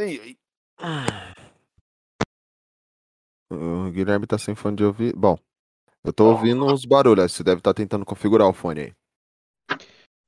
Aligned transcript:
Ei, 0.00 0.16
ei. 0.24 0.38
O 3.48 3.88
Guilherme 3.92 4.26
tá 4.26 4.36
sem 4.38 4.56
fone 4.56 4.74
de 4.76 4.84
ouvir. 4.84 5.14
Bom, 5.14 5.38
eu 6.04 6.12
tô 6.12 6.26
ouvindo 6.30 6.66
os 6.66 6.84
barulhos. 6.84 7.32
Você 7.32 7.44
deve 7.44 7.58
estar 7.60 7.74
tentando 7.74 8.04
configurar 8.06 8.48
o 8.48 8.54
fone 8.54 8.80
aí. 8.82 8.94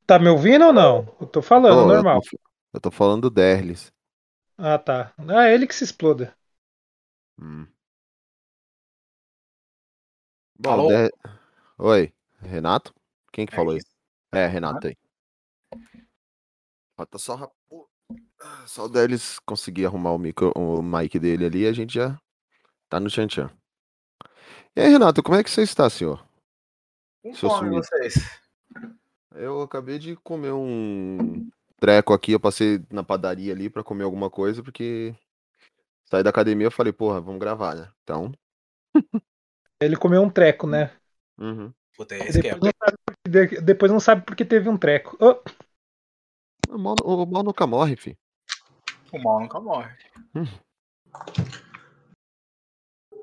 Tá 0.07 0.17
me 0.19 0.29
ouvindo 0.29 0.67
ou 0.67 0.73
não? 0.73 1.09
Eu 1.21 1.27
tô 1.27 1.43
falando, 1.43 1.85
Ô, 1.85 1.85
normal. 1.85 2.21
Eu 2.23 2.23
tô, 2.23 2.41
eu 2.75 2.81
tô 2.81 2.91
falando 2.93 3.23
do 3.23 3.31
Derlis. 3.31 3.93
Ah, 4.57 4.79
tá. 4.79 5.13
Ah, 5.29 5.47
é 5.49 5.55
ele 5.55 5.67
que 5.67 5.75
se 5.75 5.85
exploda. 5.85 6.35
Hum. 7.39 7.69
Bom, 10.59 10.83
Alô? 10.83 10.87
Der- 10.87 11.11
Oi, 11.79 12.13
Renato? 12.41 12.95
Quem 13.33 13.47
que 13.47 13.53
É 13.53 13.55
falou 13.55 13.77
isso. 13.77 13.79
isso? 13.79 13.95
É, 14.33 14.47
Renato 14.49 14.89
aí. 14.89 14.97
Falta 16.97 17.19
só, 17.19 17.35
rap- 17.37 17.53
só 18.67 18.85
o 18.85 18.89
Derlis 18.89 19.39
conseguir 19.41 19.87
arrumar 19.87 20.13
o, 20.13 20.19
micro... 20.19 20.53
o 20.57 20.83
mic 20.83 21.19
dele 21.19 21.47
ali 21.47 21.63
e 21.63 21.67
a 21.67 21.73
gente 21.73 21.95
já 21.95 22.19
tá 22.89 22.99
no 23.01 23.09
tchan-tchan. 23.09 23.51
E 24.75 24.81
aí, 24.81 24.89
Renato, 24.89 25.23
como 25.23 25.37
é 25.37 25.43
que 25.45 25.51
você 25.51 25.63
está, 25.63 25.89
senhor? 25.91 26.25
Com 27.23 27.35
Seu 27.35 27.49
fome, 27.51 27.69
sumido. 27.69 27.85
vocês. 27.85 28.15
Eu 29.35 29.63
acabei 29.63 29.99
de 29.99 30.17
comer 30.17 30.53
um 30.53 31.49
treco 31.79 32.13
aqui, 32.13 32.33
eu 32.33 32.41
passei 32.41 32.85
na 32.91 33.03
padaria 33.03 33.53
ali 33.53 33.69
pra 33.71 33.83
comer 33.85 34.05
alguma 34.05 34.29
coisa, 34.31 34.63
porque 34.63 35.15
saí 36.05 36.23
da 36.23 36.31
academia 36.31 36.67
eu 36.67 36.71
falei, 36.71 36.93
porra, 36.93 37.21
vamos 37.21 37.41
gravar, 37.41 37.75
né? 37.75 37.91
Então, 38.03 38.33
Ele 39.81 39.97
comeu 39.97 40.23
um 40.23 40.31
treco, 40.31 40.67
né? 40.67 40.93
uhum. 41.39 41.73
Puta, 41.97 42.15
é. 42.15 42.31
Depois 42.31 42.61
não 42.61 42.73
sabe, 42.79 42.97
por 43.05 43.15
que- 43.17 43.31
de- 43.31 43.61
depois 43.61 43.93
não 43.93 44.01
sabe 44.01 44.23
porque 44.25 44.45
teve 44.45 44.69
um 44.69 44.79
treco. 44.79 45.17
Ô, 45.21 45.43
O 46.75 46.79
mal, 46.79 46.95
o 47.05 47.27
mal 47.27 47.43
nunca 47.43 47.67
morre, 47.67 47.97
fi. 47.97 48.17
O 49.13 49.19
mal 49.23 49.41
nunca 49.41 49.61
morre. 49.61 49.95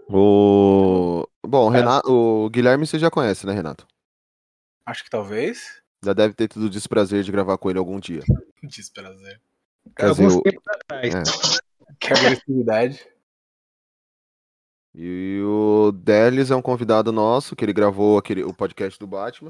O... 0.07 1.27
Bom, 1.45 1.67
o, 1.67 1.69
Renato, 1.69 2.11
o 2.11 2.49
Guilherme 2.49 2.85
você 2.85 2.99
já 2.99 3.09
conhece, 3.09 3.45
né, 3.45 3.53
Renato? 3.53 3.87
Acho 4.85 5.03
que 5.03 5.09
talvez. 5.09 5.81
Já 6.03 6.13
deve 6.13 6.33
ter 6.33 6.47
tido 6.47 6.63
o 6.65 6.69
desprazer 6.69 7.23
de 7.23 7.31
gravar 7.31 7.57
com 7.57 7.69
ele 7.69 7.79
algum 7.79 7.99
dia. 7.99 8.21
Desprazer. 8.63 9.41
Quer 9.95 10.11
dizer, 10.11 10.23
alguns 10.23 10.35
o- 10.35 10.41
tempos 10.41 10.63
atrás. 10.67 11.13
é. 11.15 11.23
Que 11.99 12.13
agressividade. 12.13 13.05
E 14.95 15.41
o 15.43 15.91
Delis 15.91 16.49
é 16.49 16.55
um 16.55 16.61
convidado 16.61 17.11
nosso, 17.11 17.55
que 17.57 17.65
ele 17.65 17.73
gravou 17.73 18.17
aquele, 18.17 18.41
o 18.41 18.53
podcast 18.53 18.97
do 18.97 19.05
Batman. 19.05 19.49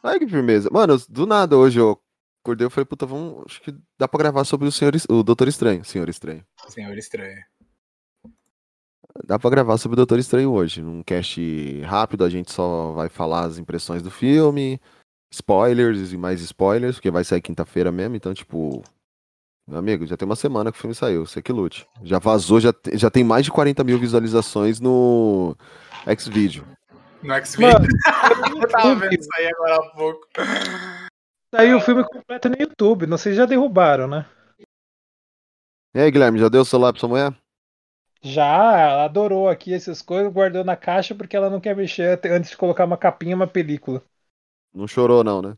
Ai, 0.00 0.20
que 0.20 0.28
firmeza. 0.28 0.68
Mano, 0.70 0.96
do 1.08 1.26
nada 1.26 1.56
hoje 1.56 1.80
eu 1.80 2.00
acordei 2.44 2.66
e 2.66 2.70
falei, 2.70 2.84
puta, 2.84 3.06
vamos. 3.06 3.42
Acho 3.46 3.62
que 3.62 3.74
dá 3.98 4.06
pra 4.06 4.18
gravar 4.18 4.44
sobre 4.44 4.68
o 4.68 4.72
senhor, 4.72 4.92
o 5.08 5.22
Doutor 5.22 5.48
Estranho, 5.48 5.84
Senhor 5.84 6.08
Estranho. 6.08 6.44
Senhor 6.68 6.96
estranho. 6.98 7.42
Dá 9.26 9.38
pra 9.38 9.50
gravar 9.50 9.78
sobre 9.78 9.94
o 9.94 9.96
Doutor 9.96 10.18
Estranho 10.18 10.50
hoje. 10.52 10.82
Num 10.82 11.02
cast 11.02 11.80
rápido, 11.82 12.24
a 12.24 12.28
gente 12.30 12.52
só 12.52 12.92
vai 12.92 13.08
falar 13.08 13.44
as 13.44 13.58
impressões 13.58 14.02
do 14.02 14.10
filme, 14.10 14.80
spoilers 15.32 16.12
e 16.12 16.16
mais 16.18 16.40
spoilers, 16.40 16.96
porque 16.96 17.10
vai 17.10 17.24
sair 17.24 17.40
quinta-feira 17.40 17.90
mesmo, 17.90 18.16
então, 18.16 18.34
tipo. 18.34 18.82
Meu 19.66 19.78
amigo, 19.78 20.06
já 20.06 20.14
tem 20.14 20.26
uma 20.26 20.36
semana 20.36 20.70
que 20.70 20.76
o 20.76 20.80
filme 20.80 20.94
saiu, 20.94 21.24
você 21.24 21.40
que 21.40 21.50
lute. 21.50 21.86
Já 22.02 22.18
vazou, 22.18 22.60
já, 22.60 22.70
te- 22.70 22.98
já 22.98 23.08
tem 23.10 23.24
mais 23.24 23.46
de 23.46 23.50
40 23.50 23.82
mil 23.82 23.98
visualizações 23.98 24.78
no 24.78 25.56
Xvideo. 26.18 26.66
No 27.22 27.32
X-Men. 27.32 27.72
Mano, 27.72 27.86
Eu 28.60 28.68
tava 28.68 28.94
vendo 28.96 29.14
isso 29.18 29.28
aí 29.38 29.46
agora 29.46 29.76
há 29.76 29.90
pouco. 29.96 30.20
Saiu 31.54 31.76
o 31.76 31.80
filme 31.80 32.04
completo 32.04 32.48
no 32.48 32.56
YouTube. 32.58 33.06
Não 33.06 33.16
sei 33.16 33.32
se 33.32 33.38
já 33.38 33.46
derrubaram, 33.46 34.08
né? 34.08 34.26
E 35.94 36.00
aí, 36.00 36.10
Guilherme, 36.10 36.40
já 36.40 36.48
deu 36.48 36.62
o 36.62 36.64
celular 36.64 36.92
pra 36.92 36.98
sua 36.98 37.08
mulher? 37.08 37.32
Já, 38.20 38.78
ela 38.78 39.04
adorou 39.04 39.48
aqui 39.48 39.72
essas 39.72 40.02
coisas, 40.02 40.32
guardou 40.32 40.64
na 40.64 40.76
caixa 40.76 41.14
porque 41.14 41.36
ela 41.36 41.50
não 41.50 41.60
quer 41.60 41.76
mexer 41.76 42.18
antes 42.26 42.50
de 42.50 42.56
colocar 42.56 42.84
uma 42.84 42.96
capinha, 42.96 43.36
uma 43.36 43.46
película. 43.46 44.02
Não 44.72 44.88
chorou, 44.88 45.22
não, 45.22 45.40
né? 45.40 45.54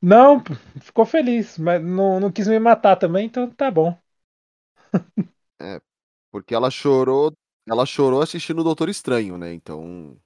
Não, 0.00 0.42
ficou 0.80 1.04
feliz, 1.04 1.58
mas 1.58 1.82
não, 1.82 2.20
não 2.20 2.30
quis 2.32 2.46
me 2.46 2.58
matar 2.58 2.96
também, 2.96 3.26
então 3.26 3.50
tá 3.50 3.70
bom. 3.70 3.98
Porque 6.30 6.54
ela 6.54 6.70
chorou. 6.70 7.32
Ela 7.68 7.84
chorou 7.84 8.22
assistindo 8.22 8.60
o 8.60 8.64
Doutor 8.64 8.88
Estranho, 8.88 9.36
né? 9.36 9.52
Então. 9.52 10.16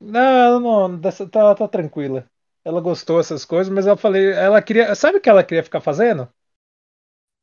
Não, 0.00 0.60
não, 0.60 1.00
tá, 1.00 1.54
tá 1.54 1.68
tranquila. 1.68 2.28
Ela 2.64 2.80
gostou 2.80 3.18
dessas 3.18 3.44
coisas, 3.44 3.72
mas 3.72 3.86
eu 3.86 3.96
falei, 3.96 4.32
ela 4.32 4.62
queria, 4.62 4.94
sabe 4.94 5.18
o 5.18 5.20
que 5.20 5.28
ela 5.28 5.44
queria 5.44 5.62
ficar 5.64 5.80
fazendo? 5.80 6.28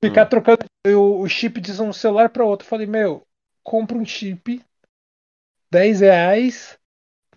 Ficar 0.03 0.25
Hum. 0.25 0.29
trocando 0.29 0.59
o, 0.88 1.21
o 1.21 1.27
chip 1.27 1.59
de 1.59 1.71
um 1.81 1.91
celular 1.91 2.29
para 2.29 2.45
outro. 2.45 2.65
Eu 2.65 2.69
falei, 2.69 2.85
meu, 2.85 3.23
compra 3.63 3.97
um 3.97 4.05
chip, 4.05 4.63
10 5.71 5.99
reais, 5.99 6.77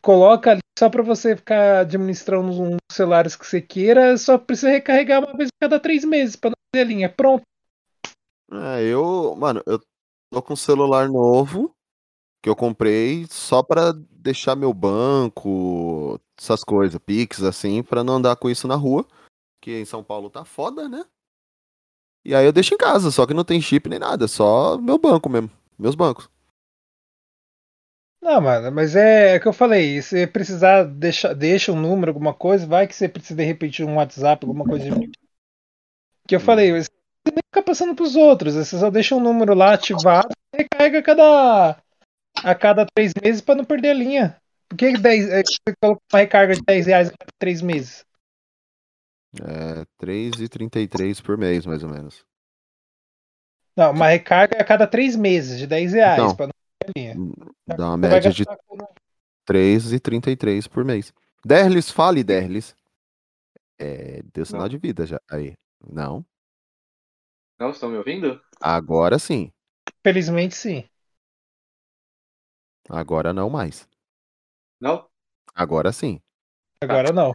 coloca 0.02 0.52
ali 0.52 0.60
só 0.78 0.88
para 0.90 1.02
você 1.02 1.36
ficar 1.36 1.80
administrando 1.80 2.50
uns 2.62 2.78
celulares 2.90 3.36
que 3.36 3.46
você 3.46 3.60
queira, 3.60 4.16
só 4.16 4.38
precisa 4.38 4.70
recarregar 4.70 5.24
uma 5.24 5.36
vez 5.36 5.48
a 5.48 5.64
cada 5.64 5.80
três 5.80 6.04
meses 6.04 6.36
para 6.36 6.50
não 6.50 6.80
a 6.80 6.84
linha. 6.84 7.08
Pronto. 7.08 7.42
É, 8.50 8.82
eu. 8.84 9.34
Mano, 9.36 9.62
eu 9.66 9.78
tô 10.32 10.42
com 10.42 10.52
um 10.54 10.56
celular 10.56 11.08
novo 11.08 11.74
que 12.42 12.48
eu 12.48 12.56
comprei 12.56 13.26
só 13.28 13.62
pra 13.62 13.92
deixar 14.10 14.56
meu 14.56 14.72
banco, 14.72 16.20
essas 16.38 16.62
coisas, 16.62 17.00
Pix, 17.04 17.42
assim, 17.42 17.82
pra 17.82 18.04
não 18.04 18.14
andar 18.14 18.36
com 18.36 18.48
isso 18.48 18.68
na 18.68 18.76
rua. 18.76 19.06
Que 19.60 19.80
em 19.80 19.84
São 19.84 20.04
Paulo 20.04 20.30
tá 20.30 20.44
foda, 20.44 20.88
né? 20.88 21.04
E 22.24 22.34
aí 22.34 22.44
eu 22.44 22.52
deixo 22.52 22.74
em 22.74 22.78
casa, 22.78 23.10
só 23.10 23.26
que 23.26 23.34
não 23.34 23.44
tem 23.44 23.60
chip 23.60 23.88
nem 23.88 23.98
nada, 23.98 24.28
só 24.28 24.78
meu 24.78 24.98
banco 24.98 25.28
mesmo. 25.28 25.50
Meus 25.78 25.94
bancos. 25.94 26.28
Não, 28.20 28.40
mano, 28.40 28.70
mas 28.72 28.96
é, 28.96 29.34
é 29.34 29.38
o 29.38 29.40
que 29.40 29.48
eu 29.48 29.52
falei. 29.52 30.02
Se 30.02 30.26
precisar, 30.26 30.84
deixa, 30.84 31.34
deixa 31.34 31.72
um 31.72 31.80
número, 31.80 32.10
alguma 32.10 32.34
coisa, 32.34 32.66
vai 32.66 32.86
que 32.86 32.94
você 32.94 33.08
precisa 33.08 33.36
de 33.36 33.44
repente 33.44 33.82
um 33.82 33.96
WhatsApp, 33.96 34.44
alguma 34.44 34.64
coisa 34.64 34.90
de. 34.90 35.10
Que 36.26 36.34
eu 36.34 36.40
falei, 36.40 36.72
você 36.72 36.90
nem 37.26 37.42
fica 37.46 37.62
passando 37.62 37.94
pros 37.94 38.16
outros, 38.16 38.54
você 38.54 38.78
só 38.78 38.90
deixa 38.90 39.14
um 39.14 39.20
número 39.20 39.54
lá 39.54 39.72
ativado 39.72 40.28
e 40.52 40.58
recarrega 40.58 41.02
cada, 41.02 41.82
a 42.44 42.54
cada 42.54 42.86
três 42.94 43.12
meses 43.22 43.40
pra 43.40 43.54
não 43.54 43.64
perder 43.64 43.90
a 43.90 43.94
linha. 43.94 44.36
Por 44.68 44.76
que 44.76 44.92
10, 44.98 45.28
é, 45.28 45.42
você 45.42 45.74
coloca 45.80 46.00
uma 46.12 46.18
recarga 46.20 46.54
de 46.54 46.62
10 46.62 46.86
reais 46.86 47.08
a 47.08 47.12
cada 47.12 47.32
três 47.38 47.62
meses? 47.62 48.04
É 49.40 49.84
3,33 50.04 51.20
por 51.22 51.36
mês, 51.38 51.64
mais 51.66 51.82
ou 51.82 51.90
menos. 51.90 52.24
Não, 53.76 53.92
uma 53.92 54.08
recarga 54.08 54.60
a 54.60 54.64
cada 54.64 54.86
três 54.86 55.14
meses 55.14 55.58
de 55.58 55.66
10 55.66 55.92
reais 55.92 56.18
Então. 56.18 56.34
pra 56.36 56.46
não 56.46 56.52
perder 56.94 57.10
a 57.10 57.14
linha. 57.14 57.34
Dá 57.66 57.88
uma 57.90 57.96
Você 57.96 58.14
média 58.14 58.32
de 58.32 58.44
com- 58.44 58.78
3,33 59.46 60.66
por 60.66 60.84
mês. 60.84 61.12
Derlis, 61.44 61.90
fale, 61.90 62.24
Derlis. 62.24 62.74
É, 63.78 64.22
deu 64.34 64.44
sinal 64.44 64.68
de 64.68 64.76
vida 64.76 65.06
já. 65.06 65.20
Aí. 65.30 65.54
Não. 65.88 66.24
Não 67.58 67.70
estão 67.70 67.88
me 67.88 67.96
ouvindo? 67.96 68.40
Agora 68.60 69.18
sim. 69.18 69.50
Felizmente 70.04 70.54
sim. 70.56 70.88
Agora 72.88 73.32
não 73.32 73.50
mais. 73.50 73.86
Não? 74.80 75.06
Agora 75.54 75.92
sim. 75.92 76.20
Agora 76.82 77.12
não. 77.12 77.32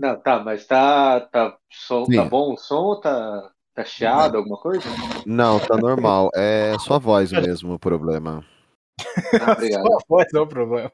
Não, 0.00 0.18
tá, 0.18 0.40
mas 0.42 0.66
tá, 0.66 1.20
tá, 1.20 1.58
som, 1.70 2.06
Sim. 2.06 2.16
tá 2.16 2.24
bom 2.24 2.54
o 2.54 2.56
som? 2.56 2.98
Tá, 3.00 3.52
tá 3.74 3.84
chiado, 3.84 4.38
alguma 4.38 4.56
coisa? 4.58 4.88
Não, 5.26 5.60
tá 5.60 5.76
normal. 5.76 6.30
É 6.34 6.78
sua 6.78 6.98
voz 6.98 7.30
mesmo 7.30 7.74
o 7.74 7.78
problema. 7.78 8.42
Ah, 9.46 9.52
obrigado. 9.52 9.82
Só 9.86 9.98
voz 10.08 10.26
é 10.32 10.40
o 10.40 10.46
problema. 10.46 10.90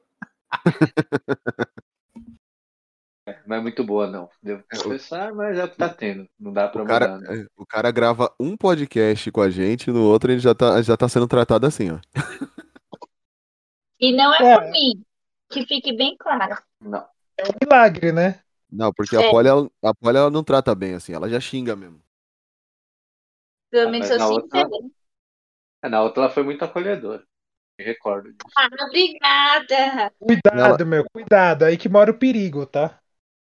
Não 3.44 3.56
é 3.56 3.60
muito 3.60 3.82
boa, 3.84 4.06
não. 4.06 4.28
Devo 4.42 4.62
confessar, 4.70 5.32
mas 5.34 5.58
é 5.58 5.64
o 5.64 5.68
que 5.68 5.76
tá 5.76 5.88
tendo. 5.88 6.28
Não 6.38 6.52
dá 6.52 6.68
pra 6.68 6.82
O 6.82 6.86
cara, 6.86 7.16
mudar. 7.16 7.32
né? 7.32 7.46
o 7.56 7.66
cara 7.66 7.90
grava 7.90 8.32
um 8.38 8.56
podcast 8.56 9.30
com 9.32 9.40
a 9.40 9.50
gente, 9.50 9.90
no 9.90 10.02
outro 10.04 10.30
ele 10.30 10.38
já 10.38 10.54
tá, 10.54 10.80
já 10.80 10.96
tá 10.96 11.08
sendo 11.08 11.26
tratado 11.26 11.66
assim, 11.66 11.90
ó. 11.90 11.98
E 14.00 14.12
não 14.14 14.34
é, 14.34 14.38
É. 14.42 14.58
por 14.58 14.70
mim, 14.70 15.04
que 15.50 15.66
fique 15.66 15.92
bem 15.96 16.16
claro. 16.18 16.56
Não. 16.80 17.06
É 17.38 17.44
um 17.44 17.52
milagre, 17.62 18.12
né? 18.12 18.40
Não, 18.70 18.92
porque 18.92 19.16
a 19.16 19.22
É. 19.22 19.30
Polly, 19.30 19.48
ela, 19.48 19.70
a 19.82 19.94
Polly, 19.94 20.16
ela 20.18 20.30
não 20.30 20.42
trata 20.44 20.74
bem 20.74 20.94
assim, 20.94 21.12
ela 21.14 21.28
já 21.28 21.38
xinga 21.40 21.74
mesmo. 21.76 22.02
Pelo 23.70 23.88
Ah, 23.88 23.90
menos 23.90 24.10
eu 24.10 24.18
na 24.18 24.26
sinto 24.26 24.42
outra- 24.42 24.68
bem. 24.68 24.92
É, 25.82 25.88
Na 25.88 26.02
outra 26.02 26.24
ela 26.24 26.32
foi 26.32 26.42
muito 26.42 26.64
acolhedora. 26.64 27.22
Me 27.78 27.84
recordo 27.84 28.30
disso. 28.32 28.54
Ah, 28.56 28.68
obrigada. 28.86 30.12
Cuidado, 30.18 30.86
meu, 30.86 31.04
cuidado. 31.12 31.64
Aí 31.64 31.76
que 31.76 31.88
mora 31.88 32.10
o 32.10 32.18
perigo, 32.18 32.64
tá? 32.66 32.98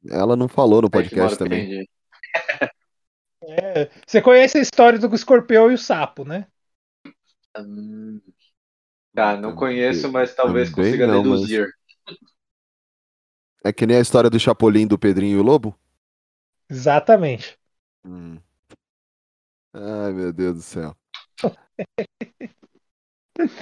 Ela 0.08 0.34
não 0.34 0.48
falou 0.48 0.80
no 0.82 0.90
podcast 0.90 1.38
também. 1.38 1.86
É, 3.42 3.90
você 4.06 4.22
conhece 4.22 4.56
a 4.56 4.60
história 4.62 4.98
do 4.98 5.14
escorpião 5.14 5.70
e 5.70 5.74
o 5.74 5.78
sapo, 5.78 6.24
né? 6.24 6.46
Hum, 7.58 8.20
Tá, 9.14 9.32
não 9.34 9.50
Também- 9.50 9.56
conheço, 9.56 10.10
mas 10.10 10.34
talvez 10.34 10.70
também 10.70 10.86
consiga 10.86 11.06
não, 11.06 11.22
mas- 11.24 11.40
deduzir. 11.40 11.68
É 13.64 13.72
que 13.72 13.86
nem 13.86 13.96
a 13.96 14.00
história 14.00 14.28
do 14.28 14.38
Chapolin 14.38 14.86
do 14.86 14.98
Pedrinho 14.98 15.38
e 15.38 15.40
o 15.40 15.42
Lobo? 15.42 15.74
Exatamente. 16.68 17.56
Hum. 18.04 18.38
Ai, 19.72 20.12
meu 20.12 20.32
Deus 20.32 20.56
do 20.56 20.62
céu. 20.62 20.96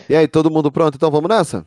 E 0.08 0.14
aí, 0.14 0.28
todo 0.28 0.50
mundo 0.50 0.70
pronto? 0.70 0.96
Então 0.96 1.10
vamos 1.10 1.30
nessa? 1.30 1.66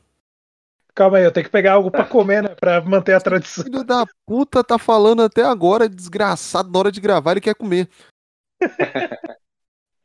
Calma 0.93 1.17
aí, 1.17 1.23
eu 1.23 1.31
tenho 1.31 1.45
que 1.45 1.51
pegar 1.51 1.73
algo 1.73 1.89
pra 1.89 2.05
comer, 2.09 2.43
né? 2.43 2.49
Pra 2.53 2.79
manter 2.81 3.13
a 3.13 3.19
tradição. 3.19 3.63
Filho 3.63 3.83
da 3.83 4.05
puta 4.27 4.63
tá 4.63 4.77
falando 4.77 5.23
até 5.23 5.43
agora, 5.43 5.89
desgraçado, 5.89 6.71
na 6.71 6.77
hora 6.79 6.91
de 6.91 7.01
gravar 7.01 7.31
ele 7.31 7.41
quer 7.41 7.55
comer. 7.55 7.89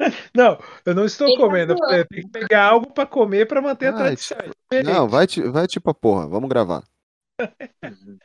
Não, 0.34 0.58
eu 0.86 0.94
não 0.94 1.04
estou 1.04 1.28
Ele 1.28 1.36
comendo. 1.36 1.74
Eu 1.90 2.06
tenho 2.06 2.22
que 2.24 2.28
pegar 2.30 2.64
algo 2.66 2.90
pra 2.92 3.04
comer 3.06 3.46
pra 3.46 3.60
manter 3.60 3.86
a 3.88 3.90
Ai, 3.90 3.96
tradição. 3.98 4.38
Não, 4.84 5.06
vai, 5.08 5.26
ti- 5.26 5.42
vai 5.42 5.66
tipo 5.66 5.90
a 5.90 5.94
porra, 5.94 6.26
vamos 6.26 6.48
gravar. 6.48 6.82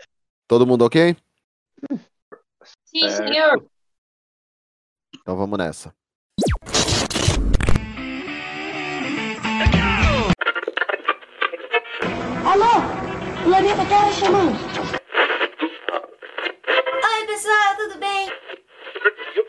Todo 0.48 0.66
mundo 0.66 0.86
ok? 0.86 1.16
Sim, 2.86 3.10
senhor. 3.10 3.66
Então 5.20 5.36
vamos 5.36 5.58
nessa. 5.58 5.94
Alô? 12.46 13.44
Planeta 13.44 13.86
Terra 13.86 14.12
chamando. 14.12 14.56
Oi, 17.04 17.26
pessoal, 17.28 17.76
tudo 17.78 18.00
bem? 18.00 18.30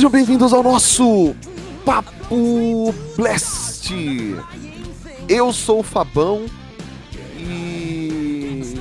Sejam 0.00 0.10
bem-vindos 0.10 0.54
ao 0.54 0.62
nosso 0.62 1.36
Papo 1.84 2.94
Blast. 3.18 3.92
Eu 5.28 5.52
sou 5.52 5.80
o 5.80 5.82
Fabão 5.82 6.46
e 7.38 8.76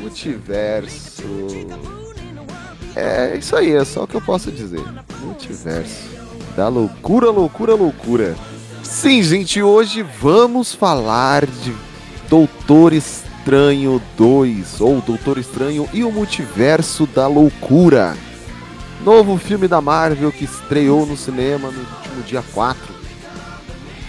multiverso. 0.00 1.22
É 2.96 3.36
isso 3.36 3.54
aí, 3.56 3.74
é 3.74 3.84
só 3.84 4.04
o 4.04 4.06
que 4.06 4.14
eu 4.14 4.22
posso 4.22 4.50
dizer. 4.50 4.82
Multiverso. 5.20 6.08
Da 6.56 6.68
loucura, 6.68 7.30
loucura, 7.30 7.74
loucura. 7.74 8.34
Sim, 8.82 9.22
gente, 9.22 9.62
hoje 9.62 10.02
vamos 10.02 10.74
falar 10.74 11.44
de 11.44 11.76
Doutor 12.26 12.94
Estranho 12.94 14.00
2 14.16 14.80
ou 14.80 15.02
Doutor 15.02 15.36
Estranho 15.36 15.86
e 15.92 16.02
o 16.02 16.10
Multiverso 16.10 17.06
da 17.06 17.26
Loucura. 17.26 18.16
Novo 19.02 19.38
filme 19.38 19.68
da 19.68 19.80
Marvel 19.80 20.32
que 20.32 20.44
estreou 20.44 21.06
no 21.06 21.16
cinema 21.16 21.70
no 21.70 21.80
último 21.80 22.22
dia 22.22 22.42
4. 22.52 22.94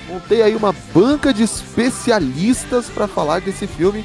Montei 0.08 0.42
aí 0.42 0.56
uma 0.56 0.74
banca 0.94 1.32
de 1.32 1.44
especialistas 1.44 2.90
para 2.90 3.08
falar 3.08 3.42
desse 3.42 3.68
filme 3.68 4.04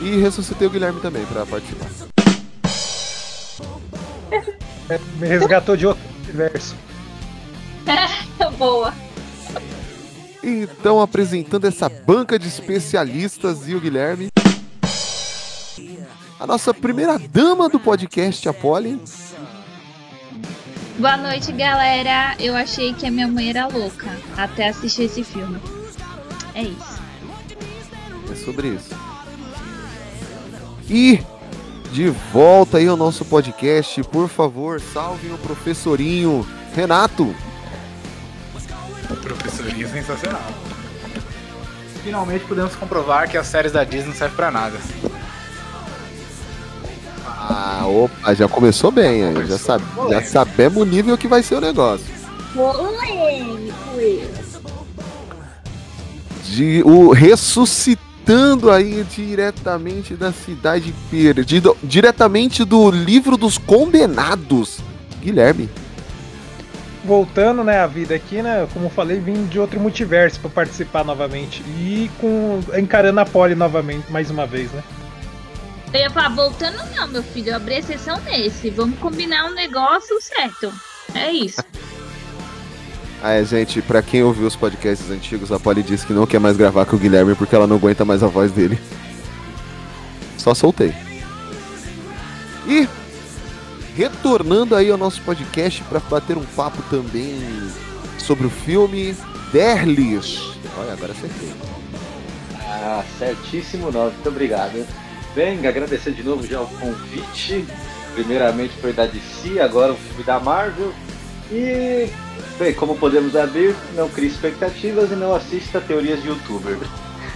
e 0.00 0.16
ressuscitei 0.16 0.66
o 0.66 0.70
Guilherme 0.70 1.00
também 1.00 1.24
para 1.26 1.46
participar. 1.46 1.86
Me 5.18 5.26
resgatou 5.26 5.76
de 5.76 5.86
outro 5.86 6.02
universo. 6.24 6.74
Boa. 8.58 8.92
Então, 10.42 11.00
apresentando 11.00 11.66
essa 11.66 11.88
banca 11.88 12.38
de 12.38 12.46
especialistas 12.48 13.68
e 13.68 13.74
o 13.74 13.80
Guilherme, 13.80 14.28
a 16.38 16.46
nossa 16.46 16.74
primeira 16.74 17.18
dama 17.18 17.68
do 17.68 17.80
podcast, 17.80 18.48
a 18.48 18.52
Polly. 18.52 19.00
Boa 20.98 21.16
noite, 21.18 21.52
galera. 21.52 22.34
Eu 22.38 22.56
achei 22.56 22.94
que 22.94 23.06
a 23.06 23.10
minha 23.10 23.28
mãe 23.28 23.50
era 23.50 23.66
louca 23.66 24.06
até 24.34 24.68
assistir 24.68 25.02
esse 25.02 25.22
filme. 25.22 25.60
É 26.54 26.62
isso. 26.62 27.02
É 28.32 28.34
sobre 28.34 28.68
isso. 28.68 28.94
E 30.88 31.22
de 31.92 32.08
volta 32.32 32.78
aí 32.78 32.88
ao 32.88 32.96
nosso 32.96 33.26
podcast, 33.26 34.02
por 34.04 34.26
favor, 34.26 34.80
salvem 34.80 35.32
o 35.34 35.38
professorinho 35.38 36.46
Renato. 36.74 37.34
Professorinho 39.20 39.88
sensacional. 39.90 40.50
Finalmente 42.02 42.46
podemos 42.46 42.74
comprovar 42.74 43.28
que 43.28 43.36
as 43.36 43.46
séries 43.46 43.72
da 43.72 43.84
Disney 43.84 44.08
não 44.08 44.14
servem 44.14 44.36
pra 44.36 44.50
nada. 44.50 44.78
Ah, 47.48 47.86
opa, 47.86 48.34
já 48.34 48.48
começou 48.48 48.90
bem 48.90 49.24
aí. 49.24 49.46
Já, 49.46 49.56
sabe, 49.56 49.84
já 50.10 50.22
sabemos 50.22 50.82
o 50.82 50.84
nível 50.84 51.16
que 51.16 51.28
vai 51.28 51.42
ser 51.42 51.54
o 51.54 51.60
negócio. 51.60 52.06
Polêmico. 52.52 53.76
De, 56.44 56.82
o 56.84 57.12
ressuscitando 57.12 58.70
aí 58.70 59.04
diretamente 59.04 60.14
da 60.14 60.32
cidade 60.32 60.92
perdida, 61.08 61.72
diretamente 61.84 62.64
do 62.64 62.90
livro 62.90 63.36
dos 63.36 63.58
condenados. 63.58 64.78
Guilherme. 65.20 65.68
Voltando, 67.04 67.62
né, 67.62 67.78
a 67.78 67.86
vida 67.86 68.16
aqui, 68.16 68.42
né? 68.42 68.66
Como 68.72 68.86
eu 68.86 68.90
falei, 68.90 69.20
vim 69.20 69.46
de 69.46 69.60
outro 69.60 69.78
multiverso 69.78 70.40
pra 70.40 70.50
participar 70.50 71.04
novamente. 71.04 71.62
E 71.78 72.10
com 72.20 72.60
encarando 72.76 73.20
a 73.20 73.24
Polly 73.24 73.54
novamente, 73.54 74.10
mais 74.10 74.28
uma 74.28 74.44
vez, 74.44 74.72
né? 74.72 74.82
Eu 75.92 76.00
ia 76.00 76.10
falar, 76.10 76.30
voltando 76.30 76.78
não, 76.94 77.06
meu 77.08 77.22
filho. 77.22 77.50
Eu 77.50 77.56
abri 77.56 77.76
exceção 77.76 78.20
nesse. 78.20 78.70
Vamos 78.70 78.98
combinar 78.98 79.46
um 79.46 79.54
negócio 79.54 80.20
certo. 80.20 80.72
É 81.14 81.32
isso. 81.32 81.62
Ah, 83.22 83.32
é, 83.32 83.44
gente, 83.44 83.80
pra 83.80 84.02
quem 84.02 84.22
ouviu 84.22 84.46
os 84.46 84.54
podcasts 84.54 85.10
antigos, 85.10 85.50
a 85.50 85.58
Polly 85.58 85.82
disse 85.82 86.06
que 86.06 86.12
não 86.12 86.26
quer 86.26 86.38
mais 86.38 86.56
gravar 86.56 86.84
com 86.84 86.96
o 86.96 86.98
Guilherme 86.98 87.34
porque 87.34 87.54
ela 87.54 87.66
não 87.66 87.76
aguenta 87.76 88.04
mais 88.04 88.22
a 88.22 88.26
voz 88.26 88.52
dele. 88.52 88.78
Só 90.36 90.54
soltei. 90.54 90.94
E 92.68 92.86
retornando 93.96 94.76
aí 94.76 94.90
ao 94.90 94.98
nosso 94.98 95.22
podcast 95.22 95.82
para 95.84 95.98
bater 95.98 96.36
um 96.36 96.44
papo 96.44 96.82
também 96.90 97.40
sobre 98.18 98.46
o 98.46 98.50
filme 98.50 99.16
Derlis. 99.50 100.38
Olha, 100.78 100.92
agora 100.92 101.12
acertei. 101.12 101.52
Ah, 102.60 103.02
certíssimo 103.18 103.90
nome, 103.90 104.12
muito 104.12 104.28
obrigado. 104.28 104.86
Bem, 105.36 105.66
agradecer 105.66 106.12
de 106.12 106.22
novo 106.22 106.46
já 106.46 106.62
o 106.62 106.66
convite. 106.66 107.66
Primeiramente 108.14 108.72
foi 108.78 108.94
da 108.94 109.04
DC, 109.04 109.60
agora 109.60 109.92
o 109.92 109.96
filme 109.96 110.24
da 110.24 110.40
Marvel. 110.40 110.94
E, 111.52 112.08
bem, 112.58 112.72
como 112.72 112.96
podemos 112.96 113.36
abrir, 113.36 113.76
não 113.94 114.08
crie 114.08 114.28
expectativas 114.28 115.12
e 115.12 115.14
não 115.14 115.34
assista 115.34 115.78
teorias 115.78 116.22
de 116.22 116.28
youtuber. 116.28 116.78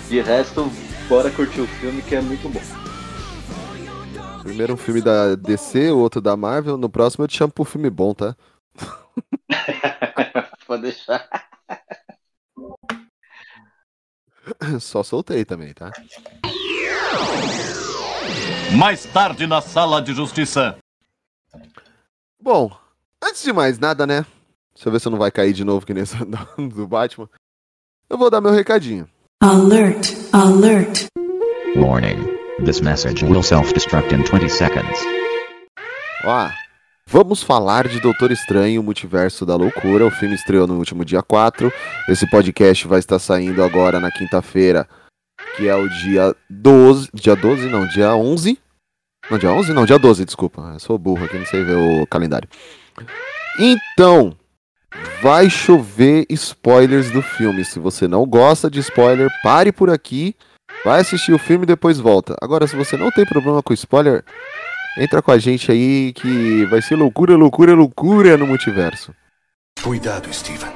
De 0.09 0.19
resto, 0.23 0.73
bora 1.11 1.31
curtir 1.31 1.61
o 1.61 1.67
filme 1.67 2.01
que 2.01 2.15
é 2.15 2.23
muito 2.23 2.49
bom. 2.49 2.63
Primeiro 4.45 4.73
um 4.73 4.79
filme 4.79 5.03
da 5.03 5.35
DC, 5.35 5.91
o 5.91 5.99
outro 5.99 6.23
da 6.23 6.35
Marvel. 6.39 6.79
No 6.79 6.89
próximo 6.89 7.25
eu 7.25 7.29
te 7.29 7.37
chamo 7.37 7.53
pro 7.53 7.67
filme 7.67 7.91
bom, 7.91 8.15
tá? 8.15 8.35
Pode 10.67 10.85
deixar. 10.85 11.29
Só 14.81 15.03
soltei 15.03 15.45
também, 15.45 15.75
tá? 15.75 15.93
Mais 18.77 19.05
tarde 19.05 19.47
na 19.47 19.61
sala 19.61 20.01
de 20.01 20.15
justiça. 20.15 20.77
Bom, 22.41 22.71
antes 23.23 23.43
de 23.43 23.53
mais 23.53 23.79
nada, 23.79 24.07
né? 24.07 24.25
Deixa 24.75 24.89
eu 24.89 24.93
ver 24.93 25.01
se 25.01 25.09
eu 25.09 25.11
não 25.11 25.19
vai 25.19 25.31
cair 25.31 25.53
de 25.53 25.65
novo 25.65 25.85
que 25.85 25.93
nesse 25.93 26.17
do 26.75 26.87
Batman. 26.87 27.29
Eu 28.09 28.17
vou 28.17 28.31
dar 28.31 28.41
meu 28.41 28.53
recadinho. 28.53 29.09
Alert, 29.43 30.15
alert. 30.33 31.07
Warning. 31.77 32.39
This 32.65 32.81
message 32.81 33.25
will 33.25 33.43
self-destruct 33.43 34.15
in 34.15 34.23
20 34.23 34.49
seconds. 34.49 34.99
Ó, 36.25 36.49
vamos 37.07 37.43
falar 37.43 37.89
de 37.89 38.01
Doutor 38.01 38.31
Estranho, 38.31 38.83
Multiverso 38.83 39.45
da 39.45 39.57
Loucura. 39.57 40.07
O 40.07 40.11
filme 40.11 40.35
estreou 40.35 40.67
no 40.67 40.79
último 40.79 41.05
dia 41.05 41.23
4. 41.23 41.73
Esse 42.09 42.29
podcast 42.31 42.87
vai 42.87 42.99
estar 43.01 43.19
saindo 43.19 43.65
agora 43.65 43.99
na 43.99 44.11
quinta-feira, 44.11 44.87
que 45.57 45.69
é 45.69 45.75
o 45.75 45.89
dia 45.89 46.35
12. 46.49 47.11
Dia 47.15 47.37
12? 47.37 47.69
Não, 47.69 47.87
dia 47.87 48.15
11. 48.15 48.59
Não, 49.31 49.39
dia 49.39 49.53
11? 49.53 49.73
Não, 49.73 49.87
dia 49.87 49.99
12, 49.99 50.25
desculpa. 50.25 50.71
Eu 50.73 50.81
sou 50.81 50.99
burro 50.99 51.25
aqui, 51.25 51.39
não 51.39 51.47
sei 51.47 51.65
ver 51.65 51.77
o 51.77 52.07
calendário. 52.07 52.49
Então, 53.59 54.37
vai 55.23 55.49
chover 55.51 56.27
spoilers 56.31 57.11
do 57.11 57.23
filme. 57.23 57.65
Se 57.65 57.79
você 57.79 58.09
não 58.09 58.27
gosta 58.27 58.71
de 58.71 58.81
spoiler, 58.81 59.29
pare 59.43 59.73
por 59.73 59.91
aqui 59.91 60.35
Vai 60.85 61.01
assistir 61.01 61.33
o 61.33 61.39
filme 61.39 61.65
e 61.65 61.67
depois 61.67 61.99
volta. 61.99 62.35
Agora, 62.41 62.67
se 62.67 62.75
você 62.75 62.97
não 62.97 63.11
tem 63.11 63.27
problema 63.27 63.63
com 63.63 63.75
spoiler, 63.75 64.25
entra 64.97 65.21
com 65.21 65.31
a 65.31 65.39
gente 65.39 65.71
aí 65.71 66.13
que 66.15 66.65
vai 66.67 66.81
ser 66.81 66.97
loucura, 66.97 67.37
loucura, 67.37 67.75
loucura 67.75 68.37
no 68.39 68.47
multiverso. 68.47 69.15
Cuidado, 69.83 70.33
Steven. 70.33 70.73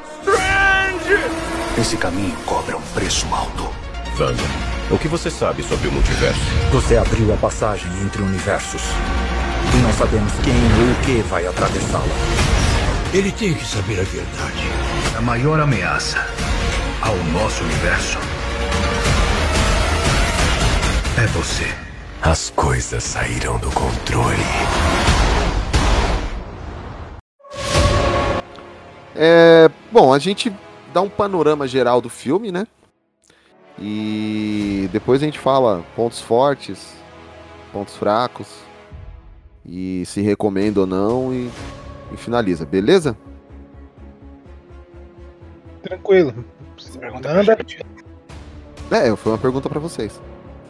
Esse 1.79 1.97
caminho 1.97 2.37
cobra 2.45 2.77
um 2.77 2.83
preço 2.95 3.27
alto. 3.35 3.84
Wanda, 4.19 4.43
o 4.93 4.99
que 4.99 5.09
você 5.09 5.29
sabe 5.29 5.65
sobre 5.65 5.89
o 5.89 5.93
multiverso? 5.93 6.39
Você 6.71 6.97
abriu 6.97 7.35
a 7.35 7.37
passagem 7.37 7.91
entre 8.01 8.23
universos. 8.23 8.83
E 9.75 9.83
não 9.83 9.93
sabemos 9.93 10.33
quem 10.45 10.55
ou 10.55 10.93
o 10.93 11.05
que 11.05 11.21
vai 11.29 11.45
atravessá-la. 11.45 12.05
Ele 13.13 13.33
tem 13.33 13.55
que 13.55 13.65
saber 13.65 13.99
a 13.99 14.05
verdade. 14.05 14.69
A 15.19 15.21
maior 15.21 15.59
ameaça 15.59 16.19
ao 17.03 17.17
nosso 17.33 17.65
universo 17.65 18.19
é 21.19 21.27
você. 21.29 21.67
As 22.23 22.51
coisas 22.51 23.03
saíram 23.03 23.59
do 23.59 23.71
controle. 23.73 24.37
É, 29.17 29.69
bom, 29.91 30.15
a 30.15 30.21
gente 30.21 30.55
dá 30.93 31.01
um 31.01 31.09
panorama 31.09 31.67
geral 31.67 32.01
do 32.01 32.09
filme, 32.09 32.53
né? 32.53 32.65
E 33.79 34.89
depois 34.93 35.23
a 35.23 35.25
gente 35.25 35.39
fala 35.39 35.85
pontos 35.97 36.21
fortes, 36.21 36.95
pontos 37.73 37.97
fracos, 37.97 38.49
e 39.67 40.05
se 40.07 40.21
recomenda 40.21 40.81
ou 40.81 40.87
não, 40.87 41.35
e, 41.35 41.51
e 42.13 42.17
finaliza, 42.17 42.65
beleza? 42.65 43.17
Tranquilo. 45.83 46.45
Manda. 47.13 47.57
É, 48.91 49.17
foi 49.17 49.33
uma 49.33 49.39
pergunta 49.39 49.69
pra 49.69 49.81
vocês. 49.81 50.21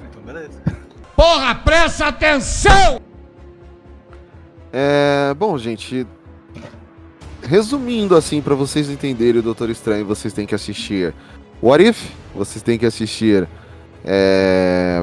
Então, 0.08 0.22
beleza. 0.22 0.60
Porra, 1.16 1.54
presta 1.54 2.06
atenção! 2.06 3.00
É, 4.72 5.32
bom, 5.34 5.56
gente, 5.56 6.06
resumindo 7.42 8.16
assim 8.16 8.40
pra 8.42 8.54
vocês 8.54 8.90
entenderem 8.90 9.38
o 9.38 9.42
Doutor 9.42 9.70
Estranho, 9.70 10.04
vocês 10.04 10.32
têm 10.32 10.46
que 10.46 10.54
assistir 10.54 11.14
What 11.64 11.82
If, 11.82 12.10
vocês 12.34 12.62
têm 12.62 12.78
que 12.78 12.84
assistir 12.84 13.48
é, 14.04 15.02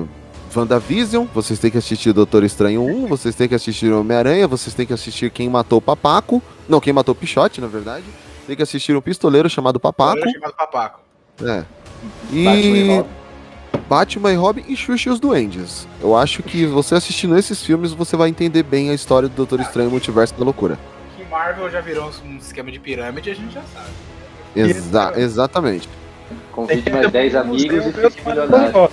WandaVision, 0.56 1.26
vocês 1.34 1.58
têm 1.58 1.72
que 1.72 1.78
assistir 1.80 2.14
Doutor 2.14 2.44
Estranho 2.44 2.84
1, 2.84 3.08
vocês 3.08 3.34
têm 3.34 3.50
que 3.50 3.56
assistir 3.56 3.92
Homem-Aranha, 3.92 4.48
vocês 4.48 4.76
têm 4.76 4.86
que 4.86 4.94
assistir 4.94 5.32
Quem 5.32 5.50
Matou 5.50 5.80
o 5.80 5.82
Papaco, 5.82 6.40
não, 6.70 6.80
Quem 6.80 6.94
Matou 6.94 7.14
o 7.14 7.16
Pichote, 7.16 7.60
na 7.60 7.66
verdade, 7.66 8.06
tem 8.46 8.56
que 8.56 8.62
assistir 8.62 8.96
um 8.96 9.02
pistoleiro 9.02 9.50
chamado 9.50 9.80
Papaco, 9.80 10.20
chamado 10.20 10.54
Papaco. 10.56 11.00
é, 11.42 11.66
Batman 12.32 12.32
e 12.32 12.78
e 12.78 12.96
Robin. 12.96 13.10
Batman 13.90 14.32
e 14.32 14.36
Robin 14.36 14.64
e 14.68 14.76
Xuxa 14.78 15.10
e 15.10 15.12
os 15.12 15.20
Duendes. 15.20 15.88
Eu 16.00 16.16
acho 16.16 16.44
que 16.44 16.68
você 16.68 16.94
assistindo 16.94 17.36
esses 17.40 17.64
filmes, 17.64 17.92
você 17.92 18.16
vai 18.16 18.30
entender 18.30 18.62
bem 18.62 18.92
a 18.92 18.94
história 18.94 19.28
do 19.28 19.34
Doutor 19.34 19.62
Estranho 19.62 19.88
e 19.88 19.90
o 19.90 19.92
Multiverso 19.94 20.36
da 20.36 20.46
Loucura. 20.46 20.78
Que 21.18 21.26
Marvel 21.26 21.72
já 21.72 21.82
virou 21.82 22.12
um 22.24 22.38
esquema 22.38 22.72
de 22.72 22.80
pirâmide, 22.80 23.32
a 23.32 23.34
gente 23.34 23.52
já 23.52 23.64
sabe. 23.64 23.90
Exa 24.56 25.14
exatamente. 25.16 25.90
Convide 26.52 26.90
mais 26.92 27.10
10 27.12 27.36
amigos 27.36 27.86
e 27.86 27.92
fique 27.94 28.28
milionário. 28.28 28.86
O 28.86 28.90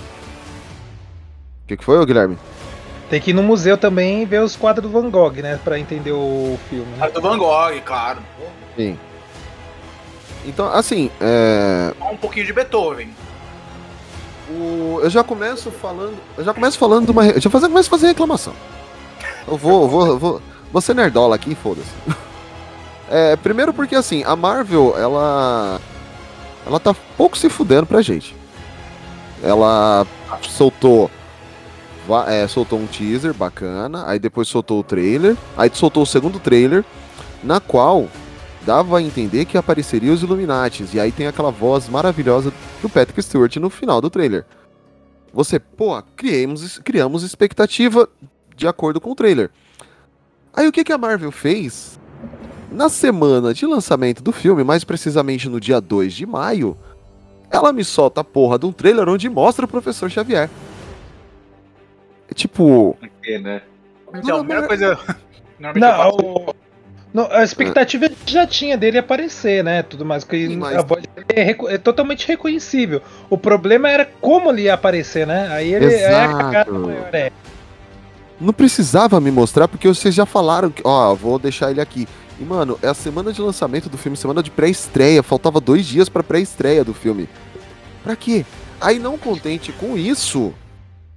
que, 1.67 1.77
que 1.77 1.83
foi, 1.85 2.03
Guilherme? 2.05 2.37
Tem 3.09 3.19
que 3.19 3.31
ir 3.31 3.33
no 3.33 3.41
museu 3.43 3.77
também 3.77 4.21
e 4.21 4.25
ver 4.25 4.41
os 4.41 4.55
quadros 4.55 4.89
do 4.89 4.91
Van 5.01 5.09
Gogh, 5.09 5.33
né? 5.41 5.59
Pra 5.63 5.79
entender 5.79 6.11
o 6.11 6.57
filme. 6.69 6.85
né? 6.97 7.05
A 7.05 7.09
do 7.09 7.21
Van 7.21 7.37
Gogh, 7.37 7.79
claro. 7.85 8.19
Sim. 8.75 8.97
Então, 10.45 10.67
assim, 10.71 11.09
é, 11.19 11.93
Um 12.11 12.17
pouquinho 12.17 12.45
de 12.45 12.53
Beethoven. 12.53 13.09
o- 14.49 14.99
eu 15.03 15.09
já 15.09 15.23
começo 15.23 15.69
falando. 15.71 16.15
Eu 16.37 16.43
já 16.43 16.53
começo 16.53 16.77
falando 16.77 17.05
de 17.05 17.11
uma. 17.11 17.25
Eu 17.27 17.39
já 17.41 17.49
começo 17.49 17.87
a 17.87 17.91
fazer 17.91 18.07
reclamação. 18.07 18.53
Eu 19.47 19.57
vou, 19.57 19.87
vou, 19.87 20.17
vou, 20.17 20.41
vou 20.71 20.81
ser 20.81 20.93
nerdola 20.95 21.35
aqui, 21.35 21.55
foda-se. 21.55 21.91
É, 23.11 23.35
primeiro 23.37 23.73
porque 23.73 23.95
assim, 23.95 24.23
a 24.23 24.35
Marvel, 24.35 24.93
ela. 24.95 25.81
Ela 26.65 26.79
tá 26.79 26.95
pouco 27.17 27.37
se 27.37 27.49
fudendo 27.49 27.85
pra 27.85 28.01
gente. 28.01 28.35
Ela 29.41 30.05
soltou. 30.43 31.09
é, 32.27 32.47
soltou 32.47 32.79
um 32.79 32.87
teaser 32.87 33.33
bacana, 33.33 34.03
aí 34.07 34.19
depois 34.19 34.47
soltou 34.47 34.79
o 34.79 34.83
trailer, 34.83 35.37
aí 35.57 35.69
soltou 35.73 36.03
o 36.03 36.07
segundo 36.07 36.39
trailer, 36.39 36.83
na 37.43 37.59
qual 37.59 38.07
dava 38.65 38.97
a 38.97 39.01
entender 39.01 39.45
que 39.45 39.57
apareceria 39.57 40.11
os 40.11 40.21
Illuminates, 40.21 40.93
e 40.93 40.99
aí 40.99 41.11
tem 41.11 41.27
aquela 41.27 41.51
voz 41.51 41.87
maravilhosa 41.87 42.53
do 42.81 42.89
Patrick 42.89 43.21
Stewart 43.21 43.55
no 43.57 43.69
final 43.69 44.01
do 44.01 44.09
trailer. 44.09 44.45
Você, 45.33 45.59
pô, 45.59 46.01
criamos, 46.15 46.79
criamos 46.79 47.23
expectativa 47.23 48.09
de 48.55 48.67
acordo 48.67 48.99
com 48.99 49.11
o 49.11 49.15
trailer. 49.15 49.49
Aí 50.53 50.67
o 50.67 50.71
que, 50.71 50.83
que 50.83 50.91
a 50.91 50.97
Marvel 50.97 51.31
fez? 51.31 51.98
Na 52.71 52.87
semana 52.89 53.53
de 53.53 53.65
lançamento 53.65 54.21
do 54.21 54.31
filme, 54.31 54.63
mais 54.63 54.83
precisamente 54.83 55.49
no 55.49 55.59
dia 55.59 55.81
2 55.81 56.13
de 56.13 56.25
maio, 56.25 56.77
ela 57.49 57.73
me 57.73 57.83
solta 57.83 58.21
a 58.21 58.23
porra 58.23 58.59
de 58.59 58.65
um 58.65 58.71
trailer 58.71 59.09
onde 59.09 59.27
mostra 59.27 59.65
o 59.65 59.67
professor 59.67 60.09
Xavier. 60.09 60.49
É 62.29 62.33
tipo. 62.33 62.95
Por 62.99 63.09
quê, 63.23 63.39
né? 63.39 63.61
Então, 64.13 64.37
a 64.37 64.39
primeira 64.39 64.67
coisa. 64.67 64.97
Não, 65.59 66.09
o- 66.11 66.55
não, 67.13 67.27
a 67.31 67.43
expectativa 67.43 68.07
já 68.25 68.47
tinha 68.47 68.77
dele 68.77 68.97
aparecer, 68.99 69.61
né? 69.61 69.83
Tudo 69.83 70.05
mais. 70.05 70.23
Que 70.23 70.55
mas- 70.55 70.77
a 70.77 70.81
voz 70.83 71.03
é, 71.35 71.49
é 71.73 71.77
totalmente 71.77 72.25
reconhecível. 72.25 73.01
O 73.29 73.37
problema 73.37 73.89
era 73.89 74.05
como 74.21 74.51
ele 74.51 74.61
ia 74.63 74.75
aparecer, 74.75 75.27
né? 75.27 75.49
Aí 75.51 75.73
ele 75.73 75.93
é 75.93 76.05
a 76.05 76.09
Exato. 76.25 76.37
cagada 76.37 76.71
maior. 76.71 77.09
É. 77.11 77.31
Não 78.39 78.53
precisava 78.53 79.19
me 79.19 79.31
mostrar, 79.31 79.67
porque 79.67 79.85
vocês 79.87 80.15
já 80.15 80.25
falaram 80.25 80.69
que. 80.69 80.81
Ó, 80.85 81.13
vou 81.13 81.37
deixar 81.37 81.71
ele 81.71 81.81
aqui. 81.81 82.07
E, 82.39 82.43
mano, 82.43 82.79
é 82.81 82.87
a 82.87 82.93
semana 82.93 83.33
de 83.33 83.41
lançamento 83.41 83.89
do 83.89 83.97
filme, 83.97 84.15
semana 84.15 84.41
de 84.41 84.49
pré-estreia. 84.49 85.21
Faltava 85.21 85.59
dois 85.59 85.85
dias 85.85 86.07
pra 86.07 86.23
pré-estreia 86.23 86.83
do 86.83 86.93
filme. 86.93 87.27
Pra 88.03 88.15
quê? 88.15 88.45
Aí, 88.79 88.97
não 88.97 89.17
contente 89.17 89.73
com 89.73 89.97
isso, 89.97 90.53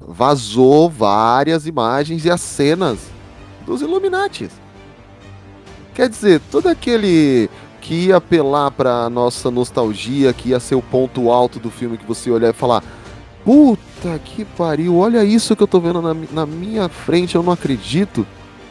vazou 0.00 0.90
várias 0.90 1.66
imagens 1.66 2.24
e 2.24 2.30
as 2.30 2.40
cenas 2.40 2.98
dos 3.64 3.82
Illuminatis. 3.82 4.50
Quer 5.94 6.08
dizer, 6.08 6.40
todo 6.50 6.68
aquele 6.68 7.48
que 7.80 8.06
ia 8.06 8.16
apelar 8.16 8.70
pra 8.70 9.08
nossa 9.08 9.50
nostalgia, 9.50 10.32
que 10.32 10.50
ia 10.50 10.60
ser 10.60 10.74
o 10.74 10.82
ponto 10.82 11.30
alto 11.30 11.60
do 11.60 11.70
filme 11.70 11.98
que 11.98 12.06
você 12.06 12.30
olhar 12.30 12.50
e 12.50 12.54
falar: 12.54 12.82
Puta 13.44 14.18
que 14.24 14.44
pariu, 14.44 14.96
olha 14.96 15.24
isso 15.24 15.54
que 15.54 15.62
eu 15.62 15.66
tô 15.66 15.78
vendo 15.78 16.00
na, 16.00 16.14
na 16.32 16.46
minha 16.46 16.88
frente, 16.88 17.34
eu 17.34 17.42
não 17.42 17.52
acredito. 17.52 18.26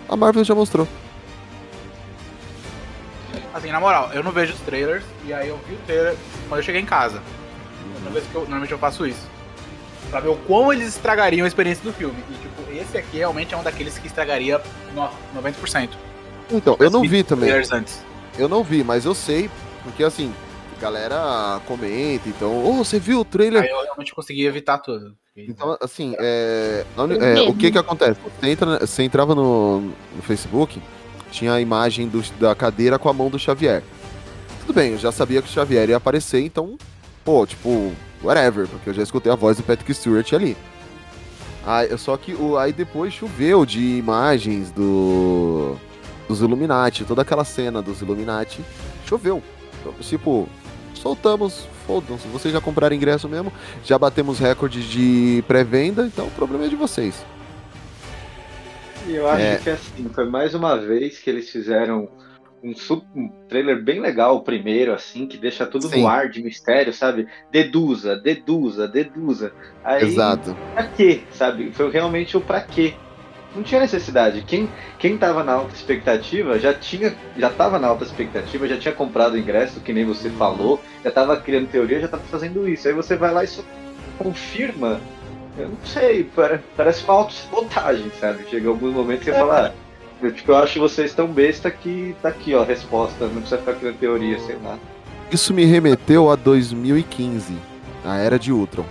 A 0.09 0.17
Marvel 0.17 0.43
já 0.43 0.55
mostrou. 0.55 0.87
Assim, 3.53 3.71
na 3.71 3.79
moral, 3.79 4.09
eu 4.13 4.23
não 4.23 4.31
vejo 4.31 4.53
os 4.53 4.59
trailers, 4.61 5.03
e 5.25 5.33
aí 5.33 5.49
eu 5.49 5.59
vi 5.67 5.73
o 5.75 5.77
trailer 5.85 6.15
quando 6.47 6.59
eu 6.59 6.63
cheguei 6.63 6.81
em 6.81 6.85
casa. 6.85 7.21
Vez 8.11 8.25
que 8.25 8.35
eu- 8.35 8.41
normalmente 8.41 8.71
eu 8.71 8.77
faço 8.79 9.05
isso. 9.05 9.29
Pra 10.09 10.19
ver 10.19 10.29
o 10.29 10.35
quão 10.35 10.71
eles 10.73 10.87
estragariam 10.89 11.45
a 11.45 11.47
experiência 11.47 11.83
do 11.83 11.93
filme. 11.93 12.15
E, 12.29 12.33
tipo, 12.33 12.71
esse 12.73 12.97
aqui 12.97 13.17
realmente 13.17 13.53
é 13.53 13.57
um 13.57 13.63
daqueles 13.63 13.97
que 13.97 14.07
estragaria 14.07 14.59
no- 14.93 15.09
90%. 15.33 15.97
Então, 16.51 16.75
eu 16.79 16.89
não 16.89 17.01
vi 17.01 17.23
também. 17.23 17.49
Antes. 17.51 18.03
Eu 18.37 18.49
não 18.49 18.63
vi, 18.63 18.83
mas 18.83 19.05
eu 19.05 19.13
sei, 19.13 19.49
porque 19.83 20.03
assim, 20.03 20.33
a 20.77 20.81
galera 20.81 21.61
comenta, 21.67 22.27
então, 22.27 22.65
ô, 22.65 22.73
você 22.83 22.99
viu 22.99 23.19
o 23.19 23.25
trailer? 23.25 23.61
Aí 23.63 23.69
eu 23.69 23.81
realmente 23.83 24.13
consegui 24.13 24.45
evitar 24.45 24.79
tudo. 24.79 25.15
Então, 25.37 25.77
assim, 25.81 26.13
é, 26.19 26.83
uni- 26.97 27.17
é, 27.17 27.41
o 27.43 27.53
que 27.55 27.71
que 27.71 27.77
acontece? 27.77 28.19
Você, 28.41 28.49
entra, 28.49 28.79
você 28.85 29.03
entrava 29.03 29.33
no, 29.33 29.79
no 29.81 30.21
Facebook, 30.23 30.81
tinha 31.31 31.53
a 31.53 31.61
imagem 31.61 32.07
do- 32.07 32.21
da 32.39 32.53
cadeira 32.53 32.99
com 32.99 33.09
a 33.09 33.13
mão 33.13 33.29
do 33.29 33.39
Xavier. 33.39 33.81
Tudo 34.61 34.73
bem, 34.73 34.91
eu 34.91 34.97
já 34.99 35.11
sabia 35.11 35.41
que 35.41 35.49
o 35.49 35.51
Xavier 35.51 35.89
ia 35.89 35.97
aparecer, 35.97 36.41
então, 36.41 36.77
pô, 37.25 37.45
tipo, 37.47 37.91
whatever, 38.23 38.67
porque 38.67 38.89
eu 38.89 38.93
já 38.93 39.01
escutei 39.01 39.31
a 39.31 39.35
voz 39.35 39.57
do 39.57 39.63
Patrick 39.63 39.91
Stewart 39.93 40.31
ali. 40.33 40.55
Aí, 41.65 41.95
só 41.97 42.17
que 42.17 42.33
o, 42.33 42.57
aí 42.57 42.73
depois 42.73 43.13
choveu 43.13 43.65
de 43.65 43.79
imagens 43.97 44.71
do 44.71 45.75
dos 46.27 46.41
Illuminati, 46.41 47.03
toda 47.03 47.23
aquela 47.23 47.43
cena 47.43 47.81
dos 47.81 48.01
Illuminati, 48.01 48.61
choveu. 49.05 49.43
Então, 49.81 49.93
tipo, 49.99 50.47
soltamos, 50.93 51.67
foda-se, 51.85 52.25
vocês 52.29 52.53
já 52.53 52.61
compraram 52.61 52.95
ingresso 52.95 53.27
mesmo, 53.27 53.51
já 53.83 53.97
batemos 53.99 54.39
recorde 54.39 54.81
de 54.87 55.43
pré-venda, 55.47 56.05
então 56.05 56.27
o 56.27 56.31
problema 56.31 56.65
é 56.65 56.67
de 56.69 56.75
vocês. 56.75 57.15
E 59.05 59.15
eu 59.15 59.27
acho 59.27 59.43
É. 59.43 59.57
que 59.57 59.69
assim, 59.69 60.09
foi 60.13 60.25
mais 60.29 60.53
uma 60.53 60.77
vez 60.77 61.19
que 61.19 61.29
eles 61.29 61.49
fizeram 61.49 62.07
um, 62.63 62.75
su- 62.75 63.03
um 63.15 63.27
trailer 63.49 63.81
bem 63.83 63.99
legal, 63.99 64.35
o 64.35 64.43
primeiro, 64.43 64.93
assim, 64.93 65.25
que 65.25 65.37
deixa 65.37 65.65
tudo 65.65 65.87
Sim. 65.87 66.01
no 66.01 66.07
ar 66.07 66.29
de 66.29 66.43
mistério, 66.43 66.93
sabe? 66.93 67.27
Deduza, 67.51 68.15
deduza, 68.15 68.87
deduza. 68.87 69.51
Aí, 69.83 70.03
Exato. 70.03 70.55
pra 70.73 70.83
quê, 70.87 71.21
sabe? 71.31 71.71
Foi 71.71 71.89
realmente 71.89 72.37
o 72.37 72.41
pra 72.41 72.61
quê. 72.61 72.93
Não 73.55 73.63
tinha 73.63 73.81
necessidade. 73.81 74.43
Quem, 74.43 74.69
quem 74.97 75.17
tava 75.17 75.43
na 75.43 75.53
alta 75.53 75.73
expectativa 75.75 76.57
já 76.59 76.73
tinha, 76.73 77.13
já 77.35 77.49
tava 77.49 77.77
na 77.79 77.87
alta 77.87 78.05
expectativa, 78.05 78.67
já 78.67 78.77
tinha 78.77 78.93
comprado 78.93 79.33
o 79.33 79.37
ingresso, 79.37 79.81
que 79.81 79.91
nem 79.91 80.05
você 80.05 80.29
falou, 80.29 80.79
já 81.03 81.11
tava 81.11 81.35
criando 81.35 81.67
teoria, 81.67 81.99
já 81.99 82.07
tava 82.07 82.23
fazendo 82.23 82.65
isso. 82.69 82.87
Aí 82.87 82.93
você 82.93 83.15
vai 83.17 83.33
lá 83.33 83.43
e 83.43 83.47
só 83.47 83.61
confirma 84.17 85.01
Eu 85.57 85.69
não 85.69 85.77
sei, 85.85 86.23
pare- 86.23 86.59
parece 86.77 87.03
uma 87.03 87.13
autossabotagem, 87.15 88.11
sabe? 88.19 88.45
Chega 88.49 88.69
algum 88.69 88.91
momento 88.91 89.19
que 89.19 89.25
você 89.25 89.37
fala, 89.37 89.73
ah, 89.73 90.25
eu, 90.25 90.31
tipo, 90.31 90.51
eu 90.51 90.57
acho 90.57 90.73
que 90.73 90.79
vocês 90.79 91.13
tão 91.13 91.27
besta 91.27 91.69
que 91.69 92.15
tá 92.21 92.29
aqui, 92.29 92.53
ó, 92.55 92.61
a 92.61 92.65
resposta, 92.65 93.25
não 93.25 93.41
precisa 93.41 93.57
ficar 93.57 93.73
criando 93.73 93.97
teoria, 93.97 94.39
sei 94.39 94.57
lá. 94.63 94.77
Isso 95.31 95.53
me 95.53 95.65
remeteu 95.65 96.29
a 96.29 96.35
2015, 96.35 97.53
a 98.05 98.17
era 98.17 98.37
de 98.39 98.51
Ultron. 98.51 98.85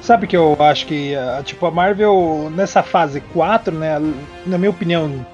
Sabe 0.00 0.26
que 0.28 0.36
eu 0.36 0.56
acho 0.60 0.86
que, 0.86 1.14
tipo, 1.44 1.66
a 1.66 1.70
Marvel, 1.70 2.50
nessa 2.54 2.82
fase 2.82 3.20
4, 3.20 3.74
né, 3.74 3.98
na 4.46 4.56
minha 4.56 4.70
opinião, 4.70 5.26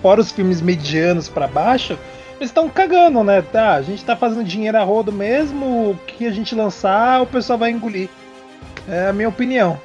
fora 0.00 0.20
os 0.20 0.32
filmes 0.32 0.60
medianos 0.60 1.28
pra 1.28 1.46
baixo, 1.46 1.96
eles 2.38 2.50
estão 2.50 2.68
cagando, 2.68 3.22
né? 3.22 3.40
Tá, 3.42 3.74
a 3.74 3.82
gente 3.82 4.04
tá 4.04 4.16
fazendo 4.16 4.42
dinheiro 4.42 4.76
a 4.76 4.82
rodo 4.82 5.12
mesmo, 5.12 5.90
o 5.92 5.98
que 6.06 6.26
a 6.26 6.32
gente 6.32 6.52
lançar, 6.56 7.22
o 7.22 7.26
pessoal 7.26 7.56
vai 7.56 7.70
engolir. 7.70 8.08
É 8.88 9.08
a 9.08 9.12
minha 9.12 9.28
opinião. 9.28 9.78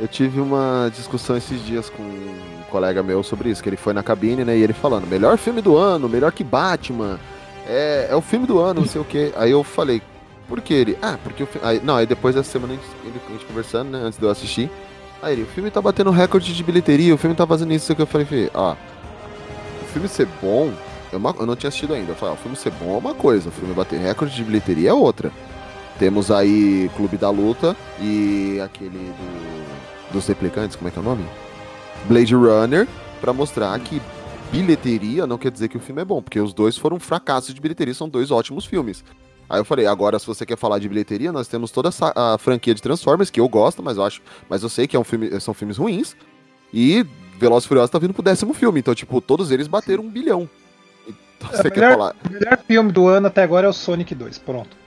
Eu 0.00 0.08
tive 0.08 0.40
uma 0.40 0.90
discussão 0.94 1.36
esses 1.36 1.64
dias 1.64 1.88
com 1.88 2.02
um 2.02 2.38
colega 2.70 3.02
meu 3.02 3.22
sobre 3.22 3.48
isso, 3.50 3.62
que 3.62 3.68
ele 3.68 3.76
foi 3.76 3.92
na 3.92 4.02
cabine, 4.02 4.44
né, 4.44 4.56
e 4.56 4.62
ele 4.62 4.72
falando, 4.72 5.06
melhor 5.06 5.38
filme 5.38 5.60
do 5.62 5.76
ano, 5.76 6.08
melhor 6.08 6.32
que 6.32 6.42
Batman, 6.42 7.18
é, 7.66 8.08
é 8.10 8.16
o 8.16 8.20
filme 8.20 8.44
do 8.46 8.58
ano, 8.58 8.80
não 8.80 8.88
sei 8.88 9.00
o 9.00 9.04
que. 9.04 9.32
Aí 9.36 9.52
eu 9.52 9.62
falei, 9.62 10.02
por 10.48 10.60
que 10.60 10.74
ele? 10.74 10.98
Ah, 11.00 11.16
porque 11.22 11.44
o 11.44 11.46
filme. 11.46 11.66
Aí, 11.66 11.80
não, 11.82 11.96
aí 11.96 12.06
depois 12.06 12.34
dessa 12.34 12.50
semana 12.50 12.72
a 12.74 12.76
gente, 12.76 12.86
ele- 13.04 13.20
a 13.28 13.32
gente 13.32 13.44
conversando, 13.46 13.90
né, 13.90 13.98
antes 14.02 14.18
de 14.18 14.24
eu 14.24 14.30
assistir. 14.30 14.68
Aí 15.22 15.32
ele, 15.34 15.42
o 15.42 15.46
filme 15.46 15.70
tá 15.70 15.80
batendo 15.80 16.10
recorde 16.10 16.52
de 16.52 16.62
bilheteria, 16.64 17.14
o 17.14 17.18
filme 17.18 17.34
tá 17.36 17.46
fazendo 17.46 17.72
isso, 17.72 17.94
que 17.94 18.02
eu 18.02 18.06
falei, 18.06 18.50
ó, 18.52 18.72
o 19.82 19.86
filme 19.92 20.08
ser 20.08 20.26
bom, 20.42 20.72
é 21.12 21.16
uma- 21.16 21.34
eu 21.38 21.46
não 21.46 21.54
tinha 21.54 21.68
assistido 21.68 21.94
ainda. 21.94 22.10
Eu 22.12 22.16
falei, 22.16 22.34
ó, 22.34 22.36
o 22.36 22.40
filme 22.42 22.56
ser 22.56 22.72
bom 22.72 22.96
é 22.96 22.98
uma 22.98 23.14
coisa, 23.14 23.48
o 23.48 23.52
filme 23.52 23.72
bater 23.72 23.98
recorde 24.00 24.34
de 24.34 24.42
bilheteria 24.42 24.90
é 24.90 24.92
outra. 24.92 25.30
Temos 25.98 26.30
aí 26.30 26.90
Clube 26.96 27.16
da 27.16 27.30
Luta 27.30 27.76
e 28.00 28.60
aquele 28.64 28.98
do, 28.98 30.12
dos 30.12 30.26
replicantes, 30.26 30.76
como 30.76 30.88
é 30.88 30.90
que 30.90 30.98
é 30.98 31.02
o 31.02 31.04
nome? 31.04 31.24
Blade 32.06 32.34
Runner, 32.34 32.86
pra 33.20 33.32
mostrar 33.32 33.78
que 33.78 34.02
bilheteria 34.50 35.26
não 35.26 35.38
quer 35.38 35.50
dizer 35.50 35.68
que 35.68 35.76
o 35.76 35.80
filme 35.80 36.02
é 36.02 36.04
bom, 36.04 36.20
porque 36.20 36.40
os 36.40 36.52
dois 36.52 36.76
foram 36.76 36.98
fracassos 36.98 37.54
de 37.54 37.60
bilheteria, 37.60 37.94
são 37.94 38.08
dois 38.08 38.30
ótimos 38.30 38.64
filmes. 38.64 39.04
Aí 39.48 39.60
eu 39.60 39.64
falei, 39.64 39.86
agora 39.86 40.18
se 40.18 40.26
você 40.26 40.44
quer 40.44 40.56
falar 40.56 40.78
de 40.78 40.88
bilheteria, 40.88 41.30
nós 41.30 41.48
temos 41.48 41.70
toda 41.70 41.88
essa, 41.88 42.12
a 42.14 42.38
franquia 42.38 42.74
de 42.74 42.82
Transformers, 42.82 43.30
que 43.30 43.40
eu 43.40 43.48
gosto, 43.48 43.82
mas 43.82 43.96
eu 43.96 44.04
acho, 44.04 44.22
mas 44.48 44.62
eu 44.62 44.68
sei 44.68 44.86
que 44.86 44.96
é 44.96 44.98
um 44.98 45.04
filme, 45.04 45.40
são 45.40 45.54
filmes 45.54 45.76
ruins. 45.76 46.16
E 46.72 47.06
Velozes 47.38 47.66
e 47.66 47.68
Furiosos 47.68 47.90
tá 47.90 47.98
vindo 47.98 48.14
pro 48.14 48.22
décimo 48.22 48.54
filme, 48.54 48.80
então 48.80 48.94
tipo, 48.94 49.20
todos 49.20 49.50
eles 49.50 49.68
bateram 49.68 50.04
um 50.04 50.10
bilhão. 50.10 50.48
Então 51.06 51.50
você 51.50 51.68
o 51.68 51.70
quer 51.70 51.80
melhor, 51.80 51.92
falar? 51.92 52.16
o 52.28 52.32
melhor 52.32 52.58
filme 52.66 52.92
do 52.92 53.06
ano 53.06 53.26
até 53.26 53.42
agora 53.42 53.66
é 53.66 53.70
o 53.70 53.72
Sonic 53.72 54.14
2, 54.14 54.38
pronto. 54.38 54.83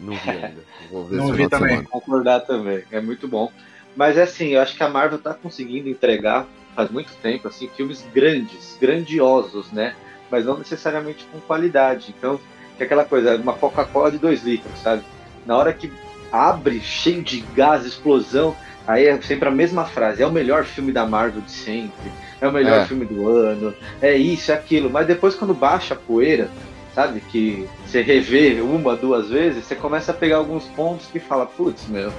Não 0.00 0.14
vi 0.14 0.30
ainda. 0.30 0.64
Vou 0.90 1.04
ver 1.04 1.16
Não 1.16 1.32
vi 1.32 1.48
também. 1.48 1.68
semana. 1.70 1.88
concordar 1.90 2.40
também, 2.40 2.82
é 2.90 3.00
muito 3.00 3.28
bom. 3.28 3.50
Mas 3.96 4.16
é 4.16 4.22
assim, 4.22 4.50
eu 4.54 4.60
acho 4.60 4.76
que 4.76 4.82
a 4.82 4.88
Marvel 4.88 5.18
tá 5.18 5.34
conseguindo 5.34 5.88
entregar 5.88 6.46
faz 6.74 6.88
muito 6.90 7.12
tempo 7.20 7.48
assim 7.48 7.68
filmes 7.76 8.04
grandes, 8.14 8.78
grandiosos, 8.80 9.70
né? 9.72 9.94
Mas 10.30 10.46
não 10.46 10.56
necessariamente 10.56 11.26
com 11.30 11.40
qualidade. 11.40 12.14
Então, 12.16 12.38
que 12.76 12.82
é 12.82 12.86
aquela 12.86 13.04
coisa, 13.04 13.36
uma 13.36 13.52
Coca-Cola 13.52 14.10
de 14.12 14.18
2 14.18 14.44
litros, 14.44 14.78
sabe? 14.78 15.02
Na 15.44 15.56
hora 15.56 15.72
que 15.72 15.92
abre 16.32 16.80
cheio 16.80 17.22
de 17.22 17.40
gás, 17.54 17.84
explosão, 17.84 18.54
aí 18.86 19.06
é 19.06 19.20
sempre 19.20 19.48
a 19.48 19.52
mesma 19.52 19.84
frase, 19.84 20.22
é 20.22 20.26
o 20.26 20.30
melhor 20.32 20.64
filme 20.64 20.92
da 20.92 21.04
Marvel 21.04 21.40
de 21.42 21.50
sempre, 21.50 22.12
é 22.40 22.46
o 22.46 22.52
melhor 22.52 22.82
É. 22.82 22.86
filme 22.86 23.04
do 23.04 23.28
ano, 23.28 23.74
é 24.00 24.14
isso, 24.16 24.52
é 24.52 24.54
aquilo. 24.54 24.88
Mas 24.88 25.08
depois 25.08 25.34
quando 25.34 25.52
baixa 25.52 25.94
a 25.94 25.96
poeira, 25.96 26.48
sabe? 26.94 27.20
Que 27.20 27.68
você 27.86 28.02
revê 28.02 28.60
uma, 28.60 28.96
duas 28.96 29.28
vezes, 29.28 29.64
você 29.64 29.74
começa 29.74 30.12
a 30.12 30.14
pegar 30.14 30.36
alguns 30.36 30.64
pontos 30.66 31.06
que 31.06 31.18
fala, 31.20 31.46
putz, 31.46 31.86
meu, 31.88 32.12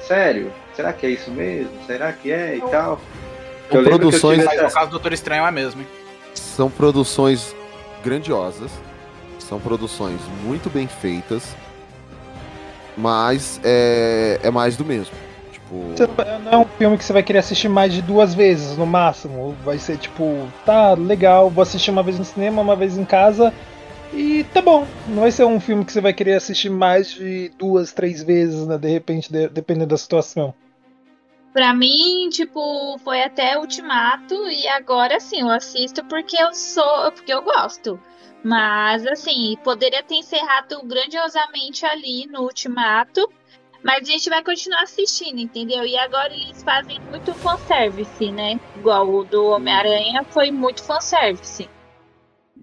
sério? 0.00 0.52
Será 0.74 0.92
que 0.92 1.06
é 1.06 1.10
isso 1.10 1.30
mesmo? 1.30 1.70
Será 1.86 2.12
que 2.12 2.30
é 2.30 2.56
e 2.56 2.60
tal? 2.60 3.00
São 3.70 3.78
Eu 3.78 3.80
lembro 3.80 3.82
que 3.84 3.94
eu 3.94 3.98
produções- 3.98 4.48
tive 4.48 4.62
no 4.62 4.70
caso 4.70 4.86
do 4.86 4.90
Doutor 4.92 5.12
Estranho 5.12 5.44
é 5.46 5.50
mesmo, 5.50 5.80
hein? 5.80 5.86
São 6.34 6.68
produções 6.70 7.54
grandiosas, 8.02 8.70
são 9.38 9.58
produções 9.60 10.20
muito 10.42 10.68
bem 10.68 10.86
feitas, 10.86 11.54
mas 12.96 13.60
é, 13.64 14.40
é 14.42 14.50
mais 14.50 14.76
do 14.76 14.84
mesmo. 14.84 15.14
Tipo, 15.52 15.94
não 16.44 16.52
é 16.52 16.56
um 16.58 16.64
filme 16.78 16.96
que 16.98 17.04
você 17.04 17.12
vai 17.12 17.22
querer 17.22 17.38
assistir 17.38 17.68
mais 17.68 17.92
de 17.92 18.02
duas 18.02 18.34
vezes, 18.34 18.76
no 18.76 18.86
máximo. 18.86 19.56
Vai 19.64 19.78
ser 19.78 19.96
tipo, 19.96 20.46
tá 20.64 20.92
legal, 20.92 21.48
vou 21.50 21.62
assistir 21.62 21.90
uma 21.90 22.02
vez 22.02 22.18
no 22.18 22.24
cinema, 22.24 22.60
uma 22.62 22.76
vez 22.76 22.96
em 22.98 23.04
casa. 23.04 23.52
E 24.14 24.44
tá 24.52 24.62
bom. 24.62 24.86
Não 25.08 25.22
vai 25.22 25.30
ser 25.30 25.44
um 25.44 25.58
filme 25.60 25.84
que 25.84 25.92
você 25.92 26.00
vai 26.00 26.12
querer 26.12 26.34
assistir 26.34 26.70
mais 26.70 27.10
de 27.10 27.48
duas, 27.58 27.92
três 27.92 28.22
vezes, 28.22 28.66
né? 28.66 28.78
De 28.78 28.88
repente, 28.88 29.32
de- 29.32 29.48
dependendo 29.48 29.88
da 29.88 29.96
situação. 29.96 30.54
Pra 31.52 31.72
mim, 31.74 32.28
tipo, 32.30 32.98
foi 33.04 33.22
até 33.22 33.56
Ultimato 33.58 34.34
e 34.48 34.66
agora 34.68 35.20
sim, 35.20 35.40
eu 35.40 35.50
assisto 35.50 36.04
porque 36.04 36.36
eu 36.36 36.52
sou, 36.52 37.12
porque 37.12 37.32
eu 37.32 37.42
gosto. 37.42 37.98
Mas 38.42 39.06
assim, 39.06 39.56
poderia 39.62 40.02
ter 40.02 40.16
encerrado 40.16 40.82
grandiosamente 40.84 41.86
ali 41.86 42.26
no 42.26 42.42
Ultimato, 42.42 43.30
mas 43.82 44.02
a 44.08 44.12
gente 44.12 44.28
vai 44.28 44.42
continuar 44.42 44.82
assistindo, 44.82 45.38
entendeu? 45.38 45.84
E 45.86 45.96
agora 45.96 46.32
eles 46.34 46.62
fazem 46.62 47.00
muito 47.08 47.32
fanservice, 47.34 48.30
né? 48.32 48.58
Igual 48.76 49.08
o 49.08 49.24
do 49.24 49.46
Homem-Aranha 49.46 50.24
foi 50.24 50.50
muito 50.50 50.82
fanservice. 50.82 51.68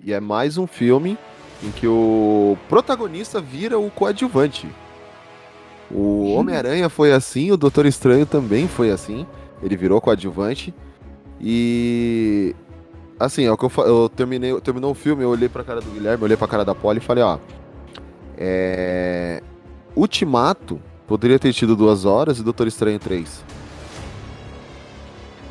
e 0.04 0.12
é 0.14 0.20
mais 0.20 0.58
um 0.58 0.68
filme 0.68 1.18
em 1.63 1.71
que 1.71 1.88
o 1.88 2.58
protagonista 2.67 3.39
vira 3.39 3.78
o 3.78 3.89
coadjuvante. 3.91 4.67
O 5.89 6.34
Homem-Aranha 6.34 6.89
foi 6.89 7.12
assim, 7.12 7.52
o 7.52 7.58
Doutor 7.58 7.86
Estranho 7.86 8.26
também 8.26 8.67
foi 8.67 8.91
assim. 8.91 9.28
Ele 9.62 9.76
virou 9.76 10.02
coadjuvante. 10.02 10.74
E. 11.39 12.56
Assim, 13.19 13.45
é 13.45 13.52
o 13.52 13.58
que 13.58 13.65
eu, 13.65 13.71
eu 13.86 14.10
terminei, 14.10 14.60
terminou 14.62 14.91
o 14.91 14.95
filme, 14.95 15.24
eu 15.24 15.30
olhei 15.30 15.47
pra 15.47 15.63
cara 15.63 15.80
do 15.80 15.91
Guilherme, 15.91 16.24
olhei 16.24 16.38
pra 16.38 16.47
cara 16.47 16.65
da 16.65 16.74
Polly 16.74 16.97
e 16.97 17.02
falei, 17.02 17.24
ó. 17.24 17.38
É. 18.38 19.43
Ultimato 19.95 20.82
poderia 21.06 21.38
ter 21.38 21.54
tido 21.54 21.76
duas 21.76 22.06
horas 22.06 22.39
e 22.39 22.43
Doutor 22.43 22.67
Estranho 22.67 22.97
três. 22.97 23.43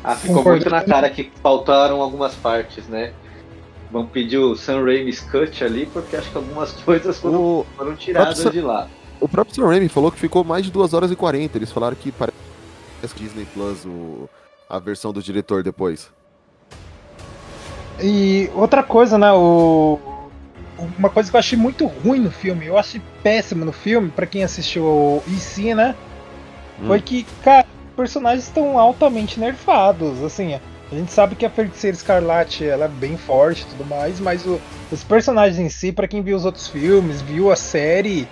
Ah, 0.03 0.15
ficou 0.15 0.43
muito 0.43 0.67
na 0.69 0.83
cara 0.83 1.09
que 1.09 1.31
faltaram 1.43 2.01
algumas 2.01 2.33
partes, 2.33 2.87
né? 2.87 3.13
Vão 3.91 4.05
pedir 4.05 4.37
o 4.37 4.55
Sam 4.55 4.83
Raimi's 4.85 5.19
cut 5.19 5.63
ali, 5.63 5.85
porque 5.85 6.15
acho 6.15 6.29
que 6.31 6.37
algumas 6.37 6.71
coisas 6.83 7.19
foram, 7.19 7.39
O, 7.41 7.65
foram 7.75 7.95
tiradas 7.95 8.37
Sam- 8.37 8.51
de 8.51 8.61
lá. 8.61 8.87
o 9.19 9.27
próprio 9.27 9.53
Sam 9.55 9.67
Raimi 9.67 9.89
falou 9.89 10.11
que 10.11 10.19
ficou 10.19 10.43
mais 10.43 10.63
de 10.65 10.71
2 10.71 10.93
horas 10.93 11.11
e 11.11 11.15
40. 11.15 11.57
Eles 11.57 11.71
falaram 11.71 11.95
que 11.95 12.11
parece 12.11 12.33
Disney 13.17 13.45
Plus 13.53 13.83
o, 13.85 14.29
a 14.69 14.79
versão 14.79 15.11
do 15.11 15.21
diretor 15.21 15.61
depois. 15.63 16.09
E 18.01 18.49
outra 18.55 18.81
coisa, 18.83 19.17
né? 19.17 19.31
O... 19.31 19.99
Uma 20.97 21.09
coisa 21.11 21.29
que 21.29 21.35
eu 21.35 21.39
achei 21.39 21.57
muito 21.57 21.85
ruim 21.85 22.19
no 22.19 22.31
filme, 22.31 22.65
eu 22.65 22.75
achei 22.75 22.99
péssimo 23.21 23.63
no 23.63 23.71
filme, 23.71 24.09
pra 24.09 24.25
quem 24.25 24.43
assistiu 24.43 24.83
o 24.83 25.23
EC, 25.27 25.75
né? 25.75 25.93
Foi 26.87 26.99
que, 26.99 27.23
cara, 27.43 27.67
os 27.91 27.95
personagens 27.95 28.45
estão 28.47 28.79
altamente 28.79 29.39
nerfados. 29.39 30.23
Assim, 30.23 30.59
a 30.91 30.95
gente 30.95 31.11
sabe 31.11 31.35
que 31.35 31.45
a 31.45 31.49
Feiticeira 31.49 31.95
Escarlate 31.95 32.65
ela 32.65 32.85
é 32.85 32.87
bem 32.89 33.15
forte 33.17 33.61
e 33.61 33.65
tudo 33.65 33.85
mais, 33.85 34.19
mas 34.19 34.45
o- 34.45 34.59
os 34.91 35.03
personagens 35.03 35.57
em 35.59 35.69
si, 35.69 35.91
pra 35.91 36.07
quem 36.07 36.21
viu 36.21 36.35
os 36.35 36.43
outros 36.45 36.67
filmes, 36.67 37.21
viu 37.21 37.51
a 37.51 37.55
série, 37.55 38.27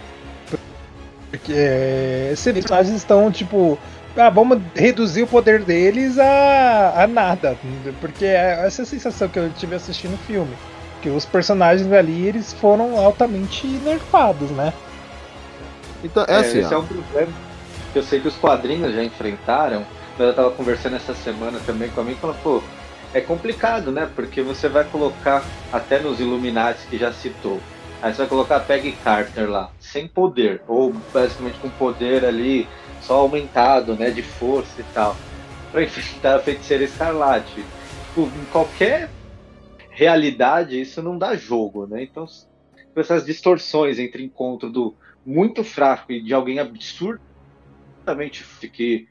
porque 1.29 1.53
é, 1.53 2.29
esses 2.33 2.51
personagens 2.53 2.95
estão 2.95 3.31
tipo. 3.31 3.77
Ah, 4.17 4.29
vamos 4.29 4.59
reduzir 4.75 5.21
o 5.23 5.27
poder 5.27 5.63
deles 5.63 6.17
a, 6.17 7.03
a 7.03 7.07
nada. 7.07 7.55
Porque 8.01 8.25
é 8.25 8.59
essa 8.65 8.83
sensação 8.83 9.29
que 9.29 9.37
eu 9.37 9.49
tive 9.51 9.75
assistindo 9.75 10.15
o 10.15 10.17
filme. 10.17 10.53
Que 11.01 11.09
os 11.09 11.25
personagens 11.25 11.89
ali 11.93 12.27
eles 12.27 12.51
foram 12.51 12.97
altamente 12.97 13.65
nerfados, 13.67 14.49
né? 14.51 14.73
Então, 16.03 16.25
é, 16.27 16.33
É, 16.33 16.35
assim, 16.39 16.59
esse 16.59 16.73
é 16.73 16.77
ó. 16.77 16.81
um 16.81 16.85
problema 16.85 17.31
que 17.93 17.99
eu 17.99 18.03
sei 18.03 18.19
que 18.19 18.27
os 18.27 18.35
quadrinhos 18.35 18.93
já 18.93 19.03
enfrentaram, 19.03 19.85
eu 20.27 20.33
tava 20.33 20.51
conversando 20.51 20.95
essa 20.95 21.13
semana 21.13 21.59
também 21.65 21.89
com 21.89 22.01
a 22.01 22.03
mim, 22.03 22.15
falando, 22.15 22.41
pô, 22.41 22.61
é 23.13 23.21
complicado, 23.21 23.91
né? 23.91 24.09
Porque 24.15 24.41
você 24.41 24.67
vai 24.67 24.83
colocar, 24.83 25.43
até 25.71 25.99
nos 25.99 26.19
Illuminati 26.19 26.87
que 26.87 26.97
já 26.97 27.11
citou, 27.11 27.59
aí 28.01 28.13
você 28.13 28.19
vai 28.19 28.27
colocar 28.27 28.59
Peggy 28.61 28.93
Carter 28.93 29.49
lá, 29.49 29.71
sem 29.79 30.07
poder, 30.07 30.61
ou 30.67 30.93
basicamente 31.13 31.59
com 31.59 31.69
poder 31.69 32.25
ali 32.25 32.67
só 33.01 33.15
aumentado, 33.15 33.95
né, 33.95 34.11
de 34.11 34.21
força 34.21 34.81
e 34.81 34.83
tal, 34.83 35.15
pra 35.71 35.83
enfrentar 35.83 36.35
a 36.35 36.39
feiticeira 36.39 36.83
escarlate. 36.83 37.65
Tipo, 38.09 38.21
em 38.21 38.45
qualquer 38.51 39.09
realidade 39.91 40.79
isso 40.79 41.01
não 41.01 41.17
dá 41.17 41.35
jogo, 41.35 41.87
né? 41.87 42.03
Então, 42.03 42.25
essas 42.95 43.25
distorções 43.25 43.99
entre 43.99 44.23
encontro 44.23 44.69
do 44.69 44.95
muito 45.25 45.63
fraco 45.63 46.11
e 46.11 46.21
de 46.21 46.33
alguém 46.33 46.59
absurdamente 46.59 48.43
que 48.73 49.07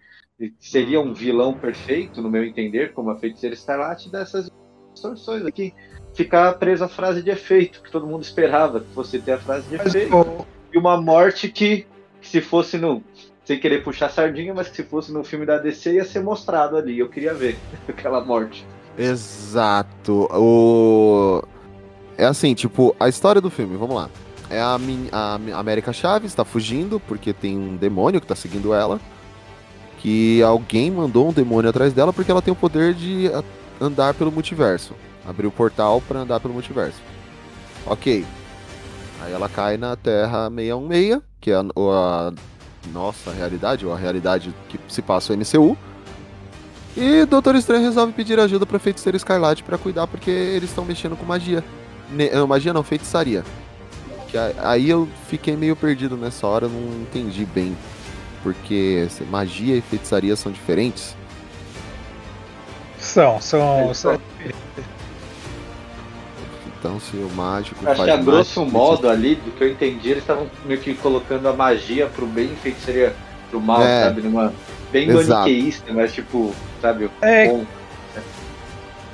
seria 0.60 1.00
um 1.00 1.12
vilão 1.12 1.54
perfeito, 1.54 2.22
no 2.22 2.30
meu 2.30 2.44
entender, 2.44 2.92
como 2.92 3.10
a 3.10 3.16
feiticeira 3.16 3.54
Escarlate, 3.54 4.10
dessas 4.10 4.50
distorções 4.92 5.44
aqui. 5.44 5.74
Ficar 6.14 6.54
preso 6.54 6.84
à 6.84 6.88
frase 6.88 7.22
de 7.22 7.30
efeito, 7.30 7.82
que 7.82 7.90
todo 7.90 8.06
mundo 8.06 8.22
esperava 8.22 8.80
que 8.80 8.92
fosse 8.94 9.18
ter 9.18 9.32
a 9.32 9.38
frase 9.38 9.68
de 9.68 9.76
efeito. 9.76 10.46
E 10.72 10.78
uma 10.78 11.00
morte 11.00 11.48
que, 11.48 11.86
que 12.20 12.28
se 12.28 12.40
fosse 12.40 12.76
no 12.76 13.02
sem 13.48 13.58
querer 13.58 13.82
puxar 13.82 14.10
sardinha, 14.10 14.52
mas 14.52 14.68
que 14.68 14.76
se 14.76 14.82
fosse 14.82 15.10
no 15.10 15.24
filme 15.24 15.46
da 15.46 15.56
DC 15.56 15.94
ia 15.94 16.04
ser 16.04 16.20
mostrado 16.20 16.76
ali. 16.76 16.98
Eu 16.98 17.08
queria 17.08 17.32
ver 17.32 17.56
aquela 17.88 18.22
morte. 18.22 18.66
Exato. 18.98 20.28
O... 20.30 21.42
É 22.18 22.26
assim, 22.26 22.52
tipo, 22.52 22.94
a 23.00 23.08
história 23.08 23.40
do 23.40 23.48
filme, 23.48 23.74
vamos 23.78 23.96
lá. 23.96 24.10
É 24.50 24.60
a, 24.60 24.78
a 25.12 25.58
América 25.58 25.94
Chaves 25.94 26.34
tá 26.34 26.44
fugindo 26.44 27.00
porque 27.00 27.32
tem 27.32 27.56
um 27.56 27.76
demônio 27.76 28.20
que 28.20 28.26
tá 28.26 28.34
seguindo 28.34 28.74
ela. 28.74 29.00
Que 29.98 30.42
alguém 30.42 30.90
mandou 30.90 31.28
um 31.28 31.32
demônio 31.32 31.70
atrás 31.70 31.92
dela 31.92 32.12
porque 32.12 32.30
ela 32.30 32.42
tem 32.42 32.52
o 32.52 32.56
poder 32.56 32.94
de 32.94 33.28
a- 33.34 33.42
andar 33.80 34.14
pelo 34.14 34.30
multiverso. 34.32 34.94
Abrir 35.26 35.46
o 35.46 35.50
portal 35.50 36.00
pra 36.06 36.20
andar 36.20 36.40
pelo 36.40 36.54
multiverso. 36.54 36.98
Ok. 37.84 38.24
Aí 39.20 39.32
ela 39.32 39.48
cai 39.48 39.76
na 39.76 39.96
Terra 39.96 40.48
616, 40.54 41.20
que 41.40 41.50
é 41.50 41.54
a, 41.56 41.60
a 41.60 42.32
nossa 42.92 43.32
realidade, 43.32 43.84
ou 43.84 43.92
a 43.92 43.96
realidade 43.96 44.54
que 44.68 44.78
se 44.88 45.02
passa 45.02 45.32
o 45.32 45.36
MCU. 45.36 45.76
E 46.96 47.24
Doutor 47.26 47.54
Estranho 47.56 47.82
resolve 47.84 48.12
pedir 48.12 48.38
ajuda 48.40 48.64
pra 48.66 48.78
Feiticeira 48.78 49.16
Escarlate 49.16 49.62
pra 49.62 49.76
cuidar, 49.78 50.06
porque 50.06 50.30
eles 50.30 50.70
estão 50.70 50.84
mexendo 50.84 51.16
com 51.16 51.24
magia. 51.24 51.62
Ne- 52.10 52.28
eh, 52.28 52.44
magia 52.46 52.72
não, 52.72 52.82
feitiçaria. 52.82 53.44
Que 54.28 54.36
aí 54.62 54.88
eu 54.90 55.08
fiquei 55.28 55.56
meio 55.56 55.74
perdido 55.76 56.16
nessa 56.16 56.46
hora, 56.46 56.68
não 56.68 57.02
entendi 57.02 57.44
bem. 57.44 57.76
Porque 58.42 59.06
magia 59.30 59.76
e 59.76 59.80
feitiçaria 59.80 60.34
são 60.36 60.50
diferentes. 60.52 61.16
São, 62.98 63.40
são. 63.40 63.92
são- 63.94 64.18
Então 66.78 67.00
se 67.00 67.16
o 67.16 67.28
mágico 67.34 67.88
Acho 67.88 68.04
que 68.04 68.10
a 68.10 68.16
grosso 68.16 68.64
modo 68.64 69.08
ali, 69.08 69.34
do 69.34 69.50
que 69.50 69.64
eu 69.64 69.70
entendi, 69.70 70.10
eles 70.10 70.22
estavam 70.22 70.48
meio 70.64 70.80
que 70.80 70.94
colocando 70.94 71.48
a 71.48 71.52
magia 71.52 72.06
pro 72.06 72.26
bem 72.26 72.52
e 72.52 72.56
feitiçaria 72.56 73.14
pro 73.50 73.60
mal, 73.60 73.82
É. 73.82 74.04
sabe? 74.04 74.22
Numa, 74.22 74.52
bem 74.92 75.10
maniqueísta, 75.12 75.92
mas 75.92 76.12
tipo, 76.14 76.54
sabe? 76.80 77.06
o 77.06 77.10
É. 77.20 77.48
bom. 77.48 77.64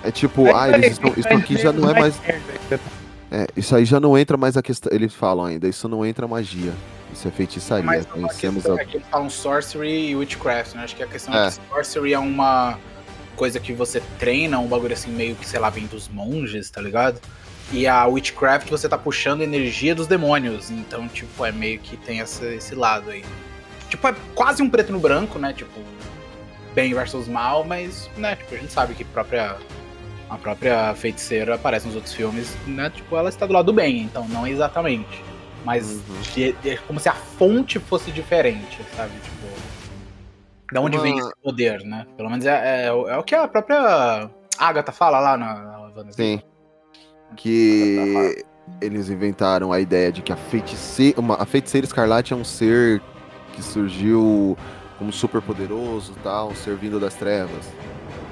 É 0.02 0.10
tipo, 0.10 0.54
ah, 0.54 0.68
eles 0.68 0.92
estão, 0.92 1.14
isso 1.16 1.28
aqui 1.28 1.56
já 1.56 1.72
não 1.72 1.88
é 1.88 1.98
mais. 1.98 2.20
É, 3.32 3.46
isso 3.56 3.74
aí 3.74 3.86
já 3.86 3.98
não 3.98 4.18
entra 4.18 4.36
mais 4.36 4.54
a 4.56 4.62
questão. 4.62 4.92
Eles 4.92 5.14
falam 5.14 5.46
ainda, 5.46 5.66
isso 5.66 5.88
não 5.88 6.04
entra 6.04 6.28
magia. 6.28 6.72
Isso 7.14 7.28
é 7.28 7.30
feitiçaria. 7.30 7.84
Mas 7.84 8.04
a 8.04 8.08
Conhecemos 8.08 8.66
a... 8.66 8.74
é 8.74 8.84
que 8.84 8.96
eles 8.96 9.06
falam 9.08 9.30
sorcery 9.30 10.10
e 10.10 10.16
witchcraft, 10.16 10.74
né? 10.74 10.82
Acho 10.82 10.96
que 10.96 11.02
a 11.02 11.06
questão 11.06 11.32
é, 11.32 11.46
É. 11.46 11.50
que 11.50 11.58
sorcery 11.68 12.12
é 12.12 12.18
uma 12.18 12.76
coisa 13.36 13.60
que 13.60 13.72
você 13.72 14.02
treina, 14.18 14.58
um 14.58 14.66
bagulho 14.66 14.92
assim 14.92 15.10
meio 15.10 15.34
que, 15.36 15.46
sei 15.46 15.60
lá, 15.60 15.70
vem 15.70 15.86
dos 15.86 16.08
monges, 16.08 16.68
tá 16.70 16.80
ligado? 16.80 17.20
E 17.72 17.86
a 17.86 18.04
witchcraft 18.06 18.68
você 18.68 18.88
tá 18.88 18.98
puxando 18.98 19.42
energia 19.42 19.94
dos 19.94 20.06
demônios, 20.06 20.70
então, 20.70 21.08
tipo, 21.08 21.44
é 21.44 21.52
meio 21.52 21.78
que 21.78 21.96
tem 21.96 22.20
essa, 22.20 22.46
esse 22.46 22.74
lado 22.74 23.10
aí. 23.10 23.24
Tipo, 23.88 24.08
é 24.08 24.14
quase 24.34 24.62
um 24.62 24.68
preto 24.68 24.92
no 24.92 24.98
branco, 24.98 25.38
né? 25.38 25.52
Tipo, 25.52 25.80
bem 26.74 26.92
versus 26.92 27.28
mal, 27.28 27.64
mas, 27.64 28.10
né, 28.16 28.34
tipo, 28.36 28.54
a 28.54 28.58
gente 28.58 28.72
sabe 28.72 28.94
que 28.94 29.04
a 29.04 29.06
própria, 29.06 29.56
a 30.28 30.36
própria 30.36 30.94
feiticeira 30.94 31.54
aparece 31.54 31.86
nos 31.86 31.94
outros 31.94 32.12
filmes, 32.12 32.56
né? 32.66 32.90
Tipo, 32.90 33.16
ela 33.16 33.28
está 33.28 33.46
do 33.46 33.52
lado 33.52 33.66
do 33.66 33.72
bem, 33.72 34.02
então 34.02 34.26
não 34.28 34.46
exatamente. 34.46 35.22
Mas 35.64 36.00
de- 36.34 36.54
é 36.64 36.76
como 36.86 37.00
se 37.00 37.08
a 37.08 37.14
fonte 37.14 37.78
fosse 37.78 38.10
diferente, 38.10 38.78
sabe? 38.96 39.12
Tipo, 39.22 39.46
da 40.72 40.80
onde 40.80 40.96
Uma- 40.96 41.02
vem 41.02 41.18
esse 41.18 41.30
poder, 41.42 41.82
né? 41.84 42.06
Pelo 42.16 42.28
menos 42.30 42.44
é, 42.44 42.86
é, 42.86 42.92
o- 42.92 43.08
é 43.08 43.16
o 43.18 43.22
que 43.22 43.34
a 43.34 43.48
própria 43.48 44.28
Agatha 44.58 44.92
fala 44.92 45.18
lá 45.20 45.36
na, 45.36 45.54
na 45.54 45.78
Wanda. 45.80 46.12
Sim. 46.12 46.40
Que 47.36 48.44
eles 48.80 49.08
inventaram 49.10 49.72
a 49.72 49.80
ideia 49.80 50.12
de 50.12 50.22
que 50.22 50.32
a 50.32 50.36
feiticeira, 50.36 51.18
uma, 51.20 51.40
a 51.42 51.46
feiticeira 51.46 51.84
escarlate 51.86 52.32
é 52.32 52.36
um 52.36 52.44
ser 52.44 53.00
que 53.52 53.62
surgiu 53.62 54.56
como 54.98 55.12
super 55.12 55.40
poderoso, 55.42 56.14
tal, 56.22 56.50
um 56.50 56.54
ser 56.54 56.76
vindo 56.76 57.00
das 57.00 57.14
trevas. 57.14 57.66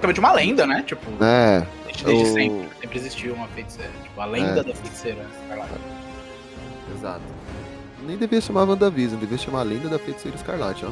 Também 0.00 0.14
de 0.14 0.20
uma 0.20 0.32
lenda, 0.32 0.66
né? 0.66 0.82
Tipo, 0.86 1.02
É. 1.22 1.66
desde, 1.86 2.04
desde 2.04 2.24
o- 2.24 2.34
sempre. 2.34 2.68
Sempre 2.80 2.98
existiu 2.98 3.34
uma 3.34 3.48
feiticeira. 3.48 3.90
Tipo, 4.02 4.20
a 4.20 4.24
lenda 4.24 4.60
É. 4.60 4.64
da 4.64 4.74
feiticeira. 4.74 5.24
Escarlate. 5.42 5.72
Exato. 6.94 7.20
Nem 8.06 8.16
devia 8.16 8.40
chamar 8.40 8.64
WandaVision, 8.64 9.18
devia 9.20 9.38
chamar 9.38 9.60
a 9.60 9.64
lenda 9.64 9.88
da 9.88 9.98
feiticeira 9.98 10.36
escarlate, 10.36 10.84
ó. 10.84 10.90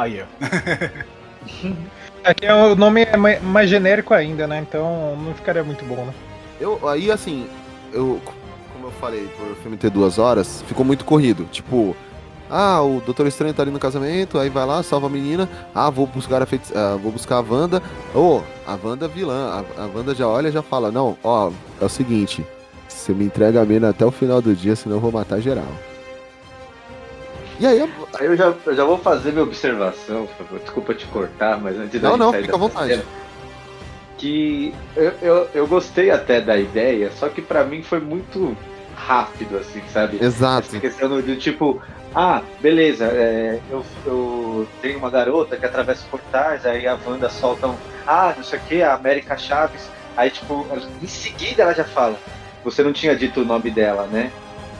Aí, 0.00 0.20
ó. 0.22 0.26
Aqui 2.24 2.44
é 2.46 2.54
o 2.54 2.74
nome 2.76 3.02
é 3.04 3.16
mai- 3.16 3.40
mais 3.40 3.70
genérico 3.70 4.12
ainda, 4.12 4.46
né? 4.46 4.58
Então 4.60 5.16
não 5.16 5.32
ficaria 5.34 5.64
muito 5.64 5.84
bom, 5.84 6.04
né? 6.04 6.12
Eu, 6.60 6.86
aí, 6.88 7.10
assim, 7.10 7.46
eu, 7.92 8.20
como 8.72 8.86
eu 8.88 8.90
falei, 8.92 9.26
por 9.38 9.52
o 9.52 9.54
filme 9.56 9.76
ter 9.76 9.90
duas 9.90 10.18
horas, 10.18 10.62
ficou 10.66 10.84
muito 10.84 11.04
corrido. 11.04 11.44
Tipo, 11.50 11.96
ah, 12.50 12.82
o 12.82 13.00
Doutor 13.00 13.26
Estranho 13.26 13.54
tá 13.54 13.62
ali 13.62 13.70
no 13.70 13.78
casamento, 13.78 14.38
aí 14.38 14.50
vai 14.50 14.66
lá, 14.66 14.82
salva 14.82 15.06
a 15.06 15.10
menina. 15.10 15.48
Ah, 15.74 15.88
vou 15.88 16.06
buscar 16.06 16.42
a, 16.42 16.46
feiti- 16.46 16.76
ah, 16.76 16.98
vou 17.02 17.10
buscar 17.12 17.36
a 17.36 17.40
Wanda. 17.40 17.82
Ô, 18.14 18.42
a 18.66 18.76
Wanda 18.84 19.08
vilã. 19.08 19.64
A, 19.78 19.82
a 19.84 19.86
Wanda 19.86 20.14
já 20.14 20.26
olha 20.28 20.48
e 20.48 20.52
já 20.52 20.60
fala, 20.62 20.90
não, 20.92 21.16
ó, 21.24 21.50
é 21.80 21.84
o 21.84 21.88
seguinte, 21.88 22.44
você 22.92 23.12
me 23.12 23.24
entrega 23.24 23.60
a 23.60 23.64
mina 23.64 23.90
até 23.90 24.04
o 24.04 24.10
final 24.10 24.40
do 24.42 24.54
dia, 24.54 24.74
senão 24.76 24.96
eu 24.96 25.00
vou 25.00 25.12
matar 25.12 25.40
geral. 25.40 25.66
E 27.58 27.66
aí, 27.66 27.80
a- 27.82 27.88
Aí 28.18 28.26
eu 28.26 28.36
já, 28.36 28.52
eu 28.66 28.74
já 28.74 28.84
vou 28.84 28.98
fazer 28.98 29.32
minha 29.32 29.44
observação. 29.44 30.26
Desculpa 30.62 30.94
te 30.94 31.06
cortar, 31.06 31.60
mas 31.60 31.76
antes 31.78 32.00
da 32.00 32.08
não, 32.10 32.16
não, 32.16 32.32
fica 32.32 32.54
à 32.54 32.58
vontade. 32.58 32.88
cena, 32.90 33.02
Que 34.18 34.74
eu, 34.96 35.12
eu, 35.22 35.48
eu 35.54 35.66
gostei 35.66 36.10
até 36.10 36.40
da 36.40 36.58
ideia, 36.58 37.10
só 37.12 37.28
que 37.28 37.40
pra 37.40 37.64
mim 37.64 37.82
foi 37.82 38.00
muito 38.00 38.56
rápido, 38.96 39.56
assim, 39.58 39.80
sabe? 39.92 40.18
Exato. 40.22 40.68
Essa 40.68 40.80
questão 40.80 41.08
do, 41.08 41.22
do 41.22 41.36
tipo, 41.36 41.80
ah, 42.14 42.42
beleza, 42.60 43.04
é, 43.06 43.58
eu, 43.70 43.84
eu 44.04 44.66
tenho 44.82 44.98
uma 44.98 45.08
garota 45.10 45.56
que 45.56 45.64
atravessa 45.64 46.04
portais, 46.10 46.66
aí 46.66 46.86
a 46.86 46.98
Wanda 47.06 47.30
solta 47.30 47.66
um, 47.68 47.76
ah, 48.06 48.34
não 48.36 48.44
sei 48.44 48.58
o 48.58 48.62
que, 48.62 48.82
a 48.82 48.94
América 48.94 49.36
Chaves, 49.38 49.88
aí 50.16 50.30
tipo, 50.30 50.66
em 51.02 51.06
seguida 51.06 51.62
ela 51.62 51.72
já 51.74 51.84
fala, 51.84 52.18
você 52.64 52.82
não 52.82 52.92
tinha 52.92 53.16
dito 53.16 53.40
o 53.40 53.44
nome 53.44 53.70
dela, 53.70 54.06
né? 54.06 54.30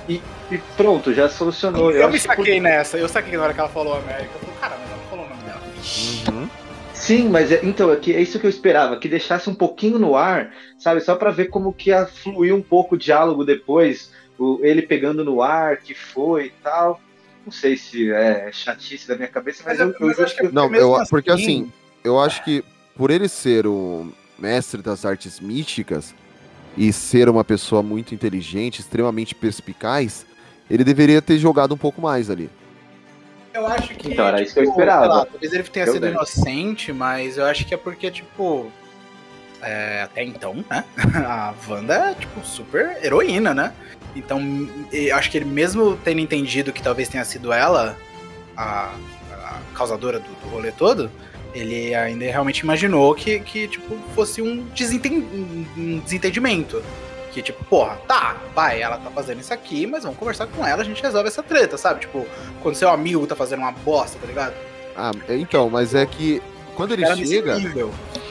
E, 0.09 0.21
e 0.51 0.59
pronto, 0.77 1.13
já 1.13 1.29
solucionou. 1.29 1.91
Eu, 1.91 2.09
me 2.09 2.17
acho 2.17 2.27
que 2.29 2.35
saquei 2.37 2.61
nessa. 2.61 2.99
Eu 2.99 3.09
saquei 3.09 3.37
na 3.37 3.45
hora 3.45 3.55
que 3.55 3.61
ela 3.61 3.69
falou 3.69 3.95
América. 3.95 4.31
Eu 4.35 4.41
falei, 4.41 4.55
cara, 4.61 4.77
mas 4.81 4.91
ela 4.91 4.99
não 4.99 5.09
falou 5.09 5.27
o 5.27 5.29
nome 5.29 5.43
dela. 5.43 6.51
Sim, 7.01 7.29
mas 7.31 7.51
é, 7.51 7.61
então, 7.63 7.91
é, 7.91 7.97
que, 7.97 8.15
é 8.15 8.21
isso 8.21 8.39
que 8.39 8.45
eu 8.45 8.51
esperava, 8.51 8.99
que 8.99 9.09
deixasse 9.09 9.49
um 9.49 9.55
pouquinho 9.55 9.99
no 9.99 10.17
ar, 10.17 10.53
sabe? 10.79 11.01
Só 11.01 11.15
pra 11.15 11.31
ver 11.31 11.47
como 11.47 11.73
que 11.73 11.91
ia 11.91 12.05
fluir 12.07 12.55
um 12.55 12.61
pouco 12.61 12.95
o 12.95 12.99
diálogo 12.99 13.43
depois, 13.43 14.13
o, 14.39 14.61
ele 14.63 14.83
pegando 14.83 15.25
no 15.25 15.41
ar, 15.41 15.79
que 15.79 15.95
foi 15.95 16.47
e 16.47 16.53
tal. 16.63 17.01
Não 17.45 17.51
sei 17.51 17.77
se 17.77 18.13
é 18.13 18.51
chatice 18.53 19.09
da 19.09 19.17
minha 19.17 19.29
cabeça, 19.29 19.63
mas, 19.65 19.81
eu, 19.81 19.95
eu 19.99 20.25
acho 20.25 20.37
que. 20.37 20.49
Não, 20.53 20.73
eu, 20.75 20.95
porque 21.09 21.31
assim, 21.31 21.73
eu 22.05 22.21
acho 22.21 22.45
que 22.45 22.63
por 22.95 23.11
ele 23.11 23.29
ser 23.29 23.67
o 23.67 24.13
mestre 24.39 24.83
das 24.83 25.07
artes 25.07 25.41
místicas 25.41 26.15
e 26.77 26.93
ser 26.93 27.29
uma 27.29 27.45
pessoa 27.45 27.83
muito 27.83 28.15
inteligente, 28.15 28.81
extremamente 28.81 29.35
perspicaz, 29.35 30.25
ele 30.71 30.85
deveria 30.85 31.21
ter 31.21 31.39
jogado 31.39 31.75
um 31.75 31.79
pouco 31.79 32.01
mais 32.01 32.31
ali. 32.31 32.49
Eu 33.53 33.67
acho 33.67 33.95
que. 33.95 34.13
Então, 34.13 34.27
era 34.27 34.41
isso 34.41 34.55
que 34.55 34.61
eu 34.61 34.65
tipo, 34.65 34.75
esperava. 34.75 35.07
lá, 35.07 35.27
talvez 35.27 35.53
ele 35.53 35.63
tenha 35.65 35.87
Eu 35.87 35.93
sido 35.93 36.03
dei. 36.03 36.11
inocente, 36.11 36.93
mas 36.93 37.37
eu 37.37 37.45
acho 37.45 37.67
que 37.67 37.75
é 37.75 37.77
porque, 37.77 38.11
tipo. 38.11 38.71
é, 39.61 40.03
até 40.03 40.23
então, 40.25 40.65
né? 40.71 40.85
A 41.27 41.53
Wanda 41.69 41.95
é, 41.95 42.15
tipo, 42.15 42.45
super 42.47 42.99
heroína, 43.05 43.53
né? 43.53 43.73
Então, 44.15 44.41
eu 44.93 45.17
acho 45.17 45.31
que 45.31 45.39
ele, 45.39 45.45
mesmo 45.45 45.97
tendo 46.05 46.21
entendido 46.21 46.73
que 46.73 46.83
talvez 46.83 47.09
tenha 47.09 47.25
sido 47.25 47.53
ela 47.53 47.97
a, 48.57 48.93
a 49.33 49.59
causadora 49.75 50.19
do, 50.19 50.29
do 50.29 50.49
rolê 50.49 50.73
todo, 50.73 51.11
ele 51.55 51.95
ainda 51.95 52.25
realmente 52.25 52.61
imaginou 52.61 53.15
que, 53.15 53.41
que 53.41 53.69
tipo, 53.69 53.97
fosse 54.15 54.41
um, 54.43 54.65
desenten- 54.75 55.27
um- 55.77 56.01
desentendimento. 56.05 56.83
Que, 57.33 57.41
tipo, 57.43 57.65
porra, 57.67 57.97
tá, 58.09 58.37
vai, 58.57 58.83
ela 58.83 58.99
tá 58.99 59.09
fazendo 59.11 59.41
isso 59.41 59.55
aqui, 59.55 59.87
mas 59.87 60.03
vamos 60.03 60.19
conversar 60.19 60.49
com 60.49 60.67
ela, 60.67 60.83
a 60.83 60.85
gente 60.85 61.01
resolve 61.01 61.29
essa 61.29 61.45
treta, 61.45 61.79
sabe? 61.79 62.01
Tipo, 62.01 62.27
quando 62.61 62.75
seu 62.75 62.89
amigo 62.89 63.25
tá 63.25 63.37
fazendo 63.37 63.61
uma 63.61 63.71
bosta, 63.71 64.19
tá 64.21 64.27
ligado? 64.27 64.53
Ah, 64.97 65.13
então, 65.29 65.71
mas 65.71 65.95
é 65.95 66.05
que 66.05 66.43
quando 66.75 66.93
ele 66.93 67.07
chega, 67.15 67.57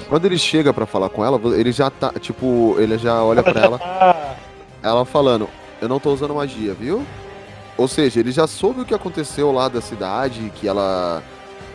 quando 0.09 0.25
ele 0.25 0.37
chega 0.37 0.73
pra 0.73 0.85
falar 0.85 1.07
com 1.07 1.23
ela, 1.23 1.39
ele 1.57 1.71
já 1.71 1.89
tá, 1.89 2.11
tipo, 2.19 2.75
ele 2.77 2.97
já 2.97 3.23
olha 3.23 3.41
pra 3.41 3.61
ela, 3.61 4.35
ela 4.83 5.05
falando, 5.05 5.47
eu 5.81 5.87
não 5.87 5.97
tô 5.99 6.11
usando 6.11 6.35
magia, 6.35 6.73
viu? 6.73 7.05
Ou 7.77 7.87
seja, 7.87 8.19
ele 8.19 8.33
já 8.33 8.47
soube 8.47 8.81
o 8.81 8.85
que 8.85 8.93
aconteceu 8.93 9.49
lá 9.53 9.69
da 9.69 9.79
cidade, 9.79 10.51
que 10.55 10.67
ela 10.67 11.23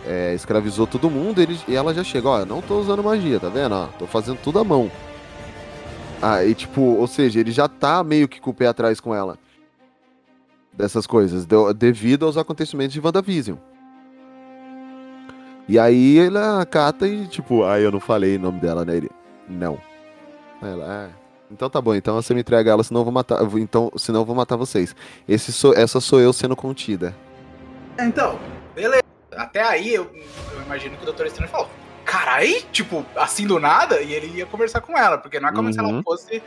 é, 0.06 0.34
escravizou 0.34 0.86
todo 0.86 1.10
mundo, 1.10 1.40
ele, 1.40 1.58
e 1.66 1.74
ela 1.74 1.94
já 1.94 2.04
chega, 2.04 2.28
ó, 2.28 2.44
não 2.44 2.60
tô 2.60 2.78
usando 2.78 3.02
magia, 3.02 3.40
tá 3.40 3.48
vendo? 3.48 3.74
Ó, 3.74 3.86
tô 3.98 4.06
fazendo 4.06 4.38
tudo 4.42 4.58
à 4.58 4.64
mão. 4.64 4.90
Ah, 6.22 6.44
e 6.44 6.54
tipo, 6.54 6.80
ou 6.80 7.06
seja, 7.06 7.40
ele 7.40 7.50
já 7.52 7.68
tá 7.68 8.02
meio 8.02 8.28
que 8.28 8.40
com 8.40 8.50
o 8.50 8.54
pé 8.54 8.66
atrás 8.66 9.00
com 9.00 9.14
ela. 9.14 9.38
Dessas 10.72 11.06
coisas, 11.06 11.44
deu- 11.46 11.72
devido 11.72 12.24
aos 12.26 12.36
acontecimentos 12.36 12.92
de 12.94 13.00
WandaVision. 13.00 13.56
E 15.68 15.78
aí 15.78 16.18
ele 16.18 16.38
acata 16.38 17.06
e, 17.06 17.26
tipo, 17.26 17.64
ah, 17.64 17.80
eu 17.80 17.90
não 17.90 18.00
falei 18.00 18.36
o 18.36 18.40
nome 18.40 18.60
dela, 18.60 18.84
né? 18.84 18.96
Ele, 18.96 19.10
não. 19.48 19.78
Aí 20.60 20.70
Ela, 20.70 21.10
é. 21.10 21.24
Então 21.50 21.70
tá 21.70 21.80
bom, 21.80 21.94
então 21.94 22.14
você 22.16 22.34
me 22.34 22.40
entrega 22.40 22.70
ela, 22.70 22.82
senão 22.82 23.00
eu 23.00 23.04
vou 23.04 23.12
matar. 23.12 23.40
Então, 23.58 23.90
senão 23.96 24.24
vou 24.24 24.34
matar 24.34 24.56
vocês. 24.56 24.94
Esse 25.28 25.52
sou, 25.52 25.72
essa 25.74 26.00
sou 26.00 26.20
eu 26.20 26.32
sendo 26.32 26.56
contida. 26.56 27.14
Então, 27.98 28.38
beleza. 28.74 29.02
Até 29.36 29.62
aí 29.62 29.94
eu, 29.94 30.10
eu 30.52 30.62
imagino 30.62 30.96
que 30.96 31.02
o 31.02 31.06
Doutor 31.06 31.26
Estranho 31.26 31.50
falou: 31.50 31.70
carai, 32.04 32.62
tipo, 32.72 33.04
assim 33.16 33.46
do 33.46 33.58
nada, 33.58 34.00
e 34.00 34.12
ele 34.12 34.38
ia 34.38 34.46
conversar 34.46 34.80
com 34.80 34.96
ela, 34.96 35.18
porque 35.18 35.40
não 35.40 35.48
é 35.48 35.52
como 35.52 35.72
se 35.72 35.78
ela 35.78 35.88
Uhum. 35.88 36.02
fosse 36.02 36.42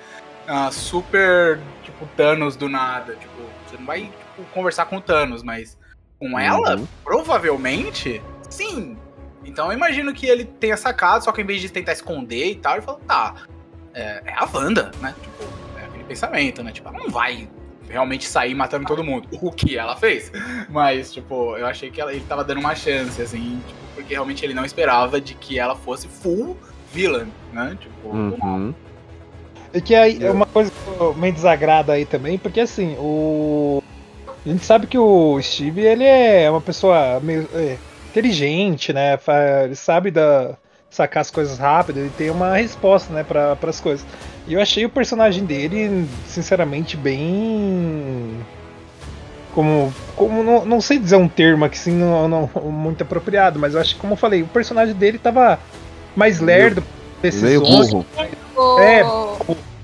ah, 0.48 0.72
super, 0.72 1.60
tipo, 1.84 2.06
Thanos 2.16 2.56
do 2.56 2.70
nada. 2.70 3.16
Tipo, 3.16 3.34
você 3.68 3.78
não 3.78 3.86
vai 3.86 4.02
tipo, 4.02 4.50
conversar 4.54 4.86
com 4.86 4.98
o 4.98 5.02
Thanos, 5.02 5.44
mas 5.44 5.78
com 6.20 6.40
ela, 6.40 6.78
Uhum. 6.78 6.88
provavelmente, 7.04 8.22
sim. 8.50 8.98
Então 9.44 9.68
eu 9.68 9.74
imagino 9.74 10.14
que 10.14 10.26
ele 10.26 10.46
tenha 10.46 10.76
sacado, 10.78 11.24
só 11.24 11.32
que 11.32 11.42
em 11.42 11.46
vez 11.46 11.62
de 11.62 11.70
tentar 11.70 11.94
esconder 11.94 12.52
e 12.52 12.56
tal, 12.56 12.74
ele 12.74 12.82
falou, 12.82 13.00
tá, 13.08 13.36
é, 13.94 14.22
é 14.26 14.34
a 14.36 14.46
Wanda, 14.52 14.92
né? 15.02 15.14
Tipo, 15.22 15.44
é 15.80 15.86
aquele 15.86 16.04
pensamento, 16.06 16.64
né? 16.64 16.72
Tipo, 16.72 16.90
ela 16.90 16.98
não 16.98 17.10
vai 17.10 17.48
realmente 17.90 18.26
sair 18.26 18.54
matando 18.54 18.86
todo 18.86 19.04
mundo. 19.04 19.28
O 19.42 19.52
que 19.52 19.78
ela 19.78 19.96
fez. 19.96 20.32
Mas, 20.70 21.14
tipo, 21.14 21.56
eu 21.58 21.66
achei 21.66 21.90
que 21.90 22.02
ela- 22.02 22.12
ele 22.14 22.26
tava 22.28 22.44
dando 22.44 22.60
uma 22.60 22.76
chance, 22.76 23.22
assim, 23.22 23.62
tipo, 23.68 23.80
porque 23.96 24.14
realmente 24.14 24.46
ele 24.46 24.54
não 24.54 24.66
esperava 24.66 25.20
de 25.20 25.34
que 25.34 25.58
ela 25.58 25.76
fosse 25.76 26.08
full 26.08 26.58
villain, 26.94 27.32
né? 27.52 27.78
Tipo, 27.80 28.10
Uhum. 28.10 28.74
É 29.74 29.82
que 29.82 29.94
aí 29.94 30.24
é 30.24 30.32
uma 30.32 30.46
coisa 30.46 30.72
que 30.72 31.20
me 31.20 31.32
desagrada 31.32 31.94
aí 31.94 32.06
também, 32.06 32.38
porque 32.38 32.62
assim, 32.62 32.96
o. 33.00 33.84
A 34.46 34.50
gente 34.50 34.64
sabe 34.64 34.88
que 34.88 34.98
o 34.98 35.42
Steve 35.42 35.82
ele 35.82 36.06
é 36.06 36.50
uma 36.50 36.62
pessoa 36.62 37.20
meio 37.20 37.48
é, 37.54 37.78
inteligente, 38.10 38.94
né? 38.94 39.20
Ele 39.66 39.76
sabe 39.76 40.10
da, 40.10 40.58
sacar 40.90 41.22
as 41.22 41.30
coisas 41.30 41.58
rápido, 41.60 42.00
ele 42.00 42.10
tem 42.18 42.30
uma 42.30 42.56
resposta, 42.56 43.14
né, 43.14 43.24
para 43.24 43.58
as 43.62 43.80
coisas. 43.82 44.06
E 44.48 44.54
eu 44.54 44.62
achei 44.62 44.86
o 44.86 44.90
personagem 44.90 45.44
dele, 45.44 46.08
sinceramente, 46.28 46.96
bem. 46.96 48.38
Como. 49.54 49.94
como 50.16 50.44
não, 50.44 50.66
não 50.66 50.80
sei 50.82 51.00
dizer 51.00 51.16
um 51.16 51.28
termo 51.28 51.66
aqui 51.66 51.78
assim, 51.78 51.92
não, 51.92 52.28
não 52.28 52.50
muito 52.72 53.02
apropriado, 53.04 53.60
mas 53.60 53.74
eu 53.74 53.82
acho 53.82 53.96
que, 53.96 54.02
como 54.02 54.14
eu 54.14 54.18
falei, 54.18 54.44
o 54.44 54.48
personagem 54.48 54.94
dele 54.96 55.18
tava 55.18 55.60
mais 56.16 56.40
lerdo, 56.40 56.82
Meio 57.22 57.60
decisões. 57.62 57.90
burro. 57.92 58.06
É, 58.80 59.04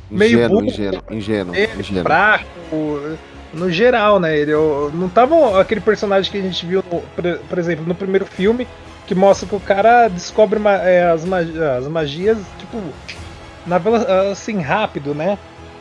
meio 0.09 0.31
Ingênuo, 0.37 0.49
burro. 0.59 0.65
ingênuo, 0.71 1.03
ingênuo, 1.11 1.55
Ele, 1.55 1.79
ingênuo. 1.79 2.03
fraco, 2.03 2.45
no 3.53 3.71
geral, 3.71 4.19
né? 4.19 4.37
Ele 4.37 4.51
eu- 4.51 4.91
não 4.93 5.09
tava 5.09 5.59
aquele 5.59 5.81
personagem 5.81 6.31
que 6.31 6.37
a 6.37 6.41
gente 6.41 6.65
viu, 6.65 6.83
no- 6.91 7.01
por, 7.01 7.23
por 7.49 7.57
exemplo, 7.57 7.83
no 7.87 7.95
primeiro 7.95 8.25
filme, 8.25 8.67
que 9.07 9.13
mostra 9.15 9.47
que 9.47 9.55
o 9.55 9.59
cara 9.59 10.07
descobre 10.07 10.59
ma- 10.59 10.77
é, 10.77 11.03
as, 11.11 11.25
magi- 11.25 11.59
as 11.61 11.87
magias, 11.87 12.37
tipo, 12.59 12.79
na 13.65 13.79
assim, 14.31 14.61
rápido, 14.61 15.13
né? 15.13 15.37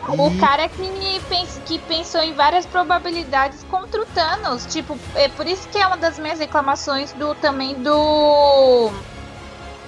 O 0.09 0.37
cara 0.41 0.69
que, 0.69 1.21
pens- 1.29 1.61
que 1.65 1.79
pensou 1.79 2.21
em 2.23 2.33
várias 2.33 2.67
probabilidades 2.67 3.65
contra 3.71 4.03
o 4.03 4.07
Thanos. 4.07 4.67
Tipo, 4.67 4.99
é 5.15 5.29
por 5.29 5.47
isso 5.47 5.69
que 5.69 5.79
é 5.79 5.87
uma 5.87 5.97
das 5.97 6.19
minhas 6.19 6.41
reclamações 6.41 7.13
do 7.13 7.35
também 7.37 7.75
do. 7.75 8.91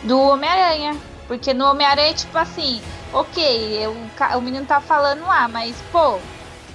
Do 0.04 0.20
Homem-Aranha. 0.20 0.96
Porque 1.26 1.52
no 1.54 1.66
Homem-Aranha, 1.70 2.14
tipo 2.14 2.36
assim, 2.36 2.80
ok, 3.12 3.86
o, 3.88 4.38
o 4.38 4.40
menino 4.42 4.66
tá 4.66 4.80
falando 4.80 5.26
lá, 5.26 5.48
mas, 5.48 5.74
pô, 5.90 6.18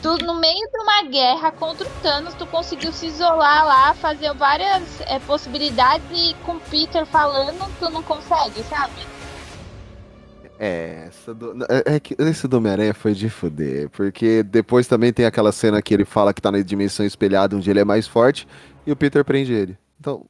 tu 0.02 0.18
no 0.26 0.34
meio 0.40 0.68
de 0.72 0.80
uma 0.82 1.04
guerra 1.04 1.52
contra 1.52 1.88
o 1.88 1.92
Thanos, 2.02 2.34
tu 2.34 2.48
conseguiu 2.48 2.92
se 2.92 3.06
isolar 3.06 3.66
lá, 3.66 3.94
fazer 3.94 4.34
várias 4.34 4.84
é, 5.02 5.20
possibilidades 5.20 6.04
e 6.12 6.34
com 6.46 6.54
o 6.54 6.60
Peter 6.60 7.06
falando, 7.06 7.64
tu 7.80 7.90
não 7.92 8.02
consegue, 8.02 8.64
sabe? 8.64 8.92
É, 10.62 11.06
essa 11.08 11.34
do, 11.34 11.54
é, 11.70 11.96
é 11.96 12.00
que 12.02 12.16
esse 12.20 12.46
do 12.46 12.58
Homem-Aranha 12.58 12.94
foi 12.94 13.14
de 13.14 13.30
fuder, 13.30 13.90
porque 13.92 14.44
depois 14.44 14.88
também 14.88 15.14
tem 15.14 15.26
aquela 15.26 15.54
cena 15.54 15.82
que 15.82 15.94
ele 15.94 16.04
fala 16.04 16.34
que 16.34 16.42
tá 16.42 16.52
na 16.52 16.60
dimensão 16.60 17.06
espelhada, 17.06 17.56
onde 17.56 17.70
ele 17.70 17.80
é 17.80 17.86
mais 17.86 18.08
forte, 18.08 18.46
e 18.86 18.92
o 18.92 18.96
Peter 18.96 19.24
prende 19.24 19.54
ele. 19.54 19.78
Então, 19.98 20.26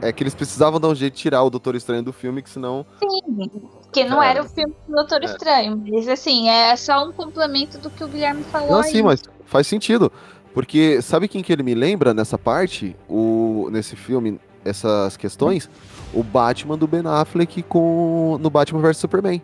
é 0.00 0.10
que 0.10 0.22
eles 0.22 0.34
precisavam 0.34 0.80
dar 0.80 0.88
um 0.88 0.94
jeito 0.94 1.14
de 1.14 1.20
tirar 1.20 1.42
o 1.42 1.50
Doutor 1.50 1.74
Estranho 1.74 2.02
do 2.02 2.12
filme, 2.14 2.42
que 2.42 2.48
senão... 2.48 2.86
Sim, 2.98 3.48
porque 3.82 4.04
não 4.04 4.22
É. 4.22 4.30
era 4.30 4.42
o 4.42 4.48
filme 4.48 4.74
do 4.88 4.94
Doutor 4.94 5.22
Estranho. 5.22 5.82
Mas 5.86 6.08
assim, 6.08 6.48
é 6.48 6.74
só 6.76 7.06
um 7.06 7.12
complemento 7.12 7.78
do 7.78 7.90
que 7.90 8.02
o 8.04 8.08
Guilherme 8.08 8.42
falou 8.44 8.70
Não, 8.70 8.80
aí. 8.80 8.90
sim, 8.90 9.02
mas 9.02 9.22
faz 9.44 9.66
sentido. 9.66 10.10
Porque 10.54 11.02
sabe 11.02 11.28
quem 11.28 11.42
que 11.42 11.52
ele 11.52 11.62
me 11.62 11.74
lembra 11.74 12.14
nessa 12.14 12.38
parte? 12.38 12.96
O, 13.08 13.68
nesse 13.70 13.94
filme, 13.96 14.40
essas 14.68 15.16
questões? 15.16 15.68
O 16.12 16.22
Batman 16.22 16.76
do 16.76 16.86
Ben 16.86 17.02
Affleck 17.04 17.62
com, 17.62 18.38
no 18.40 18.50
Batman 18.50 18.80
vs 18.80 18.96
Superman. 18.98 19.42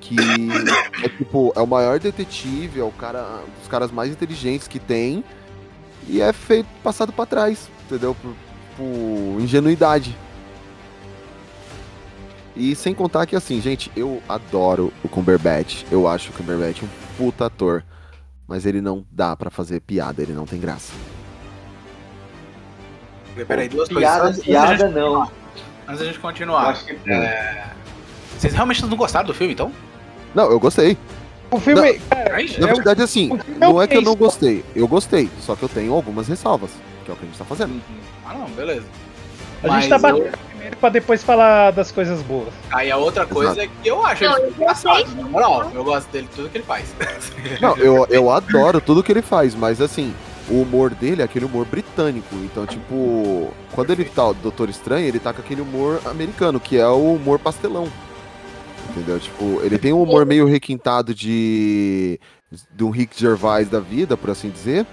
Que 0.00 0.16
é 1.04 1.08
tipo, 1.08 1.52
é 1.56 1.60
o 1.60 1.66
maior 1.66 1.98
detetive, 1.98 2.80
é 2.80 2.84
o 2.84 2.92
cara, 2.92 3.40
um 3.46 3.60
dos 3.60 3.68
caras 3.68 3.90
mais 3.90 4.10
inteligentes 4.10 4.68
que 4.68 4.78
tem. 4.78 5.24
E 6.08 6.20
é 6.20 6.32
feito, 6.32 6.68
passado 6.82 7.12
pra 7.12 7.26
trás, 7.26 7.68
entendeu? 7.84 8.14
Por, 8.14 8.34
por 8.76 9.40
ingenuidade. 9.40 10.16
E 12.56 12.74
sem 12.74 12.94
contar 12.94 13.26
que, 13.26 13.36
assim, 13.36 13.60
gente, 13.60 13.92
eu 13.94 14.22
adoro 14.26 14.90
o 15.04 15.08
Cumberbatch. 15.08 15.84
Eu 15.90 16.08
acho 16.08 16.30
o 16.30 16.32
Cumberbatch 16.32 16.82
um 16.82 16.88
puta 17.18 17.46
ator. 17.46 17.84
Mas 18.48 18.64
ele 18.64 18.80
não 18.80 19.04
dá 19.10 19.36
pra 19.36 19.50
fazer 19.50 19.80
piada, 19.80 20.22
ele 20.22 20.32
não 20.32 20.46
tem 20.46 20.58
graça. 20.58 20.92
Peraí, 23.44 23.68
duas 23.68 23.88
Piada, 23.88 24.20
coisas. 24.22 24.44
Piada 24.44 24.66
antes 24.72 24.78
da 24.80 24.86
gente 24.88 24.94
não. 24.96 25.02
continuar- 25.20 25.32
Antes 25.88 25.98
da 26.00 26.06
gente 26.06 26.18
continuar. 26.18 26.62
Acho 26.70 26.84
que- 26.84 26.98
é, 27.10 27.64
Vocês 28.38 28.52
realmente 28.54 28.84
não 28.84 28.96
gostaram 28.96 29.26
do 29.26 29.34
filme, 29.34 29.52
então? 29.54 29.72
Não, 30.34 30.50
eu 30.50 30.58
gostei. 30.60 30.96
O 31.50 31.58
filme, 31.60 31.80
Na- 31.92 31.98
cara, 32.16 32.36
Aí, 32.36 32.56
Na 32.58 32.68
é 32.68 32.72
o- 32.72 32.76
verdade, 32.76 33.02
assim, 33.02 33.30
o 33.32 33.38
não 33.58 33.80
é 33.80 33.86
que 33.86 33.96
eu 33.96 34.02
não 34.02 34.14
gostei. 34.16 34.64
Eu 34.74 34.86
gostei, 34.88 35.30
só 35.40 35.54
que 35.56 35.62
eu 35.62 35.68
tenho 35.68 35.92
algumas 35.94 36.26
ressalvas, 36.28 36.70
que 37.04 37.10
é 37.10 37.14
o 37.14 37.16
que 37.16 37.22
a 37.24 37.26
gente 37.28 37.38
tá 37.38 37.44
fazendo. 37.44 37.80
Ah, 38.26 38.34
não, 38.34 38.46
beleza. 38.50 38.84
A 39.62 39.68
Mas 39.68 39.84
gente 39.84 39.88
tá 39.88 39.96
eu- 39.96 40.00
batendo 40.18 40.38
primeiro 40.50 40.76
pra 40.76 40.88
depois 40.90 41.22
falar 41.24 41.70
das 41.70 41.90
coisas 41.92 42.20
boas. 42.22 42.48
Aí 42.70 42.90
a 42.90 42.96
outra 42.96 43.24
coisa 43.26 43.62
é 43.62 43.66
que 43.68 43.88
eu 43.88 44.04
acho 44.04 44.24
Não, 44.24 44.36
ele 44.36 44.46
eu 44.46 44.50
engraçado. 44.50 45.14
Na 45.14 45.22
moral, 45.28 45.70
eu 45.74 45.84
gosto 45.84 46.10
dele, 46.10 46.28
tudo 46.34 46.48
que 46.50 46.58
ele 46.58 46.64
faz. 46.64 46.92
Não, 47.60 47.76
eu, 47.78 48.06
eu 48.10 48.30
adoro 48.30 48.80
tudo 48.80 49.02
que 49.02 49.12
ele 49.12 49.22
faz, 49.22 49.54
mas 49.54 49.80
assim, 49.80 50.12
o 50.48 50.62
humor 50.62 50.94
dele 50.94 51.22
é 51.22 51.24
aquele 51.24 51.44
humor 51.44 51.66
britânico. 51.66 52.34
Então, 52.36 52.66
tipo, 52.66 53.52
quando 53.72 53.90
ele 53.90 54.04
tá 54.04 54.28
o 54.28 54.34
Doutor 54.34 54.68
Estranho, 54.68 55.06
ele 55.06 55.18
tá 55.18 55.32
com 55.32 55.40
aquele 55.40 55.60
humor 55.60 56.00
americano, 56.04 56.60
que 56.60 56.76
é 56.76 56.86
o 56.86 57.14
humor 57.14 57.38
pastelão. 57.38 57.88
Entendeu? 58.90 59.18
Tipo, 59.18 59.60
ele 59.62 59.78
tem 59.78 59.92
um 59.92 60.02
humor 60.02 60.24
meio 60.24 60.46
requintado 60.46 61.14
de. 61.14 62.20
de 62.74 62.84
um 62.84 62.90
Rick 62.90 63.18
Gervais 63.18 63.68
da 63.68 63.80
vida, 63.80 64.16
por 64.16 64.30
assim 64.30 64.48
dizer. 64.48 64.86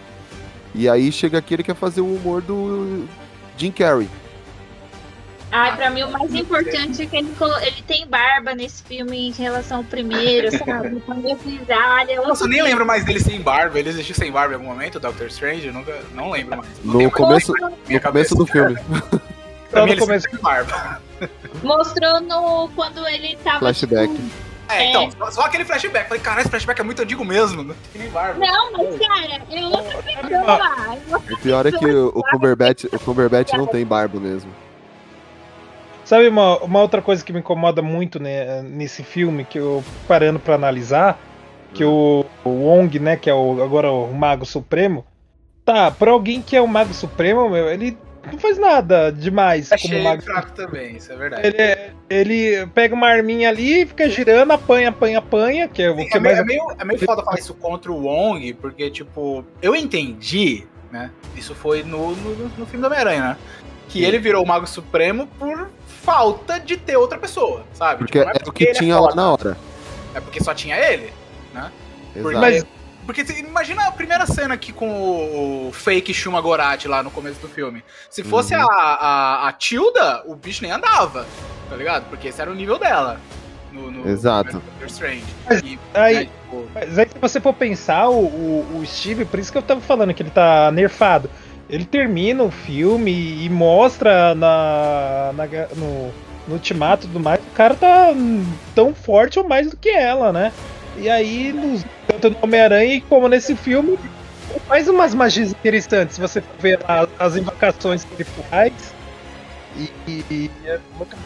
E 0.75 0.89
aí 0.89 1.11
chega 1.11 1.37
aqui 1.37 1.53
ele 1.53 1.63
quer 1.63 1.75
fazer 1.75 2.01
o 2.01 2.15
humor 2.15 2.41
do 2.41 3.05
Jim 3.57 3.71
Carrey. 3.71 4.09
Ai, 5.55 5.75
pra 5.75 5.89
mim 5.91 6.01
o 6.01 6.09
mais 6.11 6.33
importante 6.33 7.03
é 7.03 7.05
que 7.05 7.15
ele, 7.15 7.31
colo- 7.37 7.59
ele 7.59 7.83
tem 7.87 8.07
barba 8.07 8.55
nesse 8.55 8.81
filme 8.81 9.27
em 9.29 9.31
relação 9.31 9.77
ao 9.77 9.83
primeiro, 9.83 10.49
sabe? 10.57 10.99
Quando 11.05 11.29
eu 11.29 11.37
eu 12.09 12.27
Nossa, 12.27 12.45
eu 12.45 12.47
nem 12.49 12.63
lembro 12.63 12.83
mais 12.85 13.05
dele 13.05 13.19
sem 13.19 13.39
barba. 13.39 13.77
Ele 13.77 13.89
existiu 13.89 14.15
sem 14.15 14.31
barba 14.31 14.53
em 14.53 14.55
algum 14.57 14.67
momento, 14.67 14.99
Doctor 14.99 15.27
Strange? 15.27 15.67
Eu 15.67 15.73
nunca. 15.73 15.95
Não 16.15 16.31
lembro 16.31 16.57
mais. 16.57 16.69
Não 16.83 16.93
No 17.01 17.11
começo, 17.11 17.51
mais 17.51 17.61
no 17.71 17.77
minha 17.87 17.99
começo 18.01 18.01
cabeça. 18.01 18.35
do 18.35 18.45
filme. 18.47 18.75
Pra 19.69 19.85
mim, 19.85 19.91
no 19.93 19.99
começo. 19.99 20.27
teve 20.27 20.41
barba. 20.41 20.99
Mostrou 21.61 22.19
no 22.21 22.69
quando 22.75 23.07
ele 23.07 23.37
tava 23.43 23.59
Flashback. 23.59 24.11
tipo, 24.11 24.29
É, 24.69 24.89
então, 24.89 25.11
só- 25.11 25.31
só 25.31 25.41
aquele 25.41 25.65
flashback. 25.65 26.07
Falei, 26.07 26.23
caralho, 26.23 26.41
esse 26.41 26.49
flashback 26.49 26.81
é 26.81 26.83
muito 26.83 27.01
antigo 27.01 27.23
mesmo. 27.23 27.63
Não 27.63 27.75
tem 27.91 28.01
nem 28.01 28.09
barba. 28.11 28.39
Não, 28.43 28.71
mas 28.71 28.99
cara, 28.99 29.41
é 29.51 29.65
outra 29.67 30.01
pessoa 30.01 30.71
é 31.29 31.33
O 31.33 31.37
pior 31.37 31.65
é 31.67 31.71
que 31.71 31.85
o 31.85 32.23
Cumberbatch, 32.31 32.85
o 32.85 32.99
Cumberbatch 32.99 33.53
não 33.53 33.67
tem 33.67 33.85
barba 33.85 34.19
mesmo. 34.19 34.51
Sabe 36.05 36.27
uma, 36.27 36.57
uma 36.59 36.81
outra 36.81 37.01
coisa 37.01 37.23
que 37.23 37.31
me 37.31 37.39
incomoda 37.39 37.81
muito 37.81 38.19
né, 38.21 38.61
nesse 38.61 39.03
filme, 39.03 39.45
que 39.45 39.57
eu 39.57 39.83
parando 40.07 40.37
pra 40.39 40.55
analisar, 40.55 41.17
que 41.73 41.83
o, 41.83 42.25
o 42.43 42.49
Wong, 42.49 42.99
né, 42.99 43.15
que 43.15 43.29
é 43.29 43.33
o, 43.33 43.63
agora 43.63 43.89
o 43.91 44.13
Mago 44.13 44.45
Supremo, 44.45 45.05
tá, 45.63 45.89
pra 45.89 46.11
alguém 46.11 46.41
que 46.41 46.55
é 46.55 46.61
o 46.61 46.67
Mago 46.67 46.93
Supremo, 46.93 47.49
meu, 47.49 47.69
ele 47.69 47.97
não 48.31 48.37
faz 48.37 48.57
nada 48.57 49.11
demais 49.11 49.69
como 49.69 49.75
Achei 49.93 50.03
Mago 50.03 50.21
fraco 50.21 50.51
também, 50.51 50.97
isso 50.97 51.11
é 51.11 51.15
verdade. 51.15 51.47
ele, 51.47 51.57
é- 51.57 51.91
ele 52.09 52.67
pega 52.67 52.93
uma 52.93 53.07
arminha 53.07 53.47
ali, 53.49 53.85
fica 53.85 54.09
girando, 54.09 54.51
apanha, 54.51 54.89
apanha, 54.89 55.19
apanha, 55.19 55.67
que 55.69 55.81
é 55.81 55.89
o 55.89 55.95
que 55.95 56.01
É 56.17 56.19
meio, 56.19 56.35
mais 56.35 56.39
é, 56.39 56.43
meio, 56.43 56.63
é 56.79 56.85
meio 56.85 56.99
foda 56.99 57.23
falar 57.23 57.39
isso 57.39 57.53
contra 57.53 57.91
o 57.91 58.03
Wong, 58.05 58.53
porque, 58.55 58.89
tipo, 58.91 59.43
eu 59.61 59.73
entendi, 59.75 60.65
né? 60.91 61.09
Isso 61.35 61.55
foi 61.55 61.81
no, 61.81 62.13
no, 62.15 62.35
no 62.57 62.65
filme 62.65 62.81
do 62.81 62.87
Homem-Aranha, 62.87 63.21
né? 63.21 63.37
Que 63.89 64.03
ele 64.03 64.17
virou 64.17 64.43
o 64.43 64.47
Mago 64.47 64.65
Supremo 64.65 65.27
por 65.37 65.69
falta 66.03 66.59
de 66.59 66.77
ter 66.77 66.97
outra 66.97 67.17
pessoa, 67.17 67.63
sabe? 67.73 67.99
Porque 67.99 68.19
Tipo, 68.19 68.25
não 68.25 68.41
é 68.45 68.49
o 68.49 68.51
que 68.51 68.63
ele 68.65 68.73
tinha 68.73 68.95
lá 68.95 69.09
foda, 69.09 69.15
na 69.15 69.31
hora. 69.31 69.57
É 70.13 70.19
porque 70.19 70.43
só 70.43 70.53
tinha 70.53 70.77
ele, 70.77 71.11
né? 71.53 71.71
Porque, 72.13 72.37
Exato. 72.37 72.67
porque 73.05 73.25
você 73.25 73.39
imagina 73.39 73.87
a 73.87 73.91
primeira 73.91 74.25
cena 74.27 74.53
aqui 74.53 74.71
com 74.71 74.87
o, 75.67 75.71
fake 75.73 76.13
Shuma 76.13 76.39
Gorath 76.41 76.85
lá 76.85 77.01
no 77.01 77.09
começo 77.09 77.39
do 77.39 77.47
filme. 77.47 77.83
Se 78.09 78.23
fosse 78.23 78.53
Uhum. 78.55 78.61
a, 78.61 78.75
a, 78.75 79.47
a 79.47 79.53
Tilda, 79.53 80.23
o 80.27 80.35
bicho 80.35 80.61
nem 80.61 80.71
andava, 80.71 81.25
tá 81.69 81.75
ligado? 81.75 82.07
Porque 82.09 82.27
esse 82.27 82.39
era 82.41 82.51
o 82.51 82.55
nível 82.55 82.77
dela. 82.77 83.19
No, 83.71 83.89
no 83.89 84.07
Exato. 84.07 84.61
no 84.79 84.85
Strange. 84.85 85.25
Mas 85.49 85.61
E, 85.61 85.79
aí- 85.95 86.15
né, 86.15 86.21
tipo, 86.25 86.67
Mas 86.75 86.99
aí 86.99 87.07
se 87.09 87.17
você 87.19 87.41
for 87.41 87.53
pensar, 87.55 88.07
o, 88.09 88.19
o, 88.25 88.79
o 88.81 88.85
Steve, 88.85 89.25
por 89.25 89.39
isso 89.39 89.51
que 89.51 89.57
eu 89.57 89.63
tava 89.63 89.81
falando 89.81 90.13
que 90.13 90.21
ele 90.21 90.29
tá 90.29 90.69
nerfado. 90.71 91.27
Ele 91.73 91.85
termina 91.85 92.43
o 92.43 92.51
filme 92.51 93.43
e 93.43 93.49
mostra 93.49 94.35
na, 94.35 95.33
na 95.33 95.47
no, 95.75 96.13
no 96.47 96.53
ultimato 96.53 97.05
e 97.05 97.07
tudo 97.07 97.19
mais, 97.19 97.39
o 97.39 97.55
cara 97.55 97.73
tá 97.73 98.09
tão 98.75 98.93
forte 98.93 99.39
ou 99.39 99.47
mais 99.47 99.71
do 99.71 99.75
que 99.75 99.89
ela, 99.89 100.31
né? 100.31 100.53
E 100.95 101.09
aí, 101.09 101.51
nos, 101.51 101.83
tanto 102.05 102.29
no 102.29 102.37
Homem-Aranha 102.43 103.01
como 103.09 103.27
nesse 103.27 103.55
filme, 103.55 103.97
faz 104.67 104.87
umas 104.87 105.15
magias 105.15 105.49
interessantes. 105.49 106.13
Se 106.13 106.21
você 106.21 106.43
ver 106.59 106.79
as, 106.87 107.09
as 107.17 107.37
invocações 107.37 108.03
que 108.03 108.21
ele 108.21 108.25
faz. 108.51 108.73
E, 109.75 109.89
e 110.07 110.51
é 110.65 110.79
muito 110.95 111.17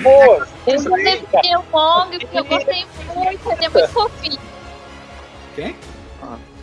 boa. 0.00 0.48
Eu 0.66 0.78
de 0.78 1.26
ter 1.42 1.56
o 1.58 1.64
Wong, 1.70 2.18
porque 2.18 2.38
eu 2.38 2.44
gostei 2.46 2.86
muito, 3.14 3.52
ele 3.52 3.64
é 3.66 3.68
muito 3.68 3.88
fofinho. 3.88 4.40
Quem? 5.54 5.76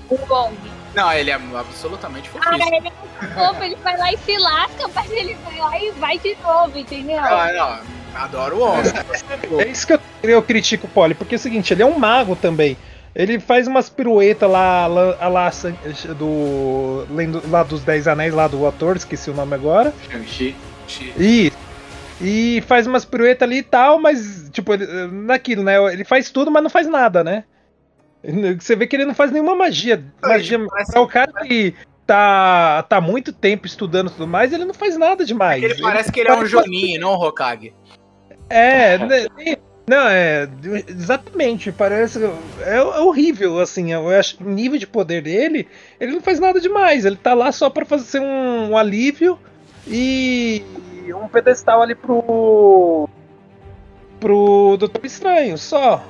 O 0.09 0.15
Wong. 0.27 0.84
Não, 0.95 1.11
ele 1.13 1.29
é 1.29 1.33
absolutamente 1.33 2.29
Ah, 2.35 2.41
fofinho. 2.43 2.67
ele 2.67 2.75
é 2.77 2.81
muito 2.81 3.33
fofo, 3.35 3.63
ele 3.63 3.75
vai 3.83 3.97
lá 3.97 4.13
e 4.13 4.17
se 4.17 4.37
lasca, 4.37 4.87
mas 4.95 5.11
ele 5.11 5.35
vai 5.43 5.57
lá 5.59 5.79
e 5.79 5.91
vai 5.91 6.17
de 6.19 6.35
novo, 6.41 6.77
entendeu? 6.77 7.19
Ah, 7.19 7.51
não, 7.53 8.21
adoro 8.21 8.55
o 8.55 8.59
Wong. 8.59 8.81
É 9.59 9.67
isso 9.67 9.85
que 9.85 9.93
eu, 9.93 9.99
eu 10.23 10.41
critico 10.41 10.87
o 10.87 10.89
Polly, 10.89 11.13
porque 11.13 11.35
é 11.35 11.37
o 11.37 11.39
seguinte, 11.39 11.73
ele 11.73 11.83
é 11.83 11.85
um 11.85 11.99
mago 11.99 12.35
também. 12.35 12.77
Ele 13.13 13.39
faz 13.39 13.65
umas 13.67 13.89
piruetas 13.89 14.49
lá, 14.49 14.87
lá, 14.87 15.15
a 15.21 15.27
lá 15.29 15.49
do. 16.17 17.05
lendo- 17.09 17.41
lá 17.49 17.63
dos 17.63 17.81
Dez 17.83 18.07
Anéis, 18.07 18.33
lá 18.33 18.47
do 18.47 18.65
ator, 18.67 18.95
esqueci 18.97 19.29
o 19.29 19.33
nome 19.33 19.53
agora. 19.55 19.93
Shang-Chi. 20.11 20.55
E, 21.17 21.51
e 22.21 22.63
faz 22.67 22.85
umas 22.87 23.05
piruetas 23.05 23.47
ali 23.47 23.59
e 23.59 23.63
tal, 23.63 23.99
mas, 23.99 24.49
tipo, 24.51 24.73
ele- 24.73 24.85
naquilo, 25.11 25.63
né? 25.63 25.77
Ele 25.93 26.03
faz 26.03 26.29
tudo, 26.29 26.51
mas 26.51 26.61
não 26.63 26.69
faz 26.69 26.87
nada, 26.87 27.23
né? 27.23 27.43
Você 28.59 28.75
vê 28.75 28.87
que 28.87 28.95
ele 28.95 29.05
não 29.05 29.13
faz 29.13 29.31
nenhuma 29.31 29.55
magia. 29.55 30.03
Magia 30.21 30.59
pra 30.59 31.01
o 31.01 31.07
cara 31.07 31.31
que 31.45 31.75
tá, 32.05 32.83
tá 32.83 33.01
muito 33.01 33.33
tempo 33.33 33.65
estudando 33.65 34.09
e 34.09 34.13
tudo 34.13 34.27
mais, 34.27 34.53
ele 34.53 34.65
não 34.65 34.73
faz 34.73 34.97
nada 34.97 35.25
demais. 35.25 35.63
Ele 35.63 35.81
parece 35.81 36.11
que 36.11 36.19
ele 36.19 36.29
é 36.29 36.35
um 36.35 36.45
Joninho, 36.45 36.99
não 37.01 37.13
um 37.13 37.21
Hokage. 37.21 37.73
É, 38.49 38.97
né, 38.97 39.25
não, 39.87 40.07
é. 40.07 40.49
Exatamente, 40.87 41.71
parece. 41.71 42.19
É, 42.61 42.77
é 42.77 42.99
horrível, 42.99 43.59
assim. 43.59 43.93
Eu 43.93 44.09
acho 44.09 44.43
o 44.43 44.49
nível 44.49 44.79
de 44.79 44.87
poder 44.87 45.21
dele, 45.21 45.67
ele 45.99 46.13
não 46.13 46.21
faz 46.21 46.39
nada 46.39 46.59
demais. 46.59 47.05
Ele 47.05 47.15
tá 47.15 47.33
lá 47.33 47.51
só 47.51 47.69
pra 47.69 47.85
fazer 47.85 48.19
um, 48.19 48.71
um 48.71 48.77
alívio 48.77 49.37
e 49.87 50.63
um 51.13 51.27
pedestal 51.27 51.81
ali 51.81 51.93
pro. 51.93 53.07
pro 54.19 54.75
Doutor 54.77 55.05
Estranho, 55.05 55.57
só. 55.57 56.03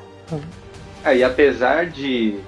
É, 1.05 1.17
e 1.17 1.23
apesar 1.23 1.85
de 1.85 2.39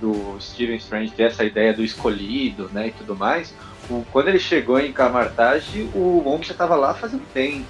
do 0.00 0.36
Stephen 0.40 0.76
Strange 0.76 1.12
ter 1.12 1.24
essa 1.24 1.44
ideia 1.44 1.72
do 1.72 1.82
escolhido, 1.82 2.68
né, 2.72 2.88
e 2.88 2.90
tudo 2.92 3.16
mais, 3.16 3.54
o- 3.88 4.04
quando 4.12 4.28
ele 4.28 4.38
chegou 4.38 4.78
em 4.78 4.92
Camartage, 4.92 5.88
o 5.94 6.22
Wong 6.24 6.44
já 6.44 6.52
estava 6.52 6.76
lá 6.76 6.94
fazendo 6.94 7.22
tempo. 7.32 7.64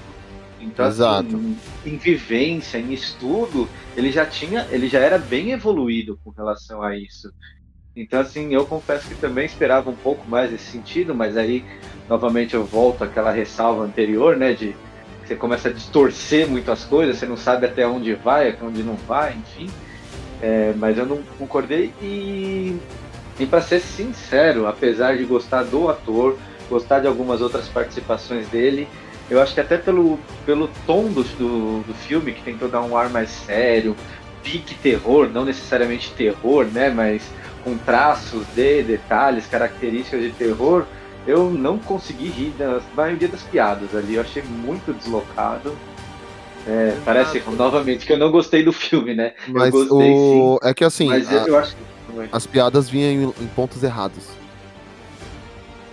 Então, 0.60 0.86
Exato. 0.86 1.36
assim, 1.36 1.56
em 1.84 1.96
vivência, 1.96 2.78
em 2.78 2.92
estudo, 2.92 3.68
ele 3.96 4.10
já 4.10 4.24
tinha, 4.24 4.66
ele 4.70 4.88
já 4.88 4.98
era 4.98 5.18
bem 5.18 5.52
evoluído 5.52 6.18
com 6.24 6.30
relação 6.30 6.82
a 6.82 6.96
isso. 6.96 7.32
Então, 7.94 8.20
assim, 8.20 8.52
eu 8.52 8.66
confesso 8.66 9.06
que 9.08 9.14
também 9.14 9.44
esperava 9.46 9.90
um 9.90 9.96
pouco 9.96 10.26
mais 10.28 10.50
nesse 10.50 10.64
sentido, 10.72 11.14
mas 11.14 11.36
aí, 11.36 11.64
novamente, 12.08 12.54
eu 12.54 12.64
volto 12.64 13.04
àquela 13.04 13.30
ressalva 13.30 13.84
anterior, 13.84 14.36
né, 14.36 14.52
de 14.52 14.74
você 15.24 15.36
começa 15.36 15.68
a 15.68 15.72
distorcer 15.72 16.48
muito 16.48 16.70
as 16.70 16.84
coisas, 16.84 17.16
você 17.16 17.26
não 17.26 17.36
sabe 17.36 17.66
até 17.66 17.86
onde 17.86 18.14
vai, 18.14 18.48
até 18.50 18.64
onde 18.64 18.82
não 18.82 18.94
vai, 18.94 19.34
enfim. 19.34 19.70
É, 20.46 20.74
mas 20.76 20.98
eu 20.98 21.06
não 21.06 21.22
concordei 21.38 21.90
e, 22.02 22.78
e 23.40 23.46
para 23.46 23.62
ser 23.62 23.80
sincero, 23.80 24.66
apesar 24.66 25.16
de 25.16 25.24
gostar 25.24 25.62
do 25.62 25.88
ator, 25.88 26.36
gostar 26.68 27.00
de 27.00 27.06
algumas 27.06 27.40
outras 27.40 27.66
participações 27.66 28.46
dele, 28.48 28.86
eu 29.30 29.40
acho 29.40 29.54
que 29.54 29.60
até 29.60 29.78
pelo, 29.78 30.18
pelo 30.44 30.68
tom 30.86 31.04
do, 31.04 31.22
do, 31.22 31.82
do 31.86 31.94
filme, 31.94 32.32
que 32.32 32.42
tentou 32.42 32.68
dar 32.68 32.82
um 32.82 32.94
ar 32.94 33.08
mais 33.08 33.30
sério, 33.30 33.96
pique 34.42 34.74
terror, 34.74 35.30
não 35.32 35.46
necessariamente 35.46 36.12
terror, 36.12 36.66
né, 36.66 36.90
mas 36.90 37.22
com 37.64 37.74
traços 37.78 38.44
de 38.54 38.82
detalhes, 38.82 39.46
características 39.46 40.20
de 40.20 40.30
terror, 40.32 40.84
eu 41.26 41.50
não 41.50 41.78
consegui 41.78 42.28
rir 42.28 42.50
da 42.58 42.82
maioria 42.94 43.28
das 43.28 43.42
piadas 43.44 43.96
ali, 43.96 44.16
eu 44.16 44.20
achei 44.20 44.42
muito 44.42 44.92
deslocado. 44.92 45.74
É, 46.66 46.96
parece 47.04 47.42
novamente 47.56 48.06
que 48.06 48.12
eu 48.12 48.18
não 48.18 48.30
gostei 48.30 48.62
do 48.62 48.72
filme, 48.72 49.14
né? 49.14 49.34
Mas 49.48 49.74
eu 49.74 49.86
gostei 49.86 50.12
o. 50.12 50.58
sim. 50.62 50.68
É 50.68 50.74
que 50.74 50.84
assim. 50.84 51.08
Mas 51.08 51.30
a- 51.30 51.46
eu, 51.46 51.58
acho 51.58 51.76
que. 51.76 51.82
As 52.32 52.46
piadas 52.46 52.88
vinham 52.88 53.34
em, 53.40 53.46
pontos 53.48 53.82
errados. 53.82 54.24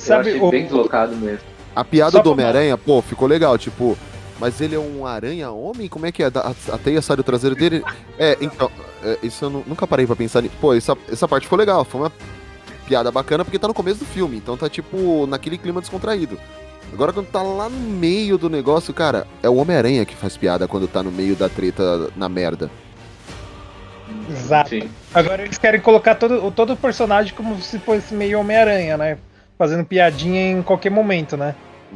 eu 0.07 0.15
achei 0.15 0.49
bem 0.49 0.63
deslocado 0.63 1.15
mesmo. 1.15 1.45
A 1.75 1.83
piada 1.83 2.11
Só 2.11 2.21
do 2.21 2.31
Homem-Aranha, 2.31 2.77
pô, 2.77 3.01
ficou 3.01 3.27
legal, 3.27 3.57
tipo. 3.57 3.97
Mas 4.39 4.59
ele 4.59 4.75
é 4.75 4.79
um 4.79 5.05
aranha-homem? 5.05 5.87
Como 5.87 6.05
é 6.05 6.11
que 6.11 6.23
é? 6.23 6.27
A, 6.27 6.77
teia 6.77 7.01
sai 7.01 7.15
do 7.15 7.23
traseiro 7.23 7.55
dele? 7.55 7.83
É, 8.17 8.37
então. 8.41 8.71
é, 9.03 9.17
isso 9.21 9.45
eu 9.45 9.49
nu- 9.49 9.63
nunca 9.67 9.85
parei 9.85 10.07
pra 10.07 10.15
pensar 10.15 10.41
nisso. 10.41 10.55
Pô, 10.59 10.73
essa, 10.73 10.97
essa 11.11 11.27
parte 11.27 11.43
ficou 11.43 11.59
legal. 11.59 11.85
Foi 11.85 12.01
uma 12.01 12.11
piada 12.87 13.11
bacana 13.11 13.45
porque 13.45 13.59
tá 13.59 13.67
no 13.67 13.73
começo 13.73 13.99
do 13.99 14.05
filme. 14.05 14.37
Então 14.37 14.57
tá, 14.57 14.67
tipo, 14.67 15.27
naquele 15.27 15.57
clima 15.57 15.79
descontraído. 15.79 16.39
Agora, 16.93 17.13
quando 17.13 17.27
tá 17.27 17.41
lá 17.41 17.69
no 17.69 17.79
meio 17.79 18.37
do 18.37 18.49
negócio, 18.49 18.93
cara, 18.93 19.25
é 19.41 19.49
o 19.49 19.55
Homem-Aranha 19.55 20.05
que 20.05 20.15
faz 20.15 20.35
piada 20.35 20.67
quando 20.67 20.87
tá 20.87 21.01
no 21.01 21.11
meio 21.11 21.35
da 21.35 21.47
treta 21.47 22.09
na 22.15 22.27
merda. 22.27 22.69
Exato. 24.29 24.75
Agora 25.13 25.43
eles 25.43 25.57
querem 25.57 25.79
colocar 25.79 26.15
todo, 26.15 26.45
o- 26.45 26.51
todo 26.51 26.73
o 26.73 26.77
personagem 26.77 27.33
como 27.33 27.59
se 27.61 27.79
fosse 27.79 28.13
meio 28.13 28.39
Homem-Aranha, 28.39 28.97
né? 28.97 29.17
Fazendo 29.57 29.85
piadinha 29.85 30.51
em 30.51 30.61
qualquer 30.61 30.89
momento, 30.89 31.37
né? 31.37 31.55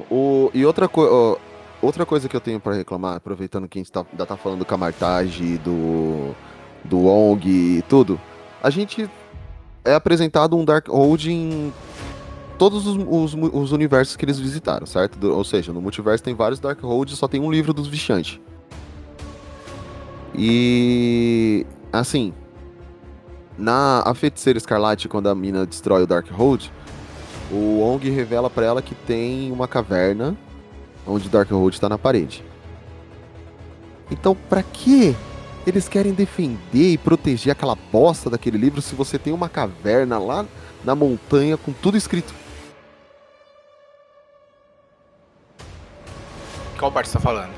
O, 0.10 0.50
e 0.54 0.65
outra, 0.65 0.88
co 0.88 1.02
ó, 1.02 1.38
outra 1.86 2.06
coisa 2.06 2.30
que 2.30 2.36
eu 2.36 2.41
tenho 2.41 2.60
pra 2.60 2.74
reclamar, 2.74 3.15
aproveitando 3.15 3.67
que 3.67 3.80
a 3.80 3.82
gente 3.82 3.91
tá, 3.91 4.06
ainda 4.12 4.26
tá 4.26 4.38
falando 4.38 4.60
do 4.60 4.65
Camartage, 4.65 5.58
do, 5.58 6.34
do 6.84 7.00
Wong 7.00 7.48
e 7.50 7.82
tudo, 7.84 8.19
a 8.62 8.69
gente 8.69 9.10
é 9.84 9.93
apresentado 9.93 10.58
um 10.58 10.63
Darkhold 10.65 11.28
em 11.32 11.74
todos 12.57 12.87
os, 12.87 12.97
os, 12.97 13.33
os 13.53 13.71
universos 13.71 14.15
que 14.15 14.25
eles 14.25 14.39
visitaram, 14.39 14.85
certo? 14.85 15.23
Ou 15.31 15.43
seja, 15.43 15.71
no 15.71 15.81
multiverso 15.81 16.23
tem 16.23 16.33
vários 16.33 16.59
Darkhold 16.59 17.11
e 17.11 17.15
só 17.15 17.27
tem 17.27 17.39
um 17.39 17.51
livro 17.51 17.73
dos 17.73 17.87
Vichantes. 17.87 18.39
E 20.33 21.65
assim, 21.91 22.33
na 23.57 24.03
a 24.05 24.13
feiticeira 24.13 24.57
escarlate, 24.57 25.07
quando 25.07 25.29
a 25.29 25.35
mina 25.35 25.65
destrói 25.65 26.03
o 26.03 26.07
Darkhold, 26.07 26.71
o 27.51 27.79
Wong 27.79 28.09
revela 28.09 28.49
pra 28.49 28.65
ela 28.65 28.81
que 28.81 28.95
tem 28.95 29.51
uma 29.51 29.67
caverna 29.67 30.35
onde 31.07 31.27
o 31.27 31.29
Darkhold 31.29 31.79
tá 31.79 31.87
na 31.87 31.97
parede. 31.97 32.43
Então, 34.09 34.35
pra 34.49 34.61
que 34.61 35.15
eles 35.65 35.87
querem 35.87 36.13
defender 36.13 36.91
e 36.91 36.97
proteger 36.97 37.51
aquela 37.51 37.75
bosta 37.91 38.29
daquele 38.29 38.57
livro 38.57 38.81
se 38.81 38.93
você 38.93 39.17
tem 39.17 39.33
uma 39.33 39.49
caverna 39.49 40.19
lá 40.19 40.45
na 40.83 40.93
montanha 40.93 41.57
com 41.57 41.71
tudo 41.71 41.97
escrito? 41.97 42.33
Qual 46.77 46.91
parte 46.91 47.07
você 47.09 47.13
tá 47.13 47.19
falando? 47.19 47.51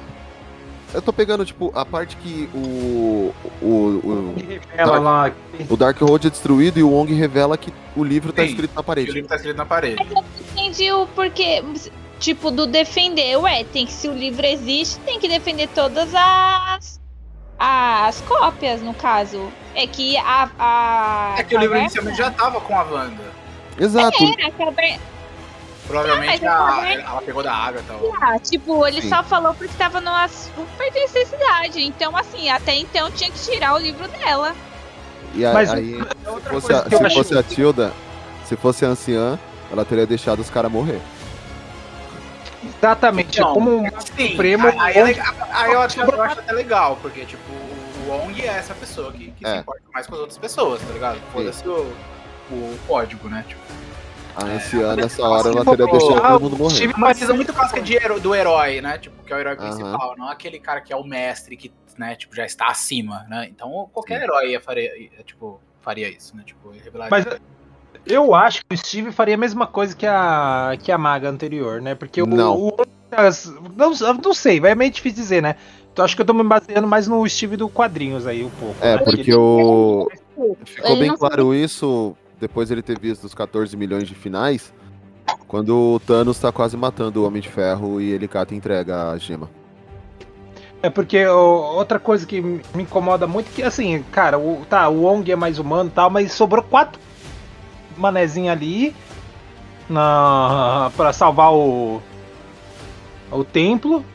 Eu 0.94 1.02
tô 1.02 1.12
pegando, 1.12 1.46
tipo, 1.46 1.72
a 1.76 1.86
parte 1.86 2.16
que 2.18 2.50
o. 2.54 3.34
O, 3.62 3.66
o, 3.68 4.36
Ela 4.76 5.00
Dark- 5.00 5.04
lá. 5.04 5.32
o 5.70 5.76
Darkhold 5.78 6.28
é 6.28 6.30
destruído 6.30 6.80
e 6.80 6.84
o 6.84 6.90
Wong 6.90 7.14
revela 7.14 7.58
que 7.58 7.74
o 7.96 8.04
livro 8.04 8.32
tá 8.32 8.44
Sim, 8.44 8.50
escrito 8.50 8.74
na 8.74 8.82
O 8.82 8.84
parede. 8.84 9.12
livro 9.12 9.28
tá 9.30 9.36
escrito 9.36 9.58
na 9.58 9.66
parede. 9.66 9.96
Mas 10.00 10.08
eu 10.10 10.16
não 10.16 10.26
entendi 10.52 10.92
o 10.94 11.06
porquê, 11.08 11.62
tipo, 12.20 12.50
do 12.52 12.66
defender. 12.66 13.36
Ué, 13.38 13.66
tem 13.66 13.86
que, 13.86 13.92
se 13.92 14.08
o 14.08 14.14
livro 14.14 14.46
existe, 14.46 14.98
tem 15.02 15.20
que 15.20 15.28
defender 15.28 15.68
todas 15.70 16.10
as. 16.16 16.98
As 17.60 18.22
cópias, 18.22 18.82
no 18.82 18.94
caso. 18.94 19.52
É 19.76 19.88
que 19.88 20.16
a. 20.18 20.50
a 20.58 21.36
É 21.40 21.44
que 21.44 21.56
o 21.56 21.60
livro 21.60 21.78
inicialmente 21.78 22.18
já 22.18 22.30
tava 22.32 22.62
com 22.62 22.78
a 22.80 22.84
Wanda. 22.84 23.24
Exato. 23.80 24.24
Era, 24.24 24.48
a 24.48 24.52
caverna. 24.52 25.02
Provavelmente 25.88 26.46
Ah, 26.46 26.54
a 26.54 26.76
caverna- 26.76 27.04
ela 27.10 27.22
pegou 27.22 27.44
da 27.44 27.54
água 27.54 27.80
e 27.82 27.84
tal. 27.84 28.14
Ah, 28.22 28.40
tipo, 28.40 28.86
ele 28.86 29.02
Sim. 29.02 29.10
só 29.10 29.24
falou 29.24 29.54
porque 29.54 29.74
tava 29.78 30.02
numa 30.02 30.28
super 30.28 30.92
necessidade. 30.94 31.82
Então, 31.82 32.16
assim, 32.16 32.50
até 32.50 32.76
então 32.76 33.10
tinha 33.12 33.32
que 33.32 33.40
tirar 33.40 33.74
o 33.76 33.78
livro 33.78 34.08
dela. 34.10 34.54
E 35.34 35.46
a- 35.46 35.54
Mas 35.54 35.70
aí, 35.72 35.94
se 35.94 36.50
fosse, 36.50 36.68
coisa 36.68 36.80
a, 36.82 36.90
se 37.10 37.14
fosse 37.16 37.38
a 37.38 37.44
Tilda, 37.44 37.94
se 38.46 38.56
fosse 38.58 38.86
a 38.86 38.90
anciã, 38.90 39.40
ela 39.72 39.86
teria 39.86 40.06
deixado 40.06 40.40
os 40.42 40.50
caras 40.50 40.72
morrer. 40.72 41.00
Exatamente. 42.64 43.40
Então, 43.40 43.54
como 43.54 43.78
um 43.78 43.86
Sim, 44.16 44.32
Supremo. 44.32 44.68
aí, 44.68 44.78
aí 44.80 44.98
é 44.98 45.04
legal- 45.04 45.36
aí 45.52 45.72
eu, 45.72 45.82
acho, 45.82 46.02
eu 46.02 46.22
acho 46.22 46.40
até 46.40 46.52
legal, 46.54 46.98
porque, 47.02 47.26
tipo, 47.26 47.42
o 47.52 48.10
Wong 48.10 48.42
é 48.42 48.48
essa 48.48 48.74
pessoa 48.74 49.12
que, 49.12 49.32
que 49.32 49.46
se 49.46 49.52
É. 49.54 49.60
importa 49.60 49.82
mais 49.94 50.08
com 50.08 50.16
as 50.16 50.22
outras 50.22 50.38
pessoas, 50.38 50.82
tá 50.82 50.92
ligado? 50.94 51.20
Foda-se 51.32 51.68
o, 51.68 51.94
o 52.52 52.80
código, 52.88 53.30
né? 53.30 53.46
Tipo, 53.48 53.62
A 54.38 54.46
anciã, 54.46 54.96
nessa 54.96 55.28
hora, 55.28 55.50
ela 55.50 55.62
assim, 55.62 55.70
teria 55.72 55.88
pô, 55.88 55.98
deixado 55.98 56.22
todo 56.34 56.42
mundo 56.44 56.58
morrer. 56.58 56.76
tive 56.76 56.94
uma 56.94 57.12
visão 57.12 57.36
muito 57.36 57.52
clássica 57.52 57.82
de 57.82 57.96
hero- 57.96 58.20
do 58.20 58.36
herói, 58.36 58.82
né? 58.82 59.00
Tipo, 59.00 59.24
que 59.24 59.34
é 59.34 59.36
o 59.36 59.40
herói 59.40 59.56
principal, 59.56 60.14
não 60.16 60.30
aquele 60.30 60.60
cara 60.60 60.80
que 60.80 60.94
é 60.94 60.96
o 60.96 61.04
mestre, 61.04 61.58
que, 61.58 61.72
né, 61.98 62.16
tipo, 62.16 62.36
já 62.36 62.46
está 62.46 62.68
acima, 62.68 63.26
né? 63.28 63.48
Então 63.50 63.90
qualquer 63.92 64.22
herói 64.22 64.52
ia 64.52 64.62
faria, 64.62 64.96
ia, 64.96 65.10
tipo, 65.26 65.60
faria 65.82 66.08
isso, 66.08 66.38
né? 66.38 66.44
Tipo, 66.46 66.70
revelaria. 66.70 67.10
Mas 67.10 67.26
Eu 68.06 68.34
acho 68.36 68.62
que 68.64 68.74
o 68.76 68.78
Steve 68.78 69.12
faria 69.12 69.34
a 69.34 69.38
mesma 69.40 69.66
coisa 69.66 69.96
que 69.96 70.06
a, 70.06 70.78
que 70.82 70.92
a 70.92 70.98
maga 70.98 71.28
anterior, 71.30 71.82
né? 71.82 71.96
Porque 71.96 72.22
o. 72.22 72.28
Não. 72.28 72.56
o- 72.56 72.76
as- 73.12 73.52
não, 73.76 73.92
não 74.24 74.34
sei, 74.34 74.60
vai 74.60 74.76
meio 74.76 74.92
difícil 74.92 75.16
dizer, 75.22 75.42
né? 75.42 75.56
Então 75.92 76.06
acho 76.06 76.16
que 76.16 76.22
eu 76.22 76.26
tô 76.26 76.34
me 76.34 76.44
baseando 76.44 76.88
mais 76.88 77.08
no 77.08 77.28
Steve 77.28 77.58
do 77.58 77.68
quadrinhos 77.68 78.28
aí 78.28 78.44
um 78.46 78.50
pouco. 78.52 78.76
É, 78.82 78.98
né? 78.98 79.02
porque 79.04 79.34
o. 79.34 80.08
Ficou 80.64 80.96
bem 80.96 81.16
claro 81.18 81.56
isso 81.56 82.16
depois 82.40 82.72
ele 82.72 82.82
ter 82.82 83.00
visto 83.00 83.24
os 83.24 83.34
14 83.34 83.76
milhões 83.76 84.08
de 84.08 84.16
finais. 84.16 84.74
Quando 85.48 85.96
o 85.96 86.00
Thanos 86.00 86.40
tá 86.40 86.52
quase 86.52 86.76
matando 86.76 87.22
o 87.22 87.26
Homem 87.26 87.42
de 87.42 87.50
Ferro 87.50 88.02
e 88.02 88.12
ele 88.12 88.28
cata 88.28 88.54
e 88.54 88.58
entrega 88.58 89.12
a 89.12 89.18
gema. 89.18 89.50
É 90.82 90.90
porque 90.90 91.26
ó, 91.26 91.76
outra 91.76 92.00
coisa 92.00 92.26
que 92.26 92.40
me 92.40 92.62
incomoda 92.76 93.26
muito 93.26 93.50
é 93.50 93.56
que, 93.56 93.64
assim, 93.64 94.04
cara, 94.12 94.38
o, 94.38 94.64
tá, 94.70 94.88
o 94.90 95.04
Wong 95.04 95.30
é 95.32 95.36
mais 95.36 95.58
humano 95.58 95.90
e 95.90 95.94
tal, 95.94 96.10
mas 96.10 96.32
sobrou 96.32 96.64
quatro 96.64 97.00
manezinhos 97.98 98.52
ali 98.52 98.96
na, 99.90 100.92
pra 100.96 101.12
salvar 101.12 101.52
o, 101.54 102.02
o 103.32 103.44
templo. 103.44 104.06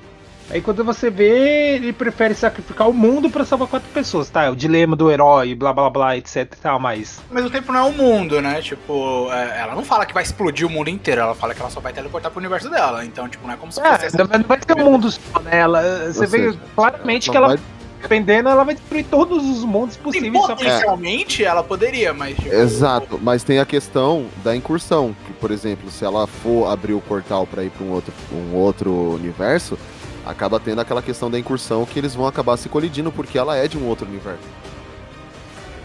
Aí 0.53 0.61
quando 0.61 0.85
você 0.85 1.09
vê, 1.09 1.77
ele 1.77 1.93
prefere 1.95 2.35
sacrificar 2.35 2.87
o 2.89 2.93
mundo 2.93 3.31
pra 3.31 3.43
salvar 3.45 3.67
quatro 3.69 3.89
pessoas, 3.89 4.29
tá? 4.29 4.51
O 4.51 4.55
dilema 4.57 4.95
do 4.95 5.11
herói, 5.11 5.55
blá 5.55 5.73
blá 5.73 5.89
blá, 5.89 6.17
etc 6.17 6.37
e 6.43 6.45
tal, 6.61 6.79
mas. 6.79 7.21
Mas 7.31 7.45
o 7.47 7.51
tempo 7.51 7.73
não 7.73 7.81
é 7.81 7.83
o 7.85 7.93
mundo, 7.93 8.41
né? 8.43 8.61
Tipo, 8.61 9.33
é, 9.33 9.61
ela 9.63 9.75
não 9.75 9.83
fala 9.83 10.05
que 10.05 10.13
vai 10.13 10.23
explodir 10.23 10.67
o 10.67 10.71
mundo 10.71 10.91
inteiro, 10.91 11.23
ela 11.23 11.35
fala 11.35 11.55
que 11.55 11.61
ela 11.63 11.71
só 11.71 11.81
vai 11.81 11.93
teleportar 11.95 12.31
pro 12.31 12.39
universo 12.39 12.69
dela. 12.69 13.03
Então, 13.05 13.27
tipo, 13.29 13.47
não 13.47 13.55
é 13.55 13.57
como 13.57 13.73
se 13.73 13.81
É, 13.81 13.99
fosse. 13.99 14.19
não 14.19 14.27
vai- 14.27 14.39
não 14.39 14.45
vai 14.47 14.59
ser 14.67 14.81
um 14.81 14.85
mundo 14.85 15.11
só, 15.11 15.41
né? 15.41 15.59
Ela, 15.59 16.13
você 16.13 16.21
Ou 16.21 16.29
vê 16.29 16.39
seja, 16.53 16.59
claramente 16.77 17.31
que 17.31 17.37
ela, 17.37 17.49
vai- 17.49 17.59
dependendo, 18.03 18.49
ela 18.51 18.63
vai 18.65 18.75
destruir 18.75 19.07
todos 19.07 19.43
os 19.49 19.65
mundos 19.65 19.97
possíveis. 19.97 20.33
pra- 20.33 20.55
potencialmente 20.55 21.43
ela 21.45 21.63
poderia, 21.65 22.13
mas. 22.13 22.37
Tipo, 22.37 22.55
Exato, 22.55 23.19
mas 23.23 23.43
tem 23.43 23.59
a 23.59 23.65
questão 23.65 24.27
da 24.45 24.55
incursão, 24.55 25.17
que 25.25 25.33
por 25.33 25.51
exemplo, 25.51 25.91
se 25.91 26.05
ela 26.05 26.27
for 26.27 26.71
abrir 26.71 26.93
o 26.93 27.01
portal 27.01 27.47
pra 27.47 27.65
ir 27.65 27.71
pra 27.71 27.87
um 27.87 27.91
outro, 27.91 28.13
um 28.31 28.55
outro 28.55 28.91
universo, 29.15 29.79
acaba 30.27 30.61
tendo 30.61 30.81
aquela 30.81 31.03
questão 31.03 31.31
da 31.31 31.39
incursão 31.39 31.85
que 31.85 31.99
eles 31.99 32.15
vão 32.15 32.27
acabar 32.27 32.57
se 32.57 32.69
colidindo 32.69 33.11
porque 33.13 33.39
ela 33.39 33.57
é 33.57 33.67
de 33.67 33.79
um 33.79 33.87
outro 33.87 34.07
universo. 34.07 34.43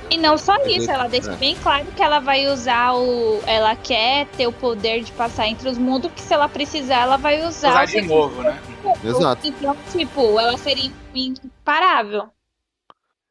E 0.10 0.18
não 0.18 0.38
só 0.38 0.56
isso, 0.66 0.90
ela 0.90 1.08
deixa 1.08 1.34
é. 1.34 1.36
bem 1.36 1.56
claro 1.56 1.86
que 1.96 2.02
ela 2.02 2.20
vai 2.20 2.48
usar 2.48 2.94
o. 2.94 3.42
Ela 3.46 3.76
quer 3.76 4.26
ter 4.38 4.48
o 4.48 4.54
poder 4.54 5.04
de 5.04 5.12
passar 5.12 5.48
entre 5.48 5.68
os 5.68 5.78
mundos, 5.78 6.12
que 6.14 6.22
se 6.22 6.34
ela 6.34 6.48
precisar, 6.48 7.02
ela 7.02 7.18
vai 7.18 7.46
usar. 7.46 7.70
usar 7.70 7.84
o 7.84 7.88
de 7.88 8.02
novo, 8.02 8.42
né? 8.42 8.58
Exato. 9.04 9.46
Então, 9.46 9.76
tipo, 9.92 10.40
ela 10.40 10.58
seria 10.58 10.92
imparável. 11.14 12.30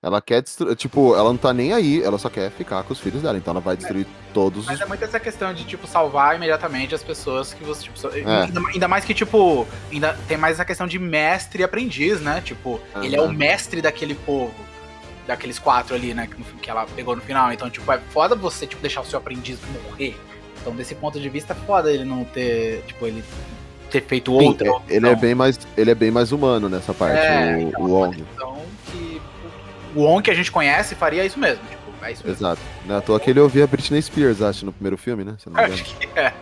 Ela 0.06 0.20
quer 0.22 0.40
destruir, 0.40 0.76
tipo, 0.76 1.16
ela 1.16 1.30
não 1.30 1.36
tá 1.36 1.52
nem 1.52 1.72
aí, 1.72 2.00
ela 2.00 2.16
só 2.16 2.30
quer 2.30 2.48
ficar 2.52 2.80
com 2.84 2.92
os 2.92 3.00
filhos 3.00 3.22
dela, 3.22 3.36
então 3.36 3.50
ela 3.50 3.60
vai 3.60 3.76
destruir 3.76 4.06
todos 4.32 4.64
Mas 4.64 4.76
os. 4.76 4.80
é 4.82 4.86
muito 4.86 5.02
essa 5.02 5.18
questão 5.18 5.52
de, 5.52 5.64
tipo, 5.64 5.84
salvar 5.84 6.36
imediatamente 6.36 6.94
as 6.94 7.02
pessoas 7.02 7.52
que 7.52 7.64
você, 7.64 7.82
tipo, 7.82 7.98
É. 8.14 8.42
ainda, 8.44 8.60
ainda 8.72 8.86
mais 8.86 9.04
que, 9.04 9.12
tipo, 9.12 9.66
ainda 9.90 10.16
tem 10.28 10.36
mais 10.36 10.54
essa 10.54 10.64
questão 10.64 10.86
de 10.86 10.96
mestre 10.96 11.62
e 11.62 11.64
aprendiz, 11.64 12.20
né? 12.20 12.40
Tipo, 12.40 12.80
ele 13.02 13.16
é 13.16 13.20
o 13.20 13.32
mestre 13.32 13.82
daquele 13.82 14.14
povo, 14.14 14.54
daqueles 15.26 15.58
quatro 15.58 15.92
ali, 15.96 16.14
né, 16.14 16.28
que, 16.62 16.70
ela 16.70 16.86
pegou 16.94 17.16
no 17.16 17.22
final. 17.22 17.52
Então, 17.52 17.68
tipo, 17.68 17.90
é 17.90 17.98
foda 18.10 18.36
você, 18.36 18.64
tipo, 18.64 18.80
deixar 18.80 19.00
o 19.00 19.04
seu 19.04 19.18
aprendiz 19.18 19.58
morrer. 19.90 20.16
Então, 20.60 20.72
desse 20.72 20.94
ponto 20.94 21.18
de 21.18 21.28
vista, 21.28 21.52
é 21.52 21.56
foda 21.66 21.90
ele 21.90 22.04
não 22.04 22.22
ter, 22.22 22.84
tipo, 22.86 23.08
ele 23.08 23.24
ter 23.90 24.02
feito 24.02 24.32
outra. 24.32 24.68
é- 24.68 24.80
ele 24.88 25.08
é 25.08 25.16
bem 25.16 25.34
mais, 25.34 25.58
ele 25.76 25.90
é 25.90 25.94
bem 25.96 26.12
mais 26.12 26.30
humano 26.30 26.68
nessa 26.68 26.94
parte, 26.94 27.18
É, 27.18 27.56
o, 27.56 27.60
então, 27.60 27.82
o 27.82 27.90
Wong. 27.90 28.24
Então, 28.34 28.55
o 29.96 30.04
On 30.04 30.20
que 30.22 30.30
a 30.30 30.34
gente 30.34 30.52
conhece 30.52 30.94
faria 30.94 31.24
isso 31.24 31.38
mesmo. 31.38 31.64
Tipo, 31.68 32.04
é 32.04 32.12
isso 32.12 32.26
mesmo. 32.26 32.38
Exato. 32.46 32.60
Não 32.84 32.94
é 32.94 32.98
à 32.98 33.00
toa 33.00 33.18
que 33.18 33.30
ele 33.30 33.40
ouvia 33.40 33.66
Britney 33.66 34.00
Spears, 34.02 34.42
acho, 34.42 34.64
no 34.66 34.72
primeiro 34.72 34.96
filme, 34.96 35.24
né? 35.24 35.34
Se 35.38 35.48
não 35.48 35.56
me 35.56 35.60
Acho 35.72 35.82
engano. 35.82 35.98
que 36.12 36.18
é. 36.18 36.32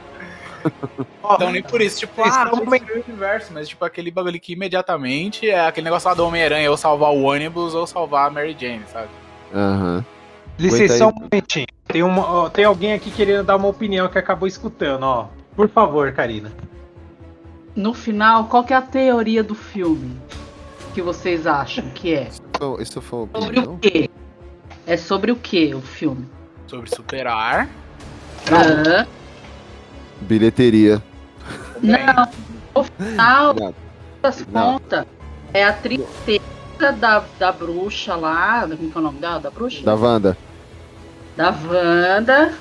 Então 1.35 1.51
nem 1.51 1.63
por 1.63 1.81
isso, 1.83 1.99
tipo, 2.01 2.23
ah, 2.23 2.51
é 2.51 2.55
o 2.55 3.03
universo, 3.07 3.53
mas 3.53 3.69
tipo, 3.69 3.85
aquele 3.85 4.11
bagulho 4.11 4.41
que 4.41 4.55
imediatamente 4.55 5.49
é 5.49 5.67
aquele 5.67 5.85
negócio 5.85 6.09
lá 6.09 6.15
do 6.15 6.25
Homem-Aranha, 6.27 6.71
ou 6.71 6.77
salvar 6.77 7.11
o 7.13 7.23
ônibus 7.23 7.75
ou 7.75 7.87
salvar 7.87 8.29
a 8.29 8.31
Mary 8.31 8.57
Jane, 8.59 8.83
sabe? 8.91 9.09
Aham. 9.55 10.05
Licença 10.59 10.99
só 10.99 11.09
um 11.09 11.15
momentinho. 11.15 11.67
Tem, 11.87 12.03
uma, 12.03 12.27
ó, 12.27 12.49
tem 12.49 12.65
alguém 12.65 12.93
aqui 12.95 13.11
querendo 13.11 13.45
dar 13.45 13.57
uma 13.57 13.69
opinião 13.69 14.09
que 14.09 14.19
acabou 14.19 14.47
escutando, 14.49 15.03
ó. 15.03 15.29
Por 15.55 15.69
favor, 15.69 16.13
Karina. 16.13 16.51
No 17.77 17.93
final, 17.93 18.45
qual 18.45 18.65
que 18.65 18.73
é 18.73 18.77
a 18.77 18.83
teoria 18.83 19.43
do 19.43 19.55
filme? 19.55 20.17
Que 20.95 21.03
vocês 21.03 21.45
acham 21.45 21.91
que 21.91 22.15
é? 22.15 22.29
Então, 22.51 22.81
Isso 22.81 23.01
foi 23.01 23.29
Sobre 23.35 23.61
o 23.61 23.79
quê? 23.79 24.09
É 24.87 24.97
sobre 24.97 25.33
o 25.33 25.37
que 25.37 25.75
o 25.75 25.81
filme? 25.81 26.29
Sobre 26.69 26.89
superar. 26.89 27.69
Hã? 28.51 29.07
Bilheteria. 30.21 31.03
Não, 31.83 32.29
no 32.77 32.85
final 32.85 33.55
Não. 33.55 33.75
das 34.23 34.43
contas, 34.43 35.05
é 35.53 35.65
a 35.65 35.73
tristeza 35.73 36.43
da, 37.01 37.25
da 37.39 37.51
bruxa 37.51 38.15
lá. 38.15 38.61
Como 38.61 38.93
é 38.95 38.99
o 38.99 39.01
nome 39.01 39.19
dela? 39.19 39.41
Da 39.41 39.51
bruxa? 39.51 39.83
Da 39.83 39.95
Wanda. 39.95 40.37
da 41.37 41.51
Wanda, 41.51 42.55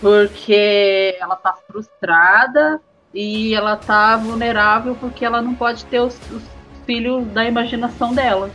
porque 0.00 1.16
ela 1.18 1.36
tá 1.36 1.54
frustrada 1.66 2.80
e 3.14 3.54
ela 3.54 3.76
tá 3.76 4.16
vulnerável 4.16 4.94
porque 5.00 5.24
ela 5.24 5.40
não 5.40 5.54
pode 5.54 5.86
ter 5.86 6.00
os, 6.00 6.14
os 6.30 6.55
filhos 6.86 7.26
da 7.28 7.44
imaginação 7.44 8.14
dela. 8.14 8.50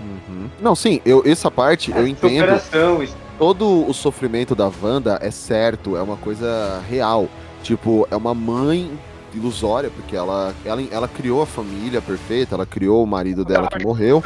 Uhum. 0.00 0.48
Não, 0.60 0.74
sim, 0.74 1.00
eu, 1.04 1.22
essa 1.24 1.50
parte 1.50 1.90
eu 1.90 2.06
entendo. 2.06 2.58
Superação. 2.58 3.06
Todo 3.38 3.88
o 3.88 3.94
sofrimento 3.94 4.54
da 4.54 4.68
Wanda 4.82 5.18
é 5.22 5.30
certo, 5.30 5.96
é 5.96 6.02
uma 6.02 6.16
coisa 6.16 6.82
real. 6.88 7.28
Tipo, 7.62 8.06
é 8.10 8.16
uma 8.16 8.34
mãe 8.34 8.90
ilusória, 9.32 9.90
porque 9.90 10.16
ela, 10.16 10.52
ela, 10.64 10.82
ela 10.90 11.06
criou 11.06 11.42
a 11.42 11.46
família 11.46 12.00
perfeita, 12.00 12.56
ela 12.56 12.66
criou 12.66 13.02
o 13.02 13.06
marido 13.06 13.44
dela 13.44 13.68
que 13.68 13.82
morreu. 13.82 14.22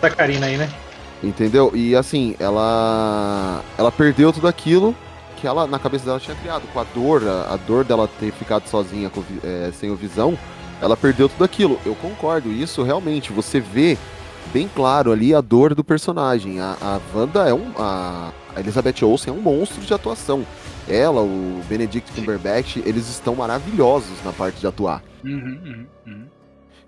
Da 0.00 0.10
Karina 0.10 0.46
aí, 0.46 0.58
né? 0.58 0.68
Entendeu? 1.22 1.72
E 1.74 1.94
assim, 1.94 2.34
ela 2.38 3.62
ela 3.76 3.92
perdeu 3.92 4.32
tudo 4.32 4.48
aquilo 4.48 4.94
que 5.36 5.46
ela 5.46 5.66
na 5.66 5.78
cabeça 5.78 6.04
dela 6.04 6.20
tinha 6.20 6.36
criado, 6.36 6.62
com 6.72 6.80
a 6.80 6.84
dor, 6.94 7.22
a, 7.26 7.54
a 7.54 7.56
dor 7.56 7.84
dela 7.84 8.08
ter 8.20 8.30
ficado 8.32 8.66
sozinha 8.68 9.08
com, 9.08 9.22
é, 9.42 9.70
sem 9.72 9.90
o 9.90 9.96
visão, 9.96 10.38
ela 10.80 10.96
perdeu 10.96 11.28
tudo 11.28 11.44
aquilo. 11.44 11.78
Eu 11.84 11.94
concordo, 11.94 12.50
isso 12.50 12.82
realmente 12.82 13.32
você 13.32 13.60
vê 13.60 13.98
bem 14.52 14.68
claro 14.74 15.12
ali 15.12 15.34
a 15.34 15.40
dor 15.40 15.74
do 15.74 15.84
personagem. 15.84 16.60
A, 16.60 16.76
a 16.80 17.00
Wanda 17.14 17.48
é 17.48 17.54
um 17.54 17.72
a, 17.76 18.32
a 18.54 18.60
Elizabeth 18.60 19.04
Olsen 19.04 19.32
é 19.32 19.36
um 19.36 19.40
monstro 19.40 19.80
de 19.80 19.92
atuação. 19.92 20.44
Ela, 20.88 21.20
o 21.20 21.62
Benedict 21.68 22.10
Cumberbatch, 22.12 22.78
eles 22.78 23.08
estão 23.08 23.36
maravilhosos 23.36 24.22
na 24.24 24.32
parte 24.32 24.58
de 24.60 24.66
atuar. 24.66 25.02
Uhum, 25.24 25.60
uhum, 25.64 25.86
uhum. 26.06 26.26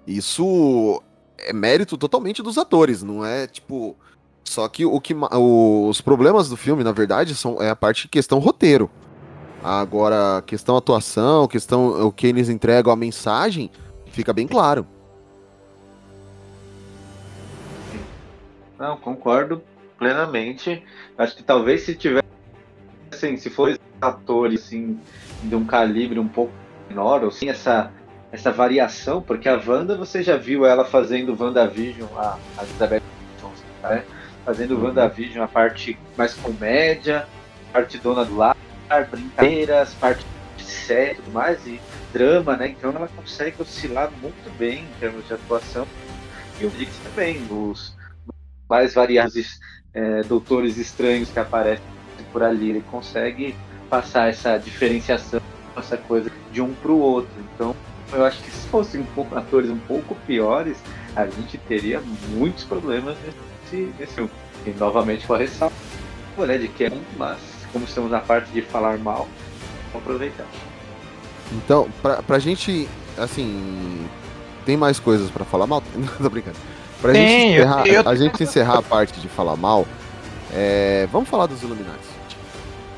Isso 0.06 1.02
é 1.38 1.52
mérito 1.52 1.96
totalmente 1.96 2.42
dos 2.42 2.58
atores, 2.58 3.02
não 3.02 3.24
é 3.24 3.46
tipo. 3.46 3.96
Só 4.44 4.68
que 4.68 4.84
o 4.84 5.00
que 5.00 5.14
os 5.14 6.00
problemas 6.00 6.48
do 6.48 6.56
filme, 6.56 6.82
na 6.82 6.90
verdade, 6.90 7.34
são 7.34 7.62
é 7.62 7.70
a 7.70 7.76
parte 7.76 8.02
de 8.02 8.08
questão 8.08 8.40
roteiro. 8.40 8.90
Agora, 9.62 10.42
questão 10.44 10.76
atuação, 10.76 11.46
questão 11.46 12.06
o 12.06 12.10
que 12.10 12.26
eles 12.26 12.48
entregam 12.48 12.92
a 12.92 12.96
mensagem, 12.96 13.70
fica 14.06 14.32
bem 14.32 14.46
claro. 14.46 14.86
Não, 18.78 18.96
concordo 18.96 19.62
plenamente. 19.96 20.82
Acho 21.16 21.36
que 21.36 21.44
talvez 21.44 21.82
se 21.82 21.94
tivesse, 21.94 22.26
assim, 23.12 23.36
se 23.36 23.48
fosse 23.48 23.78
atores 24.00 24.64
assim, 24.64 24.98
de 25.44 25.54
um 25.54 25.64
calibre 25.64 26.18
um 26.18 26.26
pouco 26.26 26.52
menor, 26.88 27.22
ou 27.22 27.30
sim 27.30 27.48
essa, 27.48 27.92
essa 28.32 28.50
variação, 28.50 29.22
porque 29.22 29.48
a 29.48 29.60
Wanda, 29.64 29.96
você 29.96 30.24
já 30.24 30.36
viu 30.36 30.66
ela 30.66 30.84
fazendo 30.84 31.36
WandaVision, 31.40 32.08
a, 32.16 32.36
a 32.58 32.64
Elizabeth 32.64 33.02
Olsen, 33.40 33.64
né? 33.84 34.04
Fazendo 34.44 34.74
Uhum. 34.74 34.86
WandaVision 34.86 35.44
a 35.44 35.46
parte 35.46 35.96
mais 36.16 36.34
comédia, 36.34 37.28
parte 37.72 37.98
dona 37.98 38.24
do 38.24 38.36
lar, 38.36 38.56
brincadeiras, 39.00 39.94
parte 39.94 40.24
séria 40.58 41.12
e 41.12 41.14
tudo 41.16 41.32
mais, 41.32 41.66
e 41.66 41.80
drama, 42.12 42.56
né? 42.56 42.68
Então 42.68 42.90
ela 42.90 43.08
consegue 43.08 43.60
oscilar 43.60 44.10
muito 44.20 44.50
bem 44.58 44.84
em 44.84 45.00
termos 45.00 45.26
de 45.26 45.34
atuação. 45.34 45.86
E 46.60 46.66
o 46.66 46.70
Dix 46.70 46.92
também, 47.04 47.42
os 47.50 47.96
mais 48.68 48.94
variados 48.94 49.58
é, 49.94 50.22
doutores 50.22 50.76
estranhos 50.76 51.30
que 51.30 51.38
aparecem 51.38 51.84
por 52.32 52.42
ali, 52.42 52.70
ele 52.70 52.84
consegue 52.90 53.54
passar 53.90 54.28
essa 54.28 54.56
diferenciação, 54.56 55.40
essa 55.76 55.96
coisa 55.96 56.30
de 56.50 56.62
um 56.62 56.72
pro 56.74 56.96
outro. 56.96 57.32
Então, 57.54 57.76
eu 58.12 58.24
acho 58.24 58.42
que 58.42 58.50
se 58.50 58.66
fossem 58.68 59.00
um 59.00 59.06
pouco, 59.06 59.36
atores 59.36 59.70
um 59.70 59.78
pouco 59.78 60.14
piores, 60.26 60.78
a 61.14 61.26
gente 61.26 61.58
teria 61.58 62.00
muitos 62.30 62.64
problemas 62.64 63.16
nesse, 63.24 63.92
nesse 63.98 64.14
filme. 64.14 64.30
E 64.66 64.70
novamente 64.70 65.26
com 65.26 65.34
a 65.34 65.38
ressalva, 65.38 65.74
né, 66.38 66.56
de 66.56 66.68
que 66.68 66.84
é 66.84 66.90
um, 66.90 67.02
mas 67.16 67.38
como 67.72 67.84
estamos 67.84 68.10
na 68.10 68.20
parte 68.20 68.50
de 68.50 68.62
falar 68.62 68.98
mal, 68.98 69.28
vamos 69.92 70.06
aproveitar. 70.06 70.44
Então, 71.52 71.88
pra, 72.00 72.22
pra 72.22 72.38
gente, 72.38 72.88
assim, 73.18 74.06
tem 74.64 74.76
mais 74.76 74.98
coisas 74.98 75.30
pra 75.30 75.44
falar 75.44 75.66
mal? 75.66 75.82
Não, 75.94 76.06
tô 76.08 76.30
brincando. 76.30 76.56
Pra 77.00 77.12
gente 77.12 77.26
Tem, 77.26 77.54
eu- 77.54 77.64
encerrar, 77.64 77.86
eu- 77.86 78.08
a 78.08 78.14
gente 78.14 78.42
encerrar 78.42 78.78
a 78.78 78.82
parte 78.82 79.20
de 79.20 79.28
falar 79.28 79.56
mal, 79.56 79.86
é, 80.52 81.08
vamos 81.12 81.28
falar 81.28 81.46
dos 81.46 81.62
Illuminati. 81.62 81.98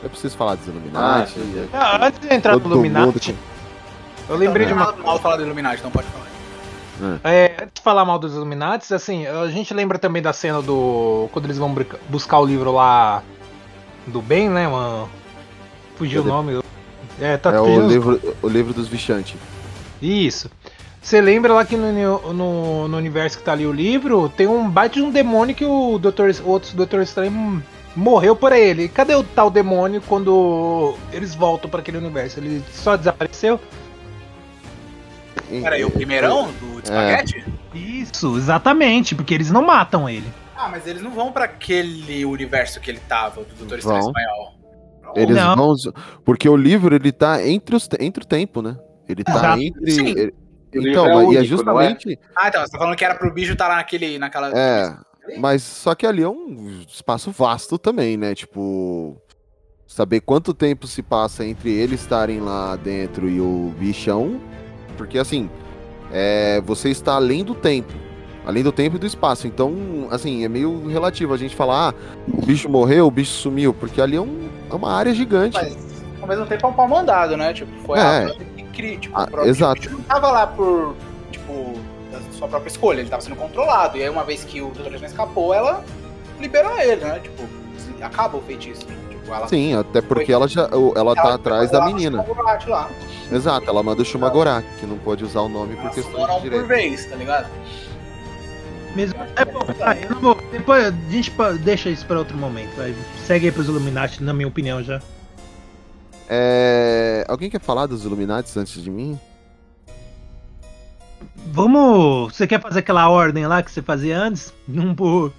É 0.05 0.09
preciso 0.09 0.37
falar 0.37 0.57
dos 0.57 0.67
Illuminati. 0.67 1.35
Ah, 1.73 1.79
Ah, 1.99 2.07
antes 2.07 2.21
de 2.21 2.35
entrar 2.35 2.57
no 2.57 2.67
Illuminati, 2.67 3.33
mundo 3.33 3.39
eu 4.29 4.37
lembrei 4.37 4.67
de 4.67 4.73
uma 4.73 4.87
Mal, 4.93 4.97
mal 4.99 5.19
falar 5.19 5.37
do 5.37 5.43
Illuminati, 5.45 5.79
então 5.79 5.91
pode 5.91 6.07
falar. 6.09 6.25
É, 7.25 7.55
antes 7.63 7.75
de 7.75 7.83
falar 7.83 8.05
mal 8.05 8.19
dos 8.19 8.35
Illuminati, 8.35 8.93
assim, 8.95 9.27
a 9.27 9.49
gente 9.49 9.75
lembra 9.75 9.99
também 9.99 10.23
da 10.23 10.33
cena 10.33 10.63
do. 10.63 11.29
Quando 11.33 11.47
eles 11.47 11.59
vão 11.59 11.75
buscar 12.09 12.39
o 12.39 12.45
livro 12.47 12.71
lá 12.73 13.23
do 14.07 14.21
bem, 14.21 14.49
né, 14.49 14.67
mano? 14.69 15.09
Fugiu 15.97 16.23
o 16.23 16.25
nome. 16.25 16.61
É, 17.21 17.37
tá 17.37 17.51
É 17.53 17.61
o 17.61 17.87
livro, 17.87 18.37
o 18.43 18.49
livro 18.49 18.73
dos 18.73 18.89
Vichanti. 18.89 19.37
Isso. 20.03 20.51
Você 21.01 21.21
lembra 21.21 21.53
lá 21.53 21.65
que 21.65 21.77
no, 21.77 22.33
no, 22.33 22.89
no 22.89 22.97
universo 22.97 23.39
que 23.39 23.45
tá 23.45 23.53
ali 23.53 23.67
o 23.67 23.73
livro, 23.73 24.29
tem 24.31 24.47
um 24.47 24.69
baita 24.69 24.95
de 24.95 25.03
um 25.03 25.11
demônio 25.11 25.55
que 25.55 25.65
o 25.65 25.99
Doutor, 25.99 26.35
o 26.45 26.49
outro 26.49 26.75
Doutor 26.75 27.03
Estranho 27.03 27.63
morreu 27.95 28.35
por 28.35 28.53
ele. 28.53 28.89
Cadê 28.89 29.15
o 29.15 29.23
tal 29.23 29.51
demônio 29.51 30.01
quando 30.01 30.95
eles 31.13 31.35
voltam 31.35 31.71
pra 31.71 31.81
aquele 31.81 31.99
universo? 31.99 32.41
Ele 32.41 32.63
só 32.73 32.97
desapareceu? 32.97 33.61
Peraí, 35.49 35.85
o 35.85 35.91
primeirão 35.91 36.51
do 36.53 36.81
espaguete? 36.83 37.45
Isso, 37.75 38.37
exatamente, 38.37 39.15
porque 39.15 39.35
eles 39.35 39.51
não 39.51 39.63
matam 39.63 40.09
ele. 40.09 40.27
Ah, 40.57 40.69
mas 40.69 40.87
eles 40.87 41.03
não 41.03 41.11
vão 41.11 41.33
pra 41.33 41.45
aquele 41.45 42.25
universo 42.25 42.81
que 42.81 42.91
ele 42.91 43.01
tava, 43.09 43.43
do 43.43 43.55
Doutor 43.57 43.79
Estranho. 43.79 43.99
Espanhol. 44.07 44.55
Eles 45.17 45.37
Não. 45.37 45.57
vão. 45.57 45.75
Porque 46.25 46.49
o 46.49 46.57
livro 46.57 46.95
ele 46.95 47.13
tá 47.13 47.47
entre, 47.47 47.77
os, 47.77 47.89
entre 48.01 48.23
o 48.25 48.27
tempo, 48.27 48.61
né? 48.63 48.77
Ele 49.09 49.23
tá 49.23 49.33
Exato. 49.33 49.61
entre. 49.63 49.91
Sim. 49.91 50.09
ele- 50.09 50.35
então, 50.77 51.07
é 51.07 51.15
mas- 51.15 51.23
e 51.23 51.25
é 51.25 51.29
único, 51.29 51.45
justamente. 51.45 52.19
Ah, 52.35 52.49
então, 52.49 52.61
você 52.63 52.73
tá 52.73 52.79
falando 52.79 52.97
que 52.97 53.05
era 53.05 53.15
pro 53.15 53.33
bicho 53.33 53.53
estar 53.53 53.69
lá 53.69 53.77
naquele, 53.77 54.19
naquela. 54.19 54.51
É, 54.59 54.97
mas 55.39 55.63
só 55.63 55.95
que 55.95 56.05
ali 56.05 56.23
é 56.23 56.29
um 56.29 56.83
espaço 56.89 57.31
vasto 57.31 57.79
também, 57.79 58.17
né? 58.17 58.35
Tipo, 58.35 59.17
saber 59.87 60.21
quanto 60.21 60.53
tempo 60.53 60.87
se 60.89 61.01
passa 61.01 61.45
entre 61.45 61.71
eles 61.71 62.01
estarem 62.01 62.41
lá 62.41 62.75
dentro 62.75 63.29
e 63.29 63.41
o 63.41 63.73
bichão, 63.79 64.41
porque 64.97 65.17
assim, 65.17 65.49
é, 66.11 66.61
você 66.63 66.89
está 66.89 67.15
além 67.15 67.45
do 67.45 67.55
tempo, 67.55 67.93
além 68.47 68.63
do 68.63 68.73
tempo 68.73 68.97
e 68.97 68.99
do 68.99 69.07
espaço. 69.07 69.47
Então, 69.47 69.75
assim, 70.11 70.45
é 70.45 70.49
meio 70.49 70.87
relativo 70.89 71.33
a 71.33 71.37
gente 71.37 71.55
falar, 71.57 71.91
ah, 71.91 71.95
o 72.29 72.45
bicho 72.45 72.69
morreu, 72.69 73.07
o 73.07 73.11
bicho 73.11 73.33
sumiu, 73.33 73.73
porque 73.75 74.01
ali 74.01 74.17
é, 74.17 74.21
um- 74.21 74.49
é 74.71 74.75
uma 74.75 74.93
área 74.93 75.15
gigante. 75.15 75.55
Mas 75.57 75.77
ao 76.21 76.29
mesmo 76.29 76.47
tempo 76.47 76.67
é 76.67 76.71
um 76.71 76.73
pau 76.73 76.89
mandado, 76.89 77.37
né? 77.37 77.53
Tipo, 77.53 77.71
foi 77.87 77.99
É. 77.99 78.03
a 78.03 78.21
banda 78.29 78.45
que 78.57 78.63
cria. 78.65 78.99
Tipo, 78.99 79.17
Ah, 79.19 79.25
o 79.25 79.31
próprio 79.31 79.51
exato. 79.51 79.81
bicho 79.81 79.93
não 79.93 80.03
tava 80.03 80.31
lá 80.31 80.47
por, 80.47 80.95
tipo, 81.31 81.75
da 82.13 82.21
sua 82.39 82.49
própria 82.49 82.69
escolha, 82.71 83.01
ele 83.01 83.09
tava 83.09 83.23
sendo 83.23 83.37
controlado. 83.37 83.97
E 83.99 84.03
aí, 84.03 84.09
uma 84.09 84.25
vez 84.25 84.45
que 84.45 84.61
o 84.61 84.69
Doutor 84.71 84.95
escapou, 85.05 85.53
ela 85.55 85.83
liberou 86.41 86.79
ele, 86.79 86.97
né? 87.05 87.21
Tipo, 87.23 87.43
acaba 88.03 88.37
o 88.37 88.43
feitiço. 88.43 88.87
né? 88.89 88.95
Tipo, 89.11 89.33
ela 89.35 89.49
Sim, 89.49 89.75
até 89.75 90.03
porque 90.03 90.31
ela 90.33 90.47
já 90.47 90.67
o- 90.67 90.93
ela 90.95 91.15
tá 91.15 91.35
atrás 91.35 91.71
da 91.71 91.79
ela 91.79 91.87
menina. 91.87 92.21
o. 92.23 93.35
Exato, 93.35 93.69
ela 93.69 93.83
manda 93.83 94.03
o 94.03 94.05
Shumagorak, 94.05 94.67
que 94.79 94.85
não 94.87 94.99
pode 94.99 95.25
usar 95.25 95.41
o 95.41 95.49
nome 95.49 95.75
por 95.77 95.91
questão 95.93 96.13
de 96.13 96.21
um 96.21 96.27
por 96.35 96.41
direito. 96.43 96.67
vez, 96.67 97.07
tá 97.07 97.17
ligado? 97.17 97.47
Mesmo. 98.95 99.19
É, 99.37 99.45
bom, 99.45 99.61
tá, 99.61 99.97
eu 99.97 100.11
não 100.11 100.21
vou. 100.21 100.39
Depois 100.53 100.87
a 100.87 100.91
gente 101.11 101.33
deixa 101.61 101.91
isso 101.91 102.07
pra 102.07 102.19
outro 102.19 102.37
momento. 102.37 102.75
Vai. 102.77 102.95
Segue 103.27 103.47
aí 103.47 103.53
pros 103.53 103.67
Illuminati, 103.69 104.23
na 104.23 104.33
minha 104.33 104.47
opinião 104.47 104.83
já. 104.83 105.01
É, 106.29 107.25
Alguém 107.29 107.51
quer 107.51 107.61
falar 107.61 107.87
dos 107.87 108.05
Illuminati 108.05 108.57
antes 108.59 108.83
de 108.83 108.91
mim? 108.91 109.19
Vamos. 111.47 112.35
Você 112.35 112.47
quer 112.47 112.61
fazer 112.61 112.81
aquela 112.81 113.09
ordem 113.09 113.47
lá 113.47 113.63
que 113.63 113.71
você 113.71 113.83
fazia 113.83 114.19
antes? 114.19 114.53
Não 114.67 114.95
por. 114.95 115.33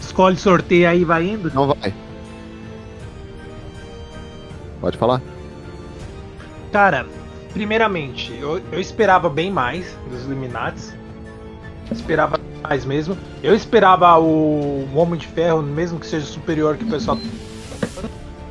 Escolhe 0.00 0.36
sorteio 0.36 0.88
aí 0.88 1.00
e 1.02 1.04
vai 1.04 1.26
indo? 1.26 1.52
Não 1.54 1.68
vai. 1.68 1.94
Pode 4.80 4.98
falar. 4.98 5.22
Cara, 6.70 7.06
primeiramente, 7.52 8.36
eu, 8.38 8.60
eu 8.70 8.80
esperava 8.80 9.28
bem 9.30 9.50
mais 9.50 9.96
dos 10.10 10.24
Illuminati. 10.24 10.92
Esperava 11.90 12.38
mais 12.62 12.84
mesmo. 12.84 13.16
Eu 13.42 13.54
esperava 13.54 14.18
o 14.18 14.88
Homem 14.94 15.18
de 15.18 15.26
Ferro, 15.26 15.62
mesmo 15.62 15.98
que 16.00 16.06
seja 16.06 16.26
superior 16.26 16.76
que 16.76 16.84
o 16.84 16.88
pessoal. 16.88 17.18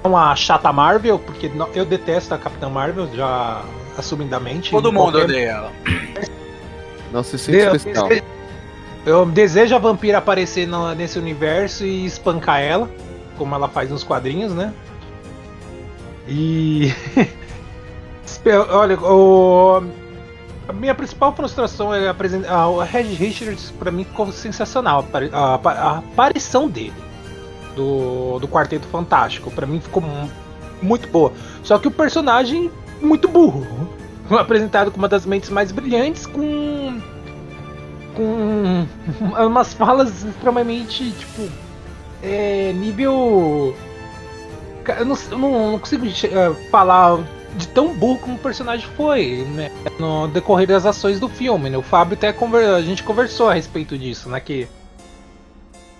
Uma 0.04 0.36
chata 0.36 0.72
Marvel, 0.72 1.18
porque 1.20 1.52
eu 1.74 1.86
detesto 1.86 2.34
a 2.34 2.38
Capitã 2.38 2.70
Marvel, 2.70 3.10
já 3.14 3.62
assumidamente. 3.98 4.72
Todo 4.72 4.92
mundo 4.92 5.14
qualquer- 5.14 5.24
odeia 5.24 5.50
ela. 5.50 5.72
Não 7.12 7.24
se 7.24 7.38
sente 7.38 7.58
Eu 7.58 7.76
especial. 7.76 8.08
desejo- 8.08 8.26
Eu 9.06 9.26
desejo 9.26 9.76
a 9.76 9.80
vampira 9.80 10.18
aparecer 10.18 10.68
no- 10.68 10.94
nesse 10.96 11.18
universo 11.20 11.86
e 11.86 12.06
espancar 12.06 12.60
ela, 12.62 12.90
como 13.38 13.54
ela 13.54 13.68
faz 13.68 13.90
nos 13.90 14.04
quadrinhos, 14.04 14.52
né? 14.54 14.74
E. 16.28 16.92
Olha, 18.72 19.00
o... 19.00 19.84
a 20.68 20.74
minha 20.74 20.96
principal 20.96 21.34
frustração 21.36 21.94
é 21.94 22.08
apresentar. 22.10 22.68
O 22.68 22.80
Red 22.80 23.04
Richards, 23.14 23.72
pra 23.78 23.92
mim, 23.92 24.04
ficou 24.04 24.32
sensacional. 24.32 25.06
a 25.32 25.38
A, 25.38 25.56
a 25.70 25.98
aparição 26.00 26.68
dele, 26.70 26.94
do, 27.76 28.40
do 28.40 28.48
Quarteto 28.48 28.88
Fantástico, 28.88 29.52
pra 29.52 29.66
mim 29.68 29.80
ficou 29.80 30.02
mu- 30.02 30.30
muito 30.82 31.08
boa. 31.10 31.32
Só 31.64 31.78
que 31.78 31.88
o 31.88 31.92
personagem, 31.92 32.72
muito 33.02 33.28
burro. 33.28 33.66
Apresentado 34.30 34.90
como 34.92 35.04
uma 35.04 35.08
das 35.10 35.26
mentes 35.26 35.50
mais 35.50 35.72
brilhantes, 35.72 36.26
com 36.26 37.00
com 38.16 38.88
umas 39.46 39.74
falas 39.74 40.24
extremamente, 40.24 41.12
tipo, 41.12 41.50
é, 42.24 42.72
nível. 42.74 43.76
Eu 44.88 45.06
não, 45.06 45.18
eu 45.32 45.38
não- 45.38 45.80
consigo 45.80 46.06
eh, 46.08 46.56
falar 46.72 47.20
de 47.56 47.68
tão 47.70 47.94
burro 47.96 48.20
como 48.20 48.36
o 48.36 48.40
personagem 48.40 48.88
foi, 48.98 49.46
né? 49.50 49.72
No 50.00 50.28
decorrer 50.28 50.68
das 50.68 50.86
ações 50.86 51.20
do 51.20 51.30
filme, 51.30 51.70
né? 51.70 51.78
O 51.78 51.82
Fábio 51.82 52.16
até 52.16 52.32
conver... 52.34 52.66
a 52.66 52.82
gente 52.82 53.04
conversou 53.04 53.50
a 53.50 53.54
respeito 53.54 53.98
disso, 53.98 54.30
né? 54.30 54.40
Que. 54.40 54.68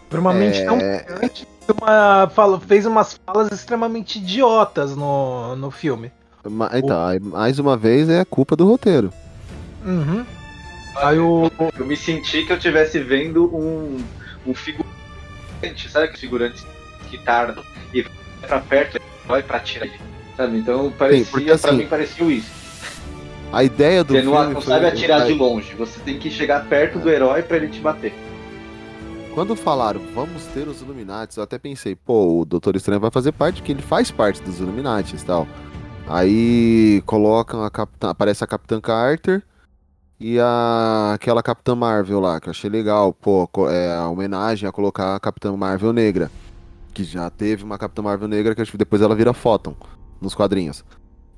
Por 0.10 0.20
uma 0.20 0.34
mente 0.34 0.64
tão 0.66 0.78
É. 0.78 1.04
brilhante, 1.04 1.48
uma, 1.82 2.30
fala- 2.34 2.60
fez 2.60 2.86
umas 2.86 3.20
falas 3.26 3.52
extremamente 3.52 4.20
idiotas 4.20 4.96
no, 4.96 5.56
no 5.56 5.72
filme. 5.72 6.12
Ma- 6.48 6.70
Então, 6.74 7.06
aí, 7.06 7.20
mais 7.20 7.58
uma 7.58 7.76
vez 7.76 8.08
é 8.10 8.24
culpa 8.24 8.56
do 8.56 8.68
roteiro. 8.68 9.12
Uhum. 9.84 10.26
Aí 10.98 11.18
o. 11.20 11.52
Eu 11.78 11.86
me 11.86 11.98
senti 11.98 12.44
que 12.46 12.52
eu 12.52 12.58
estivesse 12.58 13.00
vendo 13.00 13.46
um, 13.56 13.98
um 14.46 14.54
figurante, 14.54 15.90
sabe 15.90 16.06
aquele 16.06 16.20
figurante 16.20 16.64
que 17.10 17.18
tarda 17.18 17.62
e 17.94 18.02
vai 18.04 18.12
pra 18.48 18.60
perto 18.60 18.98
e 18.98 19.28
vai 19.28 19.44
pra 19.44 19.60
tirar 19.60 19.86
ele, 19.88 20.00
sabe? 20.36 20.58
Então 20.58 20.92
parecia, 20.98 21.26
porque, 21.32 21.46
pra 21.46 21.56
assim, 21.56 21.72
mim 21.78 21.88
parecia 21.88 22.26
isso. 22.26 22.52
A 23.54 23.64
ideia 23.64 24.04
do 24.04 24.14
Você 24.14 24.22
não, 24.22 24.34
filme 24.34 24.54
não 24.54 24.62
foi- 24.62 24.74
sabe 24.74 24.86
atirar 24.88 25.26
de 25.26 25.34
longe, 25.34 25.74
você 25.76 26.00
tem 26.00 26.20
que 26.20 26.30
chegar 26.30 26.66
perto 26.68 27.00
do 27.00 27.10
herói 27.10 27.42
pra 27.42 27.58
ele 27.58 27.68
te 27.68 27.80
bater. 27.80 28.14
Quando 29.34 29.56
falaram, 29.56 30.02
vamos 30.14 30.44
ter 30.54 30.68
os 30.68 30.82
Illuminati, 30.82 31.38
eu 31.38 31.44
até 31.44 31.58
pensei, 31.58 31.96
pô, 31.96 32.40
o 32.40 32.46
Doutor 32.46 32.76
Estranho 32.76 33.02
vai 33.02 33.12
fazer 33.12 33.32
parte, 33.34 33.62
que 33.62 33.72
ele 33.72 33.82
faz 33.82 34.10
parte 34.10 34.42
dos 34.42 34.60
Illuminati 34.60 35.16
e 35.16 35.20
tal. 35.20 35.48
Aí 36.08 37.02
colocam 37.06 37.64
a 37.64 37.70
Capitã, 37.70 38.10
aparece 38.10 38.44
a 38.44 38.48
Capitã 38.48 38.80
Carter 38.80 39.44
e 40.20 40.40
a, 40.40 41.12
aquela 41.16 41.44
Capitã 41.44 41.76
Marvel 41.76 42.20
lá, 42.20 42.40
que 42.40 42.48
eu 42.48 42.52
achei 42.52 42.70
legal, 42.70 43.12
pô, 43.12 43.50
é, 43.70 43.94
a 43.96 44.08
homenagem 44.08 44.70
a 44.70 44.72
colocar 44.72 45.16
a 45.16 45.20
Capitã 45.20 45.56
Marvel 45.58 45.92
negra, 45.92 46.32
que 46.94 47.04
já 47.04 47.30
teve 47.30 47.64
uma 47.64 47.78
Capitã 47.78 48.02
Marvel 48.02 48.28
negra 48.28 48.56
que 48.56 48.62
acho 48.62 48.72
que 48.72 48.78
depois 48.78 49.02
ela 49.02 49.16
vira 49.16 49.34
Photon 49.34 49.76
nos 50.22 50.34
quadrinhos. 50.36 50.84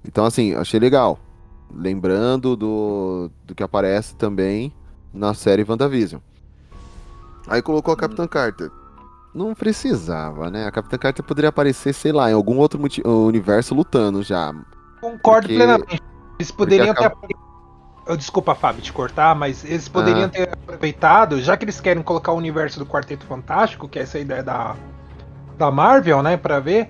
Então 0.06 0.26
assim, 0.26 0.54
achei 0.56 0.80
legal. 0.80 1.20
Lembrando 1.74 2.56
do, 2.56 3.30
do 3.46 3.54
que 3.54 3.62
aparece 3.64 4.16
também 4.16 4.74
na 5.14 5.34
série 5.34 5.66
WandaVision. 5.68 6.22
Aí 7.48 7.62
colocou 7.62 7.94
a 7.94 7.98
Capitã 7.98 8.28
Carter. 8.28 8.70
Não 9.34 9.54
precisava, 9.54 10.50
né? 10.50 10.66
A 10.66 10.72
Capitã 10.72 10.98
Carter 10.98 11.24
poderia 11.26 11.50
aparecer, 11.50 11.94
sei 11.94 12.12
lá, 12.12 12.30
em 12.30 12.34
algum 12.34 12.58
outro 12.58 12.80
universo 13.06 13.76
lutando 13.76 14.24
já. 14.24 14.54
Concordo 15.02 15.48
Porque- 15.48 15.56
plenamente. 15.56 16.02
Eles 16.40 16.52
poderiam 16.52 16.94
ter. 16.94 17.12
Eu, 18.06 18.16
desculpa, 18.16 18.56
Fábio, 18.56 18.82
te 18.82 18.94
cortar, 18.94 19.36
mas 19.36 19.66
eles 19.66 19.90
poderiam 19.90 20.26
Ah. 20.26 20.30
ter 20.30 20.50
aproveitado, 20.54 21.42
já 21.42 21.58
que 21.58 21.66
eles 21.66 21.82
querem 21.82 22.02
colocar 22.02 22.32
o 22.32 22.36
universo 22.38 22.80
do 22.80 22.86
Quarteto 22.86 23.26
Fantástico, 23.26 23.88
que 23.90 24.00
é 24.00 24.04
essa 24.04 24.18
ideia 24.18 24.42
da, 24.44 24.76
da 25.58 25.70
Marvel, 25.72 26.22
né, 26.24 26.38
pra 26.38 26.60
ver. 26.60 26.90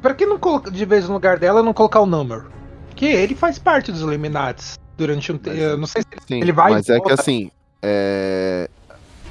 Pra 0.00 0.14
que 0.14 0.24
não 0.26 0.38
colocar, 0.38 0.70
de 0.70 0.84
vez 0.84 1.06
no 1.06 1.14
lugar 1.14 1.38
dela, 1.38 1.62
não 1.62 1.72
colocar 1.72 2.00
o 2.00 2.06
Number? 2.06 2.46
Que 2.94 3.06
ele 3.06 3.34
faz 3.34 3.58
parte 3.58 3.92
dos 3.92 4.00
Illuminati 4.00 4.74
durante 4.96 5.32
um 5.32 5.38
tempo. 5.38 5.56
Eu 5.56 5.76
não 5.76 5.86
sei 5.86 6.02
se 6.02 6.08
Sim, 6.26 6.40
ele 6.40 6.52
vai. 6.52 6.72
mas 6.72 6.88
é 6.88 7.00
que 7.00 7.12
assim, 7.12 7.50
é... 7.82 8.68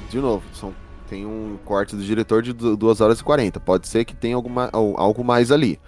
de 0.08 0.18
novo, 0.18 0.42
são... 0.52 0.74
tem 1.08 1.26
um 1.26 1.58
corte 1.64 1.94
do 1.96 2.02
diretor 2.02 2.42
de 2.42 2.52
2 2.52 3.00
horas 3.00 3.20
e 3.20 3.24
40. 3.24 3.60
Pode 3.60 3.88
ser 3.88 4.04
que 4.04 4.14
tenha 4.14 4.36
alguma... 4.36 4.68
al- 4.72 4.98
algo 4.98 5.24
mais 5.24 5.52
ali. 5.52 5.78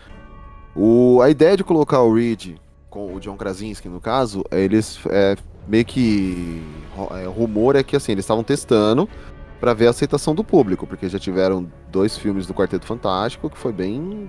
O... 0.74 1.20
A 1.22 1.30
ideia 1.30 1.56
de 1.56 1.64
colocar 1.64 2.00
o 2.02 2.14
Reed 2.14 2.56
com 2.92 3.14
o 3.14 3.20
John 3.20 3.36
Krasinski, 3.36 3.88
no 3.88 4.00
caso, 4.00 4.44
eles 4.52 5.00
é, 5.08 5.34
meio 5.66 5.84
que. 5.84 6.62
é, 7.22 7.26
rumor 7.26 7.74
é 7.74 7.82
que 7.82 7.96
assim, 7.96 8.12
eles 8.12 8.24
estavam 8.24 8.44
testando 8.44 9.08
pra 9.58 9.72
ver 9.72 9.86
a 9.86 9.90
aceitação 9.90 10.34
do 10.34 10.44
público, 10.44 10.86
porque 10.86 11.08
já 11.08 11.18
tiveram 11.18 11.66
dois 11.90 12.18
filmes 12.18 12.46
do 12.46 12.52
Quarteto 12.52 12.84
Fantástico 12.84 13.48
que 13.48 13.56
foi 13.56 13.72
bem 13.72 14.28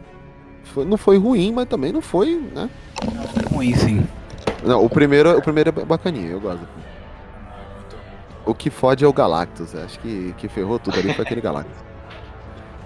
foi- 0.64 0.86
não 0.86 0.98
foi 0.98 1.18
ruim, 1.18 1.52
mas 1.52 1.68
também 1.68 1.92
não 1.92 2.02
foi, 2.02 2.36
né? 2.54 2.70
Ruim, 3.52 3.74
sim. 3.76 4.08
Não, 4.64 4.84
o 4.84 4.90
primeiro, 4.90 5.38
o 5.38 5.42
primeiro 5.42 5.70
é 5.70 5.86
bacaninha, 5.86 6.30
eu 6.32 6.40
gosto. 6.40 6.66
O 8.46 8.54
que 8.54 8.70
fode 8.70 9.06
é 9.06 9.08
o 9.08 9.14
Galactus, 9.14 9.74
acho 9.76 10.00
que, 10.00 10.34
que 10.38 10.48
ferrou 10.50 10.78
tudo 10.80 11.00
ali 11.00 11.14
foi 11.14 11.24
aquele 11.24 11.40
Galactus. 11.42 11.76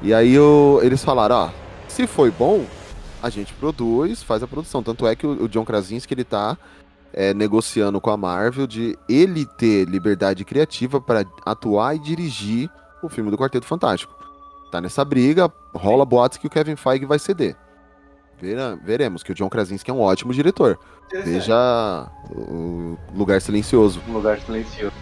E 0.02 0.14
aí 0.14 0.38
o- 0.38 0.80
eles 0.84 1.04
falaram, 1.04 1.36
ó, 1.36 1.50
se 1.88 2.06
foi 2.06 2.30
bom, 2.30 2.66
a 3.22 3.30
gente 3.30 3.54
produz, 3.54 4.22
faz 4.22 4.44
a 4.44 4.48
produção. 4.48 4.84
Tanto 4.84 5.08
é 5.08 5.16
que 5.16 5.26
o, 5.26 5.44
o 5.46 5.50
John 5.50 5.66
Krasinski, 5.66 6.14
ele 6.14 6.24
tá 6.24 6.56
é, 7.12 7.34
negociando 7.34 8.00
com 8.00 8.12
a 8.12 8.18
Marvel 8.18 8.68
de 8.68 8.98
ele 9.10 9.46
ter 9.58 9.86
liberdade 9.88 10.46
criativa 10.46 11.02
para 11.02 11.26
atuar 11.46 11.96
e 11.96 12.00
dirigir 12.00 12.70
o 13.02 13.10
filme 13.10 13.32
do 13.32 13.38
Quarteto 13.38 13.66
Fantástico. 13.66 14.14
Tá 14.72 14.80
nessa 14.82 15.04
briga, 15.04 15.52
rola 15.74 16.06
boatos 16.06 16.38
que 16.38 16.46
o 16.46 16.50
Kevin 16.50 16.76
Feige 16.76 17.06
vai 17.06 17.18
ceder. 17.18 17.56
Veremos 18.84 19.24
que 19.24 19.32
o 19.32 19.36
John 19.36 19.50
Krasinski 19.50 19.90
é 19.90 19.94
um 19.94 20.00
ótimo 20.00 20.34
diretor. 20.34 20.80
Veja 21.24 22.08
o 22.30 22.98
Lugar 23.16 23.42
Silencioso. 23.42 24.02
Um 24.08 24.14
lugar 24.14 24.40
silencioso. 24.40 24.94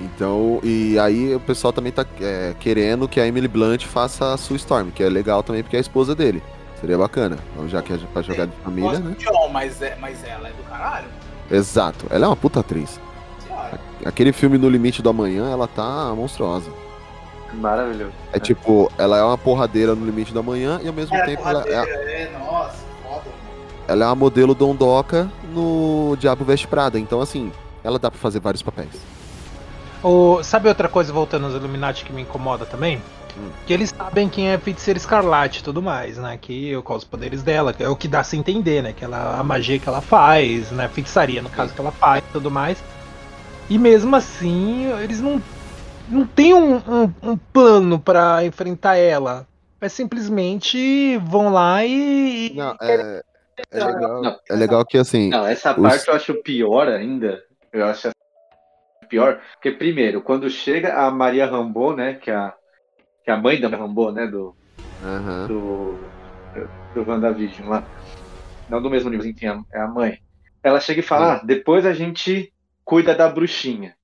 Então, 0.00 0.60
e 0.62 0.96
aí 0.98 1.34
o 1.34 1.40
pessoal 1.40 1.72
também 1.72 1.90
tá 1.90 2.06
é, 2.20 2.54
querendo 2.60 3.08
que 3.08 3.20
a 3.20 3.26
Emily 3.26 3.48
Blunt 3.48 3.84
faça 3.84 4.32
a 4.32 4.36
Sue 4.36 4.56
Storm, 4.56 4.90
que 4.90 5.02
é 5.02 5.08
legal 5.08 5.42
também 5.42 5.62
porque 5.62 5.74
é 5.74 5.78
a 5.78 5.80
esposa 5.80 6.14
dele. 6.14 6.40
Seria 6.80 6.96
bacana. 6.96 7.36
Então, 7.52 7.68
já 7.68 7.82
que 7.82 7.92
é 7.92 7.98
pra 8.12 8.22
jogar 8.22 8.46
de 8.46 8.56
família, 8.58 8.90
Gosto 8.90 9.04
né? 9.04 9.10
do 9.10 9.24
John, 9.24 9.48
mas, 9.48 9.82
é, 9.82 9.96
mas 10.00 10.22
ela 10.22 10.48
é 10.48 10.52
do 10.52 10.62
caralho. 10.68 11.08
Exato. 11.50 12.06
Ela 12.10 12.26
é 12.26 12.28
uma 12.28 12.36
puta 12.36 12.60
atriz. 12.60 13.00
Aquele 14.04 14.32
filme 14.32 14.56
No 14.56 14.68
Limite 14.68 15.02
do 15.02 15.08
Amanhã, 15.08 15.50
ela 15.50 15.66
tá 15.66 16.14
monstruosa. 16.14 16.70
Maravilhoso. 17.54 18.12
É 18.32 18.38
tipo, 18.38 18.90
ela 18.98 19.16
é 19.18 19.22
uma 19.22 19.38
porradeira 19.38 19.94
no 19.94 20.04
limite 20.04 20.32
do 20.32 20.40
amanhã 20.40 20.80
e 20.82 20.88
ao 20.88 20.94
mesmo 20.94 21.14
É, 21.16 21.24
tempo 21.24 21.48
ela 21.48 21.64
é, 21.66 21.72
é, 21.74 22.38
nossa, 22.38 22.76
foda. 23.02 23.24
ela 23.86 24.04
é 24.04 24.06
uma 24.08 24.14
modelo 24.14 24.54
dondoca 24.54 25.30
no 25.52 26.16
Diabo 26.20 26.44
Veste 26.44 26.66
Prada. 26.68 26.98
Então, 26.98 27.20
assim, 27.20 27.50
ela 27.82 27.98
dá 27.98 28.10
pra 28.10 28.20
fazer 28.20 28.40
vários 28.40 28.62
papéis. 28.62 28.90
O, 30.02 30.42
sabe 30.44 30.68
outra 30.68 30.88
coisa 30.88 31.12
voltando 31.12 31.46
aos 31.46 31.54
Illuminati 31.54 32.04
que 32.04 32.12
me 32.12 32.22
incomoda 32.22 32.64
também? 32.64 33.02
Hum. 33.36 33.48
Que 33.66 33.72
eles 33.72 33.92
sabem 33.96 34.28
quem 34.28 34.48
é 34.50 34.54
a 34.54 34.58
feiticeira 34.58 34.96
escarlate 34.98 35.60
e 35.60 35.62
tudo 35.62 35.82
mais, 35.82 36.16
né? 36.18 36.38
Que 36.40 36.80
quais 36.82 37.02
os 37.02 37.08
poderes 37.08 37.42
dela, 37.42 37.72
que 37.72 37.82
é 37.82 37.88
o 37.88 37.96
que 37.96 38.06
dá 38.06 38.20
a 38.20 38.24
se 38.24 38.36
entender, 38.36 38.82
né? 38.82 38.92
Que 38.92 39.04
ela, 39.04 39.38
a 39.38 39.42
magia 39.42 39.78
que 39.78 39.88
ela 39.88 40.00
faz, 40.00 40.70
né? 40.70 40.88
Feitiçaria, 40.88 41.42
no 41.42 41.48
caso, 41.50 41.72
que 41.74 41.80
ela 41.80 41.90
faz 41.90 42.22
e 42.28 42.32
tudo 42.32 42.50
mais. 42.50 42.78
E 43.68 43.76
mesmo 43.76 44.14
assim, 44.16 44.86
eles 45.02 45.20
não, 45.20 45.42
não 46.08 46.26
têm 46.26 46.54
um, 46.54 46.76
um, 46.76 47.14
um 47.22 47.36
plano 47.36 47.98
pra 47.98 48.44
enfrentar 48.44 48.96
ela. 48.96 49.46
É 49.80 49.88
simplesmente 49.88 51.16
vão 51.18 51.52
lá 51.52 51.84
e. 51.84 52.52
Não, 52.54 52.76
é, 52.82 53.22
é 53.70 53.84
legal, 53.84 54.22
Não. 54.22 54.36
é 54.50 54.54
legal 54.56 54.84
que 54.84 54.98
assim. 54.98 55.28
Não, 55.28 55.46
essa 55.46 55.72
os- 55.72 55.80
parte 55.82 56.08
eu 56.08 56.14
acho 56.14 56.34
pior 56.42 56.88
ainda. 56.88 57.42
Eu 57.72 57.84
acho 57.86 58.08
essa 58.08 59.08
pior. 59.08 59.40
Porque, 59.54 59.70
primeiro, 59.70 60.20
quando 60.20 60.50
chega 60.50 60.94
a 60.94 61.10
Maria 61.10 61.46
Rambo, 61.46 61.94
né? 61.94 62.14
Que 62.14 62.30
é 62.30 62.34
a, 62.34 62.52
que 63.24 63.30
é 63.30 63.34
a 63.34 63.36
mãe 63.36 63.60
da 63.60 63.68
Maria 63.68 63.84
Rambo, 63.86 64.10
né? 64.10 64.26
Do, 64.26 64.54
Aham. 65.04 65.46
do, 65.46 65.98
do 66.94 67.08
WandaVision 67.08 67.68
lá. 67.68 67.84
Não 68.68 68.82
do 68.82 68.90
mesmo 68.90 69.08
nível, 69.10 69.26
enfim, 69.30 69.46
é 69.72 69.80
a 69.80 69.86
mãe. 69.86 70.18
Ela 70.62 70.80
chega 70.80 71.00
e 71.00 71.04
fala: 71.04 71.34
ah, 71.34 71.40
depois 71.44 71.86
a 71.86 71.92
gente 71.92 72.52
cuida 72.84 73.14
da 73.14 73.28
bruxinha. 73.28 73.94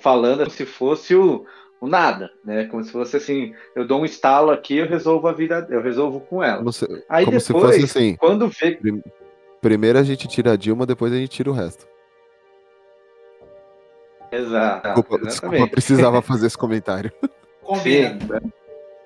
Falando 0.00 0.38
como 0.38 0.50
se 0.50 0.64
fosse 0.64 1.14
o, 1.14 1.44
o 1.80 1.86
nada, 1.86 2.30
né? 2.44 2.64
Como 2.66 2.82
se 2.82 2.90
fosse 2.92 3.16
assim, 3.16 3.54
eu 3.76 3.86
dou 3.86 4.00
um 4.00 4.04
estalo 4.04 4.50
aqui, 4.50 4.76
eu 4.78 4.86
resolvo 4.86 5.28
a 5.28 5.32
vida, 5.32 5.66
eu 5.70 5.82
resolvo 5.82 6.20
com 6.20 6.42
ela. 6.42 6.58
Como 6.58 6.72
se, 6.72 6.86
Aí 7.08 7.24
como 7.24 7.38
depois, 7.38 7.74
se 7.74 7.80
fosse 7.82 7.98
assim. 7.98 8.16
quando 8.16 8.48
vê 8.48 8.72
prim- 8.72 9.02
Primeiro 9.60 9.98
a 9.98 10.02
gente 10.02 10.26
tira 10.26 10.52
a 10.52 10.56
Dilma, 10.56 10.84
depois 10.84 11.12
a 11.12 11.16
gente 11.16 11.30
tira 11.30 11.48
o 11.50 11.52
resto. 11.52 11.86
Exato. 14.30 14.88
Desculpa, 14.88 15.18
desculpa, 15.26 15.66
precisava 15.68 16.20
fazer 16.22 16.46
esse 16.46 16.56
comentário. 16.58 17.12
Sim, 17.82 18.18
be- 18.18 18.40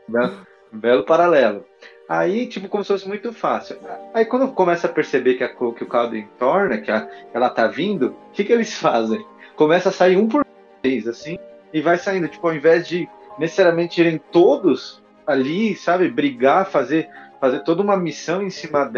be- 0.09 0.37
belo 0.73 1.05
paralelo. 1.05 1.65
Aí, 2.09 2.47
tipo, 2.47 2.69
como 2.69 2.85
se 2.85 2.93
fosse 2.93 3.09
muito 3.09 3.33
fácil. 3.33 3.77
Aí 4.15 4.25
quando 4.25 4.53
começa 4.53 4.87
a 4.87 4.93
perceber 4.93 5.35
que, 5.35 5.43
a, 5.43 5.49
que 5.49 5.65
o 5.85 5.89
caldo 5.89 6.17
entorna, 6.17 6.79
que 6.79 6.91
a- 6.91 7.09
ela 7.35 7.51
tá 7.51 7.67
vindo, 7.67 8.11
o 8.29 8.31
que, 8.33 8.45
que 8.45 8.53
eles 8.53 8.73
fazem? 8.75 9.27
Começa 9.57 9.89
a 9.89 9.93
sair 9.93 10.17
um 10.17 10.29
por 10.29 10.46
vez, 10.87 11.09
assim, 11.09 11.39
e 11.73 11.81
vai 11.81 11.99
saindo. 11.99 12.29
Tipo, 12.29 12.49
ao 12.49 12.55
invés 12.55 12.87
de 12.87 13.09
necessariamente 13.39 14.01
irem 14.01 14.19
todos 14.31 15.03
ali, 15.27 15.75
sabe, 15.75 16.09
brigar, 16.09 16.71
fazer, 16.71 17.09
fazer 17.41 17.61
toda 17.61 17.83
uma 17.83 17.97
missão 17.97 18.43
em 18.43 18.51
cima 18.51 18.91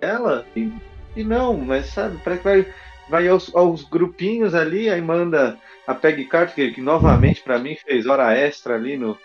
dela, 0.00 0.44
e, 0.56 0.72
e 1.14 1.22
não, 1.22 1.56
mas 1.56 1.86
sabe, 1.86 2.18
parece 2.24 2.42
que 2.42 2.48
vai, 2.48 2.66
vai 3.08 3.28
aos, 3.28 3.54
aos 3.54 3.84
grupinhos 3.84 4.54
ali, 4.54 4.90
aí 4.90 5.00
manda 5.00 5.56
a 5.86 5.94
Peggy 5.94 6.24
Carter, 6.24 6.74
que, 6.74 6.80
novamente 6.80 7.42
pra 7.42 7.58
mim 7.58 7.76
fez 7.76 8.06
hora 8.06 8.36
extra 8.36 8.74
ali 8.74 8.96
no 8.96 9.16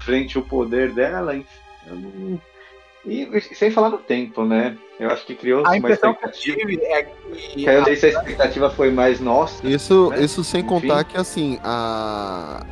frente 0.00 0.36
ao 0.36 0.44
poder 0.44 0.92
dela. 0.92 1.34
enfim, 1.34 1.48
eu 1.86 1.96
não- 1.96 2.40
E, 3.06 3.22
e 3.36 3.40
sem 3.54 3.70
falar 3.70 3.90
no 3.90 3.98
tempo, 3.98 4.44
né? 4.44 4.76
Eu 4.98 5.10
acho 5.10 5.26
que 5.26 5.34
criou 5.34 5.60
A 5.64 5.68
uma 5.70 5.76
impressão 5.76 6.14
que 6.14 6.24
eu 6.24 6.30
expectativa. 6.30 6.68
tive 6.68 6.84
é 6.84 7.02
que. 7.02 7.54
que 7.54 7.64
eu 7.66 7.78
não 7.78 7.84
sei 7.84 7.96
se 7.96 8.06
a 8.06 8.08
expectativa 8.10 8.70
foi 8.70 8.90
mais 8.90 9.20
nossa. 9.20 9.66
Isso, 9.66 10.10
né? 10.10 10.20
isso 10.22 10.42
sem 10.44 10.60
Enfim. 10.60 10.68
contar 10.68 11.04
que 11.04 11.16
assim, 11.16 11.58
a. 11.62 12.64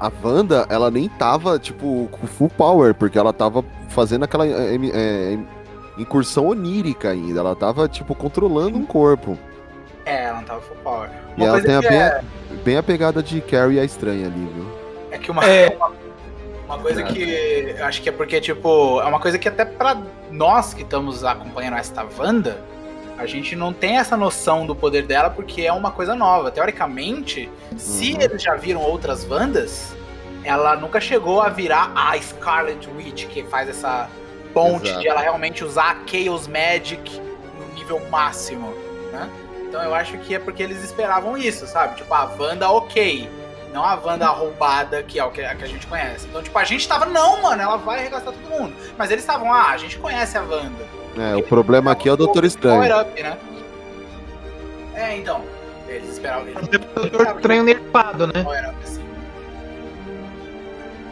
A 0.00 0.12
Wanda, 0.22 0.64
ela 0.70 0.92
nem 0.92 1.08
tava, 1.08 1.58
tipo, 1.58 2.08
com 2.12 2.24
full 2.28 2.48
power, 2.50 2.94
porque 2.94 3.18
ela 3.18 3.32
tava 3.32 3.64
fazendo 3.88 4.22
aquela 4.24 4.46
é, 4.46 4.76
é, 4.94 5.38
incursão 5.98 6.46
onírica 6.46 7.10
ainda. 7.10 7.40
Ela 7.40 7.56
tava, 7.56 7.88
tipo, 7.88 8.14
controlando 8.14 8.78
um 8.78 8.84
corpo. 8.84 9.36
É, 10.04 10.26
ela 10.26 10.36
não 10.36 10.44
tava 10.44 10.60
full 10.60 10.76
power. 10.84 11.10
E 11.36 11.40
Uma 11.40 11.46
ela 11.46 11.60
coisa 11.60 11.66
tem 11.66 11.76
a 11.76 11.80
que 11.80 11.88
bem, 11.88 11.98
é, 11.98 12.20
bem 12.64 12.76
a 12.76 12.82
pegada 12.84 13.20
de 13.20 13.40
Carrie 13.40 13.80
a 13.80 13.84
estranha 13.84 14.26
ali, 14.26 14.48
viu? 14.54 14.64
é 15.10 15.18
que 15.18 15.30
uma, 15.32 15.44
É. 15.44 15.68
uma, 15.76 15.90
uma 16.68 16.78
coisa 16.78 17.02
que 17.02 17.74
eu 17.78 17.84
acho 17.84 18.02
que 18.02 18.08
é 18.08 18.12
porque, 18.12 18.40
tipo, 18.40 19.00
é 19.00 19.04
uma 19.04 19.18
coisa 19.18 19.38
que 19.38 19.48
até 19.48 19.64
pra 19.64 19.96
nós 20.30 20.74
que 20.74 20.82
estamos 20.82 21.24
acompanhando 21.24 21.76
esta 21.78 22.06
Wanda, 22.18 22.58
a 23.16 23.26
gente 23.26 23.56
não 23.56 23.72
tem 23.72 23.96
essa 23.98 24.16
noção 24.16 24.66
do 24.66 24.76
poder 24.76 25.02
dela 25.06 25.30
porque 25.30 25.62
é 25.62 25.72
uma 25.72 25.90
coisa 25.90 26.14
nova. 26.14 26.50
Teoricamente, 26.50 27.50
se 27.76 28.12
Uhum. 28.12 28.20
eles 28.20 28.42
já 28.42 28.54
viram 28.54 28.82
outras 28.82 29.28
Wandas, 29.28 29.92
ela 30.44 30.76
nunca 30.76 31.00
chegou 31.00 31.40
a 31.40 31.48
virar 31.48 31.90
a 31.96 32.16
Scarlet 32.20 32.88
Witch, 32.96 33.26
que 33.26 33.42
faz 33.44 33.68
essa 33.68 34.08
ponte 34.54 34.86
Exato. 34.88 35.00
de 35.00 35.08
ela 35.08 35.20
realmente 35.20 35.64
usar 35.64 35.96
a 35.96 35.96
Chaos 36.08 36.46
Magic 36.46 37.20
no 37.58 37.74
nível 37.74 38.00
máximo, 38.08 38.72
né? 39.10 39.28
Então 39.68 39.82
eu 39.82 39.94
acho 39.94 40.16
que 40.18 40.34
é 40.34 40.38
porque 40.38 40.62
eles 40.62 40.82
esperavam 40.84 41.36
isso, 41.36 41.66
sabe? 41.66 41.96
Tipo, 41.96 42.14
a 42.14 42.30
Wanda 42.38 42.70
ok, 42.70 43.28
não 43.72 43.84
a 43.84 43.94
Wanda 43.94 44.26
roubada, 44.28 45.02
que 45.02 45.18
é 45.18 45.24
o 45.24 45.30
que 45.30 45.42
a, 45.42 45.54
que 45.54 45.64
a 45.64 45.68
gente 45.68 45.86
conhece. 45.86 46.26
Então, 46.28 46.42
tipo, 46.42 46.58
a 46.58 46.64
gente 46.64 46.86
tava, 46.88 47.06
não, 47.06 47.42
mano, 47.42 47.62
ela 47.62 47.76
vai 47.76 48.00
arregaçar 48.00 48.32
todo 48.32 48.50
mundo. 48.50 48.74
Mas 48.96 49.10
eles 49.10 49.22
estavam, 49.22 49.52
ah, 49.52 49.70
a 49.70 49.76
gente 49.76 49.98
conhece 49.98 50.36
a 50.38 50.42
Wanda. 50.42 50.98
É, 51.16 51.36
o 51.36 51.42
problema 51.42 51.90
aqui 51.92 52.08
é 52.08 52.12
o 52.12 52.16
Doutor 52.16 52.44
Estranho. 52.44 52.80
Power 52.80 53.00
up, 53.00 53.22
né? 53.22 53.36
É, 54.94 55.16
então. 55.16 55.42
Eles 55.88 56.10
esperavam. 56.10 56.48
Eles 56.48 56.68
Doutor 56.94 57.36
Estranho 57.36 57.62
nerfado, 57.64 58.26
né? 58.26 58.42
Power 58.42 58.68
up, 58.70 58.76
assim. 58.84 59.04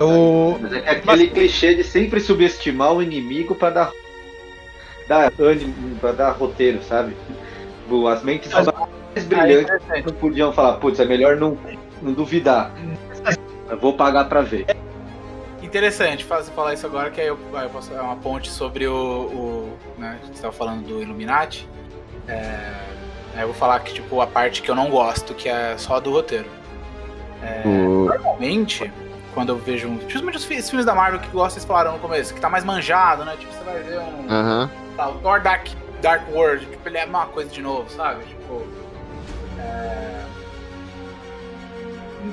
O... 0.00 0.58
Mas 0.60 0.72
é 0.72 0.80
que 0.80 0.88
aquele 0.88 1.28
clichê 1.28 1.74
de 1.74 1.82
sempre 1.82 2.20
subestimar 2.20 2.92
o 2.92 3.02
inimigo 3.02 3.54
pra 3.54 3.70
dar, 3.70 3.92
dar 5.08 5.32
ânimo, 5.38 5.96
pra 5.98 6.12
dar 6.12 6.32
roteiro, 6.32 6.82
sabe? 6.82 7.16
As 8.12 8.22
mentes 8.22 8.52
Mas- 8.52 8.66
mais 8.66 9.24
brilhantes 9.24 10.04
não 10.04 10.12
podiam 10.14 10.52
falar, 10.52 10.74
putz, 10.74 11.00
é 11.00 11.04
melhor 11.06 11.36
não, 11.36 11.56
não 12.02 12.12
duvidar. 12.12 12.70
Eu 13.68 13.78
vou 13.78 13.92
pagar 13.94 14.26
pra 14.28 14.42
ver. 14.42 14.66
Interessante 15.62 16.24
faz- 16.24 16.48
falar 16.50 16.74
isso 16.74 16.86
agora, 16.86 17.10
que 17.10 17.20
aí 17.20 17.26
eu, 17.26 17.38
eu 17.52 17.68
posso 17.70 17.90
dar 17.92 18.02
uma 18.02 18.16
ponte 18.16 18.48
sobre 18.50 18.86
o. 18.86 18.94
o 18.94 19.78
né, 19.98 20.18
você 20.24 20.32
estava 20.32 20.52
falando 20.52 20.86
do 20.86 21.02
Illuminati. 21.02 21.68
É, 22.28 22.72
aí 23.34 23.40
eu 23.42 23.48
vou 23.48 23.54
falar 23.56 23.80
que, 23.80 23.94
tipo, 23.94 24.20
a 24.20 24.26
parte 24.26 24.62
que 24.62 24.70
eu 24.70 24.74
não 24.74 24.88
gosto, 24.90 25.34
que 25.34 25.48
é 25.48 25.76
só 25.76 25.98
do 25.98 26.12
roteiro. 26.12 26.46
É, 27.42 27.62
O- 27.66 28.06
Normalmente, 28.06 28.92
quando 29.34 29.48
eu 29.50 29.56
vejo. 29.58 29.88
um- 29.88 29.96
Principalmente 29.98 30.36
os 30.38 30.44
filmes 30.44 30.86
da 30.86 30.94
Marvel 30.94 31.18
que 31.20 31.28
vocês 31.28 31.64
falaram 31.64 31.92
no 31.92 31.98
começo, 31.98 32.32
que 32.32 32.40
tá 32.40 32.48
mais 32.48 32.64
manjado, 32.64 33.24
né? 33.24 33.34
Tipo, 33.38 33.52
você 33.52 33.64
vai 33.64 33.82
ver 33.82 33.98
um. 33.98 34.26
Aham. 34.30 34.70
tá, 34.96 35.08
o 35.08 35.14
Thor 35.18 35.40
Dark, 35.40 35.66
Dark 36.00 36.22
World, 36.32 36.66
tipo, 36.66 36.88
ele 36.88 36.98
é 36.98 37.04
uma 37.04 37.26
coisa 37.26 37.50
de 37.50 37.60
novo, 37.60 37.90
sabe? 37.90 38.24
Tipo. 38.24 38.62
é, 39.58 40.25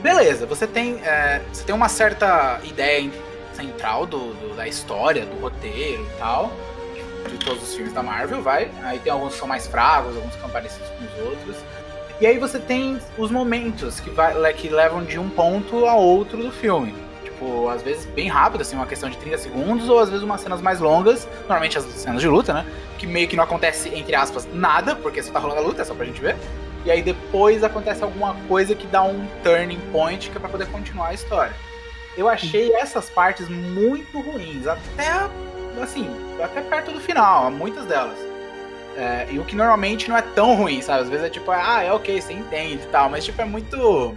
Beleza, 0.02 0.46
você 0.46 0.66
tem, 0.68 1.00
é, 1.04 1.42
você 1.52 1.64
tem 1.64 1.74
uma 1.76 1.90
certa 1.90 2.60
ideia 2.64 3.10
central 3.54 4.06
do, 4.06 4.34
do- 4.34 4.56
da 4.56 4.68
história, 4.68 5.26
do 5.26 5.40
roteiro 5.40 6.02
e 6.04 6.18
tal, 6.20 6.52
de 7.30 7.38
todos 7.38 7.64
os 7.64 7.76
filmes 7.76 7.94
da 7.94 8.02
Marvel, 8.04 8.42
vai. 8.42 8.70
Aí 8.84 9.00
tem 9.00 9.12
alguns 9.12 9.34
que 9.34 9.40
são 9.40 9.48
mais 9.48 9.68
fracos, 9.68 10.16
alguns 10.16 10.34
que 10.36 10.42
são 10.42 10.50
parecidos 10.50 10.88
com 10.90 11.06
os 11.06 11.28
outros. 11.28 11.56
E 12.20 12.26
aí 12.28 12.38
você 12.38 12.60
tem 12.60 13.00
os 13.18 13.30
momentos 13.32 14.00
que, 14.00 14.10
vai, 14.10 14.54
que 14.54 14.70
levam 14.70 15.04
de 15.04 15.20
um 15.20 15.30
ponto 15.30 15.86
a 15.86 15.96
outro 15.96 16.38
do 16.42 16.52
filme. 16.52 16.94
Tipo, 17.24 17.68
às 17.70 17.82
vezes 17.82 18.06
bem 18.06 18.28
rápido, 18.28 18.62
assim, 18.62 18.76
uma 18.76 18.86
questão 18.86 19.10
de 19.10 19.18
30 19.18 19.38
segundos, 19.40 19.90
ou 19.90 20.00
às 20.00 20.10
vezes 20.10 20.24
umas 20.24 20.42
cenas 20.42 20.62
mais 20.62 20.80
longas, 20.80 21.28
normalmente 21.42 21.78
as 21.78 21.84
cenas 21.86 22.22
de 22.22 22.28
luta, 22.28 22.54
né? 22.54 22.66
Que 22.98 23.08
meio 23.08 23.28
que 23.28 23.36
não 23.36 23.44
acontece, 23.44 23.90
entre 23.94 24.16
aspas, 24.16 24.48
nada, 24.54 24.96
porque 24.96 25.22
só 25.22 25.32
tá 25.34 25.40
rolando 25.40 25.60
a 25.62 25.64
luta, 25.64 25.82
é 25.82 25.86
só 25.86 25.94
pra 25.94 26.06
gente 26.06 26.22
ver. 26.22 26.36
E 26.86 26.92
aí 26.92 27.02
depois 27.02 27.64
acontece 27.64 28.04
alguma 28.04 28.36
coisa 28.48 28.76
que 28.76 28.86
dá 28.88 29.04
um 29.04 29.26
turning 29.44 29.80
point 29.92 30.30
que 30.30 30.38
é 30.38 30.40
pra 30.40 30.50
poder 30.50 30.68
continuar 30.68 31.10
a 31.10 31.14
história. 31.14 31.54
Eu 32.18 32.30
achei 32.30 32.74
essas 32.76 33.10
partes 33.10 33.50
muito 33.50 34.20
ruins, 34.20 34.68
até 34.68 35.30
assim, 35.82 36.08
até 36.44 36.62
perto 36.62 36.92
do 36.92 37.00
final, 37.00 37.50
muitas 37.50 37.86
delas. 37.86 38.18
É, 38.96 39.28
e 39.32 39.40
o 39.40 39.46
que 39.46 39.56
normalmente 39.56 40.08
não 40.08 40.18
é 40.18 40.22
tão 40.22 40.56
ruim, 40.56 40.82
sabe? 40.82 41.04
Às 41.04 41.10
vezes 41.10 41.26
é 41.26 41.30
tipo, 41.30 41.50
ah, 41.50 41.82
é 41.82 41.92
ok, 41.92 42.22
você 42.22 42.34
entende 42.34 42.84
e 42.84 42.88
tal, 42.88 43.10
mas 43.10 43.26
tipo, 43.26 43.42
é 43.42 43.46
muito. 43.46 44.16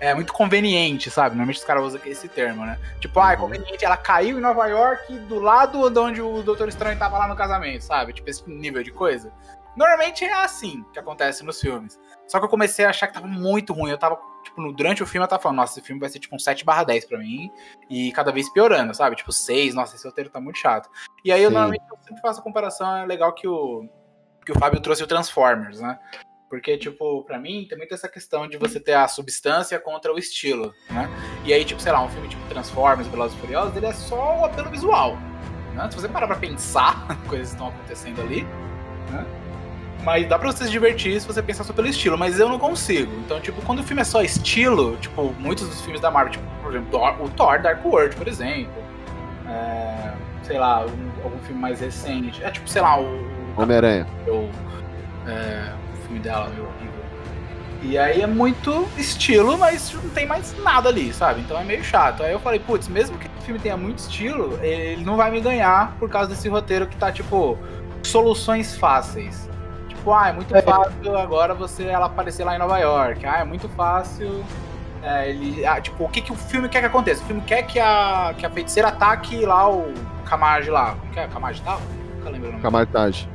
É 0.00 0.14
muito 0.14 0.32
conveniente, 0.32 1.10
sabe? 1.10 1.36
Normalmente 1.36 1.58
os 1.58 1.64
caras 1.64 1.84
usam 1.84 2.00
esse 2.06 2.26
termo, 2.26 2.64
né? 2.64 2.78
Tipo, 3.00 3.20
ah, 3.20 3.32
é 3.32 3.36
conveniente, 3.36 3.84
ela 3.84 3.98
caiu 3.98 4.38
em 4.38 4.40
Nova 4.40 4.66
York 4.66 5.12
do 5.28 5.38
lado 5.38 5.90
de 5.90 5.98
onde 5.98 6.22
o 6.22 6.42
Doutor 6.42 6.68
Estranho 6.68 6.98
tava 6.98 7.18
lá 7.18 7.28
no 7.28 7.36
casamento, 7.36 7.84
sabe? 7.84 8.14
Tipo, 8.14 8.30
esse 8.30 8.42
nível 8.48 8.82
de 8.82 8.90
coisa. 8.90 9.30
Normalmente 9.76 10.24
é 10.24 10.32
assim 10.32 10.84
que 10.92 10.98
acontece 10.98 11.44
nos 11.44 11.60
filmes. 11.60 11.98
Só 12.26 12.38
que 12.38 12.44
eu 12.44 12.48
comecei 12.48 12.84
a 12.84 12.90
achar 12.90 13.06
que 13.06 13.14
tava 13.14 13.26
muito 13.26 13.72
ruim. 13.72 13.90
Eu 13.90 13.98
tava, 13.98 14.18
tipo, 14.44 14.60
no- 14.60 14.72
durante 14.72 15.02
o 15.02 15.06
filme 15.06 15.24
eu 15.24 15.28
tava 15.28 15.42
falando, 15.42 15.56
nossa, 15.58 15.78
esse 15.78 15.86
filme 15.86 16.00
vai 16.00 16.08
ser 16.08 16.18
tipo 16.18 16.34
um 16.34 16.38
7 16.38 16.64
barra 16.64 16.84
10 16.84 17.04
pra 17.04 17.18
mim. 17.18 17.50
E 17.88 18.12
cada 18.12 18.30
vez 18.32 18.48
piorando, 18.52 18.94
sabe? 18.94 19.16
Tipo, 19.16 19.32
6, 19.32 19.74
nossa, 19.74 19.96
esse 19.96 20.06
roteiro 20.06 20.30
tá 20.30 20.40
muito 20.40 20.58
chato. 20.58 20.88
E 21.24 21.32
aí 21.32 21.42
eu 21.42 21.48
Sim. 21.48 21.54
normalmente 21.54 21.84
eu 21.90 21.98
sempre 22.02 22.20
faço 22.20 22.40
a 22.40 22.42
comparação, 22.42 22.96
é 22.96 23.06
legal 23.06 23.32
que 23.32 23.46
o, 23.48 23.88
que 24.44 24.52
o 24.52 24.58
Fábio 24.58 24.80
trouxe 24.80 25.02
o 25.02 25.06
Transformers, 25.06 25.80
né? 25.80 25.98
Porque, 26.48 26.76
tipo, 26.76 27.22
pra 27.24 27.38
mim 27.38 27.64
tem 27.68 27.78
muito 27.78 27.94
essa 27.94 28.08
questão 28.08 28.48
de 28.48 28.56
você 28.58 28.80
ter 28.80 28.94
a 28.94 29.06
substância 29.06 29.78
contra 29.78 30.12
o 30.12 30.18
estilo, 30.18 30.74
né? 30.90 31.08
E 31.44 31.52
aí, 31.54 31.64
tipo, 31.64 31.80
sei 31.80 31.92
lá, 31.92 32.02
um 32.02 32.08
filme 32.08 32.28
tipo 32.28 32.44
Transformers, 32.48 33.06
Velozes 33.06 33.36
e 33.38 33.40
Furiosos, 33.40 33.76
ele 33.76 33.86
é 33.86 33.92
só 33.92 34.40
o 34.40 34.44
apelo 34.44 34.68
visual, 34.68 35.16
né? 35.76 35.88
Se 35.90 35.96
você 35.96 36.08
parar 36.08 36.26
pra 36.26 36.34
pensar 36.36 37.06
coisas 37.28 37.50
que 37.50 37.54
estão 37.54 37.68
acontecendo 37.68 38.20
ali, 38.20 38.42
né? 39.12 39.24
Mas 40.02 40.26
dá 40.28 40.38
pra 40.38 40.50
você 40.50 40.64
se 40.64 40.70
divertir 40.70 41.20
se 41.20 41.26
você 41.26 41.42
pensar 41.42 41.62
só 41.64 41.72
pelo 41.72 41.86
estilo, 41.86 42.16
mas 42.16 42.40
eu 42.40 42.48
não 42.48 42.58
consigo. 42.58 43.12
Então, 43.24 43.38
tipo, 43.40 43.60
quando 43.62 43.80
o 43.80 43.82
filme 43.82 44.00
é 44.00 44.04
só 44.04 44.22
estilo, 44.22 44.96
tipo, 44.96 45.34
muitos 45.38 45.68
dos 45.68 45.80
filmes 45.82 46.00
da 46.00 46.10
Marvel, 46.10 46.32
tipo, 46.32 46.44
por 46.62 46.70
exemplo, 46.74 47.24
o 47.24 47.28
Thor 47.28 47.60
Dark 47.60 47.84
World, 47.84 48.16
por 48.16 48.26
exemplo. 48.26 48.72
É, 49.46 50.12
sei 50.42 50.58
lá, 50.58 50.86
um- 50.86 51.10
algum 51.24 51.38
filme 51.40 51.60
mais 51.60 51.80
recente. 51.80 52.42
É 52.42 52.50
tipo, 52.50 52.68
sei 52.68 52.80
lá, 52.80 52.98
o. 52.98 53.04
o 53.04 53.54
Homem-Aranha. 53.62 54.06
o, 54.26 54.48
é, 55.28 55.72
o 55.92 55.96
filme 56.06 56.18
dela, 56.20 56.48
meu 56.48 56.64
horrível. 56.64 56.90
E 57.82 57.98
aí 57.98 58.20
é 58.22 58.26
muito 58.26 58.86
estilo, 58.96 59.56
mas 59.58 59.92
não 59.94 60.10
tem 60.10 60.26
mais 60.26 60.54
nada 60.62 60.88
ali, 60.88 61.12
sabe? 61.12 61.40
Então 61.40 61.58
é 61.58 61.64
meio 61.64 61.82
chato. 61.84 62.22
Aí 62.22 62.32
eu 62.32 62.38
falei, 62.40 62.58
putz, 62.60 62.88
mesmo 62.88 63.18
que 63.18 63.26
o 63.26 63.42
filme 63.42 63.58
tenha 63.60 63.76
muito 63.76 63.98
estilo, 63.98 64.58
ele 64.62 65.02
não 65.04 65.16
vai 65.16 65.30
me 65.30 65.40
ganhar 65.40 65.94
por 65.98 66.08
causa 66.08 66.28
desse 66.30 66.48
roteiro 66.48 66.86
que 66.86 66.96
tá, 66.96 67.10
tipo, 67.10 67.58
soluções 68.02 68.76
fáceis. 68.76 69.48
Tipo, 70.00 70.12
ah, 70.14 70.28
é 70.28 70.32
muito 70.32 70.62
fácil 70.62 71.16
agora 71.16 71.54
você 71.54 71.84
ela 71.84 72.06
aparecer 72.06 72.44
lá 72.44 72.56
em 72.56 72.58
Nova 72.58 72.78
York. 72.78 73.24
Ah, 73.26 73.40
é 73.40 73.44
muito 73.44 73.68
fácil. 73.68 74.42
é, 75.02 75.30
ele, 75.30 75.64
ah, 75.64 75.80
tipo, 75.80 76.04
o 76.04 76.08
que, 76.08 76.20
que 76.20 76.32
o 76.32 76.36
filme 76.36 76.68
quer 76.68 76.80
que 76.80 76.86
aconteça? 76.86 77.22
O 77.22 77.26
filme 77.26 77.42
quer 77.42 77.62
que 77.62 77.78
a, 77.78 78.34
que 78.36 78.44
a 78.44 78.50
feiticeira 78.50 78.88
ataque 78.88 79.44
lá 79.44 79.70
o 79.70 79.92
Camarge 80.24 80.70
lá. 80.70 80.94
Como 80.98 81.12
que 81.12 81.20
é? 81.20 81.26
Camarge 81.28 81.62
tal? 81.62 81.80
Nunca 82.16 82.30
lembro 82.30 82.48
o 82.48 82.52
nome. 82.52 82.62
Camartage. 82.62 83.28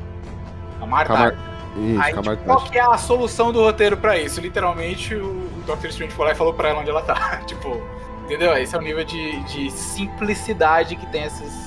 Camarge. 0.79 1.07
Camar... 1.07 1.35
Isso, 1.77 2.01
Aí, 2.01 2.13
tipo, 2.13 2.23
Camartage. 2.23 2.45
qual 2.45 2.61
que 2.61 2.77
é 2.77 2.81
a 2.81 2.97
solução 2.97 3.51
do 3.51 3.61
roteiro 3.61 3.97
pra 3.97 4.17
isso? 4.17 4.41
Literalmente, 4.41 5.13
o 5.13 5.45
o 5.69 5.75
Dr. 5.75 5.87
Strange 5.87 6.13
foi 6.13 6.25
lá 6.27 6.31
e 6.31 6.35
falou 6.35 6.53
pra 6.53 6.69
ela 6.69 6.79
onde 6.79 6.89
ela 6.89 7.01
tá. 7.01 7.41
tipo, 7.47 7.81
entendeu? 8.23 8.55
Esse 8.55 8.75
é 8.75 8.79
o 8.79 8.81
nível 8.81 9.03
de, 9.03 9.43
de 9.45 9.71
simplicidade 9.71 10.95
que 10.95 11.05
tem 11.07 11.23
esses. 11.23 11.64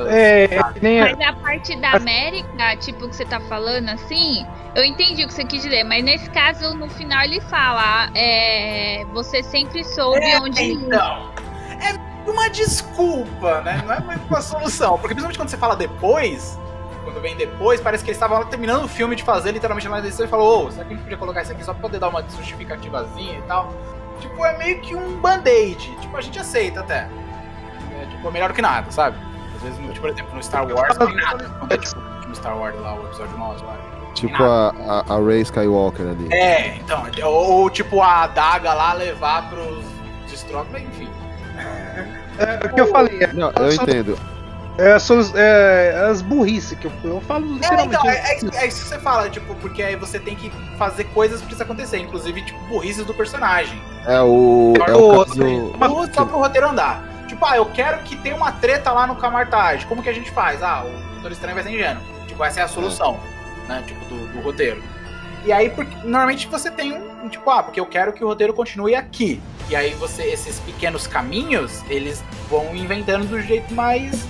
Essas... 0.00 0.12
É, 0.12 0.48
que 0.74 0.82
nem 0.82 1.00
a- 1.00 1.16
Mas 1.16 1.20
a 1.28 1.32
parte 1.34 1.76
da 1.76 1.92
América, 1.92 2.76
tipo, 2.76 3.08
que 3.08 3.16
você 3.16 3.24
tá 3.24 3.40
falando 3.40 3.88
assim, 3.90 4.46
eu 4.74 4.84
entendi 4.84 5.24
o 5.24 5.28
que 5.28 5.34
você 5.34 5.44
quis 5.44 5.62
dizer, 5.62 5.84
mas 5.84 6.02
nesse 6.04 6.28
caso, 6.30 6.74
no 6.74 6.88
final 6.88 7.22
ele 7.24 7.40
fala, 7.42 8.10
é, 8.14 9.04
você 9.12 9.42
sempre 9.42 9.84
soube 9.84 10.24
É, 10.24 10.38
onde. 10.40 10.62
então. 10.62 11.30
É 11.80 12.30
uma 12.30 12.48
desculpa, 12.48 13.60
né? 13.62 13.82
Não 13.86 13.92
é 13.94 14.00
muito 14.00 14.24
uma 14.28 14.40
solução. 14.40 14.92
Porque 14.92 15.08
principalmente 15.14 15.38
quando 15.38 15.48
você 15.48 15.56
fala 15.56 15.74
depois, 15.76 16.56
quando 17.04 17.20
vem 17.20 17.34
depois, 17.36 17.80
parece 17.80 18.04
que 18.04 18.10
eles 18.10 18.16
estavam 18.16 18.38
lá 18.38 18.44
terminando 18.46 18.84
o 18.84 18.88
filme 18.88 19.16
de 19.16 19.24
fazer, 19.24 19.50
literalmente 19.52 19.88
na 19.88 19.98
edição 19.98 20.24
e 20.24 20.28
falou, 20.28 20.66
ô, 20.66 20.70
será 20.70 20.84
que 20.84 20.92
a 20.92 20.96
gente 20.96 21.02
podia 21.02 21.18
colocar 21.18 21.42
isso 21.42 21.50
aqui 21.52 21.64
só 21.64 21.72
pra 21.72 21.82
poder 21.82 21.98
dar 21.98 22.08
uma 22.08 22.22
justificativazinha 22.22 23.38
e 23.38 23.42
tal? 23.42 23.72
Tipo, 24.20 24.46
é 24.46 24.56
meio 24.56 24.80
que 24.80 24.94
um 24.94 25.16
band-aid. 25.20 25.96
Tipo, 26.00 26.16
a 26.16 26.20
gente 26.20 26.38
aceita 26.38 26.78
até. 26.80 27.08
É, 28.00 28.06
tipo, 28.06 28.28
é 28.28 28.30
melhor 28.30 28.52
que 28.52 28.62
nada, 28.62 28.88
sabe? 28.92 29.16
Às 29.62 29.68
vezes, 29.68 29.78
no- 29.78 29.88
tipo, 29.92 30.00
por 30.00 30.10
exemplo, 30.10 30.34
no 30.34 30.42
Star 30.42 30.66
Wars 30.66 30.98
não 30.98 31.06
tem 31.06 31.16
nada. 31.16 31.48
Quando 31.58 31.72
é, 31.72 31.76
tipo, 31.78 32.00
no 32.28 32.34
Star 32.34 32.58
Wars 32.58 32.74
lá, 32.80 32.94
o 32.94 33.04
episódio 33.06 33.38
9 33.38 33.64
lá. 33.64 33.76
Tipo 34.14 34.42
a, 34.42 34.74
a, 35.08 35.14
a 35.14 35.24
Ray 35.24 35.40
Skywalker 35.42 36.06
ali. 36.08 36.28
É, 36.32 36.76
então, 36.76 37.02
ou, 37.24 37.52
ou, 37.62 37.70
tipo 37.70 38.00
a 38.02 38.24
adaga 38.24 38.74
lá 38.74 38.92
levar 38.92 39.48
pros 39.48 39.84
destroços, 40.28 40.68
mas 40.72 40.82
enfim. 40.82 41.08
é 42.38 42.66
o 42.66 42.74
que 42.74 42.80
eu 42.80 42.86
falei. 42.88 43.22
É, 43.22 43.32
Não, 43.32 43.50
eu 43.52 43.72
entendo. 43.72 44.18
é, 44.78 44.92
a 44.92 44.98
solu- 44.98 45.32
é, 45.34 46.08
as 46.10 46.20
burrices 46.20 46.76
que 46.78 46.86
eu, 46.86 46.92
eu 47.04 47.20
falo 47.22 47.46
É, 47.46 47.48
literalmente. 47.54 47.94
então, 47.96 48.10
é, 48.10 48.16
é 48.32 48.36
isso- 48.36 48.50
é 48.54 48.66
que 48.68 48.74
você 48.74 48.98
fala, 48.98 49.30
tipo, 49.30 49.54
porque 49.56 49.82
aí 49.82 49.96
você 49.96 50.18
tem 50.18 50.34
que 50.36 50.50
fazer 50.76 51.04
coisas 51.04 51.40
pra 51.40 51.52
isso 51.52 51.62
acontecer, 51.62 51.98
inclusive, 51.98 52.42
tipo, 52.42 52.58
burrices 52.66 53.06
do 53.06 53.14
personagem. 53.14 53.80
É 54.06 54.20
o. 54.20 54.74
É 54.86 54.94
Ô, 54.94 55.20
o 55.22 55.24
caso. 55.24 56.12
Só 56.12 56.24
pro 56.26 56.38
roteiro 56.38 56.68
andar. 56.68 57.02
Tipo, 57.32 57.46
ah, 57.46 57.56
eu 57.56 57.64
quero 57.64 57.98
que 58.00 58.14
tenha 58.14 58.36
uma 58.36 58.52
treta 58.52 58.92
lá 58.92 59.06
no 59.06 59.16
Camartage. 59.16 59.86
Como 59.86 60.02
que 60.02 60.08
a 60.10 60.12
gente 60.12 60.30
faz? 60.30 60.62
Ah, 60.62 60.84
o 60.84 61.12
Doutor 61.14 61.32
Estranho 61.32 61.54
vai 61.54 61.64
ser 61.64 61.70
ingênuo. 61.70 62.02
Tipo, 62.28 62.44
essa 62.44 62.60
é 62.60 62.62
a 62.62 62.68
solução, 62.68 63.18
né? 63.66 63.82
Tipo, 63.86 64.04
do, 64.04 64.26
do 64.34 64.40
roteiro. 64.42 64.82
E 65.46 65.50
aí, 65.50 65.70
porque, 65.70 65.96
normalmente 66.04 66.46
você 66.46 66.70
tem 66.70 66.92
um, 66.92 67.26
tipo, 67.30 67.48
ah, 67.48 67.62
porque 67.62 67.80
eu 67.80 67.86
quero 67.86 68.12
que 68.12 68.22
o 68.22 68.28
roteiro 68.28 68.52
continue 68.52 68.94
aqui. 68.94 69.40
E 69.70 69.74
aí 69.74 69.94
você, 69.94 70.24
esses 70.24 70.60
pequenos 70.60 71.06
caminhos, 71.06 71.82
eles 71.88 72.22
vão 72.50 72.76
inventando 72.76 73.26
do 73.26 73.40
jeito 73.40 73.72
mais. 73.72 74.26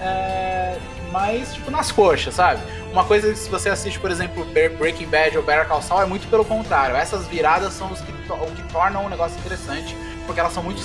é, 0.00 0.78
mais, 1.12 1.52
tipo, 1.52 1.70
nas 1.70 1.92
coxas, 1.92 2.34
sabe? 2.34 2.62
Uma 2.90 3.04
coisa 3.04 3.30
que 3.30 3.38
se 3.38 3.50
você 3.50 3.68
assiste, 3.68 4.00
por 4.00 4.10
exemplo, 4.10 4.46
Breaking 4.78 5.08
Bad 5.08 5.36
ou 5.36 5.44
Better 5.44 5.68
Call 5.68 5.82
Saul, 5.82 6.02
é 6.02 6.06
muito 6.06 6.26
pelo 6.28 6.44
contrário. 6.44 6.96
Essas 6.96 7.26
viradas 7.26 7.74
são 7.74 7.92
os 7.92 8.00
que, 8.00 8.10
o 8.10 8.50
que 8.56 8.62
tornam 8.72 9.04
o 9.04 9.10
negócio 9.10 9.38
interessante, 9.38 9.94
porque 10.24 10.40
elas 10.40 10.54
são 10.54 10.62
muito 10.62 10.80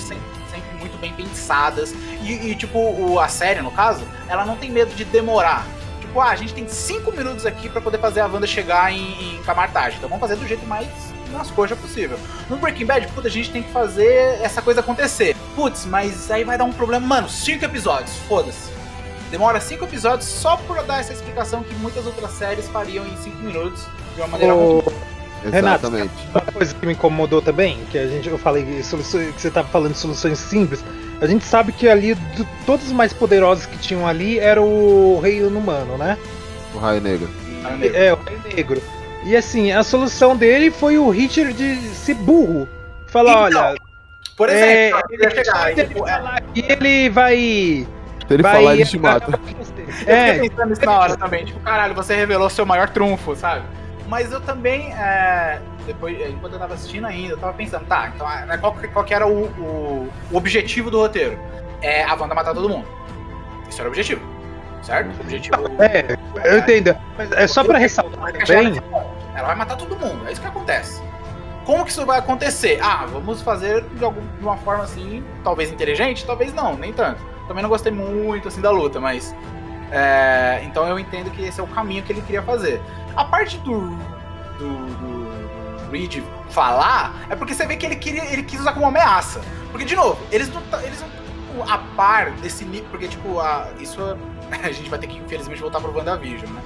muito 0.82 0.98
bem 1.00 1.12
pensadas. 1.14 1.92
E, 2.22 2.32
e, 2.50 2.54
tipo, 2.54 2.78
o- 2.78 3.18
a 3.18 3.28
série, 3.28 3.60
no 3.62 3.70
caso, 3.70 4.02
ela 4.28 4.44
não 4.44 4.56
tem 4.56 4.70
medo 4.70 4.94
de 4.94 5.04
demorar. 5.04 5.66
Tipo, 6.00 6.20
ah, 6.20 6.28
a 6.30 6.36
gente 6.36 6.52
tem 6.52 6.68
cinco 6.68 7.10
minutos 7.10 7.46
aqui 7.46 7.68
pra 7.68 7.80
poder 7.80 7.98
fazer 7.98 8.20
a 8.20 8.26
Wanda 8.26 8.46
chegar 8.46 8.92
em, 8.92 9.36
em 9.36 9.42
Camartage. 9.44 9.96
Então 9.96 10.08
vamos 10.08 10.20
fazer 10.20 10.36
do 10.36 10.46
jeito 10.46 10.66
mais 10.66 10.86
nas 11.32 11.50
coxas 11.50 11.78
possível. 11.78 12.18
No 12.50 12.56
Breaking 12.58 12.84
Bad, 12.84 13.06
puta, 13.14 13.28
a 13.28 13.30
gente 13.30 13.50
tem 13.50 13.62
que 13.62 13.72
fazer 13.72 14.38
essa 14.42 14.60
coisa 14.60 14.80
acontecer. 14.80 15.34
Putz, 15.56 15.86
mas 15.86 16.30
aí 16.30 16.44
vai 16.44 16.58
dar 16.58 16.64
um 16.64 16.72
problema. 16.72 17.06
Mano, 17.06 17.28
cinco 17.30 17.64
episódios, 17.64 18.14
foda-se. 18.28 18.70
Demora 19.30 19.58
cinco 19.62 19.84
episódios 19.86 20.28
só 20.28 20.58
por 20.58 20.82
dar 20.82 21.00
essa 21.00 21.14
explicação 21.14 21.62
que 21.62 21.74
muitas 21.76 22.04
outras 22.04 22.32
séries 22.32 22.68
fariam 22.68 23.06
em 23.06 23.16
cinco 23.16 23.38
minutos 23.38 23.82
de 24.14 24.20
uma 24.20 24.26
maneira 24.28 24.54
Ô, 24.54 24.74
muito. 24.74 24.92
Renato, 25.50 25.86
Exatamente. 25.86 26.12
uma 26.30 26.40
coisa 26.40 26.74
que 26.74 26.86
me 26.86 26.92
incomodou 26.92 27.42
também, 27.42 27.78
que 27.90 27.98
a 27.98 28.06
gente, 28.06 28.28
eu 28.28 28.38
falei 28.38 28.82
soluções, 28.82 29.34
que 29.34 29.40
você 29.40 29.50
tava 29.50 29.68
falando 29.68 29.92
de 29.92 29.98
soluções 29.98 30.38
simples. 30.38 30.84
A 31.20 31.26
gente 31.26 31.44
sabe 31.44 31.72
que 31.72 31.88
ali, 31.88 32.14
do- 32.14 32.46
todos 32.66 32.86
os 32.86 32.92
mais 32.92 33.12
poderosos 33.12 33.66
que 33.66 33.76
tinham 33.78 34.06
ali 34.06 34.38
era 34.38 34.60
o 34.62 35.20
rei 35.20 35.42
humano, 35.44 35.96
né? 35.96 36.16
O 36.74 36.78
Raio 36.78 37.00
Negro. 37.00 37.28
É, 37.94 38.12
o 38.12 38.16
rei 38.16 38.54
negro. 38.56 38.82
E 39.24 39.36
assim, 39.36 39.70
a 39.72 39.82
solução 39.84 40.36
dele 40.36 40.70
foi 40.70 40.98
o 40.98 41.08
Richard 41.10 41.54
ser 41.94 42.14
burro. 42.14 42.68
Falar, 43.06 43.48
Então, 43.50 43.62
olha. 43.62 43.78
Por 44.36 44.48
é, 44.48 44.88
exemplo, 44.88 45.02
eu 45.10 45.20
ia 45.20 45.30
chegar, 45.30 45.70
ele, 45.70 45.84
tipo, 45.86 46.08
é- 46.08 46.42
que 46.54 46.60
ele 46.72 47.10
vai. 47.10 47.36
Se 47.36 48.34
ele 48.34 48.42
vai 48.42 48.52
falar, 48.56 48.74
ele 48.74 48.84
te 48.86 48.98
mata. 48.98 49.38
Eu 50.06 50.14
É, 50.14 50.32
fiquei 50.34 50.48
pensando 50.50 50.68
nisso 50.70 50.84
na 50.86 50.98
hora 50.98 51.16
também. 51.16 51.44
Tipo, 51.44 51.60
caralho, 51.60 51.94
você 51.94 52.16
revelou 52.16 52.48
seu 52.48 52.64
maior 52.64 52.88
trunfo, 52.88 53.36
sabe? 53.36 53.62
Mas 54.12 54.30
eu 54.30 54.42
também, 54.42 54.92
é, 54.92 55.58
depois, 55.86 56.20
enquanto 56.28 56.52
eu 56.52 56.58
tava 56.58 56.74
assistindo 56.74 57.06
ainda, 57.06 57.32
eu 57.32 57.38
tava 57.38 57.54
pensando, 57.54 57.86
tá, 57.86 58.12
então 58.14 58.30
é, 58.30 58.58
qual, 58.58 58.74
que- 58.74 58.88
qual 58.88 59.02
que 59.06 59.14
era 59.14 59.26
o, 59.26 59.44
o, 59.46 60.08
o 60.30 60.36
objetivo 60.36 60.90
do 60.90 60.98
roteiro? 60.98 61.38
É 61.80 62.04
a 62.04 62.12
Wanda 62.14 62.34
matar 62.34 62.52
todo 62.52 62.68
mundo. 62.68 62.86
Isso 63.70 63.80
era 63.80 63.88
o 63.88 63.90
objetivo, 63.90 64.20
certo? 64.82 65.16
O 65.16 65.20
objetivo. 65.22 65.56
É, 65.82 66.14
eu 66.44 66.58
entendo. 66.58 66.94
Mas 67.16 67.32
é 67.32 67.46
só 67.46 67.64
pra 67.64 67.78
ressaltar 67.78 68.20
também. 68.34 68.82
Ela 69.34 69.46
vai 69.46 69.54
matar 69.56 69.76
todo 69.78 69.96
mundo, 69.96 70.28
é 70.28 70.32
isso 70.32 70.42
que 70.42 70.46
acontece. 70.46 71.02
Como 71.64 71.82
que 71.82 71.90
isso 71.90 72.04
vai 72.04 72.18
acontecer? 72.18 72.80
Ah, 72.82 73.06
vamos 73.10 73.40
fazer 73.40 73.82
de, 73.94 74.04
algum, 74.04 74.20
de 74.20 74.42
uma 74.44 74.58
forma 74.58 74.84
assim, 74.84 75.24
talvez 75.42 75.72
inteligente, 75.72 76.26
talvez 76.26 76.52
não, 76.52 76.76
nem 76.76 76.92
tanto. 76.92 77.22
Também 77.48 77.62
não 77.62 77.70
gostei 77.70 77.90
muito 77.90 78.46
assim 78.48 78.60
da 78.60 78.70
luta, 78.70 79.00
mas. 79.00 79.34
é, 79.90 80.60
então 80.64 80.86
eu 80.86 80.98
entendo 80.98 81.30
que 81.30 81.42
esse 81.42 81.58
é 81.58 81.62
o 81.62 81.66
caminho 81.66 82.02
que 82.02 82.12
ele 82.12 82.20
queria 82.20 82.42
fazer. 82.42 82.78
A 83.16 83.24
parte 83.24 83.58
do. 83.58 83.90
do, 84.58 84.86
do- 84.86 85.32
Reed 85.92 86.22
falar, 86.48 87.14
é 87.28 87.36
porque 87.36 87.52
você 87.54 87.66
vê 87.66 87.76
que 87.76 87.84
ele 87.84 87.96
queria, 87.96 88.24
ele 88.32 88.42
quis 88.42 88.58
usar 88.60 88.72
como 88.72 88.86
ameaça. 88.86 89.42
Porque, 89.70 89.84
de 89.84 89.94
novo, 89.94 90.18
eles 90.30 90.48
não, 90.48 90.62
tá- 90.62 90.82
eles 90.82 90.98
não 91.02 91.62
a 91.70 91.76
par 91.76 92.30
desse 92.30 92.64
nível, 92.64 92.86
porque, 92.90 93.08
tipo, 93.08 93.38
a, 93.40 93.68
isso 93.78 94.00
a 94.50 94.72
gente 94.72 94.88
vai 94.88 94.98
ter 94.98 95.06
que, 95.06 95.18
infelizmente, 95.18 95.60
voltar 95.60 95.80
pro 95.80 95.94
WandaVision, 95.94 96.50
né? 96.50 96.62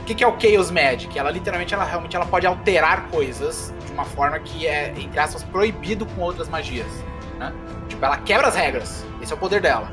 O 0.00 0.04
que, 0.04 0.14
que 0.14 0.24
é 0.24 0.26
o 0.26 0.34
Chaos 0.40 0.70
Magic? 0.70 1.16
Ela 1.18 1.30
literalmente, 1.30 1.74
ela 1.74 1.84
realmente 1.84 2.16
ela 2.16 2.24
pode 2.24 2.46
alterar 2.46 3.08
coisas 3.08 3.72
de 3.86 3.92
uma 3.92 4.04
forma 4.06 4.38
que 4.38 4.66
é, 4.66 4.92
entre 4.96 5.20
aspas, 5.20 5.44
proibido 5.44 6.06
com 6.06 6.22
outras 6.22 6.48
magias. 6.48 6.88
Né? 7.38 7.52
Tipo, 7.88 8.04
ela 8.06 8.16
quebra 8.16 8.48
as 8.48 8.56
regras. 8.56 9.04
Esse 9.20 9.32
é 9.32 9.36
o 9.36 9.38
poder 9.38 9.60
dela. 9.60 9.92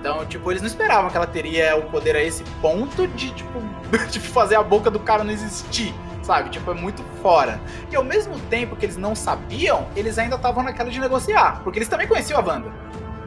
Então, 0.00 0.24
tipo, 0.24 0.50
eles 0.50 0.62
não 0.62 0.66
esperavam 0.66 1.10
que 1.10 1.16
ela 1.16 1.26
teria 1.26 1.76
o 1.76 1.82
poder 1.90 2.16
a 2.16 2.22
esse 2.22 2.42
ponto 2.62 3.06
de, 3.08 3.30
tipo, 3.32 3.60
tipo, 4.10 4.26
fazer 4.26 4.56
a 4.56 4.62
boca 4.62 4.90
do 4.90 4.98
cara 4.98 5.22
não 5.22 5.30
existir. 5.30 5.94
Sabe? 6.22 6.48
Tipo, 6.48 6.70
é 6.70 6.74
muito 6.74 7.02
fora. 7.22 7.60
E 7.90 7.96
ao 7.96 8.04
mesmo 8.04 8.38
tempo 8.48 8.76
que 8.76 8.86
eles 8.86 8.96
não 8.96 9.14
sabiam, 9.14 9.86
eles 9.94 10.18
ainda 10.18 10.36
estavam 10.36 10.62
naquela 10.62 10.90
de 10.90 10.98
negociar. 10.98 11.60
Porque 11.62 11.78
eles 11.78 11.88
também 11.88 12.08
conheciam 12.08 12.40
a 12.40 12.42
Wanda. 12.42 12.72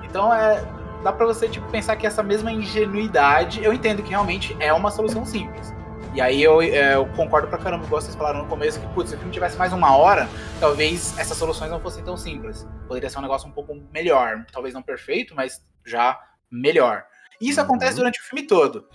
Então 0.03 0.34
é. 0.34 0.63
Dá 1.03 1.11
pra 1.11 1.26
você, 1.26 1.49
tipo, 1.49 1.69
pensar 1.69 1.97
que 1.97 2.07
essa 2.07 2.24
mesma 2.24 2.49
ingenuidade, 2.49 3.61
eu 3.61 3.74
entendo 3.74 4.01
que 4.01 4.11
realmente 4.11 4.55
é 4.57 4.71
uma 4.71 4.89
solução 4.89 5.26
simples. 5.26 5.74
E 6.13 6.21
aí 6.21 6.41
eu, 6.41 6.61
é, 6.61 6.95
eu 6.95 7.05
concordo 7.07 7.49
pra 7.49 7.57
caramba, 7.57 7.86
igual 7.86 8.01
vocês 8.01 8.15
falaram 8.15 8.43
no 8.43 8.47
começo, 8.47 8.80
que, 8.80 8.88
putz, 8.93 9.09
se 9.09 9.15
o 9.15 9.19
filme 9.19 9.34
tivesse 9.34 9.57
mais 9.57 9.74
uma 9.74 9.97
hora, 9.97 10.30
talvez 10.61 11.13
essas 11.17 11.36
soluções 11.36 11.69
não 11.69 11.82
fossem 11.82 12.03
tão 12.05 12.15
simples. 12.15 12.65
Poderia 12.88 13.09
ser 13.09 13.19
um 13.19 13.21
negócio 13.21 13.49
um 13.49 13.51
pouco 13.51 13.76
melhor. 13.91 14.45
Talvez 14.49 14.74
não 14.74 14.82
perfeito, 14.82 15.36
mas 15.36 15.61
já 15.84 16.17
melhor. 16.53 17.03
E 17.41 17.49
isso 17.49 17.59
acontece 17.59 17.97
durante 17.97 18.19
o 18.21 18.23
filme 18.23 18.45
todo. 18.47 18.85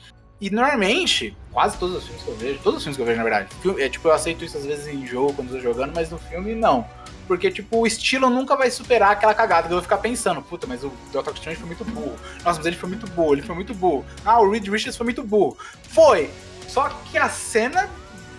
E 0.41 0.49
normalmente, 0.51 1.37
quase 1.53 1.77
todos 1.79 1.97
os 1.97 2.05
filmes 2.05 2.23
que 2.23 2.29
eu 2.31 2.37
vejo, 2.37 2.61
todos 2.63 2.77
os 2.79 2.83
filmes 2.85 2.97
que 2.97 3.03
eu 3.03 3.07
vejo, 3.07 3.19
na 3.19 3.25
verdade, 3.25 3.49
filme- 3.61 3.83
é, 3.83 3.89
tipo, 3.89 4.07
eu 4.07 4.13
aceito 4.13 4.45
isso 4.45 4.57
às 4.57 4.65
vezes 4.65 4.87
em 4.87 5.05
jogo, 5.05 5.35
quando 5.35 5.49
eu 5.51 5.57
tô 5.57 5.61
jogando, 5.61 5.93
mas 5.95 6.11
no 6.11 6.19
filme 6.19 6.55
não. 6.55 6.89
Porque, 7.27 7.51
tipo, 7.51 7.79
o 7.79 7.87
estilo 7.87 8.31
nunca 8.31 8.57
vai 8.57 8.71
superar 8.71 9.11
aquela 9.11 9.35
cagada 9.35 9.63
que 9.67 9.73
eu 9.73 9.77
vou 9.77 9.83
ficar 9.83 9.99
pensando, 9.99 10.41
puta, 10.41 10.67
mas 10.67 10.83
o 10.85 10.93
Doctor 11.13 11.35
Strange 11.35 11.59
foi 11.59 11.67
muito 11.67 11.85
burro. 11.85 12.17
Nossa, 12.45 12.59
mas 12.59 12.67
ele 12.67 12.77
foi 12.77 12.89
muito 12.89 13.07
burro, 13.11 13.35
ele 13.35 13.43
foi 13.43 13.55
muito 13.55 13.75
burro. 13.75 14.07
Ah, 14.25 14.41
o 14.41 14.49
Reed 14.51 14.67
Richards 14.69 14.97
foi 14.97 15.05
muito 15.05 15.23
burro. 15.25 15.59
Foi! 15.91 16.31
Só 16.69 16.89
que 16.89 17.19
a 17.19 17.29
cena 17.29 17.91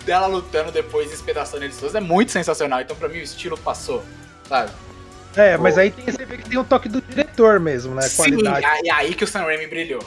dela 0.05 0.25
lutando 0.25 0.71
depois, 0.71 1.11
espedaçando 1.11 1.65
eles 1.65 1.77
todos, 1.77 1.93
é 1.93 1.99
muito 1.99 2.31
sensacional. 2.31 2.79
Então, 2.81 2.95
pra 2.95 3.09
mim, 3.09 3.19
o 3.19 3.23
estilo 3.23 3.57
passou, 3.57 4.03
sabe? 4.47 4.71
É, 5.35 5.57
mas 5.57 5.77
aí 5.77 5.91
tem, 5.91 6.05
você 6.05 6.25
vê 6.25 6.37
que 6.37 6.49
tem 6.49 6.57
o 6.57 6.63
toque 6.63 6.89
do 6.89 7.01
diretor 7.01 7.59
mesmo, 7.59 7.93
né? 7.95 8.01
Sim, 8.03 8.17
Qualidade. 8.17 8.65
é 8.85 8.91
aí 8.91 9.13
que 9.13 9.23
o 9.23 9.27
Sam 9.27 9.41
Raimi 9.43 9.67
brilhou. 9.67 10.01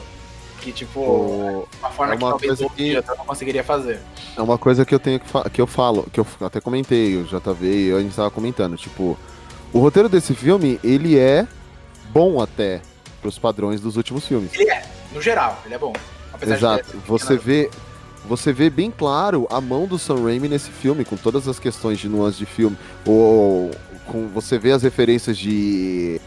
Que, 0.61 0.71
tipo, 0.71 0.99
O- 1.01 1.67
uma 1.79 1.89
forma 1.89 2.13
é 2.13 2.17
que 2.17 2.23
uma 2.23 2.29
talvez 2.31 2.49
coisa 2.51 2.63
outro 2.63 2.77
que- 2.77 2.83
diretor 2.85 3.17
não 3.17 3.25
conseguiria 3.25 3.63
fazer. 3.63 3.99
É 4.37 4.41
uma 4.41 4.57
coisa 4.57 4.85
que 4.85 4.95
eu 4.95 4.99
tenho 4.99 5.19
que, 5.19 5.27
fa- 5.29 5.49
que 5.49 5.59
eu 5.61 5.67
falo, 5.67 6.07
que 6.11 6.19
eu 6.19 6.27
até 6.41 6.61
comentei, 6.61 7.17
o 7.17 7.23
JV 7.25 7.65
e 7.67 7.87
eu, 7.87 7.97
a 7.97 8.01
gente 8.01 8.15
tava 8.15 8.31
comentando, 8.31 8.77
tipo, 8.77 9.17
o 9.73 9.79
roteiro 9.79 10.07
desse 10.07 10.33
filme, 10.33 10.79
ele 10.83 11.17
é 11.19 11.45
bom 12.11 12.41
até 12.41 12.81
pros 13.21 13.37
padrões 13.37 13.81
dos 13.81 13.97
últimos 13.97 14.25
filmes. 14.25 14.51
Ele 14.53 14.69
é, 14.69 14.83
no 15.13 15.21
geral, 15.21 15.61
ele 15.65 15.73
é 15.73 15.77
bom. 15.77 15.93
Apesar 16.31 16.55
Exato. 16.55 16.91
de 16.97 16.97
Você 17.07 17.35
vê, 17.37 17.69
você 18.25 18.53
vê 18.53 18.69
bem 18.69 18.89
claro 18.89 19.45
a 19.51 19.59
mão 19.59 19.85
do 19.85 19.99
Sam 19.99 20.23
Raimi 20.23 20.47
nesse 20.47 20.69
filme, 20.71 21.03
com 21.03 21.17
todas 21.17 21.45
as 21.47 21.59
questões 21.59 21.99
de 21.99 22.07
nuances 22.07 22.37
de 22.39 22.45
filme. 22.45 22.77
Ou 23.05 23.71
com, 24.05 24.27
você 24.27 24.57
vê 24.57 24.71
as 24.71 24.83
referências 24.83 25.37
de 25.37 26.19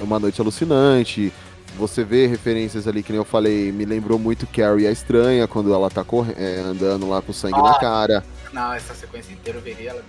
Uma 0.00 0.18
Noite 0.18 0.40
Alucinante. 0.40 1.32
Você 1.78 2.04
vê 2.04 2.26
referências 2.26 2.86
ali, 2.86 3.02
que 3.02 3.12
nem 3.12 3.18
eu 3.18 3.24
falei, 3.24 3.72
me 3.72 3.84
lembrou 3.86 4.18
muito 4.18 4.46
Carrie 4.46 4.86
a 4.86 4.92
Estranha, 4.92 5.48
quando 5.48 5.72
ela 5.72 5.88
tá 5.88 6.04
corre- 6.04 6.34
é, 6.36 6.60
andando 6.60 7.08
lá 7.08 7.22
com 7.22 7.32
sangue 7.32 7.56
na 7.62 7.70
Ah. 7.70 7.78
cara. 7.80 8.24
Não, 8.52 8.72
essa 8.74 8.92
sequência 8.94 9.32
inteira 9.32 9.58
eu 9.58 9.62
veria 9.62 9.90
ela. 9.90 10.02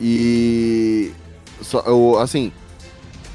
E. 0.00 1.12
Só, 1.62 1.80
eu, 1.86 2.18
assim. 2.18 2.52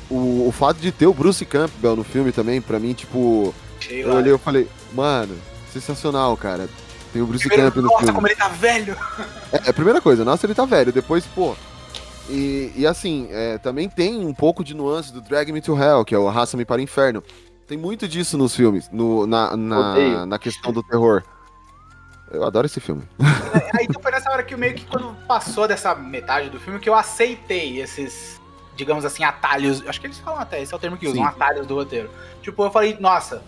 O, 0.10 0.48
o 0.48 0.52
fato 0.52 0.78
de 0.78 0.92
ter 0.92 1.06
o 1.08 1.14
Bruce 1.14 1.44
Campbell 1.46 1.96
no 1.96 2.04
filme 2.04 2.32
também, 2.32 2.62
pra 2.62 2.80
mim, 2.80 2.94
tipo. 2.94 3.54
Achei 3.80 4.04
Eu 4.04 4.14
olhei 4.14 4.34
e 4.34 4.38
falei, 4.38 4.68
mano, 4.94 5.36
sensacional, 5.74 6.36
cara. 6.38 6.68
Tem 7.14 7.22
o 7.22 7.26
Bruce 7.26 7.48
Primeiro, 7.48 7.72
Campbell 7.72 7.84
no 7.84 7.90
nossa, 7.90 8.00
filme. 8.04 8.14
como 8.16 8.28
ele 8.28 8.36
tá 8.36 8.48
velho! 8.50 8.96
É, 9.52 9.68
é 9.68 9.70
a 9.70 9.74
primeira 9.74 10.00
coisa, 10.02 10.24
nossa, 10.24 10.46
ele 10.46 10.54
tá 10.54 10.66
velho. 10.66 10.92
Depois, 10.92 11.26
pô. 11.26 11.56
E, 12.30 12.72
e 12.76 12.86
assim, 12.86 13.28
é, 13.32 13.58
também 13.58 13.90
tem 13.90 14.24
um 14.26 14.34
pouco 14.34 14.64
de 14.64 14.76
nuance 14.76 15.12
do 15.12 15.20
Drag 15.20 15.52
Me 15.52 15.62
to 15.62 15.76
Hell, 15.76 16.06
que 16.06 16.14
é 16.14 16.18
o 16.18 16.28
Arrasta-me 16.28 16.64
para 16.64 16.78
o 16.78 16.82
Inferno. 16.82 17.24
Tem 17.68 17.78
muito 17.78 18.08
disso 18.08 18.38
nos 18.38 18.56
filmes, 18.56 18.90
no, 18.92 19.26
na, 19.28 19.58
na, 19.58 20.26
na 20.26 20.40
questão 20.40 20.72
do 20.72 20.82
terror. 20.84 21.24
Eu 22.32 22.44
adoro 22.44 22.68
esse 22.68 22.80
filme. 22.80 23.02
Aí 23.74 23.86
então 23.90 24.02
foi 24.02 24.12
nessa 24.12 24.30
hora 24.32 24.44
que 24.44 24.54
eu 24.54 24.58
meio 24.58 24.76
que 24.76 24.86
quando 24.86 25.16
passou 25.28 25.68
dessa 25.68 25.96
metade 25.96 26.50
do 26.50 26.60
filme 26.60 26.80
que 26.80 26.88
eu 26.88 26.94
aceitei 26.94 27.82
esses, 27.82 28.40
digamos 28.76 29.04
assim, 29.06 29.24
atalhos. 29.24 29.84
Acho 29.88 30.00
que 30.00 30.06
eles 30.08 30.20
falam 30.20 30.40
até, 30.40 30.62
esse 30.62 30.72
é 30.72 30.78
o 30.78 30.80
termo 30.80 30.98
que 30.98 31.08
usam, 31.08 31.24
Sim. 31.24 31.28
atalhos 31.28 31.66
do 31.66 31.74
roteiro. 31.76 32.10
Tipo, 32.44 32.64
eu 32.64 32.72
falei, 32.72 32.96
nossa, 33.00 33.42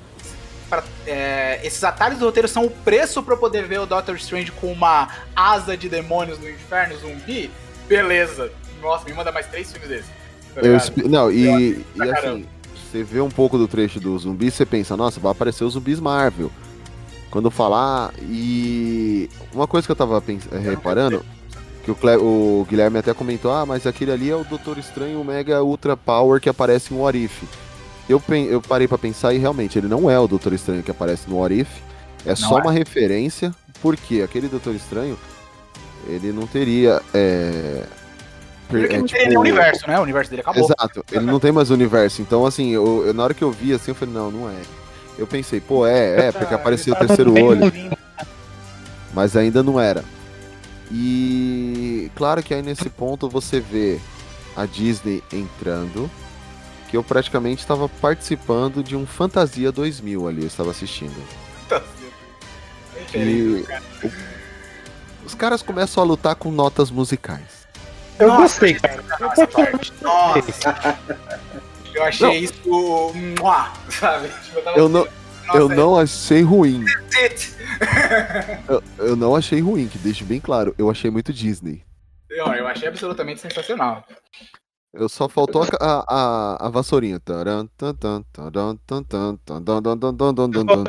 pra- 0.67 0.83
é, 1.05 1.59
esses 1.63 1.83
atalhos 1.83 2.17
do 2.17 2.25
roteiro 2.25 2.47
são 2.47 2.65
o 2.65 2.71
preço 2.71 3.21
pra 3.21 3.35
eu 3.35 3.39
poder 3.39 3.67
ver 3.67 3.79
o 3.79 3.85
Doctor 3.85 4.15
Strange 4.15 4.51
com 4.51 4.71
uma 4.71 5.09
asa 5.35 5.77
de 5.77 5.87
demônios 5.87 6.39
no 6.39 6.49
inferno 6.49 6.97
zumbi? 6.97 7.51
Beleza. 7.87 8.51
Nossa, 8.81 9.05
me 9.05 9.13
manda 9.13 9.31
mais 9.31 9.47
três 9.47 9.71
filmes 9.71 9.89
desses. 9.89 10.05
tá 10.55 10.61
Eu 10.61 11.09
não, 11.09 11.31
e, 11.31 11.43
e 11.45 11.85
assim, 12.01 12.11
caramba. 12.11 12.45
você 12.91 13.03
vê 13.03 13.21
um 13.21 13.29
pouco 13.29 13.57
do 13.57 13.67
trecho 13.67 13.99
do 13.99 14.17
zumbi, 14.17 14.49
você 14.51 14.65
pensa, 14.65 14.97
nossa, 14.97 15.19
vai 15.19 15.31
aparecer 15.31 15.63
os 15.63 15.73
zumbis 15.73 15.99
Marvel. 15.99 16.51
Quando 17.29 17.49
falar, 17.49 18.11
e 18.21 19.29
uma 19.53 19.65
coisa 19.67 19.85
que 19.87 19.91
eu 19.91 19.95
tava 19.95 20.19
pens- 20.21 20.47
eh, 20.51 20.57
reparando, 20.59 21.23
que 21.85 21.89
o, 21.89 21.95
Cle- 21.95 22.17
o 22.17 22.65
Guilherme 22.69 22.97
até 22.99 23.13
comentou, 23.13 23.51
ah, 23.53 23.65
mas 23.65 23.87
aquele 23.87 24.11
ali 24.11 24.29
é 24.29 24.35
o 24.35 24.43
Doutor 24.43 24.77
Estranho 24.77 25.23
Mega 25.23 25.63
Ultra 25.63 25.95
Power 25.95 26.41
que 26.41 26.49
aparece 26.49 26.93
em 26.93 26.97
What 26.97 27.17
If. 27.17 27.43
Eu, 28.09 28.19
pen- 28.19 28.47
eu 28.47 28.61
parei 28.61 28.87
pra 28.87 28.97
pensar 28.97 29.33
e 29.33 29.37
realmente 29.37 29.77
ele 29.79 29.87
não 29.87 30.09
é 30.09 30.19
o 30.19 30.27
Doutor 30.27 30.51
Estranho 30.51 30.83
que 30.83 30.91
aparece 30.91 31.29
no 31.29 31.37
What 31.39 31.57
If, 31.57 31.69
é 32.25 32.35
só 32.35 32.59
é. 32.59 32.61
uma 32.63 32.71
referência, 32.73 33.55
porque 33.81 34.21
aquele 34.21 34.49
Doutor 34.49 34.75
Estranho, 34.75 35.17
ele 36.07 36.33
não 36.33 36.45
teria. 36.45 37.01
É, 37.13 37.83
Porque 38.79 38.93
é, 38.95 38.97
não 38.97 39.05
tipo, 39.05 39.27
nenhum 39.27 39.39
universo, 39.41 39.87
né? 39.87 39.99
O 39.99 40.03
universo 40.03 40.29
dele 40.31 40.41
acabou. 40.41 40.63
Exato, 40.63 41.05
ele 41.11 41.25
não 41.25 41.39
tem 41.39 41.51
mais 41.51 41.69
universo. 41.69 42.21
Então, 42.21 42.45
assim, 42.45 42.69
eu, 42.71 43.05
eu- 43.07 43.13
na 43.13 43.23
hora 43.23 43.33
que 43.33 43.43
eu 43.43 43.51
vi, 43.51 43.73
assim, 43.73 43.91
eu 43.91 43.95
falei, 43.95 44.13
não, 44.13 44.31
não 44.31 44.49
é. 44.49 44.55
Eu 45.17 45.27
pensei, 45.27 45.59
pô, 45.59 45.85
é, 45.85 46.27
é, 46.27 46.31
porque 46.31 46.53
apareceu 46.53 46.93
o 46.93 46.97
terceiro 46.97 47.33
olho. 47.43 47.71
Mas 49.13 49.35
ainda 49.35 49.61
não 49.61 49.79
era. 49.79 50.03
E 50.89 52.09
claro 52.15 52.41
que 52.41 52.53
aí 52.53 52.61
nesse 52.61 52.89
ponto 52.89 53.29
você 53.29 53.59
vê 53.59 53.99
a 54.55 54.65
Disney 54.65 55.23
entrando, 55.31 56.09
que 56.89 56.97
eu 56.97 57.03
praticamente 57.03 57.61
estava 57.61 57.87
participando 57.87 58.83
de 58.83 58.95
um 58.95 59.05
Fantasia 59.05 59.71
2000 59.71 60.27
ali, 60.27 60.41
eu 60.41 60.47
estava 60.47 60.71
assistindo. 60.71 61.15
E 63.13 63.65
o- 64.03 64.11
os 65.25 65.33
caras 65.35 65.61
começam 65.61 66.01
a 66.03 66.05
lutar 66.05 66.35
com 66.35 66.51
notas 66.51 66.89
musicais. 66.91 67.60
Eu 68.21 68.27
Nossa, 68.27 68.41
gostei, 68.41 68.73
cara. 68.75 69.03
Nossa, 69.19 69.47
parte. 69.47 69.93
Nossa. 69.99 70.97
Eu 71.93 72.03
achei 72.03 72.27
Não. 72.27 72.35
isso. 72.35 73.13
Mua, 73.39 73.71
sabe? 73.89 74.29
Tipo, 74.43 74.59
eu 74.59 74.63
tava 74.63 74.77
Eu 74.77 74.87
não, 74.89 75.07
Nossa, 75.47 75.57
eu 75.57 75.69
não 75.69 75.97
achei 75.97 76.41
ruim. 76.41 76.85
Eu, 78.69 78.83
eu 78.99 79.15
não 79.15 79.35
achei 79.35 79.59
ruim, 79.59 79.87
que 79.87 79.97
deixe 79.97 80.23
bem 80.23 80.39
claro. 80.39 80.75
Eu 80.77 80.89
achei 80.89 81.09
muito 81.09 81.33
Disney. 81.33 81.83
Eu, 82.29 82.45
eu 82.53 82.67
achei 82.67 82.87
absolutamente 82.87 83.41
sensacional. 83.41 84.05
Eu 84.93 85.09
só 85.09 85.27
faltou 85.27 85.63
a, 85.63 85.67
a, 85.79 86.03
a, 86.07 86.67
a 86.67 86.69
vassourinha. 86.69 87.19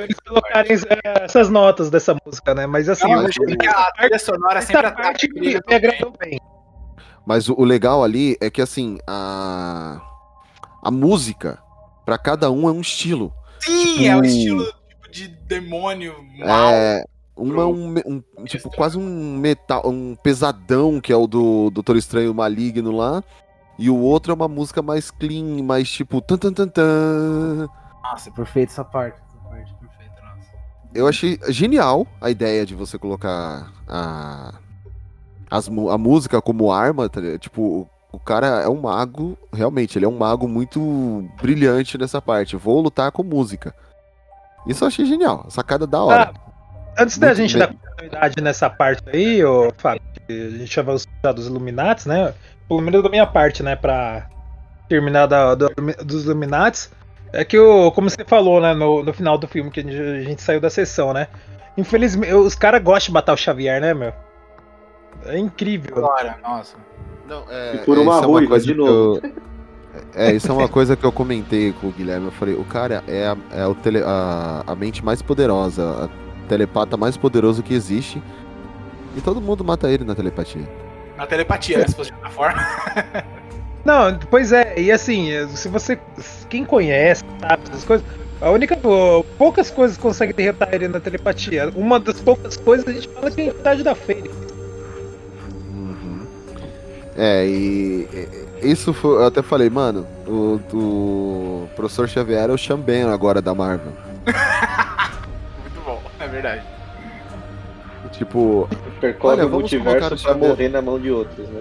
Eles 0.01 0.21
colocarem 0.21 0.77
essas 1.21 1.49
notas 1.49 1.89
dessa 1.89 2.15
música, 2.27 2.55
né? 2.55 2.67
Mas 2.67 2.89
assim, 2.89 3.09
Não, 3.09 3.23
eu 3.23 3.29
achei 3.29 3.57
que 3.57 3.69
a 3.69 3.93
trilha 3.93 4.19
sonora 4.19 4.61
sempre 4.61 4.91
parte 4.93 5.29
me 5.33 5.57
agradou 5.57 6.13
bem. 6.19 6.39
Mas 7.27 7.49
o, 7.49 7.55
o 7.55 7.65
legal 7.65 8.03
ali 8.03 8.37
é 8.41 8.51
que 8.51 8.61
assim, 8.61 8.99
a, 9.07 10.01
a 10.83 10.91
música, 10.91 11.59
pra 12.05 12.19
cada 12.19 12.51
um 12.51 12.69
é 12.69 12.73
um 12.73 12.81
estilo. 12.81 13.33
Sim, 13.61 13.95
Tipo, 13.95 14.05
é 14.05 14.17
o 14.17 14.25
estilo 14.25 14.65
tipo, 14.65 15.11
de 15.13 15.29
demônio 15.29 16.15
mal. 16.39 16.49
É, 16.71 17.05
uma 17.37 17.63
é 17.63 17.67
um, 17.67 17.95
um- 18.07 18.45
tipo, 18.45 18.71
quase 18.71 18.99
um 18.99 19.37
metal, 19.37 19.83
um 19.89 20.17
pesadão, 20.17 21.01
que 21.01 21.13
é 21.13 21.17
o 21.17 21.27
do 21.27 21.71
Doutor 21.71 21.97
Estranho 21.97 22.35
Maligno 22.35 22.91
lá. 22.91 23.23
E 23.79 23.89
o 23.89 23.97
outro 23.99 24.33
é 24.33 24.35
uma 24.35 24.49
música 24.49 24.83
mais 24.83 25.11
clean, 25.11 25.63
mais 25.63 25.91
tipo. 25.91 26.21
Tan, 26.21 26.37
tan, 26.37 26.53
tan, 26.53 26.69
tan. 26.69 27.69
Nossa, 28.03 28.31
perfeito 28.31 28.71
essa 28.71 28.85
parte. 28.85 29.17
Essa 29.29 29.49
parte 29.49 29.75
perfeita, 29.75 30.21
nossa. 30.23 30.49
Eu 30.95 31.09
achei 31.09 31.39
genial 31.49 32.07
a 32.21 32.31
ideia 32.31 32.67
de 32.67 32.75
você 32.75 32.99
colocar 32.99 33.73
a, 33.89 34.55
as 35.53 35.69
a 35.69 35.99
música 35.99 36.41
como 36.41 36.73
arma. 36.73 37.09
tá? 37.09 37.21
Tipo, 37.39 37.87
o, 38.11 38.19
cara 38.19 38.63
é 38.63 38.69
um 38.69 38.81
mago, 38.81 39.37
realmente, 39.53 39.99
ele 39.99 40.07
é 40.07 40.09
um 40.09 40.17
mago 40.17 40.49
muito 40.49 41.25
brilhante 41.41 41.99
nessa 41.99 42.21
parte. 42.23 42.57
Vou 42.57 42.81
lutar 42.81 43.13
com 43.13 43.23
música. 43.23 43.75
Isso 44.67 44.83
eu 44.85 44.89
achei 44.89 45.05
genial, 45.05 45.47
sacada 45.49 45.87
da 45.87 46.03
hora. 46.03 46.33
Antes 46.99 47.19
da 47.19 47.29
Muito 47.29 47.37
gente 47.39 47.59
bem. 47.59 47.61
dar 47.67 47.75
continuidade 47.75 48.41
nessa 48.43 48.69
parte 48.71 49.03
aí, 49.13 49.45
ô 49.45 49.73
Fábio, 49.79 50.03
a 50.29 50.59
gente 50.59 50.79
usado 50.81 51.39
os 51.39 51.47
Illuminati, 51.47 52.07
né? 52.07 52.35
Pelo 52.69 52.81
menos 52.81 53.03
da 53.03 53.09
minha 53.09 53.27
parte, 53.27 53.63
né? 53.63 53.75
Pra 53.77 54.27
terminar 54.89 55.27
da, 55.27 55.55
da- 55.55 55.69
dos 56.05 56.25
Illuminati. 56.25 56.91
É 57.33 57.45
que, 57.47 57.59
o, 57.59 57.91
como 57.93 58.11
você 58.11 58.25
falou, 58.27 58.61
né? 58.61 58.75
No, 58.75 59.03
no 59.03 59.13
final 59.15 59.39
do 59.39 59.49
filme 59.49 59.71
que 59.71 59.81
a 59.81 59.83
gente, 59.83 59.99
a 59.99 60.23
gente 60.23 60.43
saiu 60.43 60.61
da 60.61 60.69
sessão, 60.69 61.13
né? 61.15 61.29
Infelizmente, 61.79 62.33
os 62.35 62.55
caras 62.55 62.83
gostam 62.83 63.07
de 63.07 63.13
matar 63.15 63.33
o 63.33 63.37
Xavier, 63.39 63.81
né, 63.81 63.95
meu? 63.95 64.13
É 65.27 65.39
incrível. 65.39 65.97
Agora, 65.99 66.39
nossa. 66.43 66.77
Não, 67.29 67.45
é, 67.51 67.77
E 67.77 67.79
por 67.85 67.97
é, 67.97 68.01
uma 68.01 68.15
isso 68.17 68.25
é 68.25 68.27
ruiva, 68.27 68.49
coisa 68.51 68.67
de 68.67 68.75
novo. 68.75 69.21
eu- 69.23 69.33
é, 70.15 70.33
isso 70.33 70.51
é 70.51 70.55
uma 70.55 70.69
coisa 70.69 70.97
que 70.97 71.05
eu 71.05 71.13
comentei 71.13 71.73
com 71.81 71.89
o 71.89 71.93
Guilherme. 71.93 72.27
Eu 72.27 72.33
falei, 72.33 72.55
o 72.55 72.65
cara 72.65 73.03
é, 73.07 73.27
a, 73.29 73.37
é 73.53 73.67
o 73.67 73.75
tele- 73.75 74.03
a, 74.05 74.63
a 74.67 74.75
mente 74.75 75.05
mais 75.05 75.23
poderosa, 75.23 76.05
a 76.05 76.49
telepata 76.49 76.97
mais 76.97 77.17
poderoso 77.17 77.63
que 77.63 77.75
existe. 77.75 78.23
E 79.17 79.21
todo 79.21 79.41
mundo 79.41 79.63
mata 79.65 79.89
ele 79.91 80.05
na 80.05 80.15
telepatia. 80.15 80.69
Na 81.17 81.27
telepatia, 81.27 81.79
né? 81.79 81.87
Se 81.87 81.95
fosse 81.95 82.11
de 82.11 82.17
outra 82.17 82.31
forma. 82.31 82.61
Não, 83.85 84.17
pois 84.31 84.53
é, 84.53 84.75
e 84.81 84.93
assim, 84.93 85.29
se 85.49 85.69
você. 85.69 85.99
Quem 86.49 86.65
conhece, 86.65 87.23
sabe 87.41 87.63
essas 87.69 87.85
coisas. 87.85 88.07
A 88.41 88.51
única. 88.51 88.77
Poucas 89.37 89.71
coisas 89.71 89.97
conseguem 89.99 90.35
derrotar 90.35 90.73
ele 90.73 90.89
na 90.89 90.99
telepatia. 91.01 91.71
Uma 91.75 91.99
das 92.01 92.21
poucas 92.21 92.57
coisas 92.57 92.87
a 92.89 92.93
gente 92.93 93.09
fala 93.09 93.31
que 93.31 93.41
é 93.41 93.45
a 93.45 93.47
entidade 93.49 93.83
da 93.83 93.95
Fênix. 93.95 94.35
É, 97.17 97.47
e, 97.47 98.09
isso 98.63 98.93
foi, 98.95 99.17
eu 99.17 99.27
até 99.27 99.43
falei, 99.43 99.69
mano, 99.69 100.07
o, 100.27 100.59
o 100.73 101.69
professor 101.77 102.09
Xavier 102.09 102.49
é 102.49 102.53
o 102.53 102.57
Xamben 102.59 103.03
agora 103.05 103.43
da 103.43 103.55
Marvel. 103.55 103.93
Muito 105.63 105.81
bom, 105.85 106.01
é 106.19 106.27
verdade. 106.29 106.63
Tipo, 108.13 108.69
Percorre 109.01 109.35
olha, 109.35 109.47
o 109.47 109.49
vamos 109.49 109.61
multiverso 109.63 110.09
pra 110.09 110.17
Xavier. 110.17 110.49
morrer 110.51 110.69
na 110.69 110.83
mão 110.83 110.99
de 110.99 111.11
outros, 111.11 111.49
né? 111.49 111.61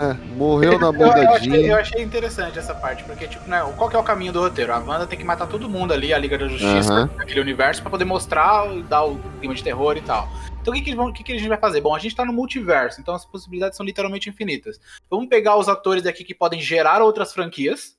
É, 0.00 0.14
morreu 0.36 0.78
na 0.78 0.90
mão 0.90 1.02
Eu, 1.02 1.08
eu 1.16 1.24
da 1.24 1.30
achei, 1.32 1.50
Jean. 1.50 1.56
eu 1.68 1.76
achei 1.76 2.02
interessante 2.02 2.58
essa 2.58 2.74
parte, 2.74 3.04
porque, 3.04 3.26
tipo, 3.28 3.48
né, 3.48 3.62
qual 3.76 3.88
que 3.88 3.94
é 3.96 3.98
o 3.98 4.02
caminho 4.02 4.32
do 4.32 4.40
roteiro? 4.40 4.72
A 4.72 4.78
Wanda 4.78 5.06
tem 5.06 5.18
que 5.18 5.24
matar 5.24 5.46
todo 5.46 5.68
mundo 5.68 5.92
ali, 5.92 6.12
a 6.12 6.18
Liga 6.18 6.36
da 6.36 6.48
Justiça, 6.48 6.92
Aham. 6.92 7.10
naquele 7.16 7.40
universo, 7.40 7.80
pra 7.80 7.90
poder 7.90 8.04
mostrar 8.04 8.66
e 8.76 8.82
dar 8.82 9.04
o 9.04 9.18
clima 9.38 9.54
de 9.54 9.62
terror 9.62 9.96
e 9.96 10.00
tal. 10.00 10.28
Então 10.64 10.72
o 10.72 10.76
que, 10.78 10.82
que, 10.82 10.88
eles 10.88 10.96
vão- 10.96 11.08
o 11.08 11.12
que, 11.12 11.22
que 11.22 11.32
a 11.32 11.36
gente 11.38 11.46
vai 11.46 11.58
fazer? 11.58 11.82
Bom, 11.82 11.94
a 11.94 11.98
gente 11.98 12.16
tá 12.16 12.24
no 12.24 12.32
multiverso, 12.32 12.98
então 12.98 13.14
as 13.14 13.22
possibilidades 13.26 13.76
são 13.76 13.84
literalmente 13.84 14.30
infinitas. 14.30 14.80
Vamos 15.10 15.28
pegar 15.28 15.56
os 15.58 15.68
atores 15.68 16.02
daqui 16.02 16.24
que 16.24 16.34
podem 16.34 16.58
gerar 16.58 17.02
outras 17.02 17.34
franquias, 17.34 17.98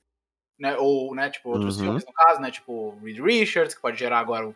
né? 0.58 0.76
Ou, 0.76 1.14
né, 1.14 1.30
tipo, 1.30 1.48
outros 1.48 1.76
Uhum. 1.76 1.84
filmes 1.84 2.04
no 2.04 2.12
caso, 2.12 2.40
né? 2.40 2.50
Tipo, 2.50 2.72
o 2.72 2.98
Reed 3.04 3.20
Richards, 3.20 3.72
que 3.72 3.80
pode 3.80 3.96
gerar 3.96 4.18
agora 4.18 4.48
o, 4.48 4.50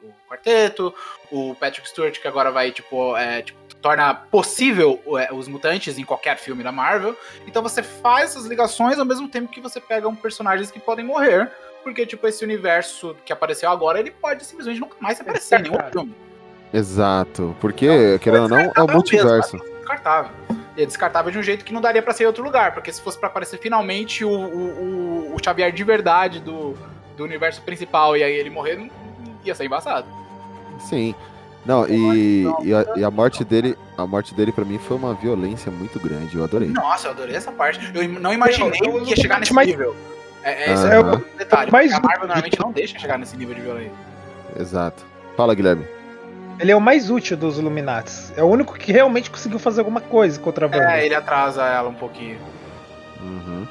o 0.00 0.12
quarteto, 0.28 0.94
o 1.32 1.56
Patrick 1.56 1.88
Stewart, 1.88 2.20
que 2.20 2.28
agora 2.28 2.52
vai, 2.52 2.70
tipo, 2.70 3.16
é, 3.16 3.42
tipo, 3.42 3.58
torna 3.82 4.14
possível 4.14 5.02
é, 5.18 5.34
os 5.34 5.48
mutantes 5.48 5.98
em 5.98 6.04
qualquer 6.04 6.36
filme 6.38 6.62
da 6.62 6.70
Marvel. 6.70 7.16
Então 7.48 7.64
você 7.64 7.82
faz 7.82 8.30
essas 8.30 8.46
ligações 8.46 8.96
ao 8.96 9.04
mesmo 9.04 9.28
tempo 9.28 9.50
que 9.50 9.60
você 9.60 9.80
pega 9.80 10.06
um 10.08 10.14
personagens 10.14 10.70
que 10.70 10.78
podem 10.78 11.04
morrer. 11.04 11.50
Porque, 11.82 12.04
tipo, 12.06 12.26
esse 12.28 12.44
universo 12.44 13.16
que 13.24 13.32
apareceu 13.32 13.70
agora, 13.70 13.98
ele 13.98 14.10
pode 14.12 14.44
simplesmente 14.44 14.80
nunca 14.80 14.96
mais 15.00 15.20
aparecer 15.20 15.58
em 15.60 15.62
nenhum 15.64 15.78
filme. 15.92 16.14
Exato, 16.76 17.56
porque, 17.58 18.18
querendo 18.20 18.42
ou 18.42 18.48
não, 18.50 18.70
é 18.76 18.82
o 18.82 18.86
multiverso. 18.90 19.56
Descartável. 19.78 20.30
E 20.76 20.82
é 20.82 20.86
descartável 20.86 21.32
de 21.32 21.38
um 21.38 21.42
jeito 21.42 21.64
que 21.64 21.72
não 21.72 21.80
daria 21.80 22.02
pra 22.02 22.12
ser 22.12 22.24
em 22.24 22.26
outro 22.26 22.44
lugar. 22.44 22.74
Porque 22.74 22.92
se 22.92 23.00
fosse 23.00 23.18
pra 23.18 23.28
aparecer 23.28 23.58
finalmente 23.58 24.24
o, 24.26 24.28
o, 24.30 25.30
o, 25.30 25.34
o 25.34 25.36
Xavier 25.42 25.72
de 25.72 25.82
verdade 25.82 26.38
do, 26.38 26.74
do 27.16 27.24
universo 27.24 27.62
principal 27.62 28.14
e 28.14 28.22
aí 28.22 28.32
ele 28.34 28.50
morrer, 28.50 28.76
não, 28.76 28.90
ia 29.42 29.54
ser 29.54 29.64
embaçado. 29.64 30.06
Sim. 30.80 31.14
Não, 31.64 31.88
e, 31.88 32.44
e, 32.62 32.74
a, 32.74 32.86
e 32.94 33.02
a 33.04 33.10
morte 33.10 33.42
dele, 33.42 33.76
a 33.96 34.06
morte 34.06 34.34
dele 34.34 34.52
para 34.52 34.64
mim 34.66 34.78
foi 34.78 34.98
uma 34.98 35.14
violência 35.14 35.72
muito 35.72 35.98
grande, 35.98 36.36
eu 36.36 36.44
adorei. 36.44 36.68
Nossa, 36.68 37.08
eu 37.08 37.12
adorei 37.12 37.34
essa 37.34 37.50
parte. 37.50 37.80
Eu 37.94 38.06
não 38.20 38.34
imaginei 38.34 38.78
Eu- 38.84 38.98
eu- 38.98 39.02
que 39.02 39.10
ia 39.10 39.16
chegar 39.16 39.40
nesse 39.40 39.54
mas- 39.54 39.66
nível. 39.66 39.96
É, 40.42 40.70
é, 40.70 40.74
esse 40.74 40.86
é 40.86 41.00
o 41.00 41.16
detalhe. 41.38 41.72
Mas- 41.72 41.90
a 41.92 42.00
Marvel 42.00 42.26
normalmente 42.28 42.60
não 42.60 42.70
deixa 42.70 42.98
chegar 42.98 43.18
nesse 43.18 43.34
nível 43.36 43.54
de 43.54 43.62
violência. 43.62 43.92
Exato. 44.60 45.02
Fala, 45.36 45.54
Guilherme. 45.54 45.95
Ele 46.58 46.72
é 46.72 46.76
o 46.76 46.80
mais 46.80 47.10
útil 47.10 47.36
dos 47.36 47.58
Illuminates. 47.58 48.32
É 48.36 48.42
o 48.42 48.46
único 48.46 48.74
que 48.74 48.92
realmente 48.92 49.30
conseguiu 49.30 49.58
fazer 49.58 49.80
alguma 49.80 50.00
coisa 50.00 50.38
contra 50.40 50.66
a 50.66 50.68
Wanda. 50.68 50.92
É, 50.96 51.04
ele 51.04 51.14
atrasa 51.14 51.62
ela 51.64 51.88
um 51.88 51.94
pouquinho. 51.94 52.38
Uhum. 53.20 53.66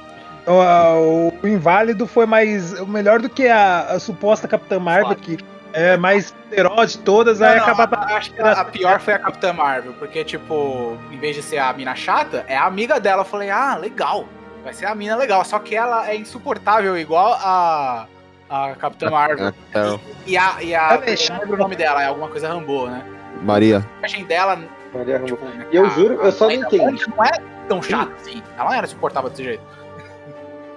O, 0.48 0.52
a- 0.62 0.94
o- 1.00 1.34
Inválido 1.48 2.06
foi 2.06 2.26
mais. 2.26 2.80
melhor 2.88 3.20
do 3.20 3.30
que 3.30 3.48
a, 3.48 3.80
a 3.82 4.00
suposta 4.00 4.48
Capitã 4.48 4.80
Marvel, 4.80 5.16
que 5.16 5.38
é 5.74 5.98
mais 5.98 6.32
poderosa 6.32 6.86
de 6.92 6.98
todas, 7.00 7.42
aí 7.42 7.58
Não, 7.60 7.66
não, 7.68 7.74
acaba. 7.74 7.98
Acho 8.16 8.32
que 8.32 8.42
a, 8.42 8.52
a 8.52 8.66
pior 8.66 9.00
foi 9.00 9.14
a 9.16 9.20
Capitã 9.20 9.52
Marvel, 9.52 9.94
porque, 9.94 10.24
tipo, 10.24 10.98
em 11.12 11.18
vez 11.18 11.36
de 11.36 11.42
ser 11.42 11.58
a 11.58 11.74
mina 11.74 11.96
chata, 11.96 12.46
é 12.48 12.56
a 12.56 12.66
amiga 12.66 13.00
dela. 13.00 13.22
Eu 13.22 13.26
falei, 13.26 13.50
ah, 13.50 13.76
legal. 13.76 14.26
Vai 14.64 14.74
ser 14.74 14.86
a 14.86 14.96
mina 14.96 15.16
legal. 15.16 15.44
Só 15.44 15.58
que 15.60 15.76
ela 15.76 16.08
é 16.10 16.16
insuportável, 16.16 16.98
igual 16.98 17.34
a, 17.42 18.06
a 18.50 18.76
Capitã 18.76 19.10
Marvel. 19.10 19.54
Carol. 19.72 20.00
E 20.26 20.38
a. 20.38 20.62
E 20.62 20.76
a 20.76 21.02
é 21.06 21.30
não 21.30 21.40
lembro 21.40 21.56
o 21.56 21.60
nome 21.60 21.76
dela, 21.76 22.04
é 22.04 22.08
alguma 22.08 22.28
coisa 22.30 22.48
Rambo, 22.48 22.88
né? 22.88 23.04
Maria. 23.42 23.78
A 23.80 23.82
personagem 24.02 24.26
dela. 24.26 24.60
Maria 24.94 25.18
Rambo. 25.18 25.28
Tipo, 25.28 25.46
E 25.72 25.76
eu 25.76 25.86
a- 25.86 25.90
juro, 25.90 26.14
eu 26.16 26.32
só 26.32 26.46
não 26.46 26.54
entendi. 26.54 27.04
Não 27.10 27.24
é 27.24 27.32
tão 27.68 27.82
chata 27.82 28.14
assim. 28.14 28.42
Ela 28.58 28.70
não 28.70 28.78
era 28.78 28.88
suportável 28.88 29.30
desse 29.30 29.44
jeito. 29.44 29.64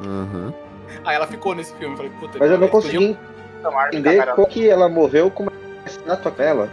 Uhum. 0.01 0.53
Aí 1.05 1.14
ela 1.16 1.27
ficou 1.27 1.55
nesse 1.55 1.75
filme. 1.75 1.95
Eu 1.95 1.97
falei, 1.97 2.12
puta 2.19 2.39
Mas 2.39 2.51
eu 2.51 2.59
não 2.59 2.69
consegui 2.69 3.16
entender 3.93 4.27
como 4.35 4.47
que 4.47 4.69
ela 4.69 4.89
morreu 4.89 5.31
com 5.31 5.45
uma 5.45 5.53
estátua 5.85 6.31
dela. 6.31 6.69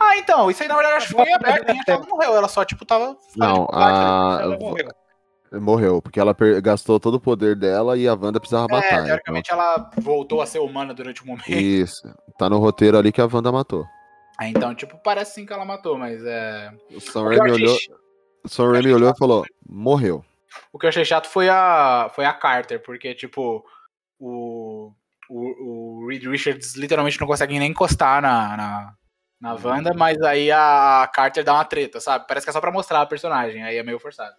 Ah, 0.00 0.16
então, 0.16 0.50
isso 0.50 0.62
aí 0.62 0.68
na 0.68 0.76
verdade 0.76 0.96
acho 0.96 1.08
que 1.08 1.14
foi 1.14 1.32
aberto, 1.32 1.66
ela 1.86 2.06
morreu, 2.06 2.36
ela 2.36 2.48
só, 2.48 2.64
tipo, 2.64 2.84
tava. 2.86 3.16
Não, 3.36 3.68
a. 3.72 4.38
Ela 4.40 4.58
morreu. 4.58 4.88
Morreu, 5.60 6.00
porque 6.02 6.18
ela 6.20 6.34
gastou 6.62 6.98
todo 6.98 7.14
o 7.14 7.20
poder 7.20 7.56
dela 7.56 7.96
e 7.96 8.06
a 8.08 8.14
Wanda 8.14 8.40
precisava 8.40 8.66
É, 8.70 8.74
matar. 8.74 8.86
então- 8.92 9.04
teoricamente 9.06 9.52
ela 9.52 9.90
voltou 9.98 10.40
a 10.40 10.46
ser 10.46 10.58
humana 10.58 10.94
durante 10.94 11.22
um 11.22 11.26
momento. 11.26 11.50
Isso. 11.50 12.02
Tá 12.38 12.48
no 12.48 12.58
roteiro 12.58 12.98
ali 12.98 13.12
que 13.12 13.20
a 13.20 13.28
Wanda 13.32 13.52
matou. 13.52 13.86
Aí, 14.38 14.50
então, 14.50 14.74
tipo, 14.74 14.98
parece 14.98 15.34
sim 15.34 15.46
que 15.46 15.52
ela 15.52 15.64
matou, 15.64 15.96
mas 15.96 16.24
é. 16.24 16.72
O 16.94 17.00
Sam 17.00 17.22
O 17.22 17.28
Raimi 17.28 17.52
olhou, 17.52 17.76
o 18.44 18.48
Sam 18.48 18.72
Raimi 18.72 18.92
olhou 18.92 19.10
e 19.10 19.18
falou: 19.18 19.44
morreu. 19.68 20.24
O 20.72 20.78
que 20.78 20.86
eu 20.86 20.88
achei 20.88 21.04
chato 21.04 21.26
foi 21.28 21.48
a, 21.48 22.10
foi 22.14 22.24
a 22.24 22.32
Carter, 22.32 22.82
porque, 22.82 23.14
tipo, 23.14 23.64
o, 24.18 24.92
o, 25.28 26.02
o 26.02 26.06
Reed 26.08 26.24
Richards 26.24 26.74
literalmente 26.74 27.20
não 27.20 27.26
consegue 27.26 27.58
nem 27.58 27.70
encostar 27.70 28.20
na, 28.22 28.56
na, 28.56 28.94
na 29.40 29.54
Wanda, 29.54 29.92
mas 29.94 30.20
aí 30.22 30.50
a 30.50 31.08
Carter 31.12 31.44
dá 31.44 31.54
uma 31.54 31.64
treta, 31.64 32.00
sabe? 32.00 32.26
Parece 32.26 32.46
que 32.46 32.50
é 32.50 32.52
só 32.52 32.60
pra 32.60 32.72
mostrar 32.72 33.00
a 33.02 33.06
personagem, 33.06 33.62
aí 33.62 33.76
é 33.76 33.82
meio 33.82 33.98
forçado. 34.00 34.34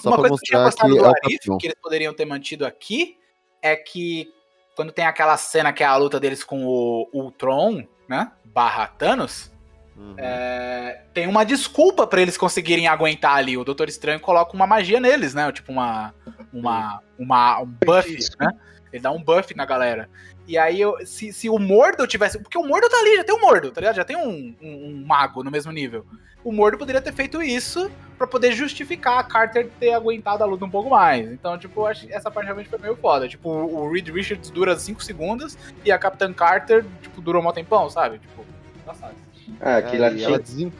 Só 0.00 0.10
Uma 0.10 0.16
coisa 0.16 0.28
que 0.28 0.34
eu 0.34 0.38
tinha 0.38 0.64
gostado 0.64 0.94
do 0.94 1.04
é 1.04 1.08
Arif, 1.08 1.58
que 1.58 1.66
eles 1.66 1.78
poderiam 1.80 2.14
ter 2.14 2.24
mantido 2.24 2.64
aqui, 2.64 3.18
é 3.60 3.76
que 3.76 4.32
quando 4.74 4.92
tem 4.92 5.04
aquela 5.04 5.36
cena 5.36 5.72
que 5.72 5.82
é 5.82 5.86
a 5.86 5.96
luta 5.96 6.18
deles 6.18 6.42
com 6.42 6.64
o 6.64 7.08
Ultron, 7.12 7.84
né? 8.08 8.32
Barra 8.44 8.86
Thanos, 8.86 9.52
Uhum. 9.96 10.14
é, 10.16 11.02
tem 11.12 11.26
uma 11.26 11.44
desculpa 11.44 12.06
pra 12.06 12.20
eles 12.20 12.36
conseguirem 12.36 12.88
aguentar 12.88 13.36
ali. 13.36 13.56
O 13.56 13.64
Doutor 13.64 13.88
Estranho 13.88 14.20
coloca 14.20 14.54
uma 14.54 14.66
magia 14.66 14.98
neles, 14.98 15.34
né? 15.34 15.50
Tipo 15.52 15.70
uma. 15.72 16.14
uma, 16.52 17.00
uma 17.18 17.60
um 17.60 17.66
buff, 17.66 18.18
né? 18.40 18.50
Ele 18.92 19.02
dá 19.02 19.10
um 19.10 19.22
buff 19.22 19.54
na 19.54 19.64
galera. 19.64 20.08
E 20.46 20.58
aí, 20.58 20.80
eu, 20.80 20.96
se, 21.06 21.32
se 21.32 21.48
o 21.48 21.58
Mordo 21.58 22.06
tivesse. 22.06 22.38
Porque 22.38 22.58
o 22.58 22.64
Mordo 22.66 22.88
tá 22.88 22.96
ali, 22.98 23.16
já 23.16 23.24
tem 23.24 23.34
um 23.34 23.40
Mordo, 23.40 23.70
tá 23.70 23.80
ligado? 23.80 23.94
Já 23.96 24.04
tem 24.04 24.16
um, 24.16 24.54
um- 24.60 24.86
um 24.88 25.04
mago 25.06 25.42
no 25.44 25.50
mesmo 25.50 25.70
nível. 25.70 26.04
O 26.44 26.50
Mordo 26.50 26.76
poderia 26.76 27.00
ter 27.00 27.12
feito 27.12 27.40
isso 27.40 27.88
pra 28.18 28.26
poder 28.26 28.50
justificar 28.52 29.18
a 29.20 29.22
Carter 29.22 29.68
ter 29.78 29.92
aguentado 29.92 30.42
a 30.42 30.46
luta 30.46 30.64
um 30.64 30.70
pouco 30.70 30.90
mais. 30.90 31.30
Então, 31.30 31.56
tipo, 31.56 31.86
acho 31.86 32.06
que 32.06 32.12
essa 32.12 32.30
parte 32.30 32.46
realmente 32.46 32.68
foi 32.68 32.78
meio 32.80 32.96
foda. 32.96 33.28
Tipo, 33.28 33.48
o 33.48 33.82
o 33.84 33.92
Reed 33.92 34.08
Richards 34.08 34.50
dura 34.50 34.76
5 34.76 35.02
segundos 35.04 35.56
e 35.84 35.92
a 35.92 35.98
Capitã 35.98 36.32
Carter, 36.32 36.84
tipo, 37.00 37.20
durou 37.20 37.40
um 37.46 37.52
tempão, 37.52 37.88
sabe? 37.88 38.18
Tipo, 38.18 38.44
engraçado. 38.80 39.14
Ah, 39.60 39.78
É, 39.78 39.94
e 40.16 40.24
ela 40.24 40.38
tinha, 40.40 40.72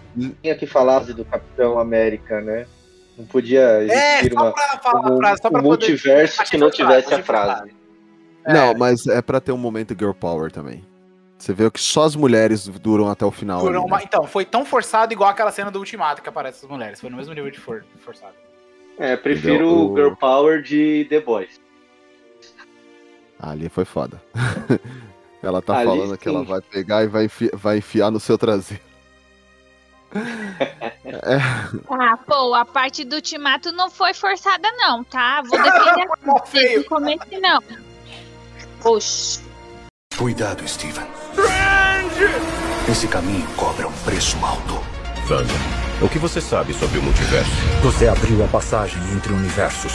tinha 0.42 0.54
que 0.56 0.66
falar 0.66 1.00
do 1.04 1.24
Capitão 1.24 1.78
América, 1.78 2.40
né? 2.40 2.66
Não 3.16 3.24
podia 3.26 3.60
É, 3.60 3.84
existir 4.18 4.32
só 4.34 4.40
uma, 4.42 4.52
pra 4.52 4.78
falar 4.78 5.08
a 5.08 5.12
um, 5.12 5.16
frase, 5.18 5.42
só 5.42 5.50
pra 5.50 5.60
um 5.60 5.62
poder. 5.62 5.86
multiverso 5.88 6.42
que 6.44 6.56
não 6.56 6.70
tivesse 6.70 7.14
a 7.14 7.22
frase. 7.22 7.70
Não, 8.46 8.74
mas 8.74 9.06
é 9.06 9.20
pra 9.22 9.40
ter 9.40 9.52
um 9.52 9.56
momento 9.58 9.94
girl 9.98 10.12
power 10.12 10.50
também. 10.50 10.84
Você 11.38 11.52
vê 11.52 11.68
que 11.70 11.80
só 11.80 12.04
as 12.04 12.14
mulheres 12.14 12.68
duram 12.68 13.08
até 13.08 13.24
o 13.24 13.30
final. 13.32 13.66
Ali, 13.66 13.76
uma- 13.76 13.96
né? 13.98 14.04
Então, 14.06 14.24
foi 14.26 14.44
tão 14.44 14.64
forçado 14.64 15.12
igual 15.12 15.28
aquela 15.30 15.50
cena 15.50 15.70
do 15.70 15.78
Ultimato 15.80 16.22
que 16.22 16.28
aparece 16.28 16.64
as 16.64 16.70
mulheres. 16.70 17.00
Foi 17.00 17.10
no 17.10 17.16
mesmo 17.16 17.34
nível 17.34 17.50
de 17.50 17.58
for- 17.58 17.84
forçado. 18.04 18.34
É, 18.98 19.16
prefiro 19.16 19.68
o 19.68 19.96
Girl 19.96 20.14
Power 20.14 20.62
de 20.62 21.06
The 21.08 21.20
Boys. 21.20 21.60
Ali 23.40 23.68
foi 23.68 23.84
foda. 23.84 24.22
ela 25.42 25.60
tá 25.60 25.78
Ali 25.78 25.86
falando 25.86 26.16
que 26.18 26.28
ela 26.28 26.40
sim. 26.40 26.46
vai 26.46 26.60
pegar 26.60 27.02
e 27.02 27.08
vai, 27.08 27.24
enfi- 27.24 27.50
vai 27.54 27.78
enfiar 27.78 28.10
no 28.12 28.20
seu 28.20 28.38
traseiro. 28.38 28.82
É, 31.04 31.36
Ah, 31.88 32.16
pô, 32.18 32.54
a 32.54 32.64
parte 32.64 33.04
do 33.04 33.16
ultimato 33.16 33.72
não 33.72 33.90
foi 33.90 34.12
forçada, 34.14 34.70
não, 34.76 35.02
tá? 35.04 35.42
Vou 35.42 35.60
defender 35.60 36.06
feio. 36.46 36.78
No 36.80 36.84
começo, 36.86 37.24
não. 37.40 37.60
Oxi. 38.84 39.40
Cuidado, 40.16 40.66
Steven. 40.66 41.06
Esse 42.88 43.06
caminho 43.06 43.46
cobra 43.56 43.86
um 43.88 43.92
preço 44.04 44.36
alto. 44.44 44.80
Wanda, 45.30 45.54
O 46.00 46.08
que 46.08 46.18
você 46.18 46.40
sabe 46.40 46.74
sobre 46.74 46.98
o 46.98 47.02
multiverso? 47.02 47.50
Você 47.82 48.08
abriu 48.08 48.44
a 48.44 48.48
passagem 48.48 49.00
entre 49.12 49.32
universos. 49.32 49.92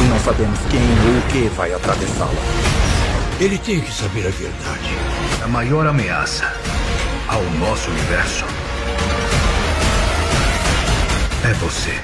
E 0.00 0.04
não 0.04 0.18
sabemos 0.20 0.58
quem 0.70 0.80
ou 0.80 1.18
o 1.18 1.22
que 1.32 1.48
vai 1.56 1.72
atravessá-la. 1.74 2.30
Ele 3.40 3.58
tem 3.58 3.80
que 3.80 3.92
saber 3.92 4.26
a 4.26 4.30
verdade. 4.30 4.90
A 5.42 5.48
maior 5.48 5.86
ameaça 5.86 6.44
ao 7.28 7.42
nosso 7.58 7.90
universo 7.90 8.44
é 11.44 11.52
você. 11.54 11.94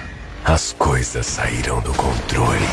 As 0.45 0.72
coisas 0.74 1.26
saíram 1.26 1.80
do 1.80 1.92
controle. 1.95 2.68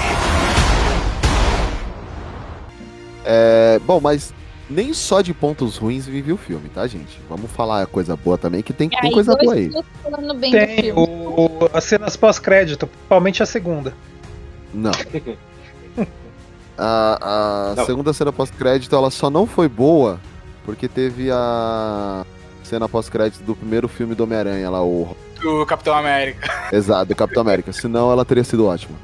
É, 3.26 3.80
bom, 3.86 4.00
mas 4.00 4.34
nem 4.70 4.94
só 4.94 5.22
de 5.22 5.34
pontos 5.34 5.78
ruins 5.78 6.06
vive 6.06 6.32
o 6.32 6.38
filme, 6.38 6.70
tá, 6.70 6.88
gente? 6.88 7.20
Vamos 7.30 7.52
falar 7.52 7.82
a 7.82 7.86
coisa 7.86 8.16
boa 8.16 8.38
também, 8.38 8.62
que 8.62 8.74
tem, 8.74 8.90
tem 8.90 9.00
Aí, 9.04 9.12
coisa 9.12 9.36
boa 9.36 9.54
aí. 9.54 9.68
do 9.70 9.84
Tem 10.40 10.92
o, 10.94 11.70
as 11.74 11.84
cenas 11.84 12.16
pós-crédito, 12.16 12.88
principalmente 12.88 13.44
a 13.44 13.46
segunda. 13.46 13.94
Não. 14.74 14.92
A, 16.84 17.72
a 17.72 17.76
Não. 17.76 17.86
segunda 17.86 18.12
cena 18.12 18.32
pós-crédito, 18.34 18.96
ela 18.96 19.12
só 19.12 19.30
não 19.30 19.46
foi 19.46 19.68
boa 19.68 20.20
porque 20.66 20.88
teve 20.88 21.30
a 21.32 22.26
cena 22.64 22.90
pós-crédito 22.90 23.44
do 23.44 23.56
primeiro 23.56 23.88
filme 23.88 24.16
do 24.16 24.24
Homem-Aranha, 24.24 24.68
lá, 24.70 24.82
o. 24.84 25.16
O 25.44 25.66
Capitão 25.66 25.94
América. 25.96 26.50
Exato, 26.72 27.06
do 27.08 27.16
Capitão 27.16 27.42
América. 27.42 27.72
Senão 27.74 28.12
ela 28.12 28.24
teria 28.26 28.44
sido 28.44 28.66
ótima. 28.66 28.96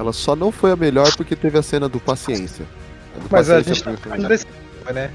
Ela 0.00 0.14
só 0.14 0.34
não 0.34 0.50
foi 0.50 0.70
a 0.70 0.76
melhor 0.76 1.14
porque 1.14 1.36
teve 1.36 1.58
a 1.58 1.62
cena 1.62 1.86
do 1.86 2.00
Paciência. 2.00 2.64
do 3.14 3.28
Mas 3.30 3.50
a 3.50 3.56
Paciência 3.56 3.74
gente 3.74 4.02
tá 4.02 4.08
falando 4.08 4.28
desse 4.28 4.46
né? 4.94 5.10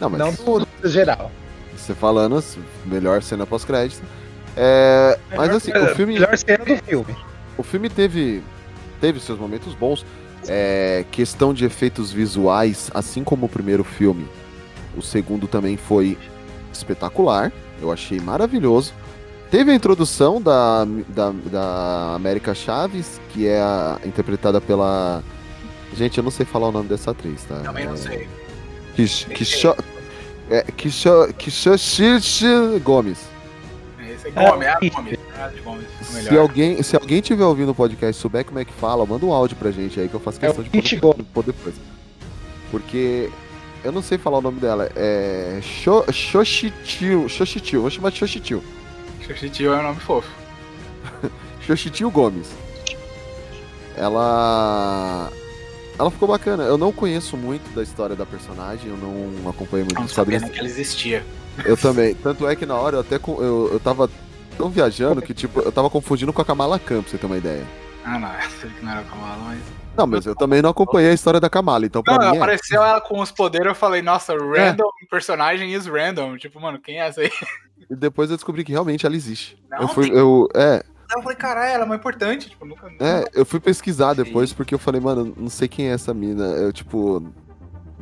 Não, 0.00 0.08
mas 0.08 0.18
Não 0.18 0.32
do, 0.32 0.66
do 0.80 0.88
geral. 0.88 1.30
você 1.76 1.94
falando, 1.94 2.36
assim, 2.36 2.62
melhor 2.86 3.22
cena 3.22 3.46
pós-crédito. 3.46 4.02
É, 4.56 5.18
mas 5.36 5.50
assim, 5.50 5.72
o 5.72 5.94
filme. 5.94 6.14
Melhor 6.14 6.36
cena 6.38 6.64
do 6.64 6.76
filme. 6.78 7.16
O 7.58 7.62
filme 7.62 7.90
teve, 7.90 8.42
teve 8.98 9.20
seus 9.20 9.38
momentos 9.38 9.74
bons. 9.74 10.06
É, 10.48 11.04
questão 11.10 11.52
de 11.52 11.66
efeitos 11.66 12.10
visuais, 12.10 12.90
assim 12.94 13.22
como 13.22 13.44
o 13.44 13.48
primeiro 13.48 13.84
filme, 13.84 14.26
o 14.96 15.02
segundo 15.02 15.46
também 15.46 15.76
foi 15.76 16.16
espetacular. 16.72 17.52
Eu 17.80 17.92
achei 17.92 18.18
maravilhoso. 18.18 18.94
Teve 19.50 19.72
a 19.72 19.74
introdução 19.74 20.40
da, 20.40 20.84
da, 21.08 21.30
da 21.50 22.14
América 22.14 22.54
Chaves, 22.54 23.20
que 23.30 23.46
é 23.48 23.60
a- 23.60 23.98
interpretada 24.04 24.60
pela. 24.60 25.22
Gente, 25.96 26.18
eu 26.18 26.24
não 26.24 26.30
sei 26.30 26.46
falar 26.46 26.68
o 26.68 26.72
nome 26.72 26.88
dessa 26.88 27.10
atriz, 27.10 27.42
tá? 27.44 27.56
Também 27.56 27.86
não 27.86 27.96
sei. 27.96 28.28
É, 30.48 30.62
Kisho, 30.76 31.32
Kishoshi 31.36 32.78
Gomes. 32.84 33.18
Esse 34.00 34.28
é 34.28 34.30
Gomes, 34.30 34.66
é 34.66 34.70
a 34.70 34.78
Gomes. 34.78 35.18
É 35.36 35.42
a 35.42 35.48
de 35.48 35.60
Gomes. 35.60 35.86
Se 36.28 36.36
alguém, 36.38 36.82
se 36.82 36.96
alguém 36.96 37.20
tiver 37.20 37.44
ouvindo 37.44 37.70
o 37.70 37.74
podcast 37.74 38.16
e 38.18 38.20
souber 38.22 38.44
como 38.44 38.58
é 38.60 38.64
que 38.64 38.72
fala, 38.72 39.04
manda 39.04 39.24
um 39.26 39.32
áudio 39.32 39.56
pra 39.56 39.70
gente 39.72 39.98
aí 39.98 40.08
que 40.08 40.14
eu 40.14 40.20
faço 40.20 40.38
questão 40.38 40.64
É 40.72 40.80
de 40.80 40.96
pôr, 40.96 41.16
depois. 41.44 41.74
Porque 42.70 43.28
eu 43.82 43.90
não 43.90 44.02
sei 44.02 44.16
falar 44.18 44.38
o 44.38 44.42
nome 44.42 44.60
dela. 44.60 44.88
É. 44.94 45.58
Sho- 45.62 46.04
Shoshitiu. 46.12 47.28
Shoshitiu. 47.28 47.80
Vou 47.80 47.90
chamar 47.90 48.10
de 48.10 48.18
Shoshitiu. 48.18 48.62
Xoxitio 49.30 49.72
é 49.72 49.78
um 49.78 49.82
nome 49.82 50.00
fofo. 50.00 50.28
Shoshitiu 51.62 52.10
Gomes. 52.10 52.50
Ela. 53.96 55.30
Ela 55.98 56.10
ficou 56.10 56.28
bacana. 56.28 56.64
Eu 56.64 56.76
não 56.76 56.90
conheço 56.90 57.36
muito 57.36 57.72
da 57.74 57.82
história 57.82 58.16
da 58.16 58.26
personagem, 58.26 58.90
eu 58.90 58.96
não 58.96 59.48
acompanhei 59.48 59.84
muito 59.84 60.00
Não 60.00 60.08
sabia 60.08 60.40
que 60.40 60.58
ela 60.58 60.68
existia. 60.68 61.24
Eu 61.64 61.76
também. 61.76 62.14
Tanto 62.14 62.48
é 62.48 62.56
que 62.56 62.66
na 62.66 62.74
hora 62.74 62.96
eu 62.96 63.00
até 63.00 63.16
eu, 63.16 63.70
eu 63.72 63.80
tava 63.80 64.10
tão 64.56 64.68
viajando 64.68 65.22
que, 65.22 65.34
tipo, 65.34 65.60
eu 65.60 65.70
tava 65.70 65.88
confundindo 65.90 66.32
com 66.32 66.42
a 66.42 66.44
Kamala 66.44 66.78
Khan, 66.78 67.02
pra 67.02 67.10
você 67.10 67.18
ter 67.18 67.26
uma 67.26 67.38
ideia. 67.38 67.64
Ah, 68.04 68.18
não. 68.18 68.32
Eu 68.32 68.50
sei 68.60 68.70
que 68.70 68.84
não 68.84 68.92
era 68.92 69.02
Kamala, 69.02 69.38
mas. 69.44 69.60
Não, 69.96 70.06
mas 70.06 70.24
eu 70.24 70.34
também 70.34 70.62
não 70.62 70.70
acompanhei 70.70 71.10
a 71.10 71.14
história 71.14 71.40
da 71.40 71.50
Kamala, 71.50 71.84
então 71.84 72.02
pra 72.02 72.14
Não, 72.16 72.30
mim 72.30 72.36
é. 72.36 72.38
apareceu 72.38 72.82
ela 72.82 73.00
com 73.00 73.20
os 73.20 73.30
poderes, 73.30 73.66
eu 73.66 73.74
falei, 73.74 74.00
nossa, 74.00 74.34
random 74.34 74.88
personagem 75.10 75.74
is 75.74 75.86
random. 75.86 76.38
Tipo, 76.38 76.60
mano, 76.60 76.80
quem 76.80 77.00
é 77.00 77.06
essa 77.06 77.20
aí? 77.20 77.30
E 77.90 77.96
depois 77.96 78.30
eu 78.30 78.36
descobri 78.36 78.62
que 78.64 78.72
realmente 78.72 79.04
ela 79.04 79.16
existe. 79.16 79.60
Não, 79.68 79.80
eu 79.82 79.88
fui, 79.88 80.08
tem- 80.08 80.16
eu, 80.16 80.48
é, 80.54 80.82
eu 81.16 81.22
falei, 81.22 81.36
caralho, 81.36 81.72
ela 81.72 81.84
é 81.84 81.86
muito 81.86 82.00
importante. 82.00 82.48
Tipo, 82.50 82.64
nunca. 82.64 82.86
é, 83.00 83.24
eu 83.34 83.44
fui 83.44 83.58
pesquisar 83.58 84.14
depois 84.14 84.52
porque 84.52 84.74
eu 84.74 84.78
falei, 84.78 85.00
mano, 85.00 85.34
não 85.36 85.48
sei 85.50 85.66
quem 85.66 85.88
é 85.88 85.92
essa 85.92 86.14
mina. 86.14 86.44
Eu, 86.44 86.72
tipo. 86.72 87.22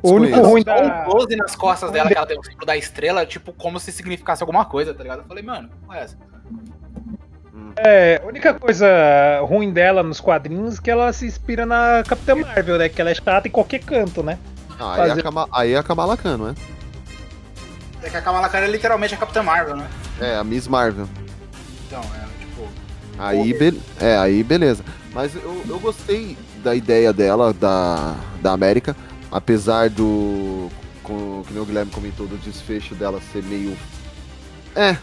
O 0.01 0.13
único 0.13 0.39
ruim 0.41 0.63
Só 0.63 0.79
um 0.79 0.87
da. 0.87 1.05
close 1.05 1.37
nas 1.37 1.57
costas 1.57 1.91
dela, 1.91 2.09
que 2.09 2.17
ela 2.17 2.27
tem 2.27 2.39
o 2.39 2.45
símbolo 2.45 2.67
da 2.67 2.77
estrela, 2.77 3.27
tipo, 3.27 3.53
como 3.53 3.81
se 3.81 3.91
significasse 3.91 4.43
alguma 4.43 4.65
coisa, 4.65 4.95
tá 4.95 5.03
ligado? 5.03 5.21
Eu 5.21 5.25
falei, 5.25 5.43
mano, 5.43 5.71
qual 5.87 5.99
é 5.99 6.03
essa? 6.05 6.17
É, 7.77 8.21
a 8.23 8.27
única 8.27 8.55
coisa 8.55 8.87
ruim 9.43 9.73
dela 9.73 10.03
nos 10.03 10.21
quadrinhos 10.21 10.79
é 10.79 10.83
que 10.83 10.91
ela 10.91 11.13
se 11.13 11.27
inspira 11.27 11.65
na 11.67 12.03
Capitã 12.07 12.37
Marvel, 12.37 12.79
né? 12.79 12.89
Que 12.89 13.01
ela 13.01 13.11
é 13.11 13.15
chata 13.15 13.49
em 13.49 13.51
qualquer 13.51 13.81
canto, 13.81 14.23
né? 14.23 14.39
Ah, 14.79 15.03
aí, 15.03 15.11
é 15.11 15.13
a 15.13 15.23
Kama, 15.23 15.49
aí 15.53 15.73
é 15.73 15.79
a 15.79 15.83
Kamala 15.83 16.17
Khan, 16.17 16.37
não 16.37 16.49
é? 16.51 16.55
É 18.09 18.11
que 18.11 18.17
a 18.17 18.23
Kamala 18.23 18.49
Khan 18.49 18.59
é 18.59 18.67
literalmente 18.67 19.15
a 19.15 19.19
Capitã 19.19 19.43
Marvel, 19.43 19.77
né? 19.77 19.87
É, 20.19 20.37
a 20.37 20.43
Miss 20.43 20.67
Marvel. 20.67 21.07
Então, 21.87 22.01
é, 22.01 22.25
tipo. 22.41 22.67
Aí, 23.19 23.53
be- 23.53 23.79
é, 24.01 24.17
aí 24.17 24.43
beleza. 24.43 24.83
Mas 25.13 25.35
eu, 25.35 25.63
eu 25.69 25.79
gostei 25.79 26.37
da 26.65 26.75
ideia 26.75 27.13
dela, 27.13 27.53
da, 27.53 28.15
da 28.41 28.53
América, 28.53 28.97
apesar 29.31 29.91
do. 29.91 30.69
Com, 31.03 31.43
que 31.47 31.59
o 31.59 31.65
Guilherme 31.65 31.91
comentou, 31.91 32.27
do 32.27 32.37
desfecho 32.39 32.95
dela 32.95 33.21
ser 33.33 33.43
meio. 33.43 33.77
É. 34.75 34.97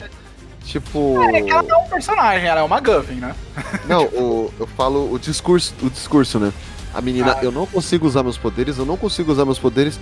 Tipo. 0.63 1.21
É 1.21 1.41
que 1.43 1.51
ela 1.51 1.61
não 1.61 1.75
é 1.81 1.85
um 1.85 1.89
personagem, 1.89 2.47
ela 2.47 2.61
é 2.61 2.63
uma 2.63 2.79
Guffin, 2.79 3.15
né? 3.15 3.35
Não, 3.87 4.05
o, 4.05 4.51
eu 4.59 4.65
falo 4.65 5.11
o 5.13 5.19
discurso, 5.19 5.75
o 5.83 5.89
discurso, 5.91 6.39
né? 6.39 6.51
A 6.91 7.01
menina, 7.01 7.33
Ah. 7.39 7.43
eu 7.43 7.51
não 7.51 7.67
consigo 7.67 8.07
usar 8.07 8.23
meus 8.23 8.37
poderes, 8.37 8.77
eu 8.79 8.85
não 8.85 8.97
consigo 8.97 9.31
usar 9.31 9.45
meus 9.45 9.59
poderes. 9.59 9.99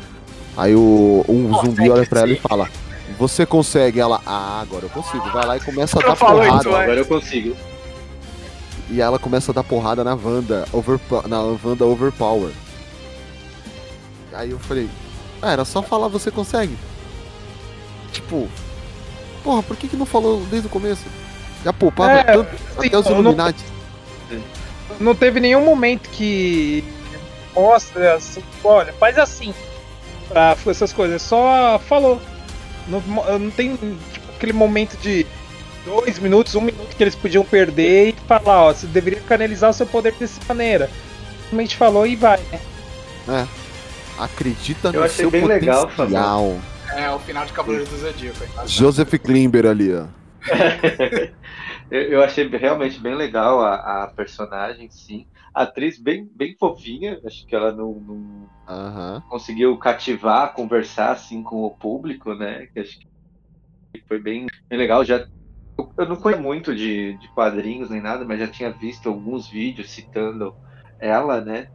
Aí 0.55 0.73
o 0.75 1.25
um 1.27 1.51
zumbi 1.65 1.89
olha 1.89 2.05
pra 2.05 2.21
ela 2.21 2.31
e 2.31 2.39
fala: 2.39 2.69
Você 3.17 3.45
consegue? 3.45 3.99
Ela, 3.99 4.21
ah, 4.25 4.61
agora 4.61 4.85
eu 4.85 4.89
consigo. 4.89 5.29
Vai 5.31 5.45
lá 5.45 5.57
e 5.57 5.59
começa 5.59 5.97
a 5.97 6.01
Eu 6.01 6.07
dar 6.09 6.15
porrada. 6.15 6.57
isso. 6.59 6.69
Agora 6.75 6.99
eu 6.99 7.05
consigo. 7.05 7.55
E 8.89 9.01
ela 9.01 9.17
começa 9.17 9.51
a 9.51 9.55
dar 9.55 9.63
porrada 9.63 10.03
na 10.03 10.13
Wanda, 10.13 10.65
overpo- 10.73 11.27
na 11.27 11.39
Wanda 11.41 11.85
Overpower. 11.85 12.51
Aí 14.33 14.51
eu 14.51 14.59
falei, 14.59 14.89
ah, 15.41 15.51
era 15.51 15.63
só 15.65 15.81
falar 15.81 16.07
você 16.07 16.29
consegue. 16.31 16.75
Tipo, 18.11 18.47
porra, 19.43 19.63
por 19.63 19.77
que, 19.77 19.87
que 19.87 19.95
não 19.95 20.05
falou 20.05 20.41
desde 20.49 20.67
o 20.67 20.69
começo? 20.69 21.03
Já 21.63 21.71
poupava 21.71 22.11
É, 22.11 22.23
tanto, 22.23 22.49
sim, 22.79 22.87
até 22.87 22.97
os 22.97 23.05
eu 23.05 23.11
não- 23.13 23.21
Illuminati. 23.21 23.63
Não 24.99 25.15
teve 25.15 25.39
nenhum 25.39 25.63
momento 25.65 26.09
que 26.09 26.83
mostra 27.55 28.15
assim, 28.15 28.43
olha, 28.63 28.91
faz 28.93 29.17
assim. 29.17 29.53
Pra 30.29 30.55
essas 30.67 30.91
coisas. 30.93 31.21
Só 31.21 31.79
falou. 31.87 32.19
Não, 32.87 33.01
não 33.39 33.51
tem 33.51 33.75
tipo, 33.75 34.31
aquele 34.35 34.53
momento 34.53 34.97
de 34.97 35.25
dois 35.85 36.19
minutos, 36.19 36.55
um 36.55 36.61
minuto 36.61 36.95
que 36.95 37.03
eles 37.03 37.15
podiam 37.15 37.43
perder 37.43 38.09
e 38.09 38.15
falar, 38.27 38.65
ó, 38.65 38.73
você 38.73 38.87
deveria 38.87 39.19
canalizar 39.21 39.69
o 39.69 39.73
seu 39.73 39.85
poder 39.85 40.13
dessa 40.13 40.41
maneira. 40.47 40.89
Simplesmente 41.43 41.75
falou 41.75 42.07
e 42.07 42.15
vai, 42.15 42.39
né? 42.51 42.59
É. 43.27 43.47
Acredita 44.17 44.89
Eu 44.89 44.93
no 44.93 45.03
achei 45.03 45.15
seu 45.17 45.31
bem 45.31 45.45
legal, 45.45 45.87
potencial. 45.87 46.59
É 46.95 47.09
o 47.09 47.19
final 47.19 47.45
de 47.45 47.53
Cavaleiro 47.53 47.85
do 47.85 47.97
Zodíaco. 47.97 48.43
é. 48.43 48.67
Joseph 48.67 49.13
Klimber 49.23 49.65
ali, 49.65 49.93
ó. 49.93 50.05
eu, 51.89 52.01
eu 52.01 52.23
achei 52.23 52.47
realmente 52.47 52.99
bem 52.99 53.15
legal 53.15 53.61
a, 53.61 54.03
a 54.03 54.07
personagem, 54.07 54.89
sim. 54.91 55.25
A 55.53 55.63
atriz 55.63 55.97
bem, 55.99 56.29
bem 56.35 56.55
fofinha, 56.59 57.19
acho 57.25 57.45
que 57.45 57.55
ela 57.55 57.71
não, 57.71 57.93
não 57.93 58.49
Aham. 58.67 59.21
conseguiu 59.27 59.77
cativar, 59.77 60.53
conversar 60.53 61.11
assim 61.11 61.43
com 61.43 61.63
o 61.63 61.75
público, 61.77 62.33
né? 62.35 62.67
Que 62.67 62.79
acho 62.79 62.97
que 62.99 64.03
foi 64.07 64.19
bem, 64.19 64.47
bem 64.69 64.79
legal. 64.79 65.03
Já 65.05 65.25
eu, 65.97 66.07
não 66.07 66.15
conheço 66.17 66.41
muito 66.41 66.75
de, 66.75 67.17
de 67.17 67.29
quadrinhos 67.29 67.89
nem 67.89 68.01
nada, 68.01 68.25
mas 68.25 68.39
já 68.39 68.47
tinha 68.49 68.71
visto 68.71 69.09
alguns 69.09 69.49
vídeos 69.49 69.91
citando 69.91 70.55
ela, 70.99 71.41
né? 71.41 71.67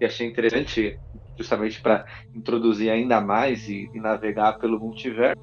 E 0.00 0.04
achei 0.06 0.26
interessante, 0.26 1.00
justamente 1.38 1.80
para 1.80 2.06
introduzir 2.34 2.90
ainda 2.90 3.20
mais 3.20 3.68
e, 3.68 3.90
e 3.94 4.00
navegar 4.00 4.54
pelo 4.54 4.80
multiverso. 4.80 5.36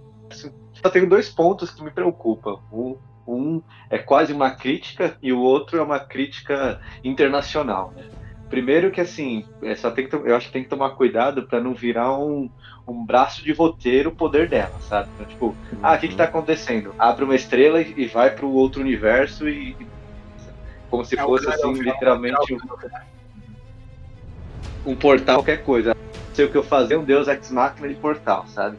Só 0.74 0.90
tenho 0.92 1.10
dois 1.10 1.30
pontos 1.30 1.72
que 1.72 1.84
me 1.84 1.92
preocupam. 1.92 2.58
Um, 2.72 3.00
um 3.28 3.64
é 3.90 4.00
quase 4.00 4.34
uma 4.34 4.52
crítica 4.52 5.18
e 5.22 5.32
o 5.34 5.40
outro 5.40 5.78
é 5.78 5.82
uma 5.84 6.00
crítica 6.00 6.80
internacional. 7.04 7.94
Né? 7.96 8.06
Primeiro 8.50 8.90
que 8.90 9.00
assim, 9.00 9.46
é, 9.62 9.76
só 9.76 9.92
tem 9.92 10.08
que, 10.08 10.16
eu 10.16 10.36
acho 10.36 10.48
que 10.48 10.54
tem 10.54 10.64
que 10.64 10.70
tomar 10.70 10.92
cuidado 10.92 11.44
para 11.44 11.62
não 11.62 11.74
virar 11.76 12.18
um, 12.18 12.50
um 12.88 13.06
braço 13.06 13.44
de 13.44 13.54
roteiro 13.54 14.10
o 14.10 14.16
poder 14.16 14.50
dela, 14.50 14.74
sabe? 14.82 15.08
Então, 15.14 15.26
tipo, 15.28 15.56
ah, 15.84 15.94
o 15.94 16.00
que, 16.00 16.08
que 16.08 16.16
tá 16.16 16.24
acontecendo? 16.24 16.94
Abre 16.98 17.26
uma 17.26 17.36
estrela 17.36 17.80
e, 17.80 18.08
vai 18.08 18.32
para 18.32 18.46
o 18.46 18.54
outro 18.54 18.82
universo 18.82 19.48
e, 19.48 19.78
como 20.90 21.06
se 21.06 21.18
É 21.18 21.22
fosse 21.22 21.46
cara, 21.46 21.58
assim, 21.58 21.80
é 21.80 21.84
literalmente 21.84 22.52
é 22.52 22.56
um, 24.88 24.92
um 24.92 24.96
portal, 24.96 25.36
qualquer 25.38 25.64
coisa. 25.64 25.94
Não 25.94 26.36
sei 26.36 26.46
o 26.46 26.52
que 26.52 26.58
eu 26.58 26.64
fazer, 26.64 26.98
um 26.98 27.04
Deus 27.04 27.28
Ex 27.28 27.52
Machina 27.52 27.88
de 27.88 27.96
portal, 27.96 28.48
sabe? 28.48 28.78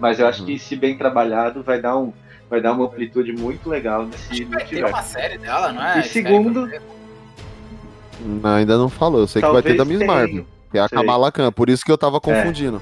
Mas 0.00 0.18
eu 0.18 0.26
acho 0.26 0.44
que 0.44 0.58
se 0.58 0.74
bem 0.74 0.98
trabalhado 0.98 1.62
vai 1.62 1.80
dar 1.80 1.96
um 1.96 2.12
vai 2.50 2.60
dar 2.60 2.72
uma 2.72 2.84
amplitude 2.84 3.32
muito 3.32 3.70
legal 3.70 4.04
nesse 4.04 4.44
Vai 4.44 4.66
ter 4.66 4.84
uma 4.84 5.02
série 5.02 5.38
dela, 5.38 5.72
não 5.72 5.82
é? 5.82 6.00
E 6.00 6.02
segundo, 6.02 6.68
Não, 8.24 8.50
ainda 8.50 8.76
não 8.78 8.88
falou. 8.88 9.20
Eu 9.20 9.26
sei 9.26 9.42
que 9.42 9.48
vai 9.50 9.62
ter 9.62 9.76
Talvez 9.76 9.98
da 9.98 10.04
Miss. 10.06 10.06
Marvel. 10.06 10.46
Que 10.70 10.78
é 10.78 10.80
a 10.80 10.88
Sei. 10.88 10.96
Kamala 10.98 11.30
Khan. 11.32 11.50
Por 11.52 11.68
isso 11.68 11.84
que 11.84 11.90
eu 11.92 11.98
tava 11.98 12.20
confundindo. 12.20 12.80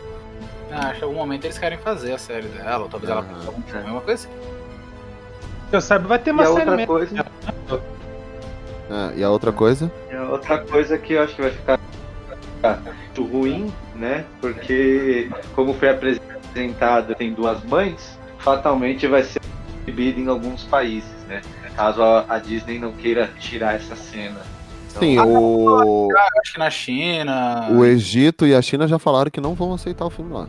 Ah, 0.73 0.89
acho 0.91 0.99
que 0.99 1.01
em 1.01 1.05
algum 1.09 1.17
momento 1.19 1.45
eles 1.45 1.59
querem 1.59 1.79
fazer 1.79 2.13
a 2.13 2.19
série 2.19 2.47
dela, 2.47 2.85
ou 2.85 2.89
talvez 2.89 3.11
ela 3.11 3.23
faça 3.25 3.47
algum 3.49 3.63
filme, 3.63 3.91
uma 3.91 4.01
coisa 4.01 4.29
assim. 4.29 4.39
Que 5.71 5.77
eu 5.77 5.81
saiba, 5.81 6.07
vai 6.09 6.19
ter 6.19 6.31
e 6.31 6.33
uma 6.33 6.43
a 6.43 6.47
série 6.47 6.59
outra 6.61 6.77
mesmo. 6.77 6.87
coisa, 6.93 7.27
Ah, 8.91 9.13
e 9.17 9.23
a 9.25 9.31
outra 9.31 9.53
coisa? 9.53 9.91
e 10.11 10.15
a 10.15 10.23
outra 10.31 10.59
coisa 10.59 10.99
que 10.99 11.13
eu 11.15 11.23
acho 11.23 11.35
que 11.35 11.43
vai 11.43 11.51
ficar 11.51 11.79
muito 12.85 13.25
ruim, 13.33 13.73
né? 13.95 14.25
Porque 14.41 15.31
como 15.55 15.75
foi 15.75 15.91
apresentado 15.91 17.15
tem 17.15 17.33
duas 17.33 17.63
mães, 17.65 18.19
fatalmente 18.39 19.07
vai 19.07 19.23
ser 19.25 19.41
proibido 19.85 20.21
em 20.21 20.29
alguns 20.29 20.65
países, 20.65 21.11
né? 21.29 21.41
Caso 21.77 22.03
a 22.03 22.39
Disney 22.39 22.79
não 22.79 22.93
queira 22.93 23.29
tirar 23.39 23.75
essa 23.75 23.95
cena. 23.97 24.41
Então, 24.91 25.03
Sim, 25.03 25.19
o, 25.21 26.09
Ah, 26.17 26.29
eu 26.35 26.41
acho 26.43 26.53
que 26.53 26.59
na 26.59 26.71
China. 26.71 27.69
o 27.71 27.85
Egito 27.85 28.47
e 28.47 28.55
a 28.55 28.61
China 28.63 28.89
já 28.89 28.99
falaram 28.99 29.31
que 29.31 29.41
não 29.41 29.55
vão 29.55 29.73
aceitar 29.75 30.05
o 30.05 30.11
filme 30.11 30.33
lá. 30.33 30.49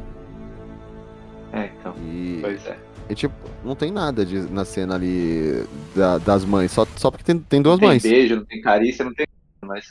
É, 1.53 1.65
então. 1.79 1.93
E, 2.01 2.39
Pois 2.41 2.65
é. 2.65 2.77
e, 3.09 3.15
tipo, 3.15 3.33
não 3.63 3.75
tem 3.75 3.91
nada 3.91 4.25
de, 4.25 4.39
na 4.51 4.65
cena 4.65 4.95
ali 4.95 5.65
da- 5.95 6.17
das 6.17 6.43
mães. 6.45 6.71
Só, 6.71 6.85
só 6.95 7.11
porque 7.11 7.23
tem, 7.23 7.37
tem 7.39 7.61
duas 7.61 7.75
Não 7.75 7.81
tem 7.81 7.89
mães. 7.89 8.03
beijo, 8.03 8.35
não 8.37 8.45
tem 8.45 8.61
carícia, 8.61 9.05
não 9.05 9.13
tem. 9.13 9.27
Mas. 9.63 9.89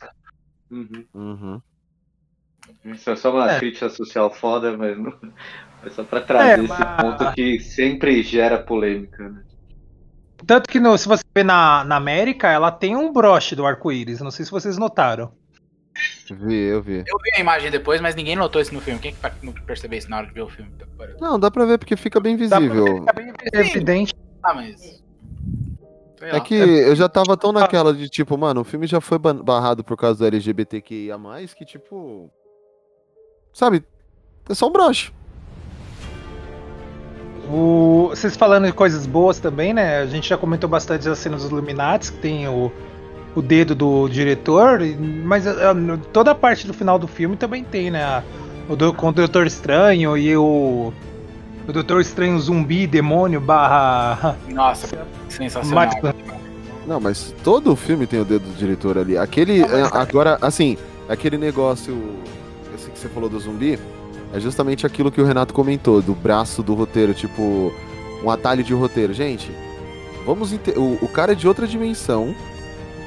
Uhum. 0.70 1.04
Uhum. 1.14 1.60
Isso 2.84 3.10
é 3.10 3.16
só 3.16 3.30
uma 3.32 3.52
É. 3.52 3.58
crítica 3.58 3.88
social 3.90 4.30
foda, 4.32 4.76
mas 4.76 4.98
não. 4.98 5.12
É 5.82 5.88
só 5.88 6.04
pra 6.04 6.20
trazer 6.20 6.60
É, 6.60 6.64
esse 6.64 6.68
mas- 6.68 7.00
ponto 7.02 7.32
que 7.32 7.58
sempre 7.58 8.22
gera 8.22 8.58
polêmica, 8.58 9.26
né? 9.30 9.42
Tanto 10.46 10.68
que 10.68 10.80
no- 10.80 10.96
se 10.96 11.06
você 11.08 11.22
ver 11.34 11.44
na, 11.44 11.84
na 11.84 11.96
América, 11.96 12.48
ela 12.48 12.70
tem 12.70 12.96
um 12.96 13.12
broche 13.12 13.54
do 13.54 13.66
arco-íris. 13.66 14.20
Não 14.20 14.30
sei 14.30 14.44
se 14.44 14.50
vocês 14.50 14.78
notaram. 14.78 15.32
Vi, 16.30 16.54
eu 16.54 16.80
vi. 16.82 16.98
Eu 17.06 17.18
vi 17.22 17.36
a 17.36 17.40
imagem 17.40 17.70
depois, 17.70 18.00
mas 18.00 18.14
ninguém 18.14 18.36
notou 18.36 18.60
isso 18.62 18.72
no 18.72 18.80
filme. 18.80 19.00
Quem 19.00 19.12
que 19.12 19.18
pa- 19.20 19.32
não 19.42 19.52
percebeu 19.52 19.98
isso 19.98 20.08
na 20.08 20.18
hora 20.18 20.26
de 20.26 20.32
ver 20.32 20.42
o 20.42 20.48
filme? 20.48 20.70
Que 20.78 20.86
pariu. 20.86 21.16
Não, 21.20 21.38
dá 21.38 21.50
pra 21.50 21.64
ver 21.64 21.78
porque 21.78 21.96
fica 21.96 22.20
bem 22.20 22.36
Dá 22.36 22.48
pra 22.48 22.58
ver, 22.60 22.68
visível. 22.70 22.96
fica 22.98 23.12
bem 23.12 23.34
evidente. 23.52 24.14
Ah, 24.42 24.54
mas. 24.54 25.00
É 26.22 26.38
que 26.40 26.54
eu 26.54 26.94
já 26.94 27.08
tava 27.08 27.34
tão 27.36 27.50
naquela 27.50 27.94
de 27.94 28.08
tipo, 28.08 28.36
mano, 28.36 28.60
o 28.60 28.64
filme 28.64 28.86
já 28.86 29.00
foi 29.00 29.18
barrado 29.18 29.82
por 29.82 29.96
causa 29.96 30.18
do 30.18 30.26
LGBTQIA, 30.26 31.16
que 31.56 31.64
tipo. 31.64 32.30
Sabe? 33.52 33.82
É 34.48 34.54
só 34.54 34.68
um 34.68 34.72
broche. 34.72 35.12
O- 37.52 38.08
vocês 38.10 38.36
falando 38.36 38.66
de 38.66 38.72
coisas 38.72 39.06
boas 39.06 39.38
também, 39.38 39.72
né? 39.74 39.98
A 39.98 40.06
gente 40.06 40.28
já 40.28 40.36
comentou 40.38 40.68
bastante 40.70 41.04
das 41.06 41.18
cenas 41.18 41.42
dos 41.42 41.50
Illuminati, 41.50 42.12
que 42.12 42.18
tem 42.18 42.46
o, 42.48 42.70
o 43.34 43.42
dedo 43.42 43.74
do 43.74 44.08
diretor, 44.08 44.80
mas 45.24 45.46
ah, 45.46 45.74
toda 46.12 46.30
a 46.30 46.34
parte 46.34 46.66
do 46.66 46.72
final 46.74 46.98
do 46.98 47.06
filme 47.08 47.36
também 47.36 47.64
tem, 47.64 47.90
né? 47.90 48.02
A- 48.04 48.22
O 48.68 48.76
do, 48.76 48.92
com 48.94 49.08
o 49.08 49.12
Doutor 49.12 49.46
Estranho 49.46 50.16
e 50.16 50.36
o. 50.36 50.92
O 51.68 51.72
Doutor 51.72 52.00
Estranho 52.00 52.38
zumbi, 52.38 52.86
demônio, 52.86 53.40
barra. 53.40 54.36
Nossa, 54.48 54.88
sensacional. 55.28 55.86
Max- 56.02 56.14
Não, 56.86 57.00
mas 57.00 57.34
todo 57.44 57.72
o 57.72 57.76
filme 57.76 58.06
tem 58.06 58.20
o 58.20 58.24
dedo 58.24 58.44
do 58.44 58.56
diretor 58.56 58.96
ali. 58.96 59.16
Aquele. 59.18 59.62
é, 59.62 59.88
agora, 59.92 60.38
assim, 60.40 60.76
aquele 61.08 61.36
negócio. 61.36 61.96
Esse 62.74 62.90
que 62.90 62.98
você 62.98 63.08
falou 63.08 63.28
do 63.28 63.38
zumbi. 63.40 63.78
É 64.32 64.38
justamente 64.40 64.86
aquilo 64.86 65.10
que 65.10 65.20
o 65.20 65.24
Renato 65.24 65.52
comentou, 65.52 66.00
do 66.00 66.14
braço 66.14 66.62
do 66.62 66.74
roteiro, 66.74 67.12
tipo. 67.14 67.72
Um 68.22 68.30
atalho 68.30 68.62
de 68.62 68.74
roteiro. 68.74 69.12
Gente, 69.14 69.50
vamos. 70.26 70.52
O, 70.52 70.98
o 71.04 71.08
cara 71.08 71.32
é 71.32 71.34
de 71.34 71.48
outra 71.48 71.66
dimensão. 71.66 72.34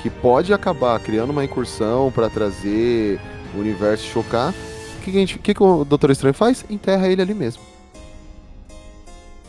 Que 0.01 0.09
pode 0.09 0.53
acabar 0.53 0.99
criando 0.99 1.29
uma 1.29 1.45
incursão 1.45 2.11
pra 2.11 2.29
trazer 2.29 3.21
o 3.55 3.59
universo 3.59 4.03
chocar. 4.05 4.53
O 4.97 5.01
que, 5.01 5.11
gente- 5.13 5.39
que 5.39 5.53
que 5.53 5.63
o 5.63 5.85
Doutor 5.85 6.09
Estranho 6.11 6.33
faz? 6.33 6.65
Enterra 6.69 7.07
ele 7.07 7.21
ali 7.21 7.33
mesmo. 7.33 7.61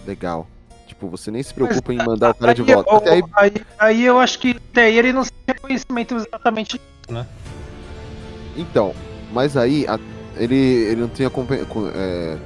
Legal. 0.06 0.46
Tipo, 0.86 1.08
você 1.08 1.30
nem 1.30 1.42
se 1.42 1.52
preocupa 1.52 1.92
em 1.92 1.96
mandar 1.96 2.30
o 2.30 2.34
cara 2.34 2.54
de 2.54 2.62
Aí, 2.62 2.72
volta. 2.72 3.08
eu- 3.08 3.12
aí, 3.14 3.22
aí, 3.34 3.52
aí 3.78 4.04
eu 4.04 4.18
acho 4.20 4.38
que 4.38 4.50
até 4.70 4.84
aí 4.84 4.96
ele 4.98 5.12
não 5.12 5.24
tem 5.24 5.56
conhecimento 5.60 6.14
exatamente 6.14 6.78
disso, 6.78 7.12
né? 7.12 7.26
Então, 8.56 8.94
mas 9.32 9.56
aí 9.56 9.86
ele, 10.36 10.56
ele 10.56 11.00
não 11.00 11.08
tinha 11.08 11.30
co- 11.30 11.44
é, 11.94 12.36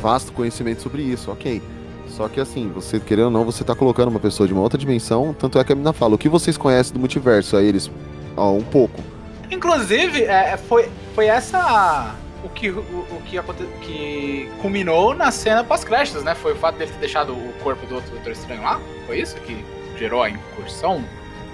vasto 0.00 0.32
conhecimento 0.32 0.82
sobre 0.82 1.02
isso, 1.02 1.30
ok. 1.30 1.62
Só 2.08 2.28
que 2.28 2.40
assim, 2.40 2.70
você 2.74 2.98
querendo 2.98 3.26
ou 3.26 3.30
não, 3.30 3.44
você 3.44 3.62
tá 3.62 3.74
colocando 3.74 4.08
uma 4.08 4.20
pessoa 4.20 4.46
de 4.46 4.52
uma 4.54 4.62
outra 4.62 4.78
dimensão, 4.78 5.34
tanto 5.38 5.58
é 5.58 5.64
que 5.64 5.72
a 5.72 5.76
mina 5.76 5.92
fala, 5.92 6.14
o 6.14 6.18
que 6.18 6.28
vocês 6.28 6.56
conhecem 6.56 6.94
do 6.94 6.98
multiverso? 6.98 7.56
Aí 7.56 7.66
eles, 7.66 7.90
ó, 8.36 8.52
um 8.52 8.62
pouco. 8.62 9.02
Inclusive, 9.50 10.22
é, 10.24 10.56
foi, 10.56 10.88
foi 11.14 11.26
essa. 11.26 12.14
O 12.44 12.48
que, 12.48 12.70
o, 12.70 12.78
o 12.78 13.22
que, 13.26 13.36
aconte, 13.38 13.64
que 13.82 14.48
culminou 14.62 15.14
na 15.14 15.30
cena 15.30 15.64
pós-créditos, 15.64 16.22
né? 16.22 16.34
Foi 16.34 16.52
o 16.52 16.56
fato 16.56 16.76
dele 16.78 16.92
ter 16.92 17.00
deixado 17.00 17.32
o 17.32 17.52
corpo 17.62 17.84
do 17.86 17.96
outro 17.96 18.10
Doutor 18.12 18.32
Estranho 18.32 18.62
lá? 18.62 18.80
Foi 19.06 19.18
isso 19.20 19.36
que 19.40 19.64
gerou 19.98 20.22
a 20.22 20.30
incursão 20.30 21.04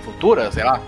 futura, 0.05 0.51
sei 0.53 0.65
lá? 0.65 0.81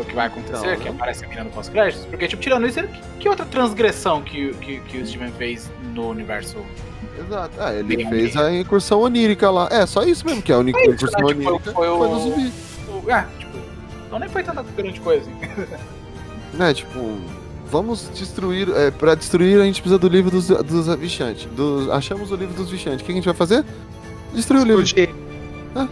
O 0.00 0.04
que 0.04 0.14
vai 0.14 0.26
acontecer, 0.26 0.66
Então, 0.66 0.76
que 0.76 0.84
né? 0.84 0.90
aparece 0.90 1.24
a 1.24 1.28
mina 1.28 1.44
no 1.44 1.50
pós-créditos? 1.50 2.06
Porque, 2.06 2.28
tipo, 2.28 2.42
tirando 2.42 2.66
isso, 2.66 2.82
que, 2.82 3.00
que 3.20 3.28
outra 3.28 3.46
transgressão 3.46 4.22
que, 4.22 4.52
que, 4.54 4.80
que 4.80 4.98
o 4.98 5.06
Steven 5.06 5.32
fez 5.32 5.70
no 5.94 6.08
universo? 6.10 6.58
Exato. 7.18 7.54
Ah, 7.58 7.72
ele 7.74 7.96
Bem, 7.96 8.08
fez 8.08 8.36
a 8.36 8.52
incursão 8.52 9.00
onírica 9.00 9.50
lá. 9.50 9.68
É, 9.70 9.86
só 9.86 10.02
isso 10.02 10.26
mesmo, 10.26 10.42
que 10.42 10.52
é 10.52 10.54
a 10.54 10.58
única 10.58 10.78
isso, 10.80 10.90
incursão 10.90 11.20
né? 11.20 11.26
Tipo, 11.28 11.48
onírica 11.48 11.72
foi 11.72 11.88
o- 11.88 11.98
foi 11.98 12.08
no 12.08 12.18
zumbi. 12.20 12.52
o- 13.06 13.10
é, 13.10 13.26
tipo, 13.38 13.58
então 14.06 14.18
nem 14.18 14.28
foi 14.28 14.42
tanta 14.42 14.62
grande 14.76 15.00
coisa. 15.00 15.24
assim. 15.30 15.66
Né, 16.54 16.72
tipo, 16.72 17.18
vamos 17.70 18.08
destruir. 18.14 18.68
É, 18.74 18.90
pra 18.90 19.14
destruir 19.14 19.60
a 19.60 19.64
gente 19.64 19.82
precisa 19.82 19.98
do 19.98 20.08
livro 20.08 20.30
dos, 20.30 20.46
dos 20.48 20.86
Vichantes. 20.96 21.46
Dos, 21.54 21.90
achamos 21.90 22.30
o 22.32 22.36
livro 22.36 22.54
dos 22.54 22.70
Vichantes. 22.70 23.02
O 23.02 23.04
que 23.04 23.12
a 23.12 23.14
gente 23.14 23.24
vai 23.26 23.34
fazer? 23.34 23.62
Destruir 24.32 24.62
o 24.62 24.64
livro. 24.64 24.84
Ah. 25.74 25.86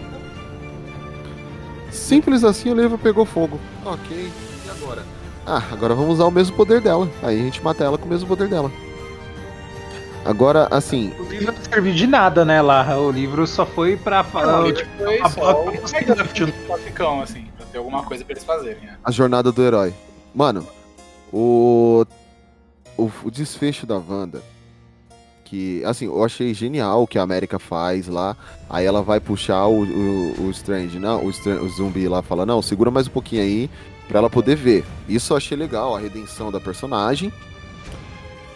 Simples 2.05 2.45
assim, 2.45 2.71
o 2.71 2.75
livro 2.75 2.99
pegou 2.99 3.25
fogo. 3.25 3.59
Ok, 3.83 4.31
e 4.67 4.71
agora? 4.71 5.03
Ah, 5.47 5.63
agora 5.73 5.95
vamos 5.95 6.15
usar 6.15 6.27
o 6.27 6.31
mesmo 6.31 6.55
poder 6.55 6.81
dela. 6.83 7.09
Aí 7.23 7.41
a 7.41 7.43
gente 7.45 7.63
mata 7.65 7.83
ela 7.83 7.97
com 7.97 8.05
o 8.05 8.09
mesmo 8.09 8.29
poder 8.29 8.47
dela. 8.47 8.71
Agora, 10.23 10.69
assim. 10.71 11.15
O 11.19 11.23
livro 11.25 11.53
não 11.53 11.63
serviu 11.63 11.95
de 11.95 12.07
nada, 12.07 12.45
né, 12.45 12.61
lá. 12.61 12.99
O 12.99 13.11
livro 13.11 13.47
só 13.47 13.65
foi 13.65 13.97
pra 13.97 14.23
falar. 14.23 14.53
Não, 14.53 14.67
ele 14.67 14.85
foi 14.99 15.21
a- 15.21 15.29
só 15.31 15.65
o 15.65 15.71
assim, 17.23 17.47
pra 17.57 17.67
ter 17.73 17.79
alguma 17.79 18.03
coisa 18.03 18.23
pra 18.23 18.33
eles 18.35 18.45
fazerem, 18.45 18.83
né? 18.85 18.97
A 19.03 19.11
jornada 19.11 19.51
do 19.51 19.63
herói. 19.63 19.95
Mano, 20.35 20.67
o. 21.33 22.05
O, 22.99 23.11
o 23.25 23.31
desfecho 23.31 23.87
da 23.87 23.97
Wanda. 23.97 24.41
Que, 25.55 25.85
assim, 25.85 26.07
eu 26.07 26.25
achei 26.25 26.53
genial 26.53 27.05
o 27.05 27.07
que 27.07 27.17
a 27.17 27.23
América 27.23 27.61
faz 27.61 28.09
lá. 28.09 28.37
Aí 28.69 28.85
ela 28.85 29.03
vai 29.03 29.21
puxar 29.21 29.67
o, 29.67 29.85
o, 29.85 30.47
o 30.47 30.51
Strange, 30.51 30.99
não, 30.99 31.23
o, 31.25 31.29
o 31.29 31.69
zumbi 31.69 32.09
lá 32.09 32.23
fala: 32.23 32.45
Não, 32.45 32.61
segura 32.61 32.91
mais 32.91 33.07
um 33.07 33.11
pouquinho 33.13 33.43
aí 33.43 33.71
pra 34.09 34.19
ela 34.19 34.29
poder 34.29 34.57
ver. 34.57 34.85
Isso 35.09 35.33
eu 35.33 35.37
achei 35.37 35.57
legal, 35.57 35.95
a 35.95 36.01
redenção 36.01 36.51
da 36.51 36.59
personagem. 36.59 37.33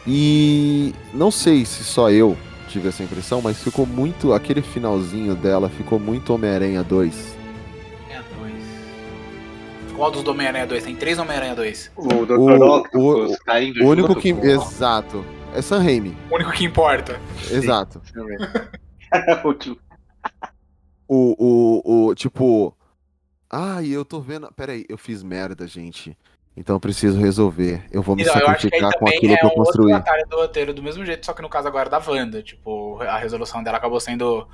E 0.07 0.93
não 1.15 1.31
sei 1.31 1.65
se 1.65 1.85
só 1.85 2.11
eu 2.11 2.37
tive 2.69 2.89
essa 2.89 3.05
impressão, 3.05 3.41
mas 3.41 3.63
ficou 3.63 3.87
muito. 3.87 4.33
Aquele 4.33 4.61
finalzinho 4.61 5.37
dela 5.37 5.69
ficou 5.69 6.01
muito 6.01 6.35
Homem-Aranha 6.35 6.83
2. 6.83 7.15
É 8.11 8.21
dois. 8.37 8.55
Qual 9.97 10.11
dos 10.11 10.25
do 10.25 10.33
Homem-Aranha 10.33 10.67
2? 10.67 10.83
Tem 10.83 10.97
três 10.97 11.17
Homem-Aranha 11.17 11.55
2. 11.55 11.93
O 11.95 12.09
Dr. 12.27 12.33
O, 12.33 12.77
Octopus 12.79 13.31
o- 13.37 13.45
caindo 13.45 13.85
o 13.85 13.87
único 13.89 14.09
junto 14.09 14.21
que. 14.21 14.33
com- 14.35 14.45
Exato. 14.45 15.25
É 15.59 15.63
San 15.63 15.83
Raimi. 15.83 16.17
O 16.31 16.37
único 16.37 16.53
que 16.53 16.65
importa. 16.65 17.19
Exato. 17.51 18.01
Último. 19.45 19.77
O, 21.09 21.35
o, 21.37 22.07
o, 22.07 22.15
tipo. 22.15 22.77
Ai, 23.51 23.89
eu 23.89 24.05
tô 24.05 24.21
vendo. 24.21 24.53
Peraí, 24.53 24.85
eu 24.89 24.97
fiz 24.97 25.21
merda, 25.21 25.67
gente. 25.67 26.17
Então 26.57 26.77
eu 26.77 26.81
preciso 26.81 27.19
resolver. 27.19 27.85
Eu 27.91 28.03
vou 28.03 28.15
me 28.15 28.23
aí 28.23 28.29
sacrificar 28.29 28.93
com 29.01 29.09
aquilo 29.09 29.35
é 29.35 29.37
que 29.37 29.45
eu 29.45 29.49
outro 29.49 29.65
construí. 29.65 29.93
detalhe 29.95 30.25
do 30.27 30.37
roteiro 30.37 30.73
do 30.73 30.81
mesmo 30.81 31.05
jeito, 31.05 31.27
só 31.27 31.33
que 31.33 31.43
no 31.43 31.49
caso 31.49 31.67
agora 31.67 31.91
da 31.91 31.99
Wanda. 31.99 32.41
Tipo, 32.41 33.03
a 33.03 33.19
resolução 33.19 33.61
dela 33.61 33.79
acabou 33.79 33.99
sendo. 33.99 34.47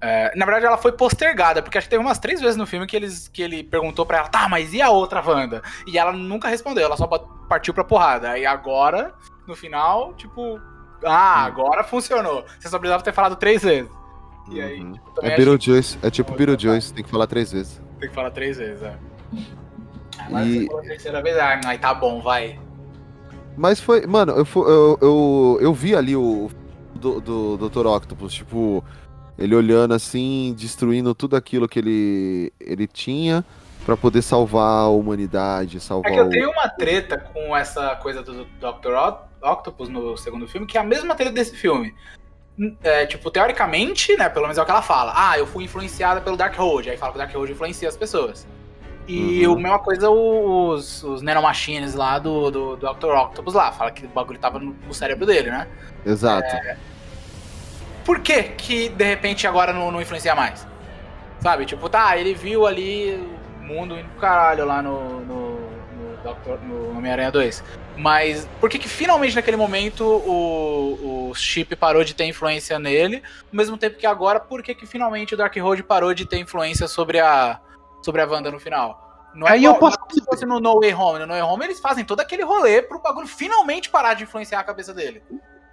é, 0.00 0.34
na 0.34 0.46
verdade, 0.46 0.64
ela 0.64 0.78
foi 0.78 0.92
postergada, 0.92 1.62
porque 1.62 1.76
acho 1.76 1.88
que 1.88 1.90
teve 1.90 2.02
umas 2.02 2.18
três 2.18 2.40
vezes 2.40 2.56
no 2.56 2.66
filme 2.66 2.86
que, 2.86 2.96
eles, 2.96 3.28
que 3.28 3.42
ele 3.42 3.62
perguntou 3.62 4.06
pra 4.06 4.16
ela, 4.16 4.28
tá, 4.28 4.48
mas 4.48 4.72
e 4.72 4.80
a 4.80 4.88
outra 4.88 5.20
Wanda? 5.20 5.60
E 5.86 5.98
ela 5.98 6.12
nunca 6.12 6.48
respondeu, 6.48 6.86
ela 6.86 6.96
só 6.96 7.06
partiu 7.06 7.74
pra 7.74 7.84
porrada. 7.84 8.30
Aí 8.30 8.46
agora, 8.46 9.14
no 9.48 9.56
final, 9.56 10.12
tipo, 10.14 10.60
ah, 11.04 11.44
agora 11.44 11.82
funcionou. 11.82 12.44
Você 12.58 12.68
só 12.68 12.78
precisava 12.78 13.02
ter 13.02 13.12
falado 13.12 13.36
três 13.36 13.62
vezes. 13.62 13.90
E 14.50 14.60
aí, 14.60 14.78
tipo, 14.92 15.10
também 15.12 15.32
É 15.32 15.36
Beetlejuice, 15.36 15.98
é 16.02 16.10
tipo 16.10 16.32
Beetlejuice, 16.34 16.92
tem 16.94 17.04
que 17.04 17.10
falar 17.10 17.26
três 17.26 17.52
vezes. 17.52 17.80
tem 17.98 18.08
que 18.08 18.14
falar 18.14 18.30
três 18.30 18.56
vezes, 18.56 18.82
é. 18.82 18.96
Agora 20.20 20.44
E- 20.44 20.60
você 20.60 20.66
falou 20.66 20.80
a 20.80 20.84
terceira 20.84 21.22
vez, 21.22 21.36
ah, 21.38 21.60
aí 21.66 21.78
tá 21.78 21.94
bom, 21.94 22.20
vai. 22.20 22.58
Mas 23.56 23.80
foi. 23.80 24.06
Mano, 24.06 24.32
eu, 24.32 24.46
eu, 24.54 24.98
eu, 25.00 25.58
eu 25.60 25.74
vi 25.74 25.94
ali 25.96 26.14
o. 26.14 26.50
Do, 26.94 27.20
do 27.20 27.68
Dr. 27.68 27.86
Octopus, 27.86 28.32
tipo. 28.34 28.84
Ele 29.38 29.54
olhando 29.54 29.94
assim, 29.94 30.52
destruindo 30.58 31.14
tudo 31.14 31.36
aquilo 31.36 31.68
que 31.68 31.78
ele, 31.78 32.52
ele 32.58 32.88
tinha 32.88 33.44
pra 33.86 33.96
poder 33.96 34.20
salvar 34.20 34.82
a 34.84 34.88
humanidade, 34.88 35.76
É 35.76 35.80
salvar 35.80 36.10
que 36.12 36.18
eu 36.18 36.28
tenho 36.28 36.50
uma 36.50 36.68
treta 36.68 37.16
com 37.16 37.56
essa 37.56 37.94
coisa 37.96 38.20
do 38.20 38.44
Dr. 38.44 38.96
Oct- 39.42 39.58
Octopus 39.60 39.88
no 39.88 40.16
segundo 40.16 40.46
filme, 40.48 40.66
que 40.66 40.76
é 40.78 40.80
a 40.80 40.84
mesma 40.84 41.14
treta 41.14 41.32
desse 41.32 41.56
filme. 41.56 41.94
É, 42.82 43.06
tipo, 43.06 43.30
teoricamente, 43.30 44.16
né, 44.16 44.28
pelo 44.28 44.44
menos 44.46 44.58
é 44.58 44.62
o 44.62 44.64
que 44.64 44.70
ela 44.70 44.82
fala. 44.82 45.12
Ah, 45.14 45.38
eu 45.38 45.46
fui 45.46 45.64
influenciada 45.64 46.20
pelo 46.20 46.36
Darkhold. 46.36 46.90
Aí 46.90 46.96
fala 46.96 47.12
que 47.12 47.18
o 47.18 47.22
Darkhold 47.22 47.52
influencia 47.52 47.88
as 47.88 47.96
pessoas. 47.96 48.46
E 49.06 49.46
Uhum. 49.46 49.54
a 49.54 49.56
mesma 49.60 49.78
coisa 49.78 50.10
os, 50.10 51.02
os 51.04 51.22
nanomachines 51.22 51.94
lá 51.94 52.18
do, 52.18 52.50
do, 52.50 52.76
do 52.76 52.92
Dr. 52.94 53.06
Octopus 53.14 53.54
lá. 53.54 53.70
Fala 53.72 53.90
que 53.90 54.04
o 54.04 54.08
bagulho 54.08 54.38
tava 54.38 54.58
no, 54.58 54.76
no 54.86 54.92
cérebro 54.92 55.24
dele, 55.24 55.50
né? 55.50 55.66
Exato. 56.04 56.48
Por 58.04 58.20
que 58.20 58.42
que, 58.42 58.88
de 58.88 59.04
repente, 59.04 59.46
agora 59.46 59.72
não, 59.72 59.90
não 59.90 60.00
influencia 60.00 60.34
mais? 60.34 60.66
Sabe? 61.40 61.64
Tipo, 61.64 61.88
tá, 61.88 62.16
ele 62.16 62.34
viu 62.34 62.66
ali 62.66 63.14
o 63.60 63.64
mundo 63.64 63.94
indo 63.98 64.08
pro 64.08 64.20
caralho 64.20 64.64
lá 64.64 64.82
no, 64.82 65.20
no, 65.20 65.50
no, 65.60 66.16
Doctor- 66.24 66.58
no 66.62 66.96
Homem-Aranha 66.98 67.30
2. 67.30 67.62
Mas 68.00 68.48
por 68.60 68.70
que 68.70 68.78
que 68.78 68.88
finalmente 68.88 69.34
naquele 69.34 69.56
momento 69.56 70.04
o, 70.04 71.28
o 71.30 71.34
Chip 71.34 71.74
parou 71.74 72.04
de 72.04 72.14
ter 72.14 72.24
influência 72.26 72.78
nele? 72.78 73.16
Ao 73.50 73.56
mesmo 73.56 73.76
tempo 73.76 73.98
que 73.98 74.06
agora, 74.06 74.38
por 74.38 74.62
que 74.62 74.72
que 74.74 74.86
finalmente 74.86 75.34
o 75.34 75.36
Darkhold 75.36 75.82
parou 75.82 76.14
de 76.14 76.24
ter 76.24 76.38
influência 76.38 76.86
sobre 76.86 77.18
a, 77.18 77.58
sobre 78.02 78.22
a 78.22 78.26
Wanda 78.26 78.52
no 78.52 78.60
final? 78.60 79.04
Não 79.34 79.48
é 79.48 79.52
Aí 79.52 79.64
eu 79.64 79.74
igual- 79.74 79.80
posso- 79.90 79.98
não 80.00 80.06
é 80.10 80.14
se 80.14 80.24
fosse 80.24 80.46
no 80.46 80.60
No 80.60 80.80
Way 80.80 80.94
Home. 80.94 81.18
No 81.18 81.26
No 81.26 81.32
Way 81.32 81.42
Home 81.42 81.64
eles 81.64 81.80
fazem 81.80 82.04
todo 82.04 82.20
aquele 82.20 82.44
rolê 82.44 82.80
pro 82.82 83.00
bagulho 83.00 83.26
finalmente 83.26 83.90
parar 83.90 84.14
de 84.14 84.22
influenciar 84.22 84.60
a 84.60 84.64
cabeça 84.64 84.94
dele. 84.94 85.20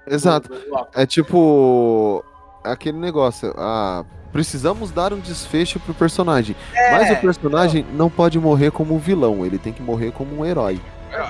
Exato. 0.07 0.49
É 0.95 1.05
tipo 1.05 2.25
aquele 2.63 2.97
negócio, 2.97 3.53
ah, 3.55 4.03
precisamos 4.31 4.89
dar 4.91 5.13
um 5.13 5.19
desfecho 5.19 5.79
pro 5.79 5.93
personagem. 5.93 6.55
É, 6.73 6.91
mas 6.91 7.11
o 7.11 7.15
personagem 7.21 7.85
não 7.93 8.09
pode 8.09 8.39
morrer 8.39 8.71
como 8.71 8.95
um 8.95 8.97
vilão, 8.99 9.45
ele 9.45 9.59
tem 9.59 9.71
que 9.71 9.81
morrer 9.83 10.11
como 10.11 10.39
um 10.39 10.45
herói. 10.45 10.81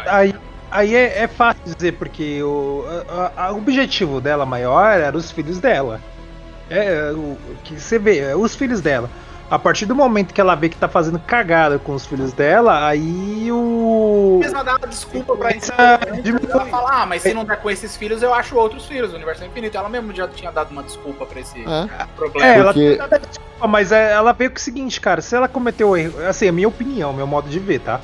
Aí, 0.08 0.34
aí 0.78 0.96
é, 0.96 1.24
é 1.24 1.28
fácil 1.28 1.62
dizer, 1.66 1.94
porque 1.94 2.42
o 2.44 2.84
a- 3.10 3.46
a- 3.48 3.52
o 3.52 3.58
objetivo 3.58 4.20
dela 4.22 4.46
maior 4.46 4.98
era 5.00 5.16
os 5.18 5.32
filhos 5.32 5.60
dela. 5.60 6.00
É, 6.70 7.12
o 7.14 7.18
o 7.18 7.38
que 7.64 7.80
você 7.80 7.98
vê, 8.00 8.20
é 8.20 8.36
os 8.36 8.56
filhos 8.56 8.82
dela. 8.82 9.10
A 9.48 9.60
partir 9.60 9.86
do 9.86 9.94
momento 9.96 10.34
que 10.34 10.42
ela 10.42 10.56
vê 10.56 10.70
que 10.70 10.76
tá 10.76 10.88
fazendo 10.88 11.20
cagada 11.20 11.78
com 11.78 11.94
os 11.94 12.04
filhos 12.08 12.34
dela, 12.34 12.88
aí 12.88 13.48
o. 13.52 14.40
mesma 14.42 14.64
dá 14.64 14.76
uma 14.76 14.88
desculpa 14.88 15.36
pra 15.36 15.56
isso. 15.56 15.72
Ela 15.72 16.66
fala, 16.66 17.04
ah, 17.04 17.06
mas 17.06 17.22
se 17.22 17.32
não 17.32 17.46
der 17.46 17.58
com 17.62 17.70
esses 17.70 17.96
filhos, 17.96 18.24
eu 18.24 18.34
acho 18.34 18.56
outros 18.58 18.86
filhos, 18.88 19.12
o 19.14 19.16
universo 19.16 19.44
é 19.44 19.48
infinito. 19.48 19.78
Ela 19.78 19.88
mesmo 19.88 20.12
já 20.16 20.28
tinha 20.28 20.52
dado 20.52 20.72
uma 20.72 20.82
desculpa 20.82 21.28
pra 21.28 21.40
esse 21.40 21.60
É. 21.60 22.06
problema. 22.16 22.48
É, 22.48 22.58
ela 22.58 22.74
Porque- 22.74 22.96
tem 22.98 23.20
que 23.20 23.28
desculpa, 23.28 23.68
mas 23.68 23.92
é- 23.92 24.14
ela 24.14 24.34
veio 24.34 24.50
com 24.50 24.58
o 24.58 24.60
seguinte, 24.60 25.00
cara, 25.00 25.22
se 25.22 25.36
ela 25.36 25.48
cometeu 25.48 25.96
erro, 25.96 26.26
assim, 26.28 26.48
a 26.48 26.52
minha 26.52 26.68
opinião, 26.68 27.14
meu 27.14 27.28
modo 27.28 27.48
de 27.48 27.60
ver, 27.60 27.80
tá? 27.82 28.02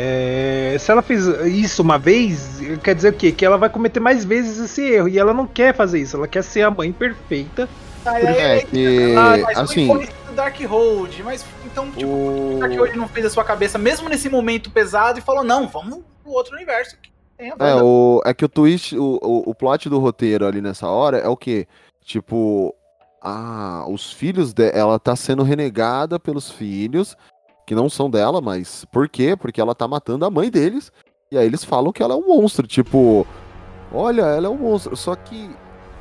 É, 0.00 0.76
se 0.78 0.92
ela 0.92 1.02
fez 1.02 1.26
isso 1.26 1.82
uma 1.82 1.98
vez, 1.98 2.60
quer 2.84 2.94
dizer 2.94 3.08
o 3.08 3.12
quê? 3.12 3.32
Que 3.32 3.44
ela 3.44 3.58
vai 3.58 3.68
cometer 3.68 3.98
mais 3.98 4.24
vezes 4.24 4.58
esse 4.58 4.80
erro. 4.80 5.08
E 5.08 5.18
ela 5.18 5.34
não 5.34 5.44
quer 5.44 5.74
fazer 5.74 5.98
isso, 5.98 6.16
ela 6.16 6.28
quer 6.28 6.44
ser 6.44 6.62
a 6.62 6.70
mãe 6.70 6.92
perfeita. 6.92 7.68
Aí, 8.06 8.24
É 8.24 8.52
aí, 8.52 8.64
que, 8.64 9.14
ah, 9.16 9.36
mas 9.42 9.58
assim, 9.58 9.88
do 9.88 10.32
Darkhold, 10.36 11.22
mas 11.24 11.44
então, 11.66 11.90
tipo, 11.90 12.06
o 12.06 12.58
Darkhold 12.60 12.96
não 12.96 13.08
fez 13.08 13.26
a 13.26 13.30
sua 13.30 13.42
cabeça, 13.42 13.76
mesmo 13.76 14.08
nesse 14.08 14.28
momento 14.28 14.70
pesado, 14.70 15.18
e 15.18 15.22
falou, 15.22 15.42
não, 15.42 15.66
vamos 15.66 15.98
pro 16.22 16.32
outro 16.32 16.54
universo. 16.54 16.96
Que 17.02 17.10
tem 17.36 17.50
a 17.50 17.56
É, 17.58 17.74
o, 17.74 18.22
é 18.24 18.32
que 18.32 18.44
o 18.44 18.48
twist, 18.48 18.96
o, 18.96 19.18
o, 19.20 19.50
o 19.50 19.54
plot 19.54 19.88
do 19.88 19.98
roteiro 19.98 20.46
ali 20.46 20.60
nessa 20.60 20.86
hora 20.86 21.18
é 21.18 21.28
o 21.28 21.36
quê? 21.36 21.66
Tipo, 22.04 22.72
ah, 23.20 23.84
os 23.88 24.12
filhos 24.12 24.54
dela, 24.54 24.72
ela 24.72 24.98
tá 24.98 25.16
sendo 25.16 25.42
renegada 25.42 26.20
pelos 26.20 26.50
filhos, 26.50 27.16
que 27.68 27.74
não 27.74 27.90
são 27.90 28.08
dela, 28.08 28.40
mas 28.40 28.86
por 28.86 29.10
quê? 29.10 29.36
Porque 29.36 29.60
ela 29.60 29.74
tá 29.74 29.86
matando 29.86 30.24
a 30.24 30.30
mãe 30.30 30.50
deles, 30.50 30.90
e 31.30 31.36
aí 31.36 31.44
eles 31.44 31.62
falam 31.62 31.92
que 31.92 32.02
ela 32.02 32.14
é 32.14 32.16
um 32.16 32.26
monstro, 32.26 32.66
tipo, 32.66 33.26
olha, 33.92 34.22
ela 34.22 34.46
é 34.46 34.50
um 34.50 34.56
monstro, 34.56 34.96
só 34.96 35.14
que 35.14 35.50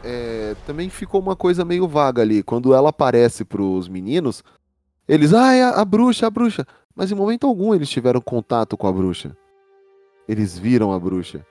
é, 0.01 0.55
também 0.65 0.89
ficou 0.89 1.19
uma 1.19 1.35
coisa 1.35 1.65
meio 1.65 1.85
vaga 1.85 2.21
ali, 2.21 2.41
quando 2.41 2.73
ela 2.73 2.87
aparece 2.87 3.43
pros 3.43 3.89
meninos, 3.89 4.45
eles, 5.09 5.33
ah, 5.33 5.53
é 5.53 5.63
a, 5.63 5.71
a 5.71 5.83
bruxa, 5.83 6.27
a 6.27 6.29
bruxa, 6.29 6.65
mas 6.95 7.11
em 7.11 7.15
momento 7.15 7.45
algum 7.45 7.75
eles 7.75 7.89
tiveram 7.89 8.21
contato 8.21 8.77
com 8.77 8.87
a 8.87 8.93
bruxa. 8.93 9.35
Eles 10.25 10.57
viram 10.57 10.93
a 10.93 10.99
bruxa. 10.99 11.45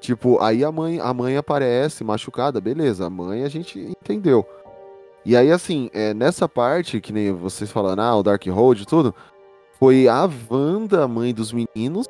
Tipo, 0.00 0.38
aí 0.42 0.62
a 0.62 0.70
mãe, 0.70 1.00
a 1.00 1.14
mãe 1.14 1.38
aparece 1.38 2.04
machucada, 2.04 2.60
beleza, 2.60 3.06
a 3.06 3.10
mãe 3.10 3.42
a 3.42 3.48
gente 3.48 3.78
entendeu. 3.80 4.46
E 5.24 5.36
aí, 5.36 5.50
assim, 5.50 5.90
é, 5.92 6.12
nessa 6.12 6.48
parte, 6.48 7.00
que 7.00 7.12
nem 7.12 7.32
vocês 7.32 7.70
falando, 7.70 8.00
ah, 8.00 8.16
o 8.16 8.22
Darkhold 8.22 8.82
e 8.82 8.86
tudo, 8.86 9.14
foi 9.78 10.06
a 10.06 10.28
Wanda, 10.50 11.08
mãe 11.08 11.32
dos 11.32 11.52
meninos, 11.52 12.06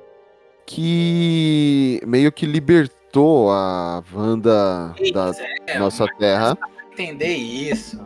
que 0.66 2.00
meio 2.06 2.32
que 2.32 2.44
libertou 2.44 3.50
a 3.52 4.02
Wanda 4.12 4.94
da 5.12 5.32
é, 5.66 5.78
nossa 5.78 6.06
terra, 6.18 6.58
Entender 6.92 7.34
isso. 7.34 8.00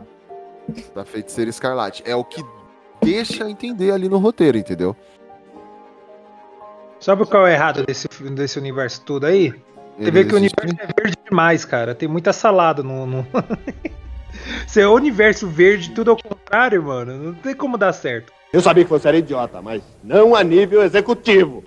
da 0.95 1.05
feiticeira 1.05 1.49
escarlate. 1.49 2.03
É 2.05 2.15
o 2.15 2.23
que 2.23 2.43
deixa 3.01 3.49
entender 3.49 3.91
ali 3.91 4.09
no 4.09 4.17
roteiro, 4.17 4.57
entendeu? 4.57 4.95
Sabe 6.99 7.25
qual 7.25 7.47
é 7.47 7.51
o 7.51 7.53
errado 7.53 7.85
desse, 7.85 8.07
desse 8.31 8.59
universo 8.59 9.01
todo 9.01 9.25
aí? 9.25 9.49
Você 9.49 9.61
Ele 9.99 10.11
vê 10.11 10.25
que 10.25 10.33
o 10.33 10.37
universo 10.37 10.75
é 10.79 11.01
verde 11.01 11.17
demais, 11.29 11.65
cara. 11.65 11.95
Tem 11.95 12.09
muita 12.09 12.33
salada 12.33 12.83
no. 12.83 13.05
no... 13.05 13.27
Se 14.67 14.81
é 14.81 14.87
o 14.87 14.93
universo 14.93 15.47
verde, 15.47 15.91
tudo 15.91 16.11
ao 16.11 16.17
contrário, 16.17 16.83
mano. 16.83 17.17
Não 17.17 17.33
tem 17.33 17.55
como 17.55 17.77
dar 17.77 17.93
certo. 17.93 18.31
Eu 18.51 18.61
sabia 18.61 18.83
que 18.83 18.89
você 18.89 19.07
era 19.07 19.17
idiota, 19.17 19.61
mas 19.61 19.81
não 20.03 20.35
a 20.35 20.43
nível 20.43 20.81
executivo. 20.83 21.63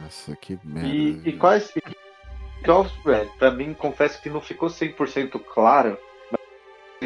Nossa, 0.00 0.34
que 0.36 0.58
merda. 0.64 0.88
E, 0.88 1.20
e 1.24 1.32
quais. 1.32 1.72
É, 3.06 3.26
pra 3.38 3.50
mim, 3.50 3.74
confesso 3.74 4.20
que 4.20 4.30
não 4.30 4.40
ficou 4.40 4.68
100% 4.68 5.40
claro. 5.52 5.98
Mas 6.30 6.40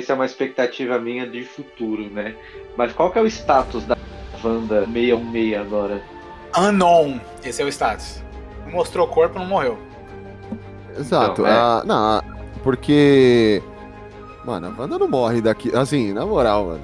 isso 0.05 0.13
é 0.13 0.15
uma 0.15 0.27
expectativa 0.27 0.99
minha 0.99 1.27
de 1.27 1.45
futuro, 1.45 2.09
né? 2.11 2.35
Mas 2.77 2.93
qual 2.93 3.11
que 3.11 3.19
é 3.19 3.23
o 3.23 3.27
status 3.27 3.85
da 3.85 3.97
Wanda 4.43 4.85
616 4.87 5.55
agora? 5.61 6.03
Unknown, 6.57 7.21
esse 7.45 7.63
é 7.63 7.65
o 7.65 7.69
status. 7.69 8.23
Mostrou 8.71 9.07
o 9.07 9.11
corpo, 9.11 9.39
não 9.39 9.47
morreu. 9.47 9.79
Exato. 10.97 11.43
Então, 11.43 11.47
é. 11.47 11.51
a- 11.53 11.83
não, 11.85 11.97
a- 12.19 12.25
porque. 12.63 13.63
Mano, 14.45 14.67
a 14.67 14.81
Wanda 14.81 14.99
não 14.99 15.09
morre 15.09 15.41
daqui. 15.41 15.75
Assim, 15.75 16.13
na 16.13 16.27
moral, 16.27 16.67
mano. 16.67 16.81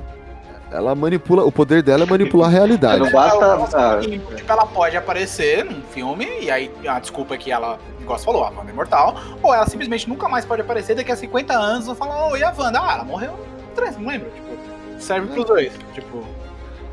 Ela 0.70 0.94
manipula. 0.94 1.44
O 1.44 1.52
poder 1.52 1.82
dela 1.82 2.04
é 2.04 2.06
manipular 2.06 2.48
a 2.48 2.52
realidade. 2.52 3.00
Não 3.00 3.10
basta. 3.10 3.44
Ela, 3.44 3.68
ah, 3.72 4.00
tipo, 4.00 4.32
ela 4.48 4.66
pode 4.66 4.96
aparecer 4.96 5.64
num 5.64 5.82
filme, 5.82 6.26
e 6.40 6.50
aí 6.50 6.70
a 6.86 7.00
desculpa 7.00 7.34
é 7.34 7.38
que 7.38 7.50
ela, 7.50 7.78
igual 8.00 8.18
você 8.18 8.24
falou, 8.24 8.44
a 8.44 8.50
Wanda 8.50 8.70
é 8.70 8.72
imortal, 8.72 9.16
ou 9.42 9.52
ela 9.52 9.66
simplesmente 9.66 10.08
nunca 10.08 10.28
mais 10.28 10.44
pode 10.44 10.62
aparecer, 10.62 10.94
daqui 10.94 11.10
a 11.10 11.16
50 11.16 11.52
anos 11.52 11.86
vão 11.86 11.94
falar, 11.94 12.28
oh, 12.28 12.36
e 12.36 12.44
a 12.44 12.54
Wanda? 12.56 12.80
Ah, 12.80 12.94
ela 12.94 13.04
morreu 13.04 13.34
três, 13.74 13.96
não 13.96 14.08
lembro. 14.08 14.30
Tipo, 14.30 15.00
serve 15.00 15.32
pros 15.32 15.44
dois. 15.46 15.72
Tipo. 15.94 16.24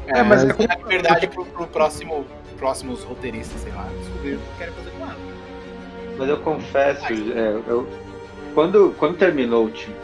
É, 0.07 0.23
mas 0.23 0.43
é 0.43 0.47
na 0.47 0.87
verdade 0.87 1.27
pro, 1.27 1.45
pro 1.45 1.67
próximo, 1.67 2.25
próximos 2.57 3.03
roteiristas, 3.03 3.61
sei 3.61 3.73
lá, 3.73 3.85
descobrir 3.99 4.35
o 4.35 4.39
que 4.39 4.57
querem 4.57 4.73
fazer 4.73 4.91
com 4.91 5.03
ela. 5.03 5.17
Mas 6.17 6.29
eu 6.29 6.37
confesso, 6.37 7.05
é, 7.13 7.61
eu, 7.67 7.87
quando, 8.53 8.95
quando 8.97 9.17
terminou 9.17 9.65
o 9.65 9.69
time, 9.69 9.95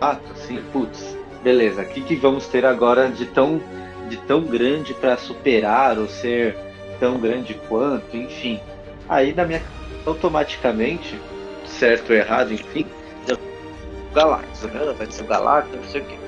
ato, 0.00 0.32
assim, 0.32 0.62
putz, 0.72 1.16
beleza, 1.42 1.82
o 1.82 1.86
que, 1.86 2.00
que 2.00 2.16
vamos 2.16 2.46
ter 2.48 2.64
agora 2.64 3.08
de 3.08 3.26
tão, 3.26 3.60
de 4.08 4.16
tão 4.18 4.42
grande 4.42 4.94
pra 4.94 5.16
superar 5.16 5.98
ou 5.98 6.08
ser 6.08 6.56
tão 6.98 7.18
grande 7.18 7.54
quanto, 7.68 8.16
enfim. 8.16 8.60
Aí 9.08 9.34
na 9.34 9.44
minha 9.44 9.62
automaticamente, 10.04 11.20
certo 11.66 12.10
ou 12.10 12.16
errado, 12.16 12.52
enfim, 12.52 12.86
já- 13.26 13.36
Galactus, 14.14 14.62
né? 14.62 14.94
vai 14.96 15.10
ser 15.10 15.22
o 15.22 15.26
Galactus, 15.26 15.76
não 15.76 15.88
sei 15.88 16.00
o 16.00 16.04
que. 16.04 16.18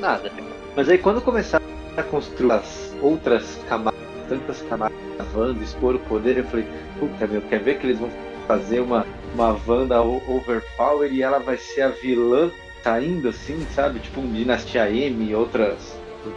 Nada. 0.00 0.30
Mas 0.76 0.88
aí 0.88 0.98
quando 0.98 1.20
começar 1.20 1.60
a 1.96 2.02
construir 2.02 2.52
as 2.52 2.94
outras 3.02 3.60
camadas, 3.68 3.98
tantas 4.28 4.62
camadas 4.62 4.96
da 5.16 5.62
expor 5.62 5.96
o 5.96 5.98
poder, 6.00 6.38
eu 6.38 6.44
falei, 6.44 6.66
puta 6.98 7.26
meu, 7.26 7.42
quer 7.42 7.60
ver 7.60 7.78
que 7.78 7.86
eles 7.86 7.98
vão 7.98 8.10
fazer 8.46 8.80
uma, 8.80 9.04
uma 9.34 9.58
Wanda 9.66 10.00
overpower 10.00 11.12
e 11.12 11.22
ela 11.22 11.38
vai 11.38 11.56
ser 11.56 11.82
a 11.82 11.88
vilã 11.88 12.50
saindo 12.88 13.28
assim, 13.28 13.66
sabe? 13.74 13.98
Tipo 14.00 14.20
um 14.20 14.32
Dinastia 14.32 14.90
M 14.90 15.28
e 15.30 15.34
outras. 15.34 15.76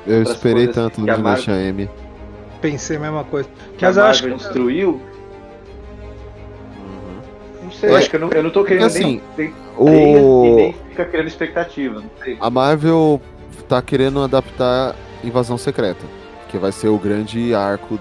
Eu 0.06 0.19
outras 0.19 0.36
esperei 0.36 0.68
tanto 0.68 0.99
no 1.02 1.07
Dinastia 1.07 1.53
Marvel- 1.53 1.69
M. 1.69 1.90
Pensei 2.61 2.98
a 2.98 2.99
mesma 2.99 3.23
coisa. 3.23 3.49
Que 3.78 3.86
Mas 3.86 3.98
a 3.98 4.02
eu 4.02 4.06
acho 4.07 4.22
Marvel 4.23 4.38
que. 4.38 4.44
destruiu. 4.44 5.02
Não 7.64 7.72
sei, 7.72 7.90
É, 7.90 7.95
acho 7.95 8.10
que 8.10 8.15
eu 8.18 8.19
não, 8.19 8.30
eu 8.32 8.44
não 8.44 8.49
tô 8.49 8.64
querendo 8.65 8.86
assim, 8.86 9.22
nem, 9.38 9.48
nem 9.48 9.53
o- 9.78 10.56
nem 10.57 10.76
fica 10.90 11.06
criando 11.06 11.28
expectativa, 11.28 12.02
não 12.02 12.10
sei. 12.23 12.38
A 12.40 12.49
Marvel 12.49 13.22
tá 13.69 13.82
querendo 13.82 14.22
adaptar 14.22 14.94
Invasão 15.23 15.57
Secreta, 15.57 16.06
que 16.49 16.57
vai 16.57 16.72
ser 16.73 16.90
o 16.90 16.98
grande 16.98 17.56
arco 17.56 17.98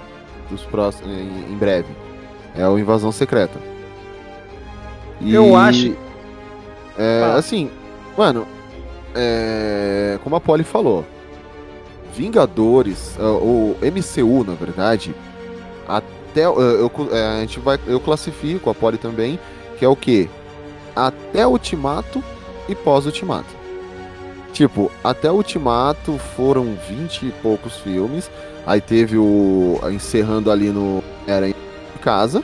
dos 0.51 0.65
próximos 0.65 1.13
em, 1.17 1.53
em 1.53 1.57
breve. 1.57 1.89
É 2.57 2.67
o 2.67 2.79
Invasão 2.79 3.13
Secreta. 3.13 3.59
E, 5.21 5.33
Eu 5.35 5.55
acho- 5.55 5.95
É, 6.99 7.23
assim, 7.37 7.71
Mano, 8.17 8.47
é, 9.15 10.19
como 10.23 10.37
a 10.37 10.41
Polly 10.41 10.65
falou, 10.65 11.05
Vingadores, 12.15 13.17
ah, 13.19 13.31
o 13.33 13.77
MCU, 13.81 14.45
na 14.45 14.55
verdade, 14.55 15.15
até 15.87 16.45
eu, 16.45 16.61
eu- 16.61 16.91
é, 17.13 17.39
a 17.39 17.41
gente 17.41 17.61
vai, 17.61 17.79
eu 17.87 18.01
classifico 18.01 18.69
a 18.69 18.75
Polly 18.75 18.99
também, 18.99 19.39
que 19.79 19.85
é 19.85 19.89
o 19.89 19.97
quê? 19.97 20.29
Até 20.95 21.47
Ultimato 21.47 22.23
e 22.69 22.75
pós-Ultimato. 22.75 23.61
Tipo, 24.53 24.91
até 25.05 25.31
Ultimato 25.31 26.19
foram 26.37 26.77
20 26.89 27.27
e 27.27 27.31
poucos 27.41 27.77
filmes. 27.77 28.29
Aí 28.67 28.81
teve 28.81 29.17
o. 29.17 29.81
encerrando 29.93 30.51
ali 30.51 30.69
no. 30.71 31.03
Era 31.27 31.49
em 31.49 31.55
Casa, 32.03 32.43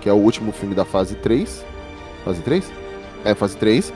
que 0.00 0.08
é 0.08 0.12
o 0.12 0.16
último 0.16 0.50
filme 0.52 0.74
da 0.74 0.84
fase 0.84 1.14
3. 1.14 1.64
Fase 2.24 2.42
3? 2.42 2.70
É, 3.24 3.34
fase 3.34 3.56
3. 3.56 3.92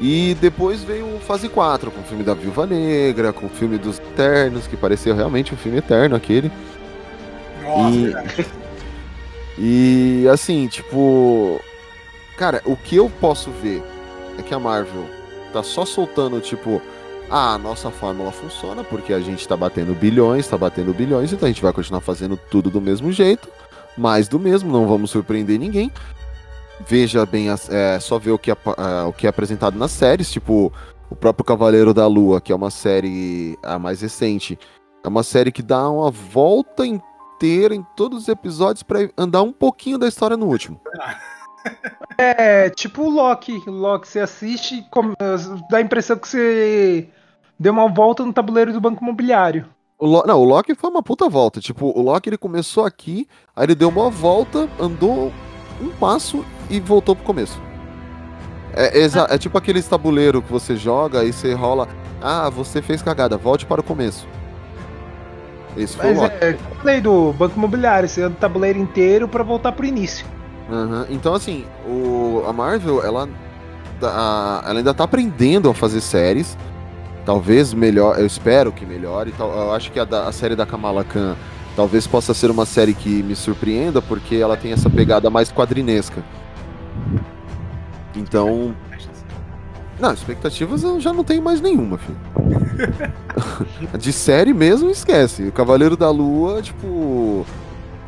E 0.00 0.36
depois 0.40 0.84
veio 0.84 1.16
o 1.16 1.20
fase 1.20 1.48
4, 1.48 1.90
com 1.90 2.00
o 2.00 2.04
filme 2.04 2.22
da 2.22 2.34
Viúva 2.34 2.66
Negra, 2.66 3.32
com 3.32 3.46
o 3.46 3.50
filme 3.50 3.78
dos 3.78 3.98
Eternos, 3.98 4.66
que 4.66 4.76
pareceu 4.76 5.14
realmente 5.14 5.52
um 5.52 5.56
filme 5.56 5.78
eterno 5.78 6.14
aquele. 6.14 6.52
Nossa, 7.62 8.24
E, 9.58 10.22
e 10.24 10.28
assim, 10.28 10.68
tipo. 10.68 11.60
Cara, 12.36 12.62
o 12.64 12.76
que 12.76 12.94
eu 12.94 13.10
posso 13.20 13.50
ver 13.50 13.82
é 14.38 14.42
que 14.42 14.54
a 14.54 14.60
Marvel 14.60 15.04
tá 15.52 15.62
só 15.64 15.84
soltando, 15.84 16.40
tipo, 16.40 16.80
ah, 17.28 17.54
a 17.54 17.58
nossa 17.58 17.90
fórmula 17.90 18.30
funciona 18.30 18.84
porque 18.84 19.12
a 19.12 19.18
gente 19.18 19.46
tá 19.48 19.56
batendo 19.56 19.92
bilhões, 19.94 20.46
tá 20.46 20.56
batendo 20.56 20.94
bilhões, 20.94 21.32
então 21.32 21.46
a 21.46 21.50
gente 21.50 21.62
vai 21.62 21.72
continuar 21.72 22.00
fazendo 22.00 22.36
tudo 22.36 22.70
do 22.70 22.80
mesmo 22.80 23.10
jeito, 23.10 23.48
mais 23.96 24.28
do 24.28 24.38
mesmo, 24.38 24.70
não 24.70 24.86
vamos 24.86 25.10
surpreender 25.10 25.58
ninguém. 25.58 25.90
Veja 26.86 27.26
bem, 27.26 27.48
as- 27.50 27.68
é, 27.70 27.98
só 28.00 28.18
ver 28.18 28.30
o 28.32 28.38
que, 28.38 28.50
é, 28.50 28.56
ah, 28.76 29.06
o 29.08 29.12
que 29.12 29.26
é 29.26 29.30
apresentado 29.30 29.78
nas 29.78 29.90
séries, 29.90 30.30
tipo, 30.30 30.72
o 31.10 31.16
próprio 31.16 31.44
Cavaleiro 31.44 31.92
da 31.92 32.06
Lua, 32.06 32.40
que 32.40 32.52
é 32.52 32.56
uma 32.56 32.70
série 32.70 33.58
a 33.62 33.78
mais 33.78 34.00
recente, 34.00 34.58
é 35.04 35.08
uma 35.08 35.22
série 35.22 35.52
que 35.52 35.62
dá 35.62 35.88
uma 35.90 36.10
volta 36.10 36.84
inteira 36.86 37.74
em 37.74 37.84
todos 37.96 38.22
os 38.22 38.28
episódios 38.28 38.82
pra 38.82 39.08
andar 39.16 39.42
um 39.42 39.52
pouquinho 39.52 39.98
da 39.98 40.08
história 40.08 40.36
no 40.36 40.46
último. 40.46 40.80
É 42.16 42.70
tipo 42.70 43.02
o 43.02 43.10
Loki. 43.10 43.52
O 43.66 43.70
Loki, 43.70 44.08
você 44.08 44.20
assiste, 44.20 44.84
com- 44.90 45.12
dá 45.70 45.78
a 45.78 45.80
impressão 45.80 46.16
que 46.16 46.26
você 46.26 47.08
deu 47.58 47.72
uma 47.72 47.88
volta 47.88 48.24
no 48.24 48.32
tabuleiro 48.32 48.72
do 48.72 48.80
Banco 48.80 49.02
Imobiliário. 49.04 49.66
O 49.98 50.06
Lo- 50.06 50.24
Não, 50.26 50.40
o 50.40 50.44
Loki 50.44 50.74
foi 50.74 50.88
uma 50.88 51.02
puta 51.02 51.28
volta. 51.28 51.60
Tipo, 51.60 51.86
o 51.96 52.00
Loki 52.00 52.28
ele 52.30 52.38
começou 52.38 52.84
aqui, 52.84 53.28
aí 53.54 53.64
ele 53.66 53.74
deu 53.74 53.88
uma 53.88 54.08
volta, 54.08 54.68
andou 54.80 55.30
um 55.80 55.88
passo 55.90 56.44
e 56.70 56.80
voltou 56.80 57.14
pro 57.16 57.24
começo. 57.24 57.60
É, 58.74 58.98
exa- 58.98 59.26
é 59.30 59.38
tipo 59.38 59.56
aquele 59.58 59.82
tabuleiro 59.82 60.42
que 60.42 60.50
você 60.52 60.76
joga 60.76 61.24
e 61.24 61.32
você 61.32 61.52
rola. 61.54 61.88
Ah, 62.22 62.48
você 62.50 62.82
fez 62.82 63.00
cagada, 63.02 63.36
volte 63.36 63.64
para 63.66 63.80
o 63.80 63.84
começo. 63.84 64.26
Esse 65.76 65.96
foi 65.96 66.14
Mas 66.14 66.30
é, 66.40 66.50
eu 66.52 66.76
falei 66.76 67.00
do 67.00 67.32
Banco 67.32 67.56
Imobiliário, 67.56 68.08
você 68.08 68.22
anda 68.22 68.34
o 68.34 68.38
tabuleiro 68.38 68.78
inteiro 68.78 69.28
pra 69.28 69.42
voltar 69.44 69.72
pro 69.72 69.86
início. 69.86 70.26
Aham, 70.70 71.06
Então, 71.08 71.34
assim, 71.34 71.64
o, 71.86 72.42
a 72.46 72.52
Marvel, 72.52 73.02
ela, 73.04 73.28
tá- 74.00 74.62
ela 74.66 74.78
ainda 74.78 74.92
tá 74.92 75.04
aprendendo 75.04 75.70
a 75.70 75.74
fazer 75.74 76.00
séries. 76.00 76.56
Talvez 77.24 77.72
melhor, 77.74 78.18
eu 78.18 78.26
espero 78.26 78.72
que 78.72 78.84
melhore. 78.84 79.32
tal- 79.36 79.52
Eu 79.52 79.72
acho 79.72 79.92
que 79.92 80.00
a, 80.00 80.04
da- 80.04 80.26
a 80.26 80.32
série 80.32 80.56
da 80.56 80.66
Kamala 80.66 81.04
Khan 81.04 81.36
talvez 81.78 82.08
possa 82.08 82.34
ser 82.34 82.50
uma 82.50 82.66
série 82.66 82.92
que 82.92 83.22
me 83.22 83.36
surpreenda, 83.36 84.02
porque 84.02 84.34
ela 84.34 84.56
tem 84.56 84.72
essa 84.72 84.90
pegada 84.90 85.30
mais 85.30 85.52
quadrinesca. 85.52 86.24
Então. 88.16 88.74
Não, 90.00 90.12
expectativas 90.12 90.82
eu 90.82 90.98
já 91.00 91.12
não 91.12 91.22
tenho 91.22 91.40
mais 91.40 91.60
nenhuma, 91.60 91.96
filho. 91.96 92.18
De 93.96 94.12
série 94.12 94.52
mesmo, 94.52 94.90
esquece. 94.90 95.44
O 95.44 95.52
Cavaleiro 95.52 95.96
da 95.96 96.10
Lua, 96.10 96.60
tipo. 96.60 97.46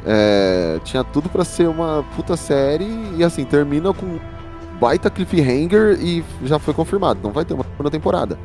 é, 0.05 0.81
tinha 0.83 1.05
tudo 1.05 1.29
pra 1.29 1.45
ser 1.45 1.69
uma 1.69 2.05
puta 2.17 2.37
série 2.37 2.89
e 3.17 3.23
assim, 3.23 3.45
termina 3.45 3.95
com 3.95 4.19
baita 4.81 5.09
cliffhanger 5.09 5.97
e 6.01 6.25
já 6.43 6.59
foi 6.59 6.75
confirmado. 6.75 7.21
Não 7.23 7.31
vai 7.31 7.45
ter 7.45 7.55
uma 7.55 7.63
segunda 7.63 7.89
temporada. 7.89 8.37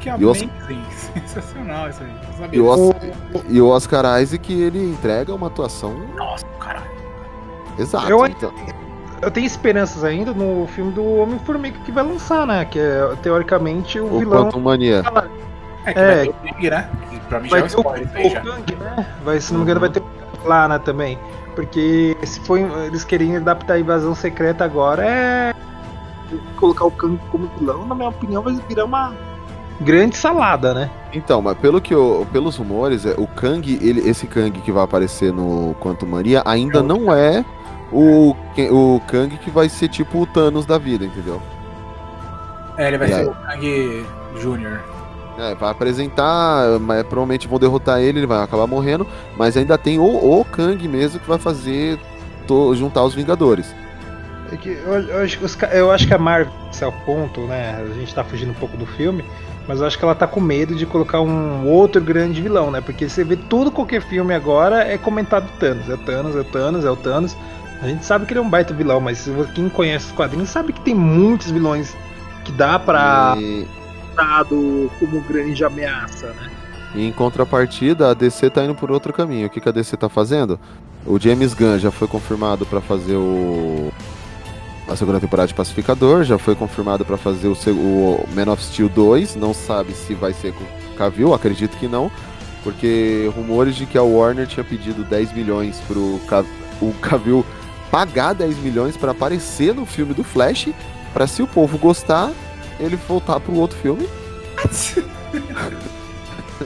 Que 0.00 0.08
E 0.08 0.24
o 0.24 0.30
Os- 0.30 0.42
amazing. 0.42 0.82
Sensacional 1.26 1.88
isso 1.90 2.02
aí. 2.02 2.10
E 2.52 2.60
o, 2.60 2.70
disso. 2.74 2.94
Os- 3.34 3.42
e 3.54 3.60
o 3.60 3.68
Oscar 3.68 4.20
Isaac, 4.20 4.52
ele 4.52 4.82
entrega 4.90 5.34
uma 5.34 5.46
atuação. 5.48 5.94
Nossa, 6.16 6.44
caralho. 6.58 6.90
Exato. 7.78 8.10
Eu- 8.10 8.26
então. 8.26 8.52
Eu 9.22 9.30
tenho 9.30 9.46
esperanças 9.46 10.02
ainda 10.02 10.32
no 10.32 10.66
filme 10.68 10.92
do 10.92 11.04
Homem-Formiga 11.04 11.78
que 11.84 11.92
vai 11.92 12.02
lançar, 12.02 12.46
né? 12.46 12.64
Que 12.64 12.78
é 12.78 13.14
teoricamente 13.22 14.00
o, 14.00 14.06
O 14.14 14.18
vilão. 14.20 14.44
Quantum 14.46 14.60
Mania. 14.60 15.02
É, 15.84 15.92
que 15.92 15.98
É. 15.98 16.06
vai 16.06 16.24
ter 16.24 16.30
o 16.30 16.32
Kang, 16.54 16.70
né? 16.70 16.90
Pra 17.28 17.40
mim 17.40 17.48
já 17.48 17.50
Vai 17.50 17.60
é 17.60 17.62
um 17.62 17.66
o, 17.66 17.68
spoiler 17.68 18.30
já. 18.30 18.40
o 18.40 18.44
Kang, 18.44 18.74
né? 18.76 19.06
Vai, 19.22 19.40
se 19.40 19.52
não 19.52 19.58
me 19.60 19.64
engano, 19.64 19.80
vai 19.80 19.90
ter 19.90 20.00
o 20.00 20.48
lá, 20.48 20.66
né, 20.68 20.78
também. 20.78 21.18
Porque 21.54 22.16
se 22.24 22.40
foi, 22.40 22.62
eles 22.86 23.04
querem 23.04 23.36
adaptar 23.36 23.74
a 23.74 23.78
invasão 23.80 24.14
secreta 24.14 24.64
agora, 24.64 25.04
é. 25.04 25.54
Colocar 26.56 26.86
o 26.86 26.90
Kang 26.90 27.20
como 27.30 27.50
vilão, 27.58 27.84
na 27.86 27.94
minha 27.94 28.08
opinião, 28.08 28.42
vai 28.42 28.54
virar 28.68 28.86
uma 28.86 29.12
grande 29.80 30.16
salada, 30.16 30.74
né? 30.74 30.90
Então, 31.12 31.42
mas 31.42 31.58
pelo 31.58 31.80
que 31.80 31.92
eu, 31.92 32.26
pelos 32.32 32.56
rumores, 32.56 33.04
é, 33.04 33.14
o 33.18 33.26
Kang, 33.26 33.78
ele, 33.82 34.08
esse 34.08 34.26
Kang 34.26 34.60
que 34.60 34.70
vai 34.70 34.84
aparecer 34.84 35.32
no 35.32 35.74
Quantum 35.80 36.06
Mania 36.06 36.42
ainda 36.46 36.82
não 36.82 37.12
é 37.12 37.44
o, 37.90 38.36
o 38.70 39.00
Kang 39.08 39.36
que 39.38 39.50
vai 39.50 39.68
ser 39.68 39.88
tipo 39.88 40.20
o 40.22 40.26
Thanos 40.26 40.66
da 40.66 40.78
vida, 40.78 41.04
entendeu? 41.04 41.42
É, 42.76 42.88
ele 42.88 42.98
vai 42.98 43.08
E 43.08 43.12
ser 43.12 43.22
aí? 43.22 43.28
o 43.28 43.34
Kang 43.34 44.10
Jr. 44.32 44.84
É, 45.36 45.54
vai 45.54 45.70
apresentar, 45.70 46.78
mas 46.80 47.02
provavelmente 47.04 47.48
vão 47.48 47.58
derrotar 47.58 48.00
ele, 48.00 48.18
ele 48.20 48.26
vai 48.26 48.42
acabar 48.42 48.66
morrendo, 48.66 49.06
mas 49.36 49.56
ainda 49.56 49.78
tem 49.78 49.98
o, 49.98 50.04
o 50.40 50.44
Kang 50.44 50.86
mesmo 50.88 51.20
que 51.20 51.28
vai 51.28 51.38
fazer 51.38 51.98
to- 52.46 52.74
juntar 52.74 53.04
os 53.04 53.14
Vingadores. 53.14 53.74
É 54.52 54.56
que 54.56 54.68
eu, 54.70 54.94
eu 54.94 55.26
eu 55.72 55.90
acho 55.92 56.06
que 56.06 56.14
a 56.14 56.18
Marvel, 56.18 56.52
esse 56.70 56.82
é 56.82 56.86
o 56.86 56.92
ponto, 56.92 57.46
né? 57.46 57.76
A 57.76 57.94
gente 57.94 58.14
tá 58.14 58.24
fugindo 58.24 58.50
um 58.50 58.54
pouco 58.54 58.76
do 58.76 58.86
filme, 58.86 59.24
mas 59.70 59.80
eu 59.80 59.86
acho 59.86 59.96
que 59.96 60.04
ela 60.04 60.16
tá 60.16 60.26
com 60.26 60.40
medo 60.40 60.74
de 60.74 60.84
colocar 60.84 61.20
um 61.20 61.64
outro 61.64 62.00
grande 62.00 62.42
vilão, 62.42 62.72
né? 62.72 62.80
Porque 62.80 63.08
você 63.08 63.22
vê 63.22 63.36
tudo, 63.36 63.70
qualquer 63.70 64.02
filme 64.02 64.34
agora 64.34 64.82
é 64.82 64.98
comentado 64.98 65.48
Thanos. 65.60 65.88
É 65.88 65.94
o 65.94 65.98
Thanos, 65.98 66.34
é 66.34 66.40
o 66.40 66.44
Thanos, 66.44 66.84
é 66.84 66.90
o 66.90 66.96
Thanos. 66.96 67.36
A 67.80 67.86
gente 67.86 68.04
sabe 68.04 68.26
que 68.26 68.32
ele 68.32 68.40
é 68.40 68.42
um 68.42 68.50
baita 68.50 68.74
vilão, 68.74 69.00
mas 69.00 69.30
quem 69.54 69.68
conhece 69.68 70.06
os 70.06 70.12
quadrinhos 70.12 70.48
sabe 70.48 70.72
que 70.72 70.80
tem 70.80 70.92
muitos 70.92 71.52
vilões 71.52 71.96
que 72.44 72.50
dá 72.50 72.80
pra 72.80 73.36
E, 73.38 73.64
dado 74.16 74.90
como 74.98 75.20
grande 75.20 75.64
ameaça, 75.64 76.26
né? 76.32 76.50
e 76.92 77.06
em 77.06 77.12
contrapartida, 77.12 78.10
a 78.10 78.14
DC 78.14 78.50
tá 78.50 78.64
indo 78.64 78.74
por 78.74 78.90
outro 78.90 79.12
caminho. 79.12 79.46
O 79.46 79.50
que, 79.50 79.60
que 79.60 79.68
a 79.68 79.72
DC 79.72 79.96
tá 79.96 80.08
fazendo? 80.08 80.58
O 81.06 81.16
James 81.16 81.54
Gunn 81.54 81.78
já 81.78 81.92
foi 81.92 82.08
confirmado 82.08 82.66
pra 82.66 82.80
fazer 82.80 83.14
o 83.14 83.92
a 84.90 84.96
segunda 84.96 85.20
temporada 85.20 85.46
de 85.46 85.54
Pacificador, 85.54 86.24
já 86.24 86.36
foi 86.38 86.54
confirmado 86.56 87.04
pra 87.04 87.16
fazer 87.16 87.48
o, 87.48 87.52
o 87.70 88.28
Man 88.34 88.52
of 88.52 88.62
Steel 88.62 88.88
2, 88.88 89.36
não 89.36 89.54
sabe 89.54 89.92
se 89.94 90.14
vai 90.14 90.32
ser 90.32 90.52
com 90.52 90.64
Cavill, 90.96 91.32
acredito 91.32 91.76
que 91.78 91.86
não, 91.86 92.10
porque 92.64 93.30
rumores 93.34 93.76
de 93.76 93.86
que 93.86 93.96
a 93.96 94.02
Warner 94.02 94.46
tinha 94.46 94.64
pedido 94.64 95.04
10 95.04 95.32
milhões 95.32 95.80
pro 95.86 96.20
Ca- 96.28 96.44
o 96.82 96.92
Cavill 97.00 97.46
pagar 97.90 98.32
10 98.34 98.58
milhões 98.58 98.96
pra 98.96 99.12
aparecer 99.12 99.74
no 99.74 99.86
filme 99.86 100.12
do 100.12 100.24
Flash, 100.24 100.68
pra 101.12 101.26
se 101.26 101.42
o 101.42 101.46
povo 101.46 101.78
gostar, 101.78 102.30
ele 102.78 102.96
voltar 102.96 103.38
pro 103.40 103.54
outro 103.54 103.78
filme. 103.78 104.08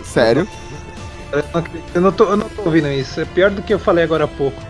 Sério? 0.04 0.48
Eu 1.32 1.44
não, 1.52 1.64
eu 1.94 2.00
não 2.00 2.12
tô, 2.12 2.24
eu 2.24 2.36
não 2.36 2.48
tô 2.48 2.62
ouvindo 2.62 2.88
isso. 2.88 3.20
É 3.20 3.24
pior 3.24 3.50
do 3.50 3.62
que 3.62 3.72
eu 3.74 3.78
falei 3.78 4.04
agora 4.04 4.24
há 4.24 4.28
pouco. 4.28 4.60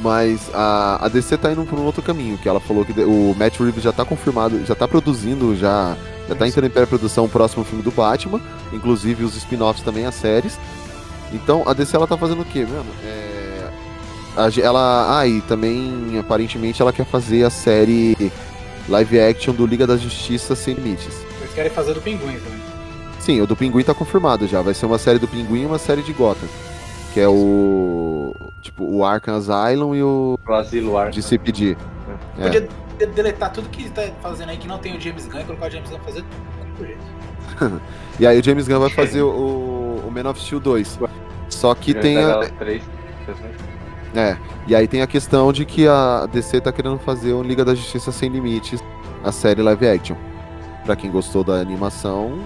Mas 0.00 0.48
a, 0.54 1.04
a 1.06 1.08
DC 1.08 1.36
tá 1.36 1.50
indo 1.50 1.64
por 1.64 1.78
um 1.78 1.84
outro 1.84 2.02
caminho, 2.02 2.38
que 2.38 2.48
ela 2.48 2.60
falou 2.60 2.84
que 2.84 2.92
o 3.00 3.34
Matt 3.36 3.58
Reeves 3.58 3.82
já 3.82 3.92
tá 3.92 4.04
confirmado, 4.04 4.64
já 4.64 4.74
tá 4.74 4.86
produzindo, 4.86 5.56
já, 5.56 5.96
já 6.28 6.34
tá 6.36 6.46
entrando 6.46 6.66
em 6.66 6.70
pré-produção 6.70 7.24
o 7.24 7.28
próximo 7.28 7.64
filme 7.64 7.82
do 7.82 7.90
Batman, 7.90 8.40
inclusive 8.72 9.24
os 9.24 9.36
spin-offs 9.36 9.82
também, 9.82 10.06
as 10.06 10.14
séries. 10.14 10.58
Então 11.32 11.64
a 11.66 11.72
DC 11.72 11.96
ela 11.96 12.06
tá 12.06 12.16
fazendo 12.16 12.42
o 12.42 12.44
quê, 12.44 12.64
mano? 12.64 12.86
É, 13.04 13.68
a 14.36 14.48
ela, 14.60 15.18
ah, 15.18 15.26
e 15.26 15.40
também 15.42 16.16
aparentemente 16.18 16.80
ela 16.80 16.92
quer 16.92 17.04
fazer 17.04 17.44
a 17.44 17.50
série 17.50 18.30
live 18.88 19.20
action 19.20 19.52
do 19.52 19.66
Liga 19.66 19.86
da 19.86 19.96
Justiça 19.96 20.54
Sem 20.54 20.74
Limites. 20.74 21.14
Eles 21.40 21.52
querem 21.54 21.70
fazer 21.70 21.94
do 21.94 22.00
Pinguim 22.00 22.38
também. 22.38 22.68
Sim, 23.20 23.40
o 23.40 23.46
do 23.46 23.56
Pinguim 23.56 23.82
tá 23.82 23.92
confirmado 23.92 24.46
já. 24.46 24.62
Vai 24.62 24.74
ser 24.74 24.86
uma 24.86 24.98
série 24.98 25.18
do 25.18 25.28
Pinguim 25.28 25.62
e 25.62 25.66
uma 25.66 25.78
série 25.78 26.02
de 26.02 26.12
Gotham. 26.12 26.48
Que 27.12 27.20
é 27.20 27.28
o. 27.28 28.07
Tipo, 28.60 28.84
o 28.84 29.04
Arkham 29.04 29.36
Asylum 29.36 29.94
e 29.94 30.02
o. 30.02 30.38
O 30.46 30.52
Asilo 30.52 30.96
Arkham. 30.98 31.12
De 31.12 31.22
CPD. 31.22 31.76
É. 32.38 32.42
Podia 32.42 32.60
de- 32.98 33.06
deletar 33.06 33.52
tudo 33.52 33.68
que 33.68 33.88
tá 33.90 34.02
fazendo 34.20 34.50
aí 34.50 34.56
que 34.56 34.66
não 34.66 34.78
tem 34.78 34.96
o 34.96 35.00
James 35.00 35.26
Gunn 35.26 35.40
e 35.40 35.44
colocar 35.44 35.66
o 35.68 35.70
James 35.70 35.88
Gunn 35.90 35.98
fazer 36.00 36.24
tudo. 36.76 36.86
jeito. 36.86 37.80
E 38.20 38.26
aí 38.26 38.40
o 38.40 38.42
James 38.44 38.66
Gunn 38.66 38.80
vai 38.80 38.90
fazer 38.90 39.22
o, 39.22 40.02
o 40.06 40.10
Man 40.10 40.28
of 40.28 40.40
Steel 40.40 40.58
2. 40.60 40.98
Só 41.48 41.72
que 41.74 41.94
tem 41.94 42.18
a. 42.18 42.40
os 42.40 42.50
três. 42.50 42.82
É. 44.14 44.36
E 44.66 44.74
aí 44.74 44.88
tem 44.88 45.02
a 45.02 45.06
questão 45.06 45.52
de 45.52 45.64
que 45.64 45.86
a 45.86 46.26
DC 46.26 46.60
tá 46.60 46.72
querendo 46.72 46.98
fazer 46.98 47.32
o 47.32 47.42
Liga 47.42 47.64
da 47.64 47.74
Justiça 47.74 48.10
Sem 48.10 48.28
Limites, 48.30 48.82
a 49.22 49.30
série 49.32 49.62
live 49.62 49.86
action. 49.88 50.16
pra 50.84 50.96
quem 50.96 51.10
gostou 51.10 51.44
da 51.44 51.54
animação, 51.54 52.38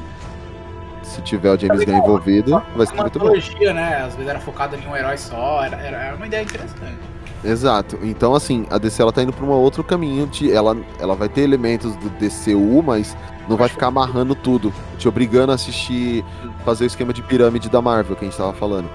se 1.03 1.21
tiver 1.23 1.51
o 1.51 1.59
James 1.59 1.85
Gunn 1.85 1.99
envolvido, 1.99 2.63
vai 2.77 2.87
ser 2.87 2.95
Uma 2.95 3.03
muito 3.03 3.19
bom. 3.19 3.33
né? 3.75 4.03
Às 4.05 4.15
vezes 4.15 4.29
era 4.29 4.41
focado 4.41 4.77
em 4.77 4.87
um 4.87 4.97
herói 4.97 5.17
só, 5.17 5.65
era, 5.65 5.77
era, 5.77 6.17
uma 6.17 6.27
ideia 6.27 6.43
interessante. 6.43 6.99
Exato. 7.45 7.99
Então, 8.03 8.35
assim, 8.35 8.67
a 8.71 8.79
DC 8.79 9.03
ela 9.03 9.13
tá 9.13 9.23
indo 9.23 9.33
pra 9.33 9.45
um 9.45 9.51
outro 9.51 9.83
caminho. 9.83 10.27
De, 10.29 10.53
ela, 10.53 10.77
ela 11.01 11.15
vai 11.15 11.29
ter 11.29 11.41
elementos 11.41 11.97
do 11.97 12.09
DCU, 12.11 12.83
mas 12.83 13.17
não 13.49 13.57
vai 13.57 13.69
ficar 13.69 13.89
amarrando 13.89 14.35
tudo, 14.35 14.73
te 14.99 15.09
obrigando 15.09 15.51
a 15.51 15.57
assistir, 15.57 16.25
fazer 16.65 16.85
o 16.85 16.87
esquema 16.87 17.13
de 17.13 17.23
pirâmide 17.23 17.69
da 17.69 17.83
Marvel 17.83 18.15
que 18.15 18.25
a 18.25 18.29
gente 18.29 18.39
tava 18.39 18.53
falando. 18.53 18.89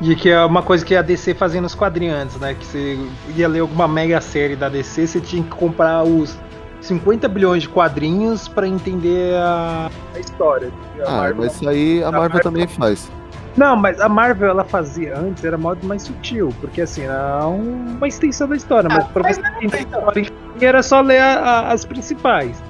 E 0.00 0.16
que 0.16 0.30
é 0.30 0.44
uma 0.44 0.62
coisa 0.62 0.84
que 0.84 0.96
a 0.96 1.02
DC 1.02 1.34
fazia 1.34 1.60
nos 1.60 1.74
quadrinhos 1.74 2.16
antes, 2.16 2.36
né? 2.36 2.54
Que 2.54 2.64
você 2.64 2.98
ia 3.36 3.48
ler 3.48 3.60
alguma 3.60 3.86
mega 3.86 4.20
série 4.20 4.56
da 4.56 4.68
DC, 4.68 5.06
você 5.06 5.20
tinha 5.20 5.42
que 5.42 5.50
comprar 5.50 6.02
os 6.02 6.36
50 6.82 7.26
bilhões 7.28 7.62
de 7.62 7.68
quadrinhos 7.68 8.48
pra 8.48 8.66
entender 8.68 9.34
a, 9.36 9.90
a 10.14 10.18
história. 10.18 10.70
A 11.00 11.08
Ah, 11.08 11.16
Marvel- 11.16 11.36
mas 11.44 11.54
isso 11.54 11.68
aí 11.68 12.02
a 12.04 12.12
Marvel 12.12 12.40
também 12.40 12.66
faz. 12.66 13.10
Não, 13.56 13.76
mas 13.76 14.00
a 14.00 14.08
Marvel 14.08 14.48
ela 14.50 14.64
fazia 14.64 15.16
antes, 15.18 15.44
era 15.44 15.56
modo 15.58 15.86
mais 15.86 16.02
sutil, 16.02 16.52
porque 16.60 16.80
assim, 16.82 17.02
era 17.02 17.46
um- 17.46 17.96
uma 17.98 18.08
extensão 18.08 18.48
da 18.48 18.56
história, 18.56 18.88
mas 18.90 19.06
pra 19.08 19.22
você 19.32 19.40
entender 19.62 19.76
a 19.76 19.80
história 19.80 20.32
era 20.60 20.82
só 20.82 21.00
ler 21.00 21.20
a- 21.20 21.38
a- 21.40 21.72
as 21.72 21.84
principais. 21.84 22.62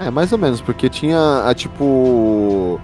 É, 0.00 0.10
mais 0.10 0.32
ou 0.32 0.38
menos, 0.38 0.60
porque 0.60 0.88
tinha 0.88 1.44
a 1.46 1.54
tipo. 1.54 2.80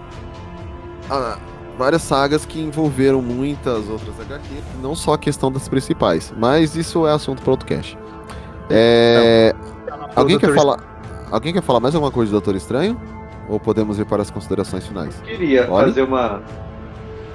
a- 1.11 1.39
várias 1.79 2.03
sagas 2.03 2.45
que 2.45 2.61
envolveram 2.61 3.23
muitas 3.23 3.89
outras 3.89 4.19
HQ, 4.21 4.43
não 4.83 4.95
só 4.95 5.15
a 5.15 5.19
questão 5.19 5.51
das 5.51 5.69
principais. 5.69 6.33
Mas 6.37 6.77
isso 6.77 7.07
é 7.07 7.13
assunto 7.13 7.41
para 7.41 7.51
outro 7.53 7.67
cast. 7.67 7.97
É. 8.69 9.55
Alguém 10.15 10.39
quer 10.39 10.55
falar. 10.55 11.29
Alguém 11.31 11.53
quer 11.53 11.63
falar 11.63 11.81
mais 11.81 11.95
alguma 11.95 12.11
coisa 12.13 12.31
do 12.31 12.35
Doutor 12.35 12.55
Estranho? 12.57 13.01
Ou 13.49 13.59
podemos 13.59 13.99
ir 13.99 14.05
para 14.07 14.23
as 14.23 14.31
considerações 14.31 14.87
finais? 14.87 15.19
Queria 15.21 15.71
Olha. 15.71 15.87
fazer 15.87 16.03
uma. 16.03 16.43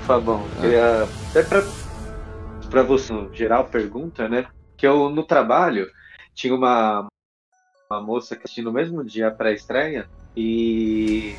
Fabão, 0.05 0.43
Ah. 0.57 0.61
queria. 0.61 1.07
Até 1.29 1.43
pra, 1.43 1.63
pra 2.69 2.83
você, 2.83 3.13
no 3.13 3.33
geral, 3.33 3.65
pergunta, 3.65 4.27
né? 4.27 4.45
Que 4.77 4.85
eu, 4.85 5.09
no 5.09 5.23
trabalho, 5.23 5.87
tinha 6.35 6.53
uma, 6.53 7.07
uma 7.89 8.01
moça 8.01 8.35
que 8.35 8.43
assistiu 8.43 8.65
no 8.65 8.71
mesmo 8.71 9.03
dia 9.03 9.31
pra 9.31 9.51
estreia 9.51 10.07
e. 10.35 11.35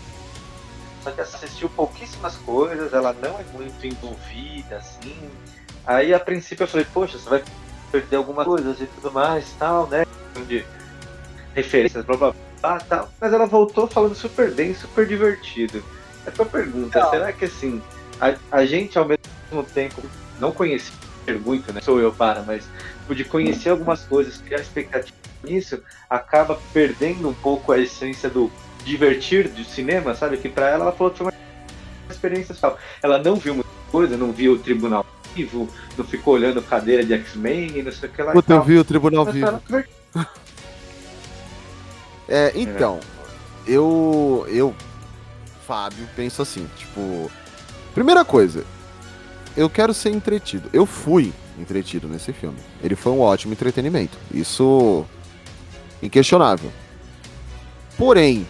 Só 1.03 1.11
que 1.11 1.21
assistiu 1.21 1.69
pouquíssimas 1.69 2.35
coisas, 2.39 2.93
ela 2.95 3.13
não 3.13 3.39
é 3.39 3.45
muito 3.53 3.87
envolvida, 3.87 4.77
assim. 4.77 5.15
Aí, 5.87 6.15
a 6.15 6.19
princípio, 6.19 6.65
eu 6.65 6.69
falei, 6.69 6.87
poxa, 6.95 7.19
você 7.19 7.29
vai 7.29 7.45
perder 7.93 8.17
algumas 8.17 8.47
coisas 8.47 8.81
e 8.81 8.87
tudo 8.87 9.13
mais, 9.13 9.53
tal, 9.59 9.87
né? 9.89 10.07
De 10.49 10.65
referências, 11.55 12.05
blá 12.05 12.17
blá 12.17 12.35
blá, 12.61 12.81
tal. 12.81 13.11
Mas 13.21 13.33
ela 13.33 13.47
voltou 13.47 13.87
falando 13.87 14.15
super 14.15 14.51
bem, 14.51 14.75
super 14.75 15.07
divertido. 15.07 15.83
É 16.27 16.31
tua 16.31 16.47
pergunta, 16.47 17.11
será 17.11 17.33
que 17.33 17.45
assim, 17.45 17.83
a, 18.21 18.35
a 18.51 18.65
gente 18.65 18.99
ao 18.99 19.07
mesmo 19.07 19.65
tempo 19.73 20.03
não 20.41 20.53
conhecer 20.53 20.93
muito, 21.45 21.73
né? 21.73 21.81
Sou 21.81 22.01
eu 22.01 22.13
para, 22.13 22.43
mas 22.43 22.65
tipo, 23.01 23.15
de 23.15 23.25
conhecer 23.25 23.71
algumas 23.71 24.05
coisas, 24.05 24.39
criar 24.39 24.61
expectativa 24.61 25.17
nisso, 25.43 25.83
acaba 26.09 26.59
perdendo 26.73 27.29
um 27.29 27.35
pouco 27.35 27.73
a 27.73 27.79
essência 27.79 28.29
do 28.29 28.51
divertir 28.85 29.49
do 29.49 29.65
cinema, 29.65 30.15
sabe? 30.15 30.37
Que 30.37 30.49
pra 30.49 30.69
ela 30.69 30.85
ela 30.85 30.93
falou 30.93 31.13
que 31.13 31.19
foi 31.19 31.27
uma 31.27 31.33
experiência 32.11 32.55
só. 32.55 32.77
Ela 33.03 33.19
não 33.19 33.37
viu 33.37 33.55
muita 33.55 33.71
coisa, 33.91 34.17
não 34.17 34.33
viu 34.33 34.55
o 34.55 34.59
tribunal 34.59 35.07
vivo, 35.35 35.69
não 35.97 36.05
ficou 36.05 36.35
olhando 36.35 36.63
cadeira 36.63 37.05
de 37.05 37.13
X-Men 37.13 37.79
e 37.79 37.83
não 37.83 37.93
sei 37.93 38.09
o 38.09 38.13
que 38.13 38.23
lá. 38.23 38.33
Puta, 38.33 38.53
eu 38.53 38.63
vi 38.63 38.79
o 38.79 38.85
Tribunal 38.85 39.25
Mas 39.25 39.35
Vivo. 39.35 39.47
ela. 39.47 39.63
É, 42.29 42.53
então, 42.55 43.01
eu, 43.67 44.47
eu, 44.49 44.75
Fábio, 45.67 46.07
penso 46.17 46.43
assim, 46.43 46.69
tipo, 46.77 47.31
primeira 47.95 48.25
coisa, 48.25 48.65
eu 49.57 49.69
quero 49.71 49.95
ser 49.95 50.11
entretido. 50.11 50.69
Eu 50.73 50.87
fui 50.87 51.33
entretido 51.59 52.09
nesse 52.09 52.33
filme. 52.33 52.59
Ele 52.83 52.97
foi 52.97 53.13
um 53.13 53.21
ótimo 53.21 53.53
entretenimento. 53.53 54.19
Isso 54.33 55.05
inquestionável. 56.03 56.71
Porém, 57.97 58.47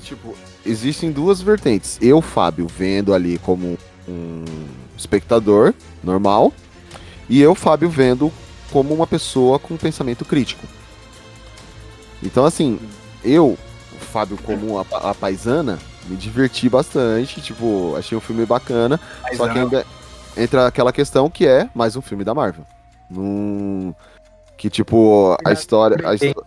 tipo, 0.00 0.34
existem 0.64 1.12
duas 1.12 1.40
vertentes. 1.40 1.98
Eu, 2.00 2.20
Fábio, 2.22 2.66
vendo 2.66 3.12
ali 3.12 3.38
como 3.38 3.78
um 4.08 4.44
espectador 4.96 5.74
normal, 6.02 6.52
e 7.28 7.40
eu, 7.40 7.54
Fábio, 7.54 7.88
vendo 7.88 8.32
como 8.70 8.94
uma 8.94 9.06
pessoa 9.06 9.58
com 9.58 9.76
pensamento 9.76 10.24
crítico. 10.24 10.66
Então, 12.22 12.44
assim, 12.44 12.78
eu, 13.24 13.58
o 13.92 14.04
Fábio, 14.04 14.38
como 14.38 14.78
a, 14.78 15.10
a 15.10 15.14
paisana, 15.14 15.78
me 16.06 16.16
diverti 16.16 16.68
bastante. 16.68 17.40
Tipo, 17.40 17.94
achei 17.96 18.16
um 18.16 18.20
filme 18.20 18.46
bacana. 18.46 19.00
Só 19.36 19.48
que 19.48 19.58
ainda 19.58 19.86
entra 20.36 20.66
aquela 20.66 20.92
questão 20.92 21.28
que 21.28 21.46
é 21.46 21.68
mais 21.74 21.96
um 21.96 22.02
filme 22.02 22.24
da 22.24 22.34
Marvel. 22.34 22.64
Num... 23.10 23.94
Que, 24.56 24.70
tipo, 24.70 25.36
a 25.44 25.52
história. 25.52 25.96
A, 26.08 26.14
histó- 26.14 26.44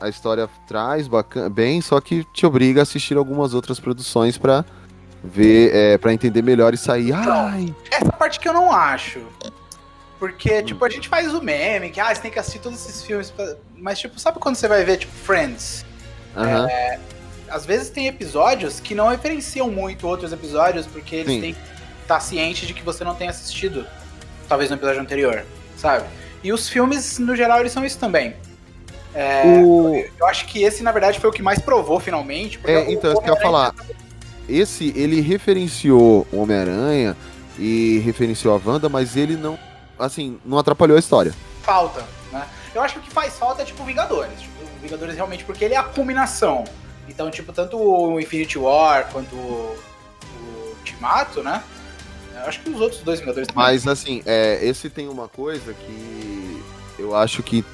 a 0.00 0.08
história 0.08 0.48
traz 0.68 1.08
bacana, 1.08 1.48
bem, 1.48 1.80
só 1.80 2.00
que 2.00 2.22
te 2.34 2.44
obriga 2.44 2.80
a 2.80 2.82
assistir 2.82 3.16
algumas 3.16 3.54
outras 3.54 3.80
produções 3.80 4.36
pra 4.36 4.64
ver, 5.24 5.74
é, 5.74 5.98
para 5.98 6.12
entender 6.12 6.42
melhor 6.42 6.74
e 6.74 6.76
sair. 6.76 7.12
Ai, 7.14 7.74
Essa 7.90 8.12
parte 8.12 8.38
que 8.38 8.48
eu 8.48 8.52
não 8.52 8.70
acho. 8.70 9.20
Porque, 10.18 10.62
tipo, 10.62 10.84
a 10.84 10.90
gente 10.90 11.08
faz 11.08 11.32
o 11.32 11.40
meme, 11.40 11.90
que 11.90 11.98
ah, 12.00 12.14
você 12.14 12.20
tem 12.20 12.30
que 12.30 12.38
assistir 12.38 12.58
todos 12.58 12.78
esses 12.86 13.02
filmes. 13.02 13.30
pra- 13.30 13.56
Mas, 13.80 13.98
tipo, 13.98 14.18
sabe 14.18 14.38
quando 14.38 14.56
você 14.56 14.68
vai 14.68 14.84
ver, 14.84 14.98
tipo, 14.98 15.12
Friends? 15.12 15.84
aham. 16.36 16.68
É, 16.68 16.98
às 17.48 17.64
vezes 17.64 17.88
tem 17.90 18.06
episódios 18.06 18.78
que 18.80 18.94
não 18.94 19.08
referenciam 19.08 19.70
muito 19.70 20.06
outros 20.06 20.32
episódios, 20.32 20.86
porque 20.86 21.16
eles 21.16 21.32
Sim. 21.34 21.40
têm 21.40 21.54
que 21.54 21.60
estar 22.02 22.20
cientes 22.20 22.66
de 22.68 22.74
que 22.74 22.82
você 22.82 23.02
não 23.04 23.14
tem 23.14 23.28
assistido, 23.28 23.86
talvez 24.48 24.68
no 24.70 24.76
episódio 24.76 25.00
anterior, 25.00 25.44
sabe? 25.76 26.04
E 26.44 26.52
os 26.52 26.68
filmes, 26.68 27.18
no 27.18 27.34
geral, 27.34 27.60
eles 27.60 27.72
são 27.72 27.84
isso 27.84 27.98
também. 27.98 28.34
É, 29.14 29.60
O- 29.64 29.94
Eu 30.20 30.26
acho 30.26 30.46
que 30.46 30.62
esse, 30.62 30.82
na 30.82 30.92
verdade, 30.92 31.18
foi 31.18 31.30
o 31.30 31.32
que 31.32 31.42
mais 31.42 31.58
provou, 31.58 31.98
finalmente. 31.98 32.60
É, 32.64 32.92
então, 32.92 33.12
isso 33.12 33.22
que 33.22 33.30
eu 33.30 33.34
ia 33.34 33.40
falar. 33.40 33.74
Esse, 34.48 34.92
ele 34.96 35.20
referenciou 35.20 36.26
o 36.32 36.40
Homem-Aranha 36.42 37.16
e 37.58 37.98
referenciou 38.04 38.54
a 38.54 38.60
Wanda, 38.70 38.88
mas 38.88 39.16
ele 39.16 39.36
não, 39.36 39.58
assim, 39.98 40.38
não 40.44 40.58
atrapalhou 40.58 40.96
a 40.96 41.00
história. 41.00 41.34
falta? 41.62 42.04
Eu 42.74 42.82
acho 42.82 42.94
que 42.94 43.00
o 43.00 43.02
que 43.02 43.10
faz 43.10 43.38
falta 43.38 43.62
é 43.62 43.64
tipo 43.64 43.84
Vingadores. 43.84 44.40
Tipo, 44.40 44.52
Vingadores 44.80 45.14
realmente, 45.14 45.44
porque 45.44 45.64
ele 45.64 45.74
é 45.74 45.76
a 45.76 45.82
culminação. 45.82 46.64
Então, 47.08 47.30
tipo, 47.30 47.52
tanto 47.52 47.78
o 47.78 48.20
Infinity 48.20 48.58
War 48.58 49.08
quanto 49.10 49.34
o, 49.34 49.76
o 50.22 50.76
Ultimato, 50.78 51.42
né? 51.42 51.62
Eu 52.34 52.42
acho 52.42 52.60
que 52.60 52.70
os 52.70 52.80
outros 52.80 53.00
dois 53.02 53.20
Vingadores 53.20 53.48
também. 53.48 53.64
Mas, 53.64 53.86
assim, 53.86 54.22
é, 54.26 54.58
esse 54.62 54.88
tem 54.88 55.08
uma 55.08 55.28
coisa 55.28 55.72
que 55.72 56.62
eu 56.98 57.14
acho 57.16 57.42
que 57.42 57.64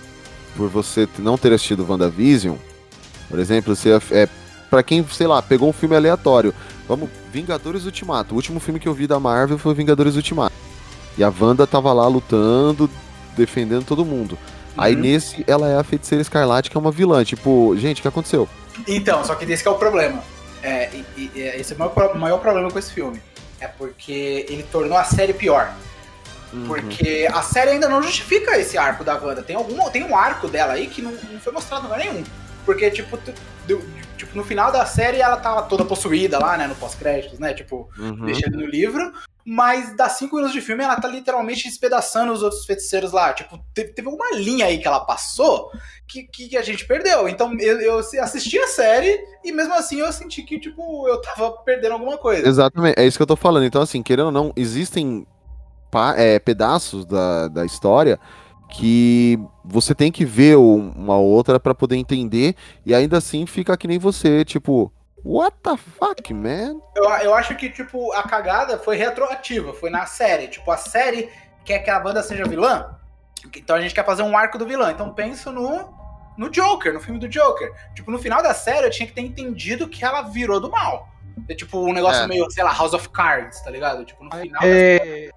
por 0.57 0.69
você 0.69 1.09
não 1.19 1.37
ter 1.37 1.53
assistido 1.53 1.87
WandaVision, 1.89 2.57
por 3.29 3.39
exemplo, 3.39 3.75
você 3.75 3.99
é 4.13 4.29
para 4.71 4.83
quem, 4.83 5.07
sei 5.09 5.27
lá, 5.27 5.41
pegou 5.41 5.69
um 5.69 5.73
filme 5.73 5.95
aleatório. 5.95 6.55
Vamos, 6.89 7.09
Vingadores 7.33 7.85
Ultimato. 7.85 8.35
O 8.35 8.37
último 8.37 8.59
filme 8.59 8.81
que 8.81 8.89
eu 8.89 8.95
vi 8.95 9.07
da 9.07 9.21
Marvel 9.21 9.59
foi 9.59 9.75
Vingadores 9.75 10.17
Ultimato. 10.17 10.55
E 11.17 11.23
a 11.23 11.33
Wanda 11.41 11.67
tava 11.67 11.93
lá 11.93 12.07
lutando, 12.09 12.91
defendendo 13.37 13.85
todo 13.85 14.05
mundo. 14.05 14.37
Aí 14.77 14.95
Uhum. 14.95 15.01
nesse, 15.03 15.45
ela 15.47 15.69
é 15.69 15.79
a 15.79 15.85
feiticeira 15.85 16.21
escarlate, 16.23 16.71
que 16.71 16.77
é 16.77 16.81
uma 16.81 16.91
vilã. 16.91 17.25
Tipo, 17.25 17.75
gente, 17.77 17.99
o 18.01 18.03
que 18.03 18.09
aconteceu? 18.09 18.49
Então, 18.89 19.25
só 19.25 19.35
que 19.35 19.45
esse 19.51 19.63
que 19.63 19.69
é 19.69 19.73
o 19.73 19.77
problema. 19.77 20.23
É, 20.63 20.91
e- 21.17 21.31
e- 21.35 21.41
esse 21.61 21.73
é 21.73 21.77
o 21.77 21.79
maior, 21.79 22.15
maior 22.17 22.39
problema 22.39 22.71
com 22.71 22.79
esse 22.79 22.93
filme. 22.93 23.21
É 23.61 23.69
porque 23.69 24.47
ele 24.49 24.65
tornou 24.65 24.97
a 24.99 25.05
série 25.05 25.33
pior. 25.33 25.73
Porque 26.67 27.29
a 27.33 27.43
série 27.43 27.71
ainda 27.71 27.89
não 27.89 28.01
justifica 28.03 28.57
esse 28.59 28.79
arco 28.79 29.03
da 29.03 29.17
Wanda. 29.17 29.43
Tem, 29.43 29.57
algum, 29.57 29.91
tem 29.91 30.05
um 30.05 30.17
arco 30.17 30.47
dela 30.49 30.75
aí 30.75 30.87
que 30.87 31.03
não, 31.03 31.11
não 31.11 31.41
foi 31.41 31.53
mostrado 31.53 31.83
lugar 31.85 31.99
nenhum. 31.99 32.23
Porque, 32.65 32.89
tipo, 32.91 33.17
tu- 33.17 33.35
do- 33.67 33.83
tipo, 34.25 34.37
no 34.37 34.45
final 34.45 34.73
da 34.73 34.85
série 34.87 35.21
ela 35.21 35.37
tava 35.37 35.63
toda 35.63 35.85
possuída 35.85 36.39
lá, 36.39 36.57
né? 36.57 36.67
No 36.67 36.75
pós-créditos, 36.75 37.39
né? 37.39 37.53
Tipo, 37.55 37.89
Uhum. 37.99 38.25
deixando 38.27 38.57
no 38.59 38.67
livro. 38.67 39.13
Mas 39.47 39.95
das 39.95 40.13
cinco 40.13 40.37
minutos 40.37 40.55
de 40.55 40.63
filme, 40.63 40.83
ela 40.83 40.97
tá 40.99 41.07
literalmente 41.07 41.65
despedaçando 41.69 42.33
os 42.33 42.43
outros 42.43 42.65
feiticeiros 42.65 43.13
lá. 43.13 43.31
Tipo, 43.35 43.59
teve, 43.75 43.93
teve 43.93 44.09
uma 44.09 44.35
linha 44.37 44.65
aí 44.65 44.79
que 44.79 44.89
ela 44.89 45.01
passou 45.01 45.71
que, 46.09 46.23
que 46.25 46.57
a 46.57 46.63
gente 46.63 46.87
perdeu. 46.87 47.29
Então 47.29 47.53
eu, 47.61 47.79
eu 47.81 47.99
assisti 47.99 48.59
a 48.59 48.67
série 48.67 49.23
e 49.45 49.53
mesmo 49.53 49.75
assim 49.75 50.01
eu 50.01 50.11
senti 50.13 50.43
que, 50.43 50.59
tipo, 50.59 51.07
eu 51.07 51.21
tava 51.21 51.51
perdendo 51.59 51.93
alguma 51.93 52.17
coisa. 52.17 52.49
Exatamente, 52.49 52.99
é 52.99 53.07
isso 53.07 53.19
que 53.19 53.23
eu 53.23 53.27
tô 53.27 53.37
falando. 53.37 53.65
Então, 53.67 53.83
assim, 53.83 54.03
querendo 54.03 54.27
ou 54.27 54.33
não, 54.33 54.51
existem 54.57 55.27
pa- 55.91 56.15
é, 56.17 56.39
pedaços 56.39 57.05
da, 57.05 57.49
da 57.49 57.65
história 57.67 58.19
que 58.69 59.39
você 59.65 59.95
tem 59.95 60.11
que 60.11 60.25
ver 60.25 60.57
um- 60.57 60.91
uma 60.97 61.17
outra 61.17 61.61
pra 61.61 61.75
poder 61.75 61.97
entender, 61.97 62.55
e 62.85 62.95
ainda 62.95 63.19
assim 63.19 63.47
fica 63.47 63.77
que 63.77 63.87
nem 63.87 63.99
você, 63.99 64.45
tipo, 64.45 64.93
what 65.25 65.57
the 65.63 65.77
fuck, 65.77 66.33
man? 66.35 66.77
Eu, 66.97 67.05
eu 67.23 67.35
acho 67.35 67.55
que, 67.57 67.71
tipo, 67.71 68.13
a 68.13 68.23
cagada 68.25 68.79
foi 68.79 68.97
retroativa, 68.97 69.73
foi 69.73 69.91
na 69.91 70.07
série. 70.07 70.49
Tipo, 70.49 70.71
a 70.71 70.77
série 70.77 71.29
quer 71.65 71.79
que 71.81 71.91
a 71.91 72.01
banda 72.01 72.23
seja 72.23 72.45
vilã, 72.45 72.97
então 73.57 73.77
a 73.77 73.81
gente 73.81 73.95
quer 73.95 74.05
fazer 74.05 74.23
um 74.23 74.37
arco 74.37 74.59
do 74.59 74.67
vilão. 74.67 74.91
Então 74.91 75.13
penso 75.13 75.51
no 75.53 76.03
no 76.37 76.51
Joker, 76.51 76.93
no 76.93 76.99
filme 77.01 77.21
do 77.21 77.29
Joker. 77.29 77.73
Tipo, 77.95 78.11
no 78.11 78.19
final 78.19 78.43
da 78.43 78.53
série 78.53 78.85
eu 78.87 78.91
tinha 78.91 79.07
que 79.07 79.13
ter 79.13 79.21
entendido 79.21 79.89
que 79.89 80.05
ela 80.05 80.23
virou 80.23 80.59
do 80.59 80.69
mal. 80.69 81.09
É 81.49 81.55
tipo 81.55 81.79
um 81.79 81.93
negócio 81.93 82.23
É. 82.25 82.27
meio, 82.27 82.51
sei 82.51 82.65
lá, 82.65 82.73
House 82.73 82.93
of 82.93 83.09
Cards, 83.11 83.61
tá 83.63 83.71
ligado? 83.71 84.05
Tipo, 84.05 84.25
no 84.25 84.31
final 84.33 84.61
É, 84.65 85.31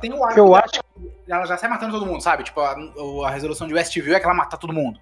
tem 0.00 0.12
o 0.12 0.24
arco 0.24 0.38
eu 0.38 0.44
dela, 0.44 0.64
acho 0.64 0.80
ela 1.28 1.46
já 1.46 1.56
sai 1.56 1.70
matando 1.70 1.92
todo 1.92 2.06
mundo, 2.06 2.22
sabe? 2.22 2.42
Tipo, 2.42 2.60
a, 2.60 2.76
a 3.26 3.30
resolução 3.30 3.66
de 3.66 3.74
Westview 3.74 4.14
é 4.14 4.18
que 4.18 4.26
ela 4.26 4.34
mata 4.34 4.56
todo 4.56 4.72
mundo. 4.72 5.00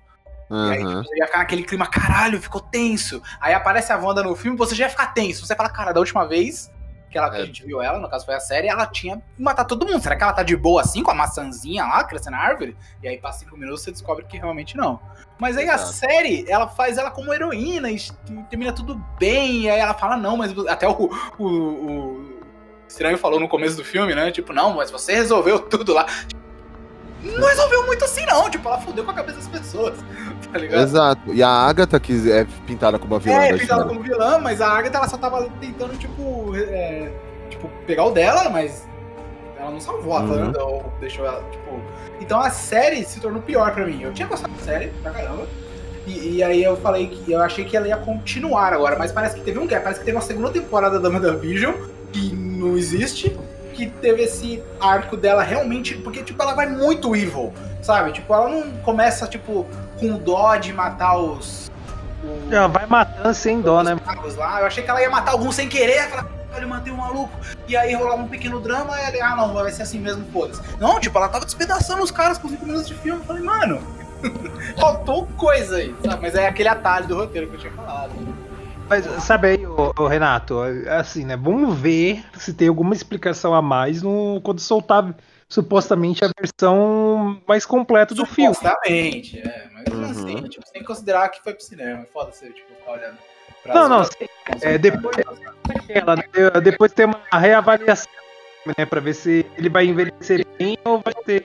E 0.50 0.72
aí, 0.72 0.78
tipo, 0.78 1.02
você 1.02 1.16
ia 1.16 1.26
ficar 1.26 1.38
naquele 1.38 1.62
clima, 1.62 1.86
caralho, 1.86 2.40
ficou 2.40 2.60
tenso. 2.60 3.22
Aí 3.40 3.52
aparece 3.52 3.92
a 3.92 3.98
Wanda 3.98 4.22
no 4.22 4.34
filme, 4.34 4.56
você 4.56 4.74
já 4.74 4.84
ia 4.84 4.90
ficar 4.90 5.09
tenso. 5.09 5.46
Você 5.46 5.55
fala, 5.55 5.68
cara, 5.68 5.92
da 5.92 6.00
última 6.00 6.26
vez 6.26 6.72
que, 7.10 7.18
ela, 7.18 7.30
que 7.30 7.36
a 7.36 7.44
gente 7.44 7.64
viu 7.64 7.82
ela, 7.82 7.98
no 7.98 8.09
caso 8.09 8.24
foi 8.24 8.34
a 8.34 8.40
série, 8.40 8.68
ela 8.68 8.86
tinha 8.86 9.22
matado 9.38 9.68
todo 9.68 9.86
mundo. 9.86 10.02
Será 10.02 10.16
que 10.16 10.22
ela 10.22 10.32
tá 10.32 10.42
de 10.42 10.56
boa 10.56 10.82
assim, 10.82 11.02
com 11.02 11.10
a 11.10 11.14
maçãzinha 11.14 11.84
lá, 11.84 12.05
crescendo 12.05 12.36
na 12.36 12.42
árvore? 12.42 12.76
E 13.02 13.09
aí, 13.09 13.18
passa 13.18 13.40
cinco 13.40 13.56
minutos, 13.56 13.82
você 13.82 13.90
descobre 13.90 14.24
que 14.24 14.38
realmente 14.38 14.76
não. 14.76 15.00
Mas 15.38 15.56
aí 15.56 15.68
a 15.68 15.74
Exato. 15.74 15.92
série, 15.92 16.44
ela 16.48 16.66
faz 16.66 16.98
ela 16.98 17.10
como 17.10 17.32
heroína, 17.32 17.90
e 17.90 17.98
termina 18.50 18.72
tudo 18.72 18.96
bem, 19.18 19.62
e 19.62 19.70
aí 19.70 19.78
ela 19.78 19.94
fala, 19.94 20.16
não, 20.16 20.36
mas 20.36 20.56
até 20.66 20.88
o, 20.88 21.10
o, 21.38 21.46
o 21.46 22.38
Estranho 22.89 23.19
falou 23.19 23.39
no 23.39 23.47
começo 23.48 23.77
do 23.77 23.85
filme, 23.85 24.15
né? 24.15 24.31
Tipo, 24.31 24.52
não, 24.52 24.74
mas 24.74 24.90
você 24.90 25.15
resolveu 25.15 25.59
tudo 25.60 25.93
lá. 25.93 26.06
Não 27.23 27.48
resolveu 27.48 27.85
muito 27.86 28.05
assim, 28.05 28.24
não. 28.27 28.48
Tipo, 28.48 28.69
ela 28.69 28.81
fudeu 28.81 29.05
com 29.05 29.10
a 29.10 29.15
cabeça 29.15 29.39
das 29.39 29.48
pessoas. 29.48 29.94
Tá 30.51 30.59
ligado? 30.59 30.82
Exato. 30.82 31.35
E 31.35 31.43
a 31.43 31.48
Agatha, 31.48 32.01
que 32.01 32.32
é 32.32 32.47
pintada 32.66 32.98
como 32.98 33.16
a 33.16 33.19
vilã 33.19 33.35
É, 33.35 33.52
da 33.52 33.59
pintada 33.59 33.85
como 33.85 34.01
vilã, 34.02 34.39
mas 34.39 34.62
a 34.62 34.69
Agatha 34.70 34.97
ela 34.97 35.09
só 35.09 35.19
tava 35.19 35.47
tentando, 35.60 35.94
tipo, 35.98 36.56
é, 36.56 37.12
tipo, 37.51 37.69
pegar 37.86 38.05
o 38.05 38.12
dela, 38.12 38.48
mas 38.48 38.89
ela 39.59 39.70
não 39.70 39.78
salvou 39.81 40.16
a 40.16 40.20
Uhum. 40.20 40.31
Wanda 40.31 40.65
ou 40.65 40.90
deixou 41.01 41.27
ela, 41.27 41.43
tipo. 41.51 41.82
Então 42.19 42.40
a 42.40 42.48
série 42.48 43.05
se 43.05 43.20
tornou 43.20 43.43
pior 43.43 43.74
pra 43.74 43.85
mim. 43.85 44.01
Eu 44.01 44.15
tinha 44.15 44.27
gostado 44.27 44.55
da 44.55 44.62
série, 44.62 44.86
pra 45.02 45.10
caramba. 45.10 45.47
E, 46.06 46.36
e 46.36 46.43
aí 46.43 46.62
eu 46.65 46.78
falei 46.78 47.09
que 47.09 47.31
eu 47.31 47.43
achei 47.43 47.66
que 47.66 47.77
ela 47.77 47.86
ia 47.86 47.98
continuar 47.98 48.73
agora, 48.73 48.97
mas 48.98 49.12
parece 49.12 49.35
que 49.35 49.43
teve 49.43 49.59
um 49.59 49.66
gap, 49.66 49.82
parece 49.82 50.01
que 50.01 50.06
teve 50.06 50.16
uma 50.16 50.23
segunda 50.24 50.51
temporada 50.51 50.98
da 50.98 51.10
WandaVision, 51.10 51.74
que 52.10 52.32
não 52.59 52.76
existe, 52.76 53.36
que 53.74 53.86
teve 53.89 54.22
esse 54.22 54.62
arco 54.80 55.16
dela 55.16 55.43
realmente, 55.43 55.94
porque 55.97 56.22
tipo, 56.22 56.43
ela 56.43 56.55
vai 56.55 56.66
muito 56.66 57.14
evil, 57.14 57.52
sabe? 57.80 58.12
Tipo, 58.12 58.35
ela 58.35 58.48
não 58.48 58.70
começa, 58.82 59.26
tipo, 59.26 59.64
com 59.98 60.18
dó 60.18 60.56
de 60.56 60.72
matar 60.72 61.16
os. 61.16 61.70
os- 62.22 62.52
Ela 62.52 62.66
vai 62.68 62.86
matando 62.86 63.32
sem 63.35 63.60
dó, 63.60 63.82
né? 63.82 63.97
lá. 64.36 64.60
Eu 64.60 64.66
achei 64.66 64.82
que 64.82 64.90
ela 64.90 65.01
ia 65.01 65.10
matar 65.10 65.32
algum 65.32 65.52
sem 65.52 65.68
querer, 65.68 66.09
falar, 66.09 66.26
caralho, 66.51 66.68
matei 66.68 66.93
um 66.93 66.97
maluco. 66.97 67.30
E 67.68 67.76
aí 67.76 67.94
rolava 67.94 68.22
um 68.22 68.28
pequeno 68.28 68.60
drama, 68.60 68.97
e 68.98 69.16
ela, 69.16 69.32
ah, 69.32 69.36
não, 69.36 69.55
vai 69.55 69.70
ser 69.70 69.82
assim 69.82 70.01
mesmo, 70.01 70.24
foda-se. 70.32 70.60
Não, 70.80 70.98
tipo, 70.98 71.16
ela 71.16 71.28
tava 71.28 71.44
despedaçando 71.44 72.02
os 72.02 72.10
caras 72.10 72.36
com 72.39 72.48
5 72.48 72.64
minutos 72.66 72.89
de 72.89 72.94
filme. 72.94 73.20
Eu 73.20 73.24
falei, 73.26 73.43
mano, 73.43 73.80
faltou 74.78 75.26
coisa 75.36 75.76
aí, 75.76 75.94
sabe? 76.05 76.22
Mas 76.22 76.35
é 76.35 76.48
aquele 76.48 76.68
atalho 76.68 77.06
do 77.06 77.14
roteiro 77.16 77.47
que 77.48 77.55
eu 77.55 77.60
tinha 77.60 77.72
falado. 77.72 78.10
Mas 78.89 79.05
sabe 79.22 79.48
aí, 79.48 79.57
ô, 79.78 80.02
ô, 80.02 80.06
Renato, 80.06 80.59
assim, 80.88 81.24
né? 81.24 81.36
Vamos 81.36 81.78
ver 81.78 82.24
se 82.36 82.52
tem 82.52 82.68
alguma 82.68 82.94
explicação 82.94 83.55
a 83.55 83.62
mais 83.62 84.02
no, 84.02 84.40
quando 84.42 84.60
soltar 84.60 85.14
supostamente 85.48 86.24
a 86.24 86.30
versão 86.38 87.40
mais 87.46 87.64
completa 87.64 88.14
do 88.14 88.26
filme. 88.26 88.55
Supostamente, 88.55 89.38
é. 89.38 89.68
Mas 89.72 90.10
assim, 90.10 90.42
tipo, 90.42 90.66
você 90.66 90.72
tem 90.72 90.82
que 90.82 90.88
considerar 90.88 91.28
que 91.28 91.42
foi 91.42 91.55
pro 91.55 91.64
cinema. 91.64 92.02
É 92.02 92.06
foda 92.06 92.32
você, 92.32 92.50
tipo, 92.50 92.74
ficar 92.74 92.92
olhando. 92.92 93.18
Não, 93.66 93.88
não, 93.88 94.02
é, 94.62 94.78
depois, 94.78 95.16
ela, 95.88 96.16
né, 96.16 96.22
depois 96.62 96.92
tem 96.92 97.06
uma 97.06 97.20
reavaliação, 97.38 98.10
né? 98.78 98.86
Pra 98.86 99.00
ver 99.00 99.14
se 99.14 99.44
ele 99.56 99.68
vai 99.68 99.86
envelhecer 99.86 100.46
bem 100.59 100.78
ou 100.84 101.00
vai 101.00 101.12
ter. 101.24 101.44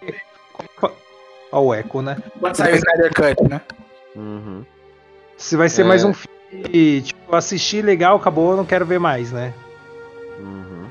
Ó, 1.51 1.61
o 1.61 1.73
eco, 1.73 2.01
né? 2.01 2.17
Quando 2.39 2.55
sair 2.55 2.73
o 2.73 2.75
Snyder 2.77 3.13
Cut, 3.13 3.49
né? 3.49 3.61
Uhum. 4.15 4.65
Se 5.37 5.57
vai 5.57 5.67
ser 5.67 5.81
É. 5.81 5.85
mais 5.85 6.03
um 6.03 6.13
filme, 6.13 6.32
tipo, 7.03 7.35
assistir 7.35 7.83
legal, 7.83 8.15
acabou, 8.17 8.51
eu 8.51 8.57
não 8.57 8.65
quero 8.65 8.85
ver 8.85 8.99
mais, 8.99 9.31
né? 9.31 9.53
Uhum. 10.39 10.87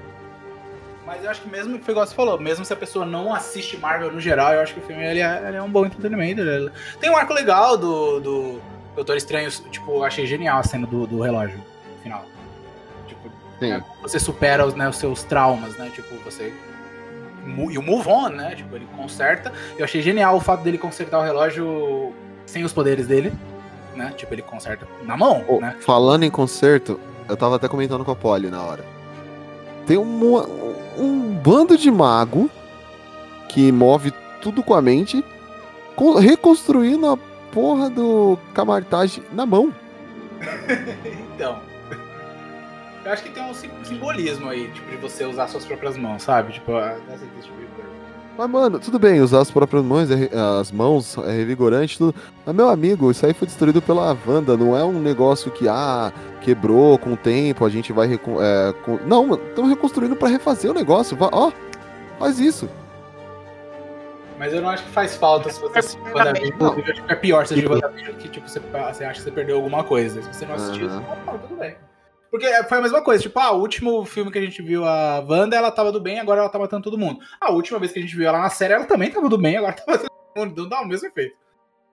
Mas 1.06 1.24
eu 1.24 1.30
acho 1.30 1.42
que 1.42 1.48
mesmo, 1.50 1.78
foi 1.80 1.92
igual 1.92 2.06
você 2.06 2.14
falou, 2.14 2.38
mesmo 2.40 2.64
se 2.64 2.72
a 2.72 2.76
pessoa 2.76 3.04
não 3.04 3.34
assiste 3.34 3.76
Marvel 3.76 4.12
no 4.12 4.20
geral, 4.20 4.52
eu 4.54 4.60
acho 4.60 4.74
que 4.74 4.80
o 4.80 4.82
filme 4.82 5.04
ele 5.04 5.20
é, 5.20 5.44
ele 5.48 5.56
é 5.56 5.62
um 5.62 5.70
bom 5.70 5.84
entretenimento. 5.86 6.40
ele 6.40 6.68
é- 6.68 6.98
Tem 7.00 7.10
um 7.10 7.16
arco 7.16 7.32
legal 7.32 7.76
do, 7.76 8.20
do 8.20 8.60
Doutor 8.94 9.16
Estranho, 9.16 9.50
tipo, 9.70 9.90
eu 9.92 10.04
achei 10.04 10.26
genial 10.26 10.58
a 10.58 10.62
cena 10.62 10.86
do, 10.86 11.06
do 11.06 11.20
relógio 11.20 11.58
no 11.58 12.02
final. 12.02 12.24
Tipo, 13.06 13.30
Sim. 13.60 13.82
você 14.00 14.18
supera 14.18 14.66
os, 14.66 14.74
né, 14.74 14.88
os 14.88 14.96
seus 14.96 15.22
traumas, 15.22 15.76
né? 15.76 15.90
Tipo, 15.94 16.14
você. 16.24 16.52
E 17.70 17.76
o 17.78 17.82
move 17.82 18.08
on, 18.08 18.28
né? 18.28 18.54
Tipo, 18.54 18.76
ele 18.76 18.86
conserta. 18.96 19.52
Eu 19.76 19.84
achei 19.84 20.00
genial 20.00 20.36
o 20.36 20.40
fato 20.40 20.62
dele 20.62 20.78
consertar 20.78 21.18
o 21.18 21.22
relógio 21.22 22.14
sem 22.46 22.62
os 22.64 22.72
poderes 22.72 23.06
dele, 23.06 23.32
né? 23.94 24.12
Tipo, 24.16 24.34
ele 24.34 24.42
conserta 24.42 24.86
na 25.04 25.16
mão, 25.16 25.44
Ô, 25.48 25.60
né? 25.60 25.76
Falando 25.80 26.22
em 26.24 26.30
concerto, 26.30 26.98
eu 27.28 27.36
tava 27.36 27.56
até 27.56 27.68
comentando 27.68 28.04
com 28.04 28.10
a 28.10 28.16
Polly 28.16 28.48
na 28.48 28.62
hora. 28.62 28.84
Tem 29.86 29.96
um, 29.98 30.36
um 30.98 31.34
bando 31.34 31.76
de 31.76 31.90
mago 31.90 32.48
que 33.48 33.70
move 33.72 34.12
tudo 34.40 34.62
com 34.62 34.74
a 34.74 34.80
mente, 34.82 35.24
co- 35.96 36.18
reconstruindo 36.18 37.06
a 37.08 37.16
porra 37.52 37.90
do 37.90 38.38
Camartage 38.54 39.22
na 39.32 39.44
mão. 39.44 39.72
então. 41.34 41.60
Eu 43.04 43.10
acho 43.12 43.24
que 43.24 43.30
tem 43.30 43.42
um 43.42 43.52
sim- 43.52 43.70
simbolismo 43.82 44.48
aí, 44.48 44.70
tipo, 44.70 44.88
de 44.90 44.96
você 44.96 45.24
usar 45.24 45.48
suas 45.48 45.64
próprias 45.64 45.96
mãos, 45.96 46.22
sabe? 46.22 46.52
Tipo, 46.52 46.72
tipo. 47.40 47.61
Mas, 48.36 48.48
mano, 48.48 48.78
tudo 48.78 48.98
bem, 48.98 49.20
usar 49.20 49.40
as 49.40 49.50
próprias 49.50 49.84
mãos, 49.84 50.10
é 50.10 50.28
as 50.58 50.72
mãos 50.72 51.18
é 51.18 51.32
revigorante, 51.32 51.98
tudo. 51.98 52.14
Mas, 52.46 52.54
meu 52.54 52.68
amigo, 52.70 53.10
isso 53.10 53.24
aí 53.26 53.34
foi 53.34 53.46
destruído 53.46 53.82
pela 53.82 54.16
Wanda, 54.26 54.56
não 54.56 54.76
é 54.76 54.82
um 54.82 55.00
negócio 55.00 55.50
que, 55.50 55.68
ah, 55.68 56.10
quebrou 56.40 56.98
com 56.98 57.12
o 57.12 57.16
tempo, 57.16 57.64
a 57.64 57.68
gente 57.70 57.92
vai. 57.92 58.12
é, 58.14 58.16
com- 58.84 58.98
Não, 59.06 59.34
estamos 59.34 59.70
reconstruindo 59.70 60.16
pra 60.16 60.28
refazer 60.28 60.70
o 60.70 60.74
negócio. 60.74 61.16
Ó, 61.20 61.52
faz 62.18 62.38
isso. 62.40 62.68
Mas 64.38 64.52
eu 64.52 64.62
não 64.62 64.70
acho 64.70 64.82
que 64.84 64.90
faz 64.90 65.14
falta 65.14 65.50
se 65.50 65.60
você 65.60 65.78
assistir 65.78 66.00
WandaVision. 66.14 66.48
Inclusive, 66.54 66.88
eu 66.88 66.92
acho 66.94 67.02
que 67.04 67.12
é 67.12 67.16
pior 67.16 67.46
se 67.46 67.52
assistir 67.54 67.70
WandaVision 67.70 68.14
que, 68.16 68.28
tipo, 68.28 68.48
você, 68.48 68.58
você 68.60 69.04
acha 69.04 69.12
que 69.14 69.20
você 69.22 69.30
perdeu 69.30 69.56
alguma 69.56 69.84
coisa. 69.84 70.20
Se 70.22 70.32
você 70.32 70.46
não 70.46 70.54
assistiu, 70.54 70.88
você 70.88 71.00
fala, 71.24 71.38
tudo 71.38 71.56
bem. 71.60 71.76
Porque 72.32 72.50
foi 72.64 72.78
a 72.78 72.80
mesma 72.80 73.02
coisa, 73.02 73.22
tipo, 73.22 73.38
ah, 73.38 73.52
o 73.52 73.60
último 73.60 74.06
filme 74.06 74.32
que 74.32 74.38
a 74.38 74.42
gente 74.42 74.62
viu 74.62 74.86
a 74.86 75.20
Wanda, 75.20 75.54
ela 75.54 75.70
tava 75.70 75.92
do 75.92 76.00
bem, 76.00 76.18
agora 76.18 76.40
ela 76.40 76.48
tá 76.48 76.58
matando 76.58 76.82
todo 76.82 76.96
mundo. 76.96 77.20
A 77.38 77.52
última 77.52 77.78
vez 77.78 77.92
que 77.92 77.98
a 77.98 78.02
gente 78.02 78.16
viu 78.16 78.26
ela 78.26 78.40
na 78.40 78.48
série, 78.48 78.72
ela 78.72 78.86
também 78.86 79.10
tava 79.10 79.28
do 79.28 79.36
bem, 79.36 79.58
agora 79.58 79.74
tá 79.74 79.84
matando 79.86 80.08
todo 80.08 80.46
mundo. 80.46 80.62
Não 80.62 80.68
dá 80.70 80.80
o 80.80 80.86
mesmo 80.86 81.06
efeito. 81.06 81.36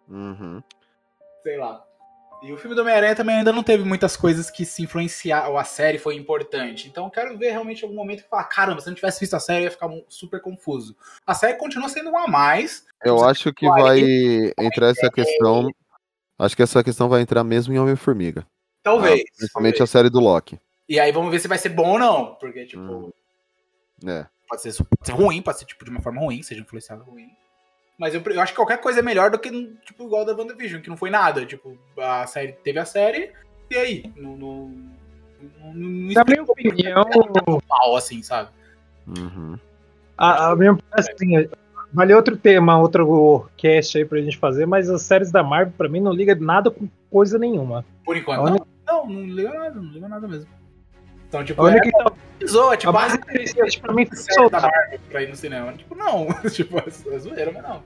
Uhum. 0.08 0.64
sei 1.44 1.58
lá. 1.58 1.84
E 2.42 2.54
o 2.54 2.58
filme 2.58 2.74
do 2.74 2.82
Homem-Aranha 2.82 3.18
também 3.18 3.36
ainda 3.36 3.52
não 3.52 3.62
teve 3.62 3.84
muitas 3.84 4.16
coisas 4.16 4.50
que 4.50 4.64
se 4.64 4.82
influenciaram, 4.82 5.58
a 5.58 5.66
série 5.66 5.98
foi 5.98 6.16
importante. 6.16 6.88
Então 6.88 7.04
eu 7.04 7.12
quero 7.12 7.38
ver 7.38 7.50
realmente 7.50 7.84
algum 7.84 7.98
momento 7.98 8.24
que 8.24 8.30
falar, 8.30 8.46
caramba, 8.46 8.80
se 8.80 8.88
eu 8.88 8.92
não 8.92 8.96
tivesse 8.96 9.20
visto 9.20 9.34
a 9.34 9.42
série, 9.42 9.60
eu 9.60 9.64
ia 9.66 9.72
ficar 9.72 9.90
super 10.08 10.40
confuso. 10.40 10.96
A 11.28 11.34
série 11.34 11.58
continua 11.58 11.90
sendo 11.90 12.12
um 12.12 12.18
a 12.18 12.30
mais. 12.30 12.86
Eu 13.04 13.26
acho 13.26 13.54
que 13.54 13.68
vai 13.68 14.00
entrar 14.58 14.88
essa 14.88 15.12
questão. 15.12 15.70
Acho 16.40 16.56
que 16.56 16.64
essa 16.64 16.82
questão 16.82 17.10
vai 17.10 17.20
entrar 17.20 17.44
mesmo 17.44 17.74
em 17.74 17.78
Homem-Formiga. 17.78 18.48
Talvez. 18.92 19.22
Ah, 19.22 19.24
principalmente 19.38 19.84
a 19.84 19.88
série 19.88 20.10
do 20.10 20.20
Loki. 20.20 20.60
E 20.88 21.00
aí 21.00 21.12
vamos 21.12 21.32
ver 21.32 21.40
se 21.40 21.48
vai 21.48 21.58
ser 21.58 21.70
bom 21.70 21.92
ou 21.92 22.00
não. 22.00 22.36
Porque, 22.36 22.66
tipo, 22.66 23.14
É. 24.06 24.26
pode, 24.48 24.62
ser, 24.62 24.74
pode 24.84 25.06
ser 25.06 25.12
ruim, 25.12 25.42
pode 25.42 25.60
ser 25.60 25.66
tipo 25.66 25.86
de 25.86 25.92
uma 25.92 26.02
forma 26.02 26.20
ruim, 26.22 26.42
seja 26.44 26.62
influenciado 26.62 27.04
ruim. 27.04 27.30
Mas 27.98 28.14
eu, 28.16 28.22
eu 28.26 28.42
acho 28.42 28.54
que 28.54 28.58
qualquer 28.58 28.80
coisa 28.80 29.00
é 29.00 29.04
melhor 29.04 29.30
do 29.30 29.38
que, 29.38 29.50
tipo, 29.86 30.06
igual 30.06 30.24
da 30.26 30.34
WandaVision, 30.34 30.82
que 30.82 30.90
não 30.90 30.96
foi 30.98 31.10
nada. 31.10 31.46
Tipo, 31.46 31.78
a 31.98 32.26
série 32.26 32.54
teve 32.54 32.80
a 32.80 32.86
série, 32.86 33.32
e 33.70 33.76
aí? 33.76 34.14
Não. 34.16 34.38
não, 34.38 34.72
não, 35.62 35.74
não 35.74 36.14
Na 36.14 36.24
minha 36.24 36.44
opinião, 36.44 37.06
mal, 37.68 37.96
assim, 37.98 38.24
sabe? 38.24 38.50
Uhum. 39.06 39.58
a, 40.18 40.52
a 40.52 40.56
minha, 40.56 40.78
assim, 40.94 41.50
vale 41.92 42.14
outro 42.14 42.38
tema, 42.38 42.80
outro 42.80 43.50
cast 43.58 43.98
aí 43.98 44.06
pra 44.06 44.22
gente 44.22 44.38
fazer, 44.38 44.66
mas 44.66 44.90
as 44.90 45.02
séries 45.02 45.32
da 45.32 45.44
Marvel, 45.44 45.74
pra 45.78 45.90
mim, 45.90 46.00
não 46.00 46.14
liga 46.14 46.36
nada 46.36 46.72
com 46.72 46.88
coisa 47.12 47.38
nenhuma. 47.38 47.84
Por 48.06 48.16
enquanto, 48.16 48.40
A 48.40 48.44
única- 48.44 48.68
não. 48.92 49.08
Não, 49.08 49.26
liga 49.26 49.50
nada, 49.54 49.76
não 49.76 49.92
liga 49.92 50.08
nada 50.08 50.28
mesmo. 50.28 50.50
Então, 51.28 51.44
tipo, 51.44 51.62
A 51.62 51.66
única 51.66 51.88
é, 51.88 51.92
que 51.92 51.98
tá- 51.98 52.12
zoa, 52.48 52.76
tipo, 52.76 52.98
a 52.98 53.04
ah, 53.04 53.16
interessante 53.16 53.80
pra 53.80 53.94
mim 53.94 54.06
foi 54.06 54.18
série 54.18 54.36
da 54.36 54.42
soltar. 54.42 54.62
Marvel 54.64 55.00
pra 55.10 55.24
ir 55.24 55.30
no 55.30 55.36
cinema. 55.36 55.74
Tipo, 55.74 55.96
não. 55.96 56.28
tipo, 56.50 56.80
é 56.80 57.20
zoeira, 57.20 57.52
mas 57.52 57.64
não. 57.64 57.84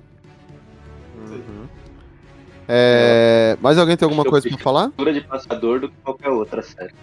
Uhum. 1.18 1.68
É, 2.68 3.58
mais 3.62 3.78
alguém 3.78 3.98
tem 3.98 4.06
alguma 4.06 4.24
coisa 4.24 4.48
pra 4.48 4.58
falar? 4.58 4.92
De 4.98 5.22
passador 5.22 5.82
do 5.82 5.90
que 5.90 5.96
qualquer 6.04 6.30
outra 6.30 6.62
série. 6.62 6.94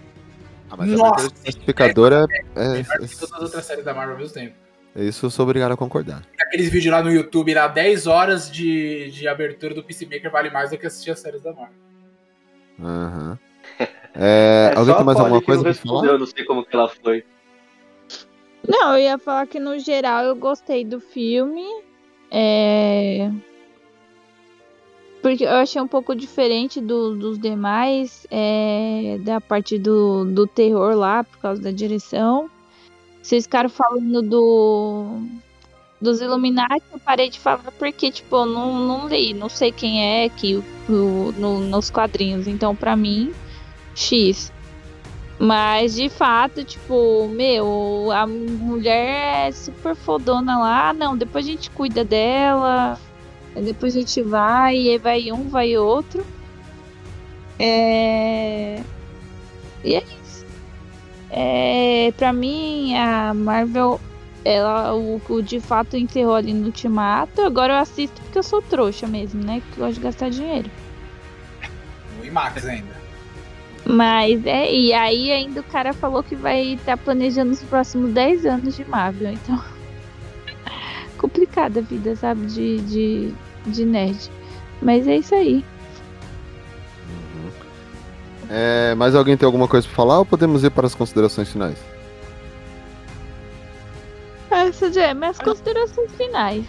Ah, 0.71 0.77
mas 0.79 0.89
Nossa, 0.89 1.27
a 1.27 1.31
classificadora 1.31 2.27
é, 2.55 2.69
Melhor 2.69 2.85
que 2.85 2.93
é, 2.93 3.09
todas 3.09 3.33
as 3.33 3.43
outras 3.43 3.65
séries 3.67 3.85
da 3.85 3.93
Marvel 3.93 4.15
ao 4.15 4.21
mesmo 4.21 4.35
tempo. 4.35 4.55
Isso 4.97 5.27
eu 5.27 5.31
sou 5.31 5.45
obrigado 5.45 5.73
a 5.73 5.77
concordar. 5.77 6.23
Aqueles 6.41 6.69
vídeos 6.69 6.93
lá 6.93 7.03
no 7.03 7.13
YouTube, 7.13 7.53
lá 7.55 7.69
10 7.69 8.07
horas 8.07 8.51
de, 8.51 9.11
de 9.11 9.29
abertura 9.29 9.75
do 9.75 9.85
Peacemaker 9.85 10.31
vale 10.31 10.51
mais 10.51 10.71
do 10.71 10.79
que 10.79 10.87
assistir 10.87 11.11
as 11.11 11.21
séries 11.21 11.43
da 11.43 11.53
Marvel. 11.53 11.75
Aham. 12.83 13.39
É, 14.15 14.73
É, 14.75 14.79
alguém 14.79 14.95
tem 14.97 15.05
mais 15.05 15.19
alguma 15.21 15.43
coisa 15.43 15.63
não 15.63 15.73
pra 15.73 15.75
falar? 15.83 16.07
Eu 16.07 16.19
não 16.19 16.27
sei 16.27 16.45
como 16.45 16.65
que 16.65 16.75
ela 16.75 16.89
foi. 16.89 17.25
Não, 18.69 18.93
eu 18.95 19.01
ia 19.05 19.19
falar 19.19 19.47
que 19.47 19.59
no 19.59 19.79
geral 19.79 20.25
eu 20.25 20.37
gostei 20.37 20.85
do 20.85 21.01
filme. 21.01 21.65
É... 22.31 23.31
Porque 25.23 25.45
eu 25.45 25.51
achei 25.51 25.81
um 25.81 25.87
pouco 25.89 26.15
diferente 26.15 26.81
do- 26.81 27.15
dos 27.15 27.39
demais, 27.39 28.27
é, 28.31 29.19
da 29.21 29.39
parte 29.41 29.79
do, 29.79 30.25
do 30.25 30.47
terror 30.47 30.95
lá, 30.95 31.23
por 31.25 31.39
causa 31.39 31.61
da 31.61 31.71
direção. 31.71 32.49
Vocês 33.23 33.45
ficaram 33.45 33.69
falando 33.69 34.23
do 34.23 35.19
dos 36.01 36.23
Illuminati, 36.23 36.83
eu 36.91 36.99
parei 36.99 37.29
de 37.29 37.39
falar 37.39 37.71
porque, 37.79 38.11
tipo, 38.11 38.35
eu 38.35 38.47
não, 38.47 38.79
não 38.87 39.07
li, 39.07 39.35
não 39.35 39.51
sei 39.51 39.71
quem 39.71 40.03
é 40.25 40.31
que 40.31 40.57
o, 40.57 40.65
no- 41.37 41.61
nos 41.61 41.91
quadrinhos. 41.91 42.47
Então, 42.49 42.75
pra 42.75 42.97
mim, 42.97 43.33
X. 43.95 44.53
Mas, 45.39 45.95
de 45.95 46.11
fato, 46.11 46.63
tipo, 46.63 47.27
meu, 47.29 48.11
a 48.13 48.27
mulher 48.27 49.49
é 49.49 49.53
super 49.53 49.97
fodona 49.97 50.59
lá. 50.59 50.91
Ah, 50.91 50.93
Não, 50.93 51.17
depois 51.17 51.47
a 51.47 51.49
gente 51.51 51.71
cuida 51.71 52.05
dela. 52.05 52.99
Depois 53.55 53.97
a 53.97 54.01
gente 54.01 54.23
vai, 54.23 54.77
e 54.77 54.99
vai 54.99 55.33
um, 55.33 55.49
vai 55.49 55.77
outro. 55.79 56.25
É... 57.59 58.83
E 59.83 59.95
é 59.95 60.03
isso. 60.23 60.47
É, 61.31 62.13
pra 62.17 62.33
mim, 62.33 62.97
a 62.97 63.33
Marvel, 63.33 64.01
ela 64.45 64.95
o, 64.95 65.21
o 65.29 65.43
de 65.43 65.59
fato 65.59 65.97
enterrou 65.97 66.35
ali 66.35 66.53
no 66.53 66.67
Ultimato. 66.67 67.41
Agora 67.43 67.75
eu 67.75 67.79
assisto 67.79 68.21
porque 68.23 68.39
eu 68.39 68.43
sou 68.43 68.61
trouxa 68.61 69.07
mesmo, 69.07 69.43
né? 69.43 69.63
Que 69.73 69.81
gosto 69.81 69.95
de 69.95 70.01
gastar 70.01 70.29
dinheiro. 70.29 70.71
No 72.19 72.25
IMAX 72.27 72.67
ainda. 72.67 73.00
Mas 73.91 74.47
é, 74.47 74.73
e 74.73 74.93
aí 74.93 75.33
ainda 75.33 75.61
o 75.61 75.65
cara 75.65 75.93
falou 75.93 76.23
que 76.23 76.37
vai 76.37 76.75
estar 76.75 76.97
planejando 76.97 77.53
os 77.53 77.63
próximos 77.63 78.13
10 78.13 78.47
anos 78.47 78.77
de 78.77 78.85
Marvel, 78.85 79.33
então. 79.33 79.63
Complicada 81.19 81.81
a 81.81 81.83
vida, 81.83 82.15
sabe? 82.15 82.47
De, 82.47 82.79
de, 82.83 83.35
de 83.67 83.85
nerd. 83.85 84.31
Mas 84.81 85.09
é 85.09 85.17
isso 85.17 85.35
aí. 85.35 85.65
É, 88.49 88.95
mais 88.95 89.15
alguém 89.15 89.37
tem 89.37 89.47
alguma 89.47 89.69
coisa 89.69 89.87
pra 89.87 89.97
falar 89.97 90.19
ou 90.19 90.25
podemos 90.25 90.65
ir 90.65 90.71
para 90.71 90.87
as 90.87 90.95
considerações 90.95 91.51
finais? 91.51 91.79
Essas 94.51 94.97
é 94.97 95.15
minhas 95.15 95.39
considerações 95.39 96.11
finais. 96.17 96.65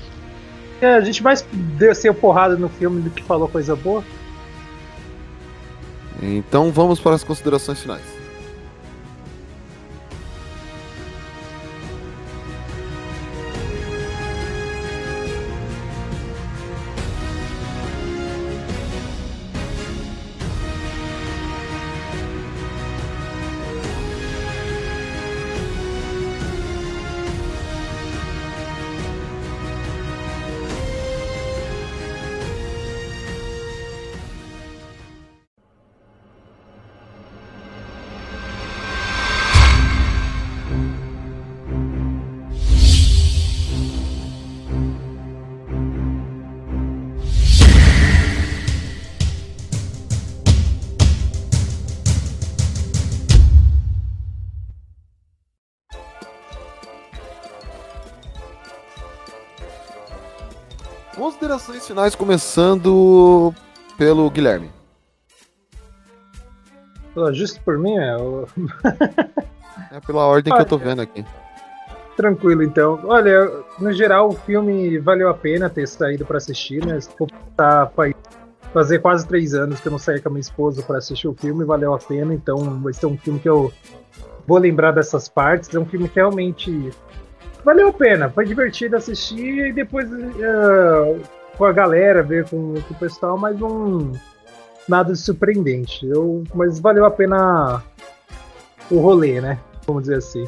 É, 0.79 0.95
a 0.95 1.01
gente 1.01 1.23
mais 1.23 1.45
desceu 1.51 2.13
porrada 2.13 2.55
no 2.55 2.69
filme 2.69 3.01
do 3.01 3.09
que 3.09 3.23
falou 3.23 3.47
coisa 3.47 3.75
boa. 3.75 4.03
Então 6.21 6.71
vamos 6.71 6.99
para 6.99 7.15
as 7.15 7.23
considerações 7.23 7.81
finais. 7.81 8.20
Finais 61.91 62.15
começando 62.15 63.53
pelo 63.97 64.29
Guilherme. 64.29 64.71
Justo 67.33 67.59
por 67.65 67.77
mim, 67.77 67.97
é. 67.97 68.15
o- 68.15 68.47
É 69.91 69.99
pela 69.99 70.25
ordem 70.25 70.53
que 70.55 70.61
eu 70.61 70.65
tô 70.65 70.77
vendo 70.77 71.01
aqui. 71.01 71.25
Tranquilo, 72.15 72.63
então. 72.63 72.97
Olha, 73.03 73.51
no 73.77 73.91
geral, 73.91 74.29
o 74.29 74.31
filme 74.31 74.99
valeu 74.99 75.27
a 75.27 75.33
pena 75.33 75.69
ter 75.69 75.85
saído 75.85 76.25
pra 76.25 76.37
assistir, 76.37 76.79
né? 76.85 76.97
Pensar, 77.17 77.91
faz- 77.93 78.15
fazer 78.73 78.99
quase 78.99 79.27
três 79.27 79.53
anos 79.53 79.81
que 79.81 79.89
eu 79.89 79.91
não 79.91 79.99
saí 79.99 80.21
com 80.21 80.29
a 80.29 80.31
minha 80.31 80.39
esposa 80.39 80.81
pra 80.83 80.97
assistir 80.97 81.27
o 81.27 81.33
filme, 81.33 81.65
valeu 81.65 81.93
a 81.93 81.97
pena. 81.99 82.33
Então, 82.33 82.79
vai 82.79 82.93
ser 82.93 83.07
um 83.07 83.17
filme 83.17 83.37
que 83.37 83.49
eu 83.49 83.69
vou 84.47 84.57
lembrar 84.59 84.91
dessas 84.93 85.27
partes. 85.27 85.75
É 85.75 85.77
um 85.77 85.85
filme 85.85 86.07
que 86.07 86.15
realmente 86.15 86.89
valeu 87.65 87.89
a 87.89 87.93
pena. 87.93 88.29
Foi 88.29 88.45
divertido 88.45 88.95
assistir 88.95 89.67
e 89.67 89.73
depois 89.73 90.09
eh, 90.09 91.19
com 91.61 91.65
a 91.65 91.71
galera, 91.71 92.23
ver 92.23 92.49
com, 92.49 92.73
com 92.73 92.93
o 92.93 92.97
pessoal, 92.97 93.37
mas 93.37 93.59
não. 93.59 94.11
Nada 94.89 95.13
de 95.13 95.19
surpreendente. 95.19 96.07
Eu, 96.07 96.43
mas 96.55 96.79
valeu 96.79 97.05
a 97.05 97.11
pena 97.11 97.83
o 98.89 98.99
rolê, 98.99 99.39
né? 99.39 99.59
Vamos 99.85 100.01
dizer 100.03 100.15
assim. 100.17 100.43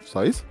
Só 0.00 0.24
isso? 0.24 0.46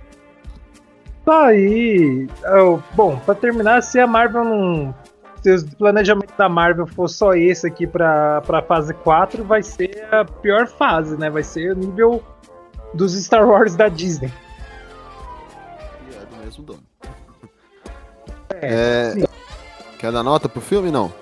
Tá 1.24 1.46
aí. 1.46 2.28
eu- 2.44 2.80
bom, 2.94 3.18
pra 3.18 3.34
terminar, 3.34 3.82
se 3.82 3.98
a 3.98 4.06
Marvel 4.06 4.44
não. 4.44 4.94
Se 5.42 5.52
o 5.56 5.76
planejamento 5.76 6.36
da 6.38 6.48
Marvel 6.48 6.86
for 6.86 7.08
só 7.08 7.34
esse 7.34 7.66
aqui 7.66 7.84
pra, 7.84 8.42
pra 8.42 8.62
fase 8.62 8.94
4, 8.94 9.42
vai 9.42 9.64
ser 9.64 10.06
a 10.12 10.24
pior 10.24 10.68
fase, 10.68 11.16
né? 11.18 11.28
Vai 11.30 11.42
ser 11.42 11.72
o 11.72 11.76
nível 11.76 12.22
dos 12.94 13.12
Star 13.24 13.44
Wars 13.46 13.74
da 13.74 13.88
Disney. 13.88 14.30
Do 16.58 16.62
mesmo 16.62 16.64
dono. 16.64 16.82
É, 18.50 19.14
É, 19.22 19.28
Quer 19.98 20.12
dar 20.12 20.22
nota 20.22 20.48
pro 20.48 20.60
filme? 20.60 20.90
Não. 20.90 21.12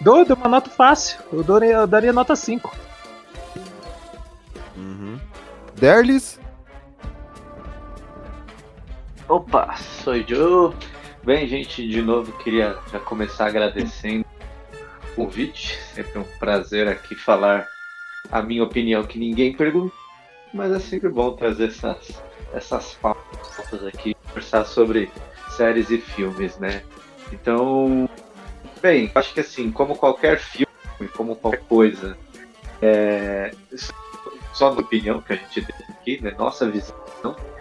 Dou, 0.00 0.24
dou 0.24 0.36
uma 0.36 0.48
nota 0.48 0.70
fácil. 0.70 1.18
Eu, 1.32 1.42
dou- 1.42 1.62
eu 1.62 1.86
daria 1.86 2.12
nota 2.12 2.34
5. 2.36 2.74
Uhum. 4.76 5.18
Derlis? 5.74 6.38
Opa, 9.28 9.76
sou 9.76 10.14
eu. 10.16 10.74
Bem, 11.22 11.46
gente, 11.46 11.86
de 11.86 12.00
novo 12.00 12.32
queria 12.38 12.78
já 12.90 12.98
começar 13.00 13.46
agradecendo 13.46 14.24
o 15.12 15.14
convite. 15.24 15.78
Sempre 15.94 16.18
um 16.20 16.24
prazer 16.38 16.88
aqui 16.88 17.14
falar 17.14 17.66
a 18.30 18.40
minha 18.40 18.62
opinião 18.64 19.02
que 19.04 19.18
ninguém 19.18 19.52
pergunta, 19.54 19.94
mas 20.54 20.72
é 20.72 20.78
sempre 20.78 21.08
bom 21.10 21.32
trazer 21.32 21.68
essas, 21.68 22.22
essas 22.54 22.94
pautas 22.94 23.84
aqui, 23.86 24.16
conversar 24.28 24.64
sobre 24.64 25.10
séries 25.50 25.90
e 25.90 25.98
filmes, 25.98 26.58
né? 26.58 26.82
Então, 27.32 28.08
bem, 28.80 29.10
acho 29.14 29.34
que 29.34 29.40
assim, 29.40 29.70
como 29.70 29.96
qualquer 29.96 30.38
filme, 30.38 30.68
como 31.14 31.36
qualquer 31.36 31.62
coisa, 31.64 32.16
é, 32.80 33.52
só 34.52 34.72
na 34.72 34.80
opinião 34.80 35.20
que 35.20 35.32
a 35.32 35.36
gente 35.36 35.62
tem 35.62 35.86
aqui, 35.88 36.22
né? 36.22 36.34
Nossa 36.38 36.68
visão, 36.68 36.94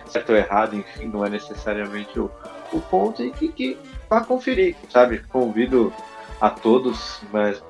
certo 0.08 0.32
ou 0.32 0.36
errado, 0.36 0.76
enfim, 0.76 1.06
não 1.06 1.26
é 1.26 1.30
necessariamente 1.30 2.20
o, 2.20 2.32
o 2.72 2.82
ponto 2.82 3.24
e 3.24 3.32
que, 3.32 3.50
que 3.50 3.78
vá 4.10 4.22
conferir, 4.22 4.76
sabe? 4.90 5.20
Convido 5.30 5.94
a 6.40 6.50
todos, 6.50 7.22
mas 7.32 7.62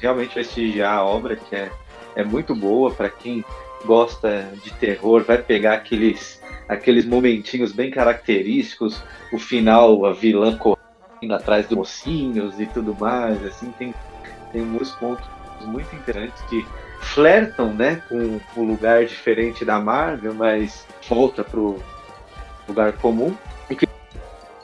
realmente 0.00 0.34
prestigiar 0.34 0.98
a 0.98 1.04
obra 1.04 1.36
que 1.36 1.54
é, 1.54 1.70
é 2.16 2.24
muito 2.24 2.54
boa 2.54 2.92
para 2.92 3.08
quem 3.08 3.44
gosta 3.84 4.50
de 4.62 4.72
terror, 4.74 5.24
vai 5.24 5.38
pegar 5.38 5.74
aqueles 5.74 6.38
aqueles 6.68 7.06
momentinhos 7.06 7.72
bem 7.72 7.90
característicos, 7.90 9.02
o 9.32 9.38
final, 9.38 10.04
a 10.04 10.12
vilã 10.12 10.56
correndo 10.58 11.34
atrás 11.34 11.66
dos 11.66 11.78
mocinhos 11.78 12.60
e 12.60 12.66
tudo 12.66 12.94
mais, 12.94 13.42
assim, 13.42 13.72
tem, 13.78 13.94
tem 14.52 14.60
muitos 14.60 14.90
pontos 14.92 15.26
muito 15.64 15.94
interessantes 15.96 16.42
que 16.42 16.66
flertam, 17.00 17.72
né, 17.72 18.02
com 18.08 18.38
o 18.60 18.64
lugar 18.64 19.04
diferente 19.06 19.64
da 19.64 19.80
Marvel, 19.80 20.34
mas 20.34 20.86
volta 21.08 21.42
pro 21.42 21.82
lugar 22.68 22.92
comum. 22.94 23.34
E 23.70 23.74
que 23.74 23.88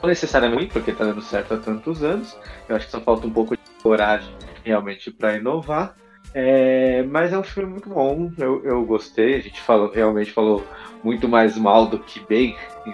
não 0.01 0.09
necessariamente 0.09 0.71
porque 0.71 0.91
tá 0.91 1.05
dando 1.05 1.21
certo 1.21 1.55
há 1.55 1.57
tantos 1.57 2.03
anos. 2.03 2.37
Eu 2.69 2.75
acho 2.75 2.85
que 2.85 2.91
só 2.91 3.01
falta 3.01 3.25
um 3.25 3.31
pouco 3.31 3.55
de 3.55 3.63
coragem 3.81 4.33
realmente 4.63 5.11
para 5.11 5.37
inovar. 5.37 5.95
É, 6.37 7.01
mas 7.03 7.31
é 7.31 7.39
um 7.39 7.43
filme 7.43 7.71
muito 7.71 7.87
bom, 7.87 8.29
eu, 8.37 8.61
eu 8.65 8.85
gostei. 8.85 9.35
A 9.35 9.39
gente 9.39 9.61
falou, 9.61 9.89
realmente 9.89 10.33
falou 10.33 10.67
muito 11.01 11.29
mais 11.29 11.57
mal 11.57 11.87
do 11.87 11.97
que 11.97 12.19
bem 12.19 12.57
em 12.85 12.91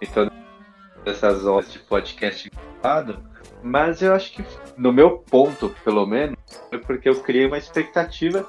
em 0.00 0.06
todas 0.06 0.32
essas 1.06 1.46
horas 1.46 1.72
de 1.72 1.78
podcast 1.78 2.50
gravado. 2.82 3.22
Mas 3.62 4.02
eu 4.02 4.12
acho 4.14 4.32
que, 4.32 4.44
no 4.76 4.92
meu 4.92 5.18
ponto, 5.18 5.72
pelo 5.84 6.04
menos, 6.06 6.36
foi 6.68 6.78
porque 6.80 7.08
eu 7.08 7.20
criei 7.20 7.46
uma 7.46 7.58
expectativa 7.58 8.46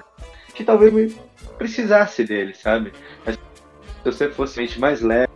que 0.55 0.63
talvez 0.63 0.91
me 0.91 1.15
precisasse 1.59 2.23
dele, 2.23 2.55
sabe? 2.55 2.91
Mas 3.23 3.35
se 3.35 3.41
você 4.03 4.29
fosse 4.29 4.59
mente 4.59 4.79
mais 4.79 5.01
leve, 5.01 5.31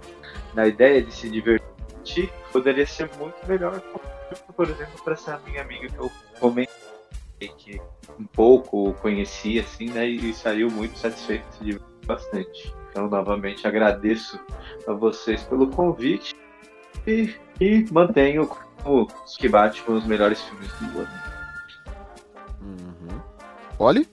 na 0.55 0.67
ideia 0.67 1.03
de 1.03 1.11
se 1.13 1.29
divertir, 1.29 2.31
poderia 2.51 2.87
ser 2.87 3.09
muito 3.19 3.35
melhor. 3.47 3.79
Por 4.55 4.67
exemplo, 4.67 5.03
para 5.03 5.13
essa 5.13 5.39
minha 5.45 5.61
amiga 5.61 5.87
que 5.87 5.97
eu 5.97 6.11
comentei 6.39 6.82
que 7.39 7.81
um 8.19 8.25
pouco 8.25 8.93
conhecia, 9.01 9.61
assim, 9.61 9.89
né? 9.89 10.07
E 10.07 10.33
saiu 10.33 10.69
muito 10.69 10.97
satisfeito, 10.97 11.45
divertiu 11.61 11.93
bastante. 12.05 12.73
Então, 12.89 13.09
novamente, 13.09 13.67
agradeço 13.67 14.39
a 14.87 14.93
vocês 14.93 15.43
pelo 15.43 15.67
convite 15.67 16.35
e, 17.07 17.33
e 17.59 17.85
mantenho 17.91 18.47
como 18.47 19.07
os 19.25 19.35
que 19.35 19.49
bate 19.49 19.81
com 19.83 19.93
os 19.93 20.05
melhores 20.05 20.41
filmes 20.41 20.71
do 20.73 20.99
ano. 20.99 21.09
Uhum. 22.61 23.21
Olhe? 23.79 24.07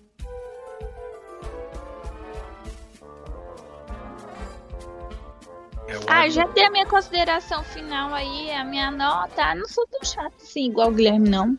Ah, 6.07 6.29
já 6.29 6.47
dei 6.47 6.65
a 6.65 6.71
minha 6.71 6.87
consideração 6.87 7.63
final 7.63 8.15
aí, 8.15 8.51
a 8.53 8.65
minha 8.65 8.91
nota. 8.91 9.55
Não 9.55 9.67
sou 9.67 9.87
tão 9.87 10.03
chata 10.03 10.35
assim, 10.41 10.67
igual 10.67 10.89
o 10.89 10.93
Guilherme, 10.93 11.29
não. 11.29 11.59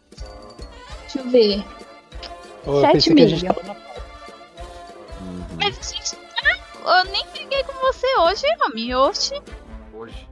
Deixa 1.13 1.19
eu 1.19 1.29
ver. 1.29 1.65
A 2.87 2.93
gente 2.93 3.13
milhões. 3.13 3.43
tava 3.43 3.63
na 3.63 3.75
Mas, 5.57 5.91
gente, 5.91 6.17
ah, 6.45 6.99
eu 6.99 7.11
nem 7.11 7.25
briguei 7.33 7.63
com 7.63 7.73
você 7.73 8.07
hoje, 8.19 8.43
homem. 8.65 8.95
Hoje. 8.95 9.41
Hoje. 9.93 10.29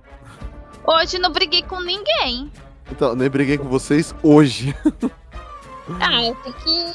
Hoje 0.86 1.20
não 1.20 1.32
briguei 1.32 1.64
com 1.64 1.82
ninguém. 1.82 2.52
Então, 2.90 3.14
nem 3.16 3.30
briguei 3.30 3.58
com 3.58 3.68
vocês 3.68 4.16
hoje. 4.24 4.76
Ah, 6.00 6.24
eu 6.24 6.36
tenho 6.36 6.56
que 6.56 6.94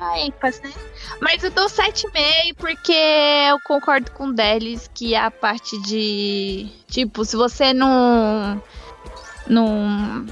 dar 0.00 0.18
ênfase, 0.18 0.62
né? 0.62 0.72
Mas 1.20 1.44
eu 1.44 1.50
dou 1.50 1.66
7,5 1.66 2.54
porque 2.56 2.92
eu 2.92 3.60
concordo 3.60 4.10
com 4.12 4.28
o 4.28 4.32
Delis 4.32 4.90
que 4.94 5.14
a 5.14 5.30
parte 5.30 5.80
de. 5.82 6.70
Tipo, 6.88 7.24
se 7.24 7.36
você 7.36 7.74
não. 7.74 8.62
Não. 9.46 10.26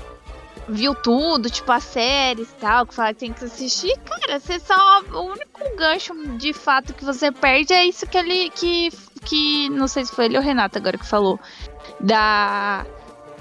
Viu 0.69 0.95
tudo, 0.95 1.51
tipo 1.51 1.71
as 1.73 1.83
séries 1.83 2.51
e 2.51 2.55
tal, 2.55 2.87
que 2.87 2.95
fala 2.95 3.13
que 3.13 3.21
tem 3.21 3.33
que 3.33 3.45
assistir, 3.45 3.99
cara, 4.01 4.39
você 4.39 4.61
só. 4.61 5.03
O 5.13 5.33
único 5.33 5.77
gancho 5.77 6.15
de 6.37 6.53
fato 6.53 6.95
que 6.95 7.05
você 7.05 7.33
perde 7.33 7.73
é 7.73 7.85
isso 7.85 8.07
que 8.07 8.17
ele. 8.17 8.51
Que, 8.51 8.91
que 9.25 9.69
não 9.71 9.89
sei 9.89 10.05
se 10.05 10.15
foi 10.15 10.27
ele 10.27 10.37
ou 10.37 10.43
o 10.43 10.47
Renato 10.47 10.79
agora 10.79 10.97
que 10.97 11.07
falou. 11.07 11.39
Da. 12.01 12.87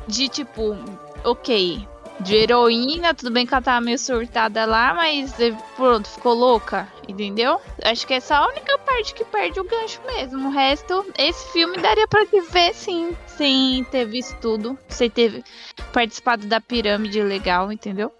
De 0.07 0.27
tipo, 0.27 0.75
ok, 1.23 1.87
de 2.21 2.35
heroína, 2.35 3.13
tudo 3.13 3.31
bem 3.31 3.45
que 3.45 3.53
ela 3.53 3.61
tava 3.61 3.81
meio 3.81 3.97
surtada 3.97 4.65
lá, 4.65 4.93
mas 4.93 5.39
eh, 5.39 5.55
pronto, 5.75 6.07
ficou 6.07 6.33
louca, 6.33 6.87
entendeu? 7.07 7.59
Acho 7.83 8.05
que 8.05 8.13
essa 8.13 8.35
é 8.35 8.37
a 8.37 8.47
única 8.47 8.77
parte 8.79 9.13
que 9.13 9.25
perde 9.25 9.59
o 9.59 9.63
gancho 9.63 9.99
mesmo. 10.05 10.47
O 10.47 10.51
resto, 10.51 11.05
esse 11.17 11.51
filme 11.51 11.77
daria 11.77 12.07
pra 12.07 12.25
te 12.25 12.39
ver 12.41 12.73
sim, 12.73 13.15
sem 13.25 13.83
ter 13.85 14.05
visto 14.05 14.37
tudo, 14.39 14.77
sem 14.87 15.09
ter 15.09 15.43
participado 15.91 16.45
da 16.45 16.61
pirâmide 16.61 17.21
legal, 17.21 17.71
entendeu? 17.71 18.13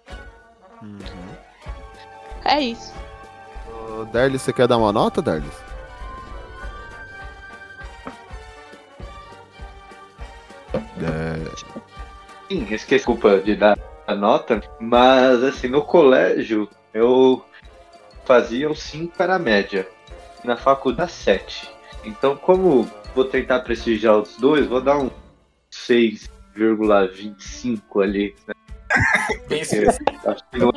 É 2.44 2.60
isso. 2.60 2.92
Ô, 3.68 4.04
Darlis, 4.06 4.42
você 4.42 4.52
quer 4.52 4.66
dar 4.66 4.78
uma 4.78 4.92
nota, 4.92 5.22
Darlis? 5.22 5.62
É, 10.74 11.72
Sim, 12.48 12.62
esqueci, 12.64 12.96
desculpa 12.96 13.38
de 13.40 13.56
dar 13.56 13.78
a 14.12 14.16
nota, 14.16 14.60
mas 14.80 15.42
assim, 15.42 15.68
no 15.68 15.82
colégio 15.82 16.68
eu 16.94 17.44
fazia 18.24 18.70
um 18.70 18.74
5 18.74 19.16
para 19.16 19.34
a 19.36 19.38
média, 19.38 19.86
na 20.44 20.56
faculdade 20.56 21.12
7. 21.12 21.70
Então, 22.04 22.36
como 22.36 22.88
vou 23.14 23.24
tentar 23.24 23.60
prestigiar 23.60 24.18
os 24.18 24.36
dois, 24.36 24.66
vou 24.66 24.80
dar 24.80 24.98
um 24.98 25.08
6,25 25.70 28.02
ali. 28.02 28.34
Né? 28.46 28.54
Não, 30.52 30.70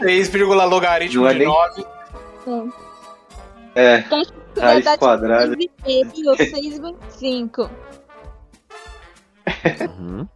6, 0.00 0.30
logaritmo 0.68 1.22
Não 1.22 1.28
é 1.28 1.32
de 1.32 1.38
nem- 1.40 1.48
9. 1.48 1.84
é, 3.74 3.98
Então, 3.98 4.22
raiz 4.60 4.84
quadrada. 4.96 5.56
6,25. 5.56 7.68
uhum. 9.98 10.28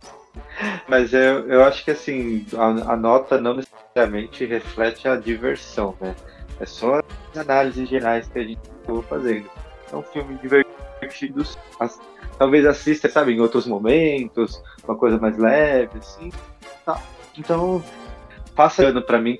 Mas 0.88 1.12
eu, 1.12 1.48
eu 1.48 1.64
acho 1.64 1.84
que 1.84 1.90
assim, 1.90 2.46
a, 2.56 2.92
a 2.92 2.96
nota 2.96 3.40
não 3.40 3.54
necessariamente 3.54 4.44
reflete 4.44 5.06
a 5.08 5.16
diversão, 5.16 5.94
né? 6.00 6.14
É 6.58 6.64
só 6.66 7.00
as 7.32 7.38
análises 7.38 7.88
gerais 7.88 8.28
que 8.28 8.38
a 8.38 8.42
gente 8.42 8.58
está 8.80 9.02
fazendo. 9.08 9.50
É 9.92 9.96
um 9.96 10.02
filme 10.02 10.38
divertido. 10.38 11.42
as- 11.78 12.00
talvez 12.38 12.64
assista, 12.66 13.08
sabe, 13.08 13.32
em 13.34 13.40
outros 13.40 13.66
momentos, 13.66 14.62
uma 14.84 14.96
coisa 14.96 15.18
mais 15.18 15.36
leve, 15.38 15.98
assim. 15.98 16.32
Tá. 16.84 17.00
Então, 17.36 17.84
passa 18.54 18.86
ano 18.86 19.02
pra 19.02 19.18
mim 19.20 19.38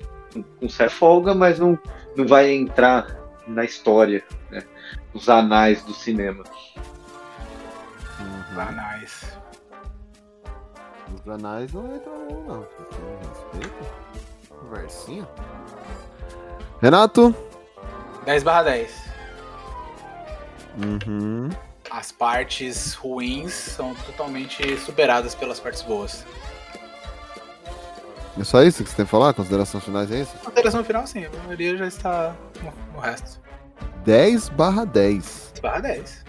com- 0.59 0.69
certa 0.69 0.93
folga, 0.93 1.33
mas 1.33 1.57
não, 1.59 1.77
não 2.15 2.27
vai 2.27 2.51
entrar 2.51 3.07
na 3.47 3.63
história, 3.65 4.23
né? 4.51 4.61
Nos 5.13 5.27
anais 5.29 5.83
do 5.83 5.93
cinema. 5.93 6.43
Ah, 8.55 8.97
nice. 8.99 9.27
Os 11.13 11.29
anais 11.29 11.71
não 11.73 11.95
entram 11.95 12.13
não, 12.29 12.43
não. 12.43 12.67
Respeito. 13.29 14.07
Conversinha. 14.49 15.27
Renato? 16.81 17.35
10 18.25 18.43
barra 18.43 18.63
10. 18.63 19.07
Uhum. 20.77 21.49
As 21.89 22.11
partes 22.11 22.93
ruins 22.93 23.53
são 23.53 23.95
totalmente 23.95 24.77
superadas 24.77 25.33
pelas 25.33 25.59
partes 25.59 25.81
boas. 25.81 26.25
É 28.39 28.43
só 28.43 28.61
isso 28.61 28.83
que 28.83 28.89
você 28.89 28.97
tem 28.97 29.05
que 29.05 29.11
falar? 29.11 29.33
Considerações 29.33 29.83
finais 29.83 30.11
é 30.11 30.21
isso? 30.21 30.35
A 30.43 30.47
alteração 30.47 30.83
final, 30.83 31.07
sim, 31.07 31.25
a 31.25 31.43
maioria 31.43 31.75
já 31.75 31.87
está 31.87 32.35
no, 32.61 32.73
no 32.93 32.99
resto. 32.99 33.39
10 34.05 34.49
barra 34.49 34.85
10. 34.85 35.51
10 35.53 35.59
barra 35.61 35.79
10. 35.79 36.25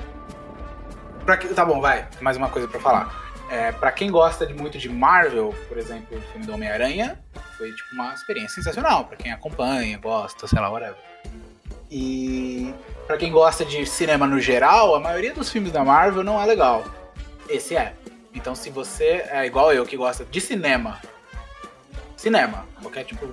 Pra 1.26 1.36
que, 1.36 1.48
tá 1.48 1.64
bom, 1.64 1.80
vai. 1.80 2.09
Mais 2.22 2.36
uma 2.38 2.48
coisa 2.48 2.66
pra 2.66 2.80
falar. 2.80 3.27
É, 3.50 3.72
pra 3.72 3.90
quem 3.90 4.10
gosta 4.10 4.46
de, 4.46 4.52
muito 4.52 4.76
de 4.76 4.88
Marvel, 4.88 5.54
por 5.68 5.78
exemplo, 5.78 6.18
o 6.18 6.20
filme 6.32 6.46
do 6.46 6.52
Homem-Aranha, 6.52 7.18
foi 7.56 7.72
tipo 7.72 7.94
uma 7.94 8.12
experiência 8.12 8.56
sensacional. 8.56 9.06
Pra 9.06 9.16
quem 9.16 9.32
acompanha, 9.32 9.96
gosta, 9.98 10.46
sei 10.46 10.60
lá, 10.60 10.70
whatever. 10.70 10.96
E 11.90 12.74
pra 13.06 13.16
quem 13.16 13.32
gosta 13.32 13.64
de 13.64 13.86
cinema 13.86 14.26
no 14.26 14.38
geral, 14.38 14.94
a 14.94 15.00
maioria 15.00 15.32
dos 15.32 15.50
filmes 15.50 15.72
da 15.72 15.82
Marvel 15.82 16.22
não 16.22 16.40
é 16.40 16.44
legal. 16.44 16.84
Esse 17.48 17.74
é. 17.74 17.94
Então 18.34 18.54
se 18.54 18.68
você 18.68 19.24
é 19.30 19.46
igual 19.46 19.72
eu 19.72 19.86
que 19.86 19.96
gosta 19.96 20.24
de 20.24 20.40
cinema, 20.40 21.00
cinema, 22.16 22.66
qualquer 22.82 23.04
tipo, 23.04 23.26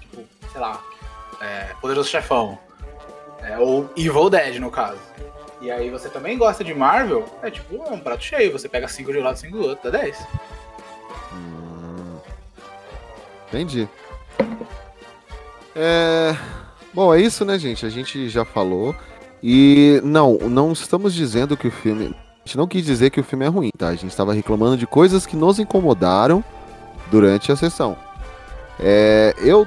tipo 0.00 0.26
sei 0.50 0.60
lá, 0.60 0.82
é, 1.40 1.74
Poderoso 1.80 2.08
Chefão, 2.08 2.58
é, 3.42 3.58
ou 3.58 3.90
Evil 3.96 4.30
Dead 4.30 4.56
no 4.56 4.70
caso. 4.70 4.98
E 5.60 5.70
aí 5.70 5.90
você 5.90 6.08
também 6.08 6.38
gosta 6.38 6.64
de 6.64 6.74
Marvel, 6.74 7.24
é 7.42 7.50
tipo 7.50 7.76
é 7.76 7.90
um 7.90 8.00
prato 8.00 8.24
cheio, 8.24 8.52
você 8.52 8.68
pega 8.68 8.88
5 8.88 9.12
de 9.12 9.18
um 9.18 9.22
lado, 9.22 9.38
5 9.38 9.56
do 9.56 9.62
outro, 9.68 9.90
dá 9.90 9.98
10. 9.98 10.26
Entendi. 13.48 13.88
É... 15.74 16.36
Bom, 16.92 17.14
é 17.14 17.20
isso, 17.20 17.44
né, 17.44 17.58
gente? 17.58 17.84
A 17.84 17.90
gente 17.90 18.28
já 18.28 18.44
falou. 18.44 18.94
E 19.42 20.00
não, 20.04 20.34
não 20.34 20.72
estamos 20.72 21.14
dizendo 21.14 21.56
que 21.56 21.68
o 21.68 21.70
filme. 21.70 22.14
A 22.44 22.46
gente 22.46 22.56
não 22.56 22.66
quis 22.66 22.84
dizer 22.84 23.10
que 23.10 23.20
o 23.20 23.24
filme 23.24 23.44
é 23.44 23.48
ruim, 23.48 23.70
tá? 23.76 23.88
A 23.88 23.94
gente 23.94 24.10
estava 24.10 24.32
reclamando 24.32 24.76
de 24.76 24.86
coisas 24.86 25.26
que 25.26 25.36
nos 25.36 25.58
incomodaram 25.58 26.44
durante 27.10 27.52
a 27.52 27.56
sessão. 27.56 27.96
É, 28.78 29.34
eu, 29.38 29.66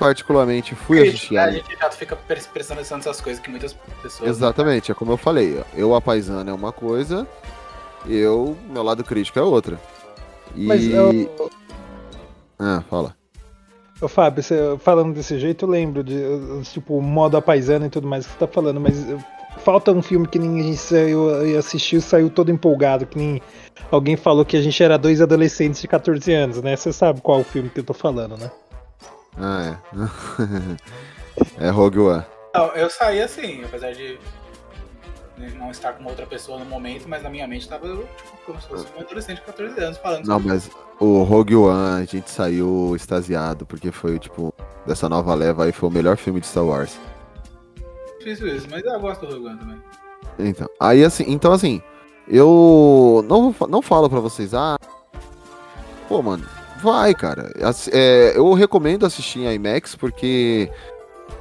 particularmente, 0.00 0.74
fui 0.74 1.06
assistir 1.06 1.36
a 1.36 1.44
a. 1.44 1.50
gente 1.50 1.76
já 1.78 1.90
fica 1.90 2.16
pres- 2.16 2.46
prestando 2.46 2.80
atenção 2.80 2.96
nessas 2.96 3.20
coisas 3.20 3.40
que 3.40 3.50
muitas 3.50 3.74
pessoas. 4.02 4.30
Exatamente, 4.30 4.90
é 4.90 4.94
como 4.94 5.12
eu 5.12 5.16
falei. 5.18 5.62
Eu, 5.76 5.94
a 5.94 6.00
paisana, 6.00 6.50
é 6.50 6.54
uma 6.54 6.72
coisa, 6.72 7.28
eu, 8.08 8.56
meu 8.70 8.82
lado 8.82 9.04
crítico 9.04 9.38
é 9.38 9.42
outra. 9.42 9.78
E. 10.56 10.66
Mas 10.66 10.84
eu, 10.86 11.50
Ah, 12.58 12.82
fala. 12.88 13.14
Ô, 14.00 14.08
Fábio, 14.08 14.42
você, 14.42 14.58
falando 14.78 15.12
desse 15.14 15.38
jeito, 15.38 15.66
eu 15.66 15.68
lembro 15.68 16.02
de, 16.02 16.16
tipo, 16.72 16.96
o 16.96 17.02
modo 17.02 17.36
a 17.36 17.42
paisana 17.42 17.86
e 17.86 17.90
tudo 17.90 18.08
mais 18.08 18.24
que 18.26 18.32
você 18.32 18.38
tá 18.38 18.46
falando, 18.46 18.80
mas 18.80 18.98
uh, 18.98 19.18
falta 19.58 19.92
um 19.92 20.00
filme 20.00 20.26
que 20.26 20.38
nem 20.38 20.58
a 20.58 20.62
gente 20.62 20.78
saiu, 20.78 21.46
e 21.46 21.54
assistiu 21.54 22.00
saiu 22.00 22.30
todo 22.30 22.50
empolgado, 22.50 23.04
que 23.04 23.18
nem 23.18 23.42
alguém 23.90 24.16
falou 24.16 24.42
que 24.42 24.56
a 24.56 24.62
gente 24.62 24.82
era 24.82 24.96
dois 24.96 25.20
adolescentes 25.20 25.82
de 25.82 25.86
14 25.86 26.32
anos, 26.32 26.62
né? 26.62 26.74
Você 26.76 26.94
sabe 26.94 27.20
qual 27.20 27.40
o 27.40 27.44
filme 27.44 27.68
que 27.68 27.80
eu 27.80 27.84
tô 27.84 27.92
falando, 27.92 28.38
né? 28.38 28.50
Ah, 29.38 29.78
é. 31.58 31.66
é 31.66 31.70
Rogue 31.70 31.98
One. 31.98 32.24
Não, 32.54 32.66
eu 32.74 32.90
saí 32.90 33.22
assim, 33.22 33.64
apesar 33.64 33.92
de 33.92 34.18
não 35.56 35.70
estar 35.70 35.92
com 35.94 36.04
outra 36.04 36.26
pessoa 36.26 36.58
no 36.58 36.64
momento, 36.64 37.08
mas 37.08 37.22
na 37.22 37.30
minha 37.30 37.46
mente 37.46 37.68
tava 37.68 37.88
tipo, 37.88 38.36
como 38.44 38.60
se 38.60 38.68
fosse 38.68 38.86
um 38.96 39.00
adolescente 39.00 39.38
de 39.38 39.46
14 39.46 39.80
anos 39.80 39.98
falando 39.98 40.26
Não, 40.26 40.36
sobre 40.36 40.52
mas 40.52 40.70
o 40.98 41.22
Rogue 41.22 41.56
One 41.56 42.02
a 42.02 42.04
gente 42.04 42.30
saiu 42.30 42.92
extasiado, 42.94 43.64
porque 43.64 43.90
foi, 43.90 44.18
tipo, 44.18 44.52
dessa 44.86 45.08
nova 45.08 45.34
leva 45.34 45.64
aí, 45.64 45.72
foi 45.72 45.88
o 45.88 45.92
melhor 45.92 46.16
filme 46.16 46.40
de 46.40 46.46
Star 46.46 46.64
Wars. 46.64 46.98
Difícil 48.18 48.54
isso, 48.54 48.66
mas 48.70 48.84
eu 48.84 49.00
gosto 49.00 49.24
do 49.26 49.32
Rogue 49.32 49.46
One 49.46 49.58
também. 49.58 49.82
Então, 50.38 50.68
aí 50.78 51.04
assim, 51.04 51.24
então 51.26 51.52
assim, 51.52 51.80
eu 52.28 53.24
não, 53.26 53.54
não 53.68 53.80
falo 53.80 54.10
pra 54.10 54.20
vocês, 54.20 54.52
ah, 54.54 54.76
pô, 56.08 56.22
mano, 56.22 56.46
vai, 56.82 57.14
cara. 57.14 57.52
É, 57.92 58.32
eu 58.36 58.52
recomendo 58.52 59.06
assistir 59.06 59.40
em 59.40 59.54
IMAX 59.54 59.94
porque 59.94 60.70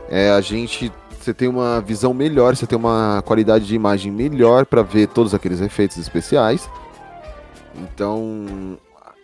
é, 0.10 0.32
a 0.32 0.41
gente 0.41 0.91
você 1.20 1.34
tem 1.34 1.48
uma 1.48 1.82
visão 1.82 2.14
melhor, 2.14 2.56
você 2.56 2.66
tem 2.66 2.78
uma 2.78 3.22
qualidade 3.26 3.66
de 3.66 3.76
imagem 3.76 4.11
melhor 4.11 4.66
pra 4.66 4.82
ver 4.82 5.07
todos 5.07 5.34
aqueles 5.34 5.60
efeitos 5.60 5.98
especiais. 5.98 6.70
Então, 7.76 8.78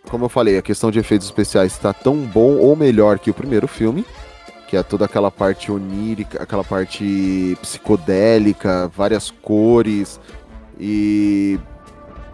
como 0.08 0.26
eu 0.26 0.28
falei, 0.28 0.58
a 0.58 0.62
questão 0.62 0.90
de 0.90 0.98
efeitos 0.98 1.26
especiais 1.26 1.72
está 1.72 1.92
tão 1.92 2.16
bom 2.16 2.58
ou 2.58 2.76
melhor 2.76 3.18
que 3.18 3.30
o 3.30 3.34
primeiro 3.34 3.66
filme, 3.66 4.04
que 4.68 4.76
é 4.76 4.82
toda 4.82 5.06
aquela 5.06 5.30
parte 5.30 5.72
onírica, 5.72 6.42
aquela 6.42 6.62
parte 6.62 7.56
psicodélica, 7.60 8.88
várias 8.94 9.30
cores 9.30 10.20
e 10.78 11.58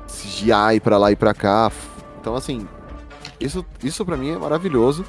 CGI 0.07 0.81
pra 0.83 0.99
lá 0.99 1.13
e 1.13 1.17
pra 1.17 1.33
cá. 1.33 1.71
Então, 2.21 2.35
assim, 2.35 2.67
isso, 3.45 3.65
isso 3.83 4.05
para 4.05 4.17
mim 4.17 4.31
é 4.31 4.39
maravilhoso. 4.39 5.05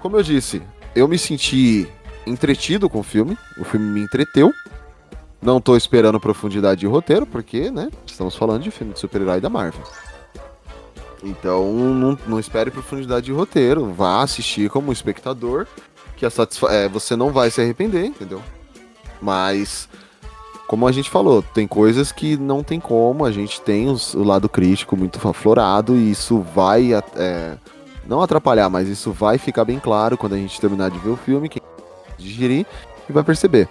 Como 0.00 0.16
eu 0.16 0.22
disse, 0.22 0.62
eu 0.94 1.08
me 1.08 1.18
senti 1.18 1.88
entretido 2.26 2.88
com 2.88 3.00
o 3.00 3.02
filme, 3.02 3.36
o 3.58 3.64
filme 3.64 3.86
me 3.86 4.00
entreteu. 4.00 4.52
Não 5.40 5.60
tô 5.60 5.76
esperando 5.76 6.18
profundidade 6.18 6.80
de 6.80 6.86
roteiro, 6.86 7.26
porque, 7.26 7.70
né, 7.70 7.90
estamos 8.06 8.34
falando 8.34 8.62
de 8.62 8.70
filme 8.70 8.92
de 8.92 9.00
super-herói 9.00 9.40
da 9.40 9.50
Marvel. 9.50 9.82
Então, 11.22 11.72
não, 11.72 12.18
não 12.26 12.40
espere 12.40 12.70
profundidade 12.70 13.26
de 13.26 13.32
roteiro, 13.32 13.92
vá 13.92 14.22
assistir 14.22 14.70
como 14.70 14.92
espectador, 14.92 15.66
que 16.16 16.24
é, 16.24 16.88
você 16.88 17.14
não 17.16 17.32
vai 17.32 17.50
se 17.50 17.60
arrepender, 17.60 18.06
entendeu? 18.06 18.42
Mas, 19.20 19.88
como 20.66 20.86
a 20.86 20.92
gente 20.92 21.08
falou, 21.10 21.42
tem 21.42 21.66
coisas 21.66 22.10
que 22.12 22.36
não 22.36 22.62
tem 22.62 22.80
como, 22.80 23.24
a 23.24 23.32
gente 23.32 23.60
tem 23.60 23.88
os- 23.88 24.14
o 24.14 24.22
lado 24.22 24.48
crítico 24.48 24.96
muito 24.96 25.18
aflorado 25.28 25.96
e 25.96 26.10
isso 26.10 26.40
vai, 26.54 26.92
é, 27.16 27.56
não 28.06 28.20
atrapalhar, 28.22 28.68
mas 28.68 28.88
isso 28.88 29.12
vai 29.12 29.38
ficar 29.38 29.64
bem 29.64 29.78
claro 29.78 30.16
quando 30.18 30.34
a 30.34 30.38
gente 30.38 30.60
terminar 30.60 30.90
de 30.90 30.98
ver 30.98 31.10
o 31.10 31.16
filme, 31.16 31.48
quem 31.48 31.62
digerir 32.18 32.66
e 33.08 33.12
vai 33.12 33.22
perceber. 33.22 33.68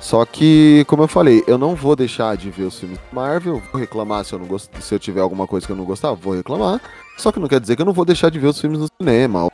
Só 0.00 0.24
que, 0.24 0.84
como 0.86 1.02
eu 1.02 1.08
falei, 1.08 1.42
eu 1.48 1.58
não 1.58 1.74
vou 1.74 1.96
deixar 1.96 2.36
de 2.36 2.50
ver 2.50 2.62
os 2.64 2.78
filmes 2.78 3.00
Marvel, 3.12 3.60
vou 3.72 3.80
reclamar 3.80 4.24
se 4.24 4.32
eu 4.32 4.38
não 4.38 4.46
gost... 4.46 4.70
se 4.80 4.94
eu 4.94 4.98
tiver 4.98 5.20
alguma 5.20 5.44
coisa 5.46 5.66
que 5.66 5.72
eu 5.72 5.76
não 5.76 5.84
gostar, 5.84 6.12
vou 6.12 6.34
reclamar. 6.34 6.80
Só 7.16 7.32
que 7.32 7.40
não 7.40 7.48
quer 7.48 7.58
dizer 7.58 7.74
que 7.74 7.82
eu 7.82 7.86
não 7.86 7.92
vou 7.92 8.04
deixar 8.04 8.30
de 8.30 8.38
ver 8.38 8.46
os 8.46 8.60
filmes 8.60 8.78
no 8.78 8.86
cinema. 8.96 9.50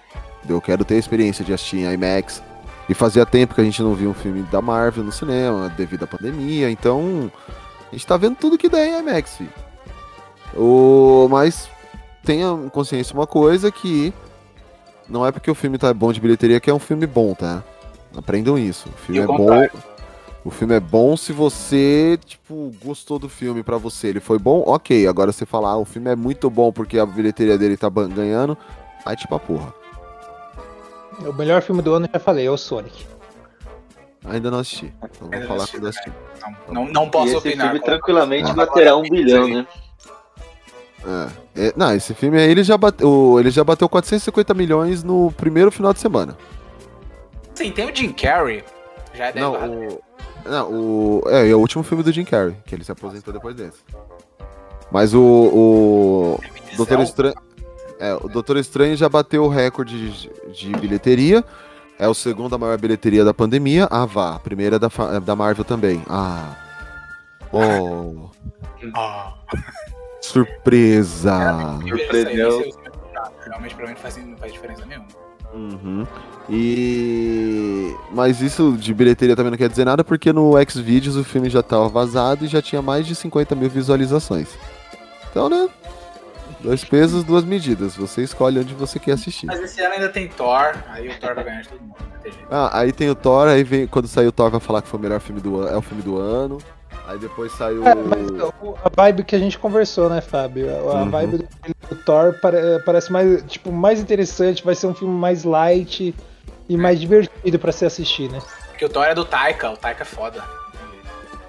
Eu 0.46 0.60
quero 0.60 0.84
ter 0.84 0.96
a 0.96 0.98
experiência 0.98 1.42
de 1.42 1.54
assistir 1.54 1.78
em 1.78 1.90
IMAX. 1.94 2.42
E 2.88 2.94
fazia 2.94 3.24
tempo 3.24 3.54
que 3.54 3.60
a 3.60 3.64
gente 3.64 3.82
não 3.82 3.94
via 3.94 4.08
um 4.08 4.14
filme 4.14 4.42
da 4.42 4.60
Marvel 4.60 5.04
no 5.04 5.12
cinema, 5.12 5.68
devido 5.70 6.04
à 6.04 6.06
pandemia, 6.06 6.70
então 6.70 7.30
a 7.90 7.94
gente 7.94 8.06
tá 8.06 8.16
vendo 8.16 8.36
tudo 8.36 8.58
que 8.58 8.68
der 8.68 8.88
em 8.88 8.98
IMAX, 8.98 9.36
filho. 9.36 9.52
O... 10.56 11.26
Mas 11.30 11.68
tenha 12.22 12.56
consciência 12.70 13.14
uma 13.14 13.26
coisa 13.26 13.70
que 13.70 14.12
não 15.08 15.26
é 15.26 15.32
porque 15.32 15.50
o 15.50 15.54
filme 15.54 15.78
tá 15.78 15.92
bom 15.92 16.12
de 16.12 16.20
bilheteria 16.20 16.60
que 16.60 16.70
é 16.70 16.74
um 16.74 16.78
filme 16.78 17.06
bom, 17.06 17.34
tá? 17.34 17.62
Aprendam 18.16 18.58
isso. 18.58 18.88
O 18.88 18.98
filme 18.98 19.20
E 19.20 19.24
é 19.24 19.26
bom. 19.26 19.48
O 20.44 20.50
filme 20.50 20.74
é 20.74 20.80
bom 20.80 21.16
se 21.16 21.32
você, 21.32 22.18
tipo, 22.24 22.70
gostou 22.84 23.18
do 23.18 23.30
filme 23.30 23.62
pra 23.62 23.78
você. 23.78 24.08
Ele 24.08 24.20
foi 24.20 24.38
bom, 24.38 24.62
ok. 24.66 25.06
Agora 25.06 25.32
você 25.32 25.46
falar, 25.46 25.70
ah, 25.70 25.78
o 25.78 25.86
filme 25.86 26.10
é 26.10 26.16
muito 26.16 26.50
bom 26.50 26.70
porque 26.70 26.98
a 26.98 27.06
bilheteria 27.06 27.56
dele 27.56 27.78
tá 27.78 27.88
ganhando. 27.88 28.56
Aí, 29.06 29.16
tipo, 29.16 29.34
a 29.34 29.40
porra. 29.40 29.72
O 31.28 31.32
melhor 31.32 31.62
filme 31.62 31.82
do 31.82 31.94
ano, 31.94 32.08
já 32.12 32.18
falei, 32.20 32.46
é 32.46 32.50
o 32.50 32.56
Sonic. 32.56 33.06
Ainda 34.26 34.50
não 34.50 34.58
assisti. 34.60 34.92
Então 35.16 35.28
vou 35.28 35.38
não 35.38 35.46
falar 35.46 35.56
assisti 35.64 35.76
quando 35.78 35.88
assistir. 35.88 36.12
Não, 36.68 36.86
não 36.86 37.10
posso 37.10 37.26
e 37.26 37.36
esse 37.36 37.48
opinar. 37.48 37.66
filme 37.70 37.80
tranquilamente 37.84 38.48
com- 38.50 38.54
baterá 38.54 38.96
um 38.96 39.02
bilhão, 39.02 39.46
né? 39.48 39.66
É. 41.06 41.44
É, 41.68 41.72
não, 41.76 41.94
esse 41.94 42.14
filme 42.14 42.38
aí, 42.38 42.50
ele 42.50 42.64
já, 42.64 42.76
bateu, 42.78 43.36
ele 43.38 43.50
já 43.50 43.62
bateu 43.62 43.88
450 43.88 44.54
milhões 44.54 45.02
no 45.04 45.30
primeiro 45.32 45.70
final 45.70 45.92
de 45.92 46.00
semana. 46.00 46.36
Sim, 47.54 47.70
tem 47.70 47.88
o 47.90 47.94
Jim 47.94 48.12
Carrey. 48.12 48.64
Já 49.12 49.26
é 49.26 49.34
Não, 49.34 49.52
o. 49.52 50.02
Não, 50.46 50.72
o. 50.72 51.22
É, 51.28 51.48
é 51.50 51.54
o 51.54 51.58
último 51.58 51.84
filme 51.84 52.02
do 52.02 52.10
Jim 52.10 52.24
Carrey, 52.24 52.56
que 52.66 52.74
ele 52.74 52.82
se 52.82 52.90
aposentou 52.90 53.32
depois 53.32 53.54
desse. 53.54 53.78
Mas 54.90 55.14
o. 55.14 55.20
O. 55.20 56.40
Doutor 56.76 57.00
Estranho. 57.00 57.34
É, 58.04 58.14
o 58.20 58.28
Doutor 58.28 58.58
Estranho 58.58 58.94
já 58.94 59.08
bateu 59.08 59.44
o 59.44 59.48
recorde 59.48 60.10
de, 60.10 60.30
de 60.52 60.72
bilheteria. 60.76 61.42
É 61.98 62.06
o 62.06 62.12
segundo 62.12 62.54
a 62.54 62.58
maior 62.58 62.78
bilheteria 62.78 63.24
da 63.24 63.32
pandemia. 63.32 63.88
Ah, 63.90 64.04
vá. 64.04 64.34
A 64.34 64.38
primeira 64.38 64.76
é 64.76 64.78
da, 64.78 64.90
é 65.16 65.20
da 65.20 65.34
Marvel 65.34 65.64
também. 65.64 66.02
Ah. 66.06 66.54
Oh. 67.50 68.28
Ah. 68.94 69.32
Surpresa. 70.20 71.78
Surpreendeu. 71.88 72.70
Realmente 73.46 73.74
pra 73.74 73.86
mim 73.86 73.92
não 73.92 74.00
faz, 74.00 74.16
não 74.18 74.36
faz 74.36 74.52
diferença 74.52 74.84
nenhuma. 74.84 75.06
Uhum. 75.54 76.06
E. 76.50 77.94
Mas 78.12 78.42
isso 78.42 78.76
de 78.78 78.92
bilheteria 78.92 79.34
também 79.34 79.52
não 79.52 79.56
quer 79.56 79.70
dizer 79.70 79.86
nada, 79.86 80.04
porque 80.04 80.30
no 80.30 80.52
Xvideos 80.68 81.16
o 81.16 81.24
filme 81.24 81.48
já 81.48 81.62
tava 81.62 81.88
vazado 81.88 82.44
e 82.44 82.48
já 82.48 82.60
tinha 82.60 82.82
mais 82.82 83.06
de 83.06 83.14
50 83.14 83.54
mil 83.54 83.70
visualizações. 83.70 84.48
Então, 85.30 85.48
né? 85.48 85.70
Dois 86.64 86.82
pesos, 86.82 87.22
duas 87.22 87.44
medidas. 87.44 87.94
Você 87.96 88.22
escolhe 88.22 88.58
onde 88.58 88.72
você 88.74 88.98
quer 88.98 89.12
assistir. 89.12 89.46
Mas 89.46 89.60
esse 89.60 89.80
ano 89.82 89.94
ainda 89.94 90.08
tem 90.08 90.26
Thor, 90.28 90.74
aí 90.88 91.08
o 91.08 91.20
Thor 91.20 91.34
vai 91.34 91.44
ganhar 91.44 91.60
de 91.60 91.68
todo 91.68 91.80
mundo. 91.80 91.94
Não 92.00 92.20
tem 92.22 92.32
jeito. 92.32 92.48
Ah, 92.50 92.70
aí 92.80 92.90
tem 92.90 93.10
o 93.10 93.14
Thor, 93.14 93.46
aí 93.48 93.62
vem. 93.62 93.86
Quando 93.86 94.08
sair 94.08 94.26
o 94.26 94.32
Thor 94.32 94.50
vai 94.50 94.60
falar 94.60 94.80
que 94.80 94.88
foi 94.88 94.98
o 94.98 95.02
melhor 95.02 95.20
filme 95.20 95.40
do 95.42 95.60
ano. 95.60 95.68
É 95.74 95.76
o 95.76 95.82
filme 95.82 96.02
do 96.02 96.18
ano. 96.18 96.56
Aí 97.06 97.18
depois 97.18 97.52
saiu. 97.52 97.86
É, 97.86 97.94
mas 97.94 98.30
o- 98.62 98.74
a 98.82 98.88
vibe 98.88 99.24
que 99.24 99.36
a 99.36 99.38
gente 99.38 99.58
conversou, 99.58 100.08
né, 100.08 100.22
Fábio? 100.22 100.70
A, 100.70 100.78
a 101.00 101.02
Uhum. 101.02 101.10
vibe 101.10 101.36
do, 101.38 101.48
do 101.90 101.96
Thor 102.02 102.32
pare- 102.40 102.80
parece 102.86 103.12
mais, 103.12 103.42
tipo, 103.42 103.70
mais 103.70 104.00
interessante, 104.00 104.64
vai 104.64 104.74
ser 104.74 104.86
um 104.86 104.94
filme 104.94 105.12
mais 105.14 105.44
light 105.44 106.14
e 106.66 106.76
mais 106.78 106.98
divertido 106.98 107.58
pra 107.58 107.72
se 107.72 107.84
assistir, 107.84 108.30
né? 108.30 108.38
Porque 108.70 108.86
o 108.86 108.88
Thor 108.88 109.04
é 109.04 109.14
do 109.14 109.22
Taika, 109.26 109.70
o 109.70 109.76
Taika 109.76 110.02
é 110.02 110.06
foda. 110.06 110.42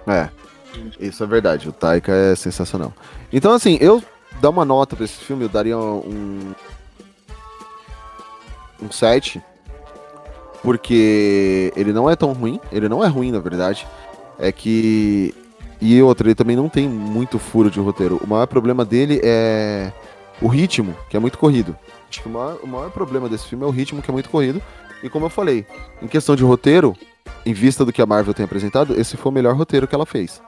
É. 0.07 0.27
Isso 0.99 1.23
é 1.23 1.27
verdade. 1.27 1.69
O 1.69 1.71
Taika 1.71 2.11
é 2.11 2.35
sensacional. 2.35 2.91
Então, 3.31 3.53
assim, 3.53 3.77
eu 3.79 4.03
dar 4.45 4.51
uma 4.51 4.63
nota 4.63 4.95
pra 4.95 5.05
esse 5.05 5.17
filme, 5.17 5.45
eu 5.45 5.49
daria 5.49 5.77
um. 5.77 6.53
Um 8.81 8.91
7. 8.91 9.41
Porque 10.61 11.73
ele 11.75 11.91
não 11.91 12.09
é 12.09 12.15
tão 12.15 12.31
ruim. 12.33 12.59
Ele 12.71 12.87
não 12.87 13.03
é 13.03 13.07
ruim, 13.07 13.31
na 13.31 13.39
verdade. 13.39 13.87
É 14.37 14.51
que. 14.51 15.33
E 15.81 16.01
outra, 16.01 16.27
ele 16.27 16.35
também 16.35 16.55
não 16.55 16.69
tem 16.69 16.87
muito 16.87 17.39
furo 17.39 17.71
de 17.71 17.79
roteiro. 17.79 18.19
O 18.23 18.27
maior 18.27 18.45
problema 18.45 18.85
dele 18.85 19.19
é 19.23 19.91
o 20.41 20.47
ritmo, 20.47 20.95
que 21.09 21.17
é 21.17 21.19
muito 21.19 21.37
corrido. 21.37 21.75
Acho 22.09 22.21
que 22.21 22.27
o 22.27 22.31
maior, 22.31 22.59
o 22.63 22.67
maior 22.67 22.91
problema 22.91 23.27
desse 23.27 23.47
filme 23.47 23.63
é 23.63 23.67
o 23.67 23.71
ritmo, 23.71 24.01
que 24.01 24.09
é 24.09 24.13
muito 24.13 24.29
corrido. 24.29 24.61
E 25.03 25.09
como 25.09 25.25
eu 25.25 25.29
falei, 25.29 25.65
em 26.01 26.07
questão 26.07 26.35
de 26.35 26.43
roteiro, 26.43 26.95
em 27.45 27.53
vista 27.53 27.83
do 27.83 27.91
que 27.91 28.01
a 28.01 28.05
Marvel 28.05 28.33
tem 28.33 28.45
apresentado, 28.45 28.99
esse 28.99 29.17
foi 29.17 29.31
o 29.31 29.35
melhor 29.35 29.55
roteiro 29.55 29.87
que 29.87 29.95
ela 29.95 30.05
fez. 30.05 30.41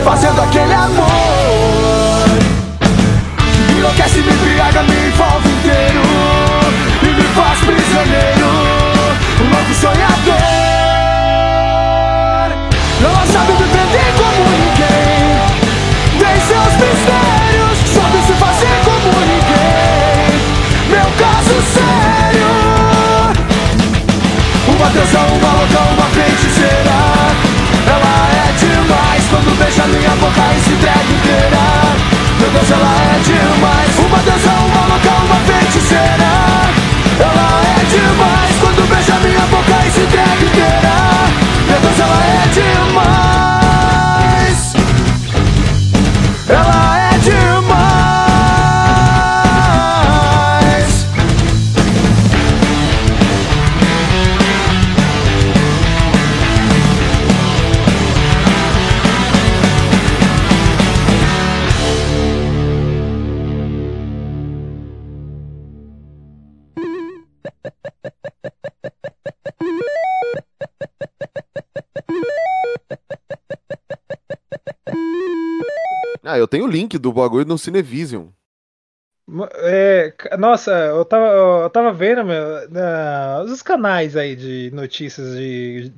Fazendo 0.06 0.40
aquele 0.40 0.72
amor. 0.72 1.08
Enlouquece, 3.76 4.20
me 4.20 4.32
embriaga, 4.32 4.84
me 4.84 5.08
envolve 5.08 5.50
inteiro 5.50 6.02
e 7.02 7.08
me 7.08 7.24
faz 7.34 7.58
prisioneiro. 7.62 8.46
Um 9.42 9.50
louco 9.50 9.74
sonhador. 9.74 10.36
Ela 13.02 13.26
sabe 13.34 13.54
me 13.54 13.68
prender 13.68 14.14
como 14.22 14.42
ninguém. 14.52 15.42
Tem 16.20 16.36
seus 16.50 16.74
mistérios, 16.84 17.78
sabe 17.96 18.18
se 18.28 18.34
fazer 18.34 18.78
como 18.86 19.10
ninguém. 19.26 20.30
Meu 20.88 21.10
caso 21.18 21.56
sério. 21.74 22.52
Uma 24.68 24.88
deusa, 24.92 25.20
uma 25.20 25.52
louca, 25.54 25.75
minha 29.96 30.16
boca 30.18 30.42
e 30.56 30.60
se 30.62 30.74
entrega 30.74 31.12
inteira. 31.18 31.66
Meu 32.40 32.50
Deus, 32.50 32.72
ela 32.72 32.96
é 33.02 33.20
demais. 33.24 34.00
Uma 34.00 34.18
deusa, 34.20 34.52
uma 34.52 34.86
louca, 34.88 35.12
uma 35.24 35.36
feiticeira. 35.48 36.32
Ela 37.20 37.62
é 37.64 37.86
demais 37.86 38.56
quando 38.60 38.90
beija 38.90 39.16
minha 39.20 39.46
boca 39.48 39.88
e 39.88 39.92
se 39.92 40.02
entrega 40.02 40.44
inteira. 40.44 40.96
Meu 41.68 41.80
Deus, 41.80 42.00
ela 42.00 42.20
é 42.26 42.48
demais. 42.50 42.85
Eu 76.46 76.48
tenho 76.48 76.66
o 76.66 76.68
link 76.68 76.98
do 76.98 77.12
bagulho 77.12 77.46
no 77.46 77.58
Cinevision. 77.58 78.28
É, 79.56 80.14
nossa, 80.38 80.72
eu 80.72 81.04
tava, 81.04 81.26
eu 81.64 81.70
tava 81.72 81.92
vendo, 81.92 82.24
meu, 82.24 82.70
na- 82.70 83.42
os 83.44 83.62
canais 83.64 84.16
aí 84.16 84.36
de 84.36 84.70
notícias 84.72 85.36
de 85.36 85.92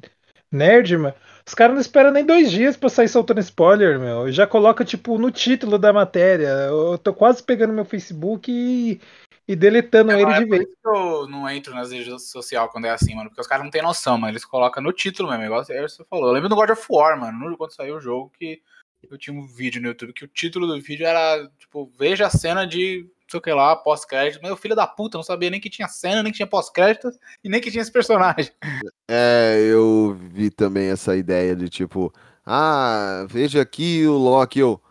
nerd, 0.51 0.97
mano. 0.97 1.13
Os 1.45 1.53
caras 1.53 1.73
não 1.73 1.81
esperam 1.81 2.11
nem 2.11 2.25
dois 2.25 2.49
dias 2.49 2.77
pra 2.77 2.87
sair 2.89 3.09
soltando 3.09 3.39
spoiler, 3.41 3.99
meu. 3.99 4.31
Já 4.31 4.47
coloca, 4.47 4.85
tipo, 4.85 5.17
no 5.17 5.29
título 5.31 5.77
da 5.77 5.91
matéria. 5.91 6.47
Eu 6.67 6.97
tô 6.97 7.13
quase 7.13 7.43
pegando 7.43 7.73
meu 7.73 7.83
Facebook 7.85 8.49
e, 8.51 9.01
e 9.47 9.55
deletando 9.57 10.11
ele 10.13 10.31
É 10.31 10.39
de 10.39 10.45
por 10.45 10.57
vez. 10.57 10.63
isso 10.63 10.77
que 10.81 10.87
eu 10.89 11.27
não 11.27 11.49
entro 11.49 11.73
nas 11.75 11.91
redes 11.91 12.29
sociais 12.29 12.69
quando 12.71 12.85
é 12.85 12.91
assim, 12.91 13.13
mano. 13.15 13.29
Porque 13.29 13.41
os 13.41 13.47
caras 13.47 13.63
não 13.65 13.71
têm 13.71 13.81
noção, 13.81 14.17
mano. 14.17 14.31
Eles 14.31 14.45
colocam 14.45 14.81
no 14.81 14.93
título 14.93 15.29
mesmo, 15.29 15.43
igual 15.43 15.63
você 15.65 16.05
falou. 16.09 16.27
Eu 16.27 16.33
lembro 16.33 16.49
do 16.49 16.55
God 16.55 16.69
of 16.69 16.85
War, 16.89 17.19
mano. 17.19 17.49
no- 17.49 17.57
Quando 17.57 17.73
saiu 17.75 17.97
o 17.97 18.01
jogo, 18.01 18.31
que 18.37 18.61
eu 19.09 19.17
tinha 19.17 19.35
um 19.37 19.45
vídeo 19.45 19.81
no 19.81 19.87
YouTube 19.89 20.13
que 20.13 20.25
o 20.25 20.27
título 20.27 20.67
do 20.67 20.81
vídeo 20.81 21.05
era, 21.05 21.47
tipo, 21.57 21.91
veja 21.97 22.27
a 22.27 22.29
cena 22.29 22.65
de, 22.65 23.03
não 23.03 23.29
sei 23.29 23.37
o 23.37 23.41
que 23.41 23.51
lá, 23.51 23.75
pós-crédito. 23.75 24.41
Meu 24.41 24.57
filho 24.57 24.75
da 24.75 24.87
puta, 24.87 25.17
não 25.17 25.23
sabia 25.23 25.49
nem 25.49 25.59
que 25.59 25.69
tinha 25.69 25.87
cena, 25.87 26.23
nem 26.23 26.31
que 26.31 26.37
tinha 26.37 26.47
pós-crédito 26.47 27.09
e 27.43 27.49
nem 27.49 27.61
que 27.61 27.71
tinha 27.71 27.81
esse 27.81 27.91
personagem. 27.91 28.51
É, 29.09 29.57
eu 29.71 30.17
vi 30.19 30.49
também 30.49 30.89
essa 30.89 31.15
ideia 31.15 31.55
de 31.55 31.69
tipo, 31.69 32.11
ah, 32.45 33.25
veja 33.29 33.61
aqui 33.61 34.05
o 34.05 34.17
Loki, 34.17 34.59
eu. 34.59 34.81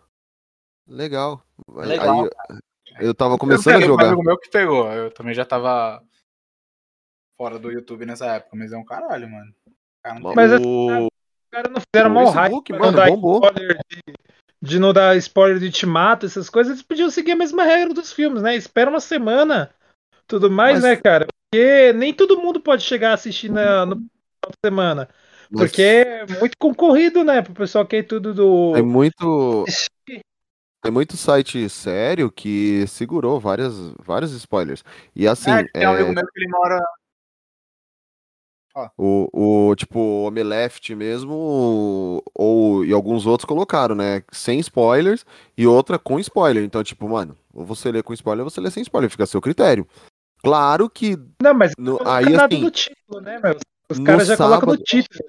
Legal. 0.89 1.45
Legal, 1.69 2.23
aí 2.97 3.05
eu 3.07 3.15
tava 3.15 3.35
Eu 3.35 3.39
começando 3.39 3.75
a 3.75 3.77
peguei, 3.77 3.87
jogar. 3.89 4.07
Amigo 4.07 4.23
meu 4.23 4.39
que 4.39 4.49
pegou. 4.49 4.91
Eu 4.91 5.11
também 5.11 5.35
já 5.35 5.45
tava 5.45 6.03
fora 7.37 7.59
do 7.59 7.71
YouTube 7.71 8.07
nessa 8.07 8.25
época, 8.37 8.57
mas 8.57 8.73
é 8.73 8.79
um 8.79 8.85
caralho, 8.87 9.29
mano. 9.29 9.53
O 9.67 10.03
cara 10.03 10.19
não 10.19 10.23
tem- 10.23 10.35
Mas 10.35 10.53
o... 10.65 11.09
Os 11.47 11.51
caras 11.51 11.73
não 11.73 11.81
fizeram 11.81 12.11
mal 12.11 12.31
hype 12.31 12.73
mano, 12.73 12.85
não 12.85 12.93
dar 12.93 13.07
bombou. 13.09 13.41
spoiler 13.45 13.79
de, 13.89 14.15
de 14.61 14.79
não 14.79 14.93
dar 14.93 15.17
spoiler 15.17 15.59
de 15.59 15.67
Ultimato, 15.67 16.27
essas 16.27 16.51
coisas. 16.51 16.73
Eles 16.73 16.83
podiam 16.83 17.09
seguir 17.11 17.33
a 17.33 17.37
mesma 17.37 17.63
regra 17.65 17.95
dos 17.95 18.13
filmes, 18.13 18.43
né? 18.43 18.57
Espera 18.57 18.91
uma 18.91 19.01
semana, 19.01 19.71
tudo 20.27 20.51
mais, 20.51 20.75
Mas- 20.75 20.83
né, 20.83 20.97
cara? 20.97 21.27
Porque 21.51 21.93
nem 21.93 22.13
todo 22.13 22.41
mundo 22.41 22.61
pode 22.61 22.83
chegar 22.83 23.13
a 23.13 23.15
assistir 23.15 23.49
na, 23.51 23.87
no 23.87 23.95
final 23.97 24.51
de 24.51 24.59
semana. 24.65 25.09
Mas- 25.51 25.71
Porque 25.71 25.83
é 25.83 26.27
muito 26.27 26.57
concorrido, 26.59 27.23
né? 27.23 27.41
Pro 27.41 27.55
pessoal 27.55 27.87
que 27.87 27.97
é 27.97 28.03
tudo 28.03 28.35
do. 28.35 28.73
Tem 28.75 28.83
muito. 28.83 29.65
Tem 30.83 30.93
muito 30.93 31.17
site 31.17 31.69
sério 31.69 32.31
que 32.31 32.87
segurou 32.87 33.41
várias, 33.41 33.75
vários 34.05 34.33
spoilers. 34.33 34.85
E 35.15 35.27
assim, 35.27 35.51
É, 35.51 35.65
tem 35.65 35.87
um 35.87 35.93
é, 35.93 35.95
amigo 35.95 36.13
meu 36.13 36.27
que 36.27 36.41
ele 36.41 36.49
mora. 36.49 36.81
O, 38.97 39.71
o 39.71 39.75
tipo, 39.75 39.99
o 39.99 40.27
Omeleft 40.27 40.95
mesmo, 40.95 42.23
ou, 42.35 42.85
e 42.85 42.93
alguns 42.93 43.27
outros 43.27 43.47
colocaram, 43.47 43.95
né? 43.95 44.23
Sem 44.31 44.59
spoilers 44.61 45.25
e 45.57 45.67
outra 45.67 45.99
com 45.99 46.21
spoiler. 46.21 46.63
Então, 46.63 46.83
tipo, 46.85 47.09
mano, 47.09 47.37
ou 47.53 47.65
você 47.65 47.91
lê 47.91 48.03
com 48.03 48.13
spoiler 48.13 48.45
ou 48.45 48.51
você 48.51 48.61
lê 48.61 48.71
sem 48.71 48.83
spoiler, 48.83 49.11
fica 49.11 49.25
a 49.25 49.27
seu 49.27 49.41
critério. 49.41 49.87
Claro 50.43 50.89
que. 50.91 51.19
Não, 51.43 51.55
mas 51.55 51.73
no, 51.79 51.99
aí 52.07 52.31
nada 52.31 52.55
assim, 52.55 52.65
no 52.65 52.71
título, 52.71 53.21
né, 53.21 53.41
meu? 53.43 53.57
Os 53.91 53.99
caras 53.99 54.27
já 54.27 54.37
colocam 54.37 54.69
no 54.69 54.75
sábado- 54.75 54.85
título. 54.85 55.25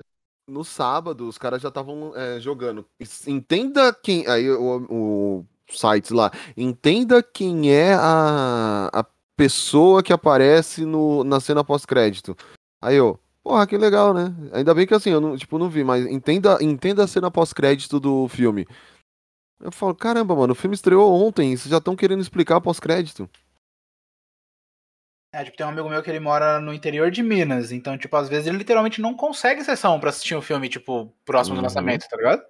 no 0.47 0.63
sábado, 0.63 1.27
os 1.27 1.37
caras 1.37 1.61
já 1.61 1.69
estavam 1.69 2.13
é, 2.15 2.39
jogando. 2.39 2.85
Entenda 3.25 3.93
quem. 3.93 4.27
Aí 4.27 4.49
o, 4.49 4.85
o 4.89 5.45
sites 5.69 6.11
lá. 6.11 6.31
Entenda 6.55 7.21
quem 7.21 7.71
é 7.71 7.93
a, 7.93 8.89
a 8.93 9.05
pessoa 9.35 10.01
que 10.01 10.11
aparece 10.11 10.85
no, 10.85 11.23
na 11.23 11.39
cena 11.39 11.63
pós-crédito. 11.63 12.35
Aí 12.81 12.95
eu. 12.95 13.19
Porra, 13.47 13.65
que 13.65 13.77
legal, 13.77 14.13
né? 14.13 14.35
Ainda 14.51 14.73
bem 14.73 14.85
que 14.85 14.93
assim, 14.93 15.09
eu 15.09 15.21
não, 15.21 15.37
tipo, 15.37 15.57
não 15.57 15.69
vi, 15.69 15.81
mas 15.81 16.05
entenda, 16.05 16.57
entenda 16.61 17.05
a 17.05 17.07
cena 17.07 17.31
pós-crédito 17.31 17.97
do 17.97 18.27
filme. 18.27 18.67
Eu 19.61 19.71
falo, 19.71 19.95
caramba, 19.95 20.35
mano, 20.35 20.51
o 20.51 20.55
filme 20.55 20.75
estreou 20.75 21.13
ontem, 21.13 21.55
vocês 21.55 21.71
já 21.71 21.77
estão 21.77 21.95
querendo 21.95 22.19
explicar 22.21 22.59
pós-crédito. 22.59 23.29
É, 25.33 25.45
tipo, 25.45 25.55
tem 25.55 25.65
um 25.65 25.69
amigo 25.69 25.87
meu 25.89 26.03
que 26.03 26.09
ele 26.09 26.19
mora 26.19 26.59
no 26.59 26.73
interior 26.73 27.09
de 27.09 27.23
Minas, 27.23 27.71
então, 27.71 27.97
tipo, 27.97 28.13
às 28.17 28.27
vezes 28.27 28.47
ele 28.47 28.57
literalmente 28.57 28.99
não 28.99 29.15
consegue 29.15 29.63
sessão 29.63 29.97
pra 29.97 30.09
assistir 30.09 30.35
um 30.35 30.41
filme, 30.41 30.67
tipo, 30.67 31.13
próximo 31.23 31.55
do 31.55 31.59
Uhum. 31.59 31.63
lançamento, 31.63 32.05
tá 32.09 32.17
ligado? 32.17 32.45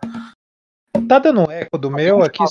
Tá 1.07 1.19
dando 1.19 1.41
um 1.41 1.51
eco 1.51 1.77
do 1.77 1.91
meu 1.91 2.23
aqui. 2.23 2.43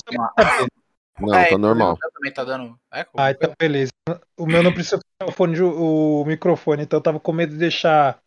Não, 1.19 1.33
É, 1.35 1.49
tá 1.49 1.57
normal. 1.57 1.97
Também 2.13 2.31
tá 2.31 2.45
dando 2.45 2.79
eco. 2.93 3.11
Ah, 3.19 3.31
então 3.31 3.51
beleza. 3.59 3.91
O 4.37 4.45
meu 4.45 4.63
não 4.63 4.73
precisa 4.73 5.01
o, 5.21 5.31
fone 5.33 5.53
de- 5.55 5.63
o 5.63 6.23
microfone, 6.25 6.83
então 6.83 6.97
eu 6.97 7.03
tava 7.03 7.19
com 7.19 7.33
medo 7.33 7.51
de 7.51 7.59
deixar 7.59 8.17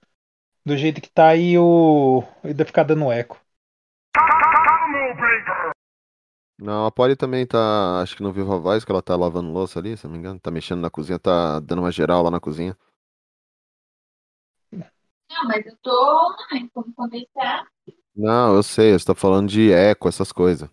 do 0.70 0.76
jeito 0.76 1.00
que 1.00 1.10
tá 1.10 1.30
aí 1.30 1.58
o. 1.58 2.22
ainda 2.44 2.64
ficar 2.64 2.84
dando 2.84 3.10
eco. 3.10 3.40
Não, 6.56 6.86
a 6.86 6.92
Polly 6.92 7.16
também 7.16 7.44
tá, 7.46 8.00
acho 8.00 8.16
que 8.16 8.22
no 8.22 8.32
Viva 8.32 8.58
Voz, 8.58 8.84
que 8.84 8.92
ela 8.92 9.02
tá 9.02 9.16
lavando 9.16 9.50
louça 9.50 9.78
ali, 9.78 9.96
se 9.96 10.04
não 10.04 10.12
me 10.12 10.18
engano, 10.18 10.38
tá 10.38 10.50
mexendo 10.50 10.80
na 10.80 10.90
cozinha, 10.90 11.18
tá 11.18 11.58
dando 11.58 11.80
uma 11.80 11.90
geral 11.90 12.22
lá 12.22 12.30
na 12.30 12.38
cozinha. 12.38 12.76
Não, 14.72 15.48
mas 15.48 15.66
eu 15.66 15.76
tô 15.82 15.90
online, 15.90 16.70
como. 16.72 16.94
Não, 18.14 18.54
eu 18.54 18.62
sei, 18.62 18.92
você 18.92 19.06
tá 19.06 19.14
falando 19.14 19.48
de 19.48 19.72
eco, 19.72 20.08
essas 20.08 20.30
coisas. 20.30 20.68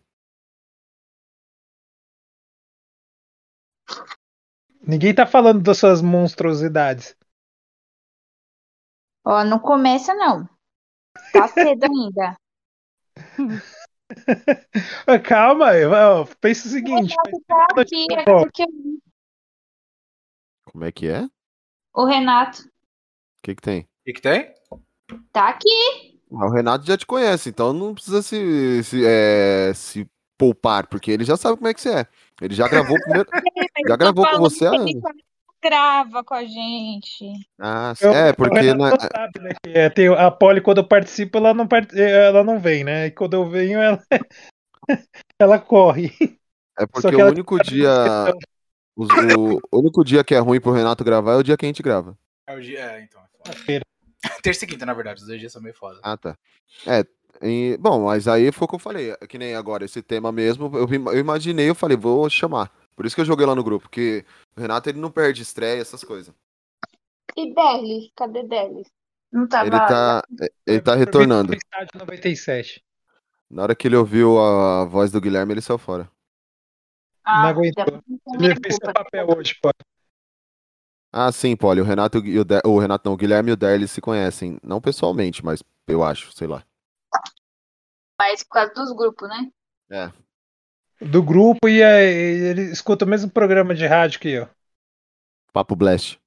Ninguém 4.81 5.15
tá 5.15 5.25
falando 5.25 5.61
das 5.61 5.79
suas 5.79 6.01
monstruosidades. 6.01 7.16
Ó, 9.29 9.43
não 9.43 9.59
começa 9.59 10.13
não. 10.13 10.47
Tá 11.33 11.49
cedo 11.49 11.83
ainda. 11.91 12.37
Ah, 15.05 15.19
Calma, 15.19 15.67
pensa 16.39 16.69
o 16.69 16.71
seguinte. 16.71 17.13
Tá 17.45 17.65
aqui, 17.81 18.07
é 18.13 18.23
porque 18.23 18.65
Como 20.71 20.85
é 20.85 20.91
que 20.93 21.07
é? 21.07 21.23
O 21.93 22.03
o 22.03 22.05
Renato 22.05 22.69
que 23.43 23.55
que 23.55 23.61
tem? 23.61 23.81
O 23.81 23.85
que, 24.05 24.13
que 24.13 24.21
tem? 24.21 24.53
tá 25.33 25.49
aqui. 25.49 26.19
Ah, 26.31 26.45
o 26.45 26.51
Renato 26.51 26.85
já 26.85 26.97
te 26.97 27.05
conhece, 27.05 27.49
então 27.49 27.73
não 27.73 27.93
precisa 27.93 28.21
se, 28.21 28.83
se, 28.83 29.05
é, 29.05 29.73
se 29.73 30.09
poupar, 30.37 30.87
porque 30.87 31.11
ele 31.11 31.25
já 31.25 31.35
sabe 31.35 31.57
como 31.57 31.67
é 31.67 31.73
que 31.73 31.81
você 31.81 31.89
é. 31.89 32.07
Ele 32.41 32.53
já 32.53 32.67
gravou 32.67 32.97
primeiro, 33.01 33.29
já 33.87 33.93
tô 33.93 33.97
gravou 33.97 34.25
com 34.25 34.39
você 34.39 34.65
há 34.65 34.71
que 34.71 34.75
ele 34.77 34.91
anos. 34.91 35.26
Grava 35.63 36.23
com 36.23 36.33
a 36.33 36.43
gente. 36.43 37.25
Ah, 37.59 37.93
Eu- 38.01 38.13
é, 38.13 38.29
o 38.31 38.35
porque 38.35 38.73
na- 38.73 38.91
sabe, 38.99 39.39
né, 39.39 39.49
que 39.63 39.71
é, 39.71 39.89
tem 39.89 40.07
a 40.07 40.29
Polly, 40.31 40.61
quando 40.61 40.79
eu 40.79 40.87
participo, 40.87 41.37
ela 41.37 41.53
não, 41.53 41.67
part- 41.67 41.93
ela 41.97 42.43
não 42.43 42.59
vem, 42.59 42.83
né? 42.83 43.07
E 43.07 43.11
quando 43.11 43.33
eu 43.33 43.49
venho, 43.49 43.79
ela, 43.79 43.99
ela 45.39 45.59
corre. 45.59 46.11
é 46.77 46.85
porque 46.85 47.09
que 47.09 47.15
o 47.15 47.25
único 47.27 47.59
dia. 47.59 47.89
os- 48.95 49.09
o, 49.09 49.59
o 49.71 49.79
único 49.79 50.03
dia 50.03 50.23
que 50.23 50.35
é 50.35 50.39
ruim 50.39 50.59
pro 50.61 50.71
Renato 50.71 51.03
gravar 51.03 51.33
é 51.33 51.37
o 51.37 51.43
dia 51.43 51.57
que 51.57 51.65
a 51.65 51.69
gente 51.69 51.83
grava. 51.83 52.17
É, 52.47 52.55
o 52.55 52.61
dia, 52.61 52.79
é 52.79 53.01
então. 53.01 53.21
É 53.45 53.51
foda. 53.53 53.81
Terça 54.43 54.65
e 54.65 54.67
quinta, 54.67 54.85
na 54.85 54.93
verdade, 54.93 55.21
os 55.21 55.27
dois 55.27 55.39
dias 55.39 55.51
são 55.51 55.61
meio 55.61 55.75
foda. 55.75 55.99
Ah, 56.03 56.17
tá. 56.17 56.35
É, 56.85 57.05
e- 57.41 57.77
bom, 57.79 58.05
mas 58.05 58.27
aí 58.27 58.51
foi 58.51 58.65
o 58.65 58.67
que 58.69 58.75
eu 58.75 58.79
falei. 58.79 59.11
é 59.21 59.27
Que 59.27 59.37
nem 59.37 59.55
agora, 59.55 59.85
esse 59.85 60.01
tema 60.01 60.31
mesmo, 60.31 60.71
eu, 60.75 60.87
eu 61.13 61.19
imaginei, 61.19 61.69
eu 61.69 61.75
falei, 61.75 61.95
vou 61.97 62.29
chamar. 62.29 62.71
Por 62.97 63.05
isso 63.05 63.13
que 63.15 63.21
eu 63.21 63.25
joguei 63.25 63.45
lá 63.45 63.53
no 63.53 63.63
grupo, 63.63 63.83
porque 63.83 64.25
o 64.57 64.59
Renato 64.59 64.89
ele 64.89 64.99
não 64.99 65.11
perde 65.11 65.43
estreia, 65.43 65.79
essas 65.79 66.03
coisas. 66.03 66.33
E 67.35 67.53
Delis? 67.53 68.11
Cadê 68.15 68.41
Delis? 68.41 68.87
Não 69.31 69.47
tava. 69.47 69.67
Ele 69.67 69.79
tá, 69.79 70.23
ele 70.65 70.81
tá 70.81 70.95
retornando. 70.95 71.53
Estádio 71.53 71.91
97. 71.99 72.83
Na 73.51 73.61
hora 73.61 73.75
que 73.75 73.87
ele 73.87 73.95
ouviu 73.95 74.39
a 74.39 74.83
voz 74.85 75.11
do 75.11 75.21
Guilherme, 75.21 75.53
ele 75.53 75.61
saiu 75.61 75.77
fora. 75.77 76.09
Ah, 77.23 77.43
não 77.43 77.49
aguentou. 77.49 77.85
Ele 78.33 78.55
fez 78.55 78.75
seu 78.77 78.91
papel 78.91 79.27
hoje, 79.29 79.53
pô. 79.61 79.69
Ah, 81.13 81.31
sim, 81.31 81.55
Poli, 81.55 81.79
o 81.79 81.83
Renato 81.85 82.17
e 82.25 82.39
o, 82.39 82.43
Der- 82.43 82.65
o 82.65 82.79
Renato 82.79 83.07
não, 83.07 83.13
o 83.13 83.17
Guilherme 83.17 83.51
e 83.51 83.53
o 83.53 83.57
Derli 83.57 83.87
se 83.87 84.01
conhecem, 84.01 84.57
não 84.63 84.81
pessoalmente, 84.81 85.45
mas 85.45 85.61
eu 85.87 86.03
acho, 86.03 86.31
sei 86.35 86.47
lá. 86.47 86.65
Mas 88.19 88.41
por 88.43 88.49
causa 88.53 88.73
dos 88.73 88.91
grupos, 88.95 89.29
né? 89.29 89.51
É. 89.91 90.26
Do 90.99 91.21
grupo 91.21 91.69
e 91.69 91.81
ele 91.81 92.63
escuta 92.71 93.05
o 93.05 93.07
mesmo 93.07 93.29
programa 93.29 93.75
de 93.75 93.85
rádio 93.85 94.19
que 94.19 94.29
eu. 94.29 94.49
Papo 95.53 95.75
Blast. 95.75 96.19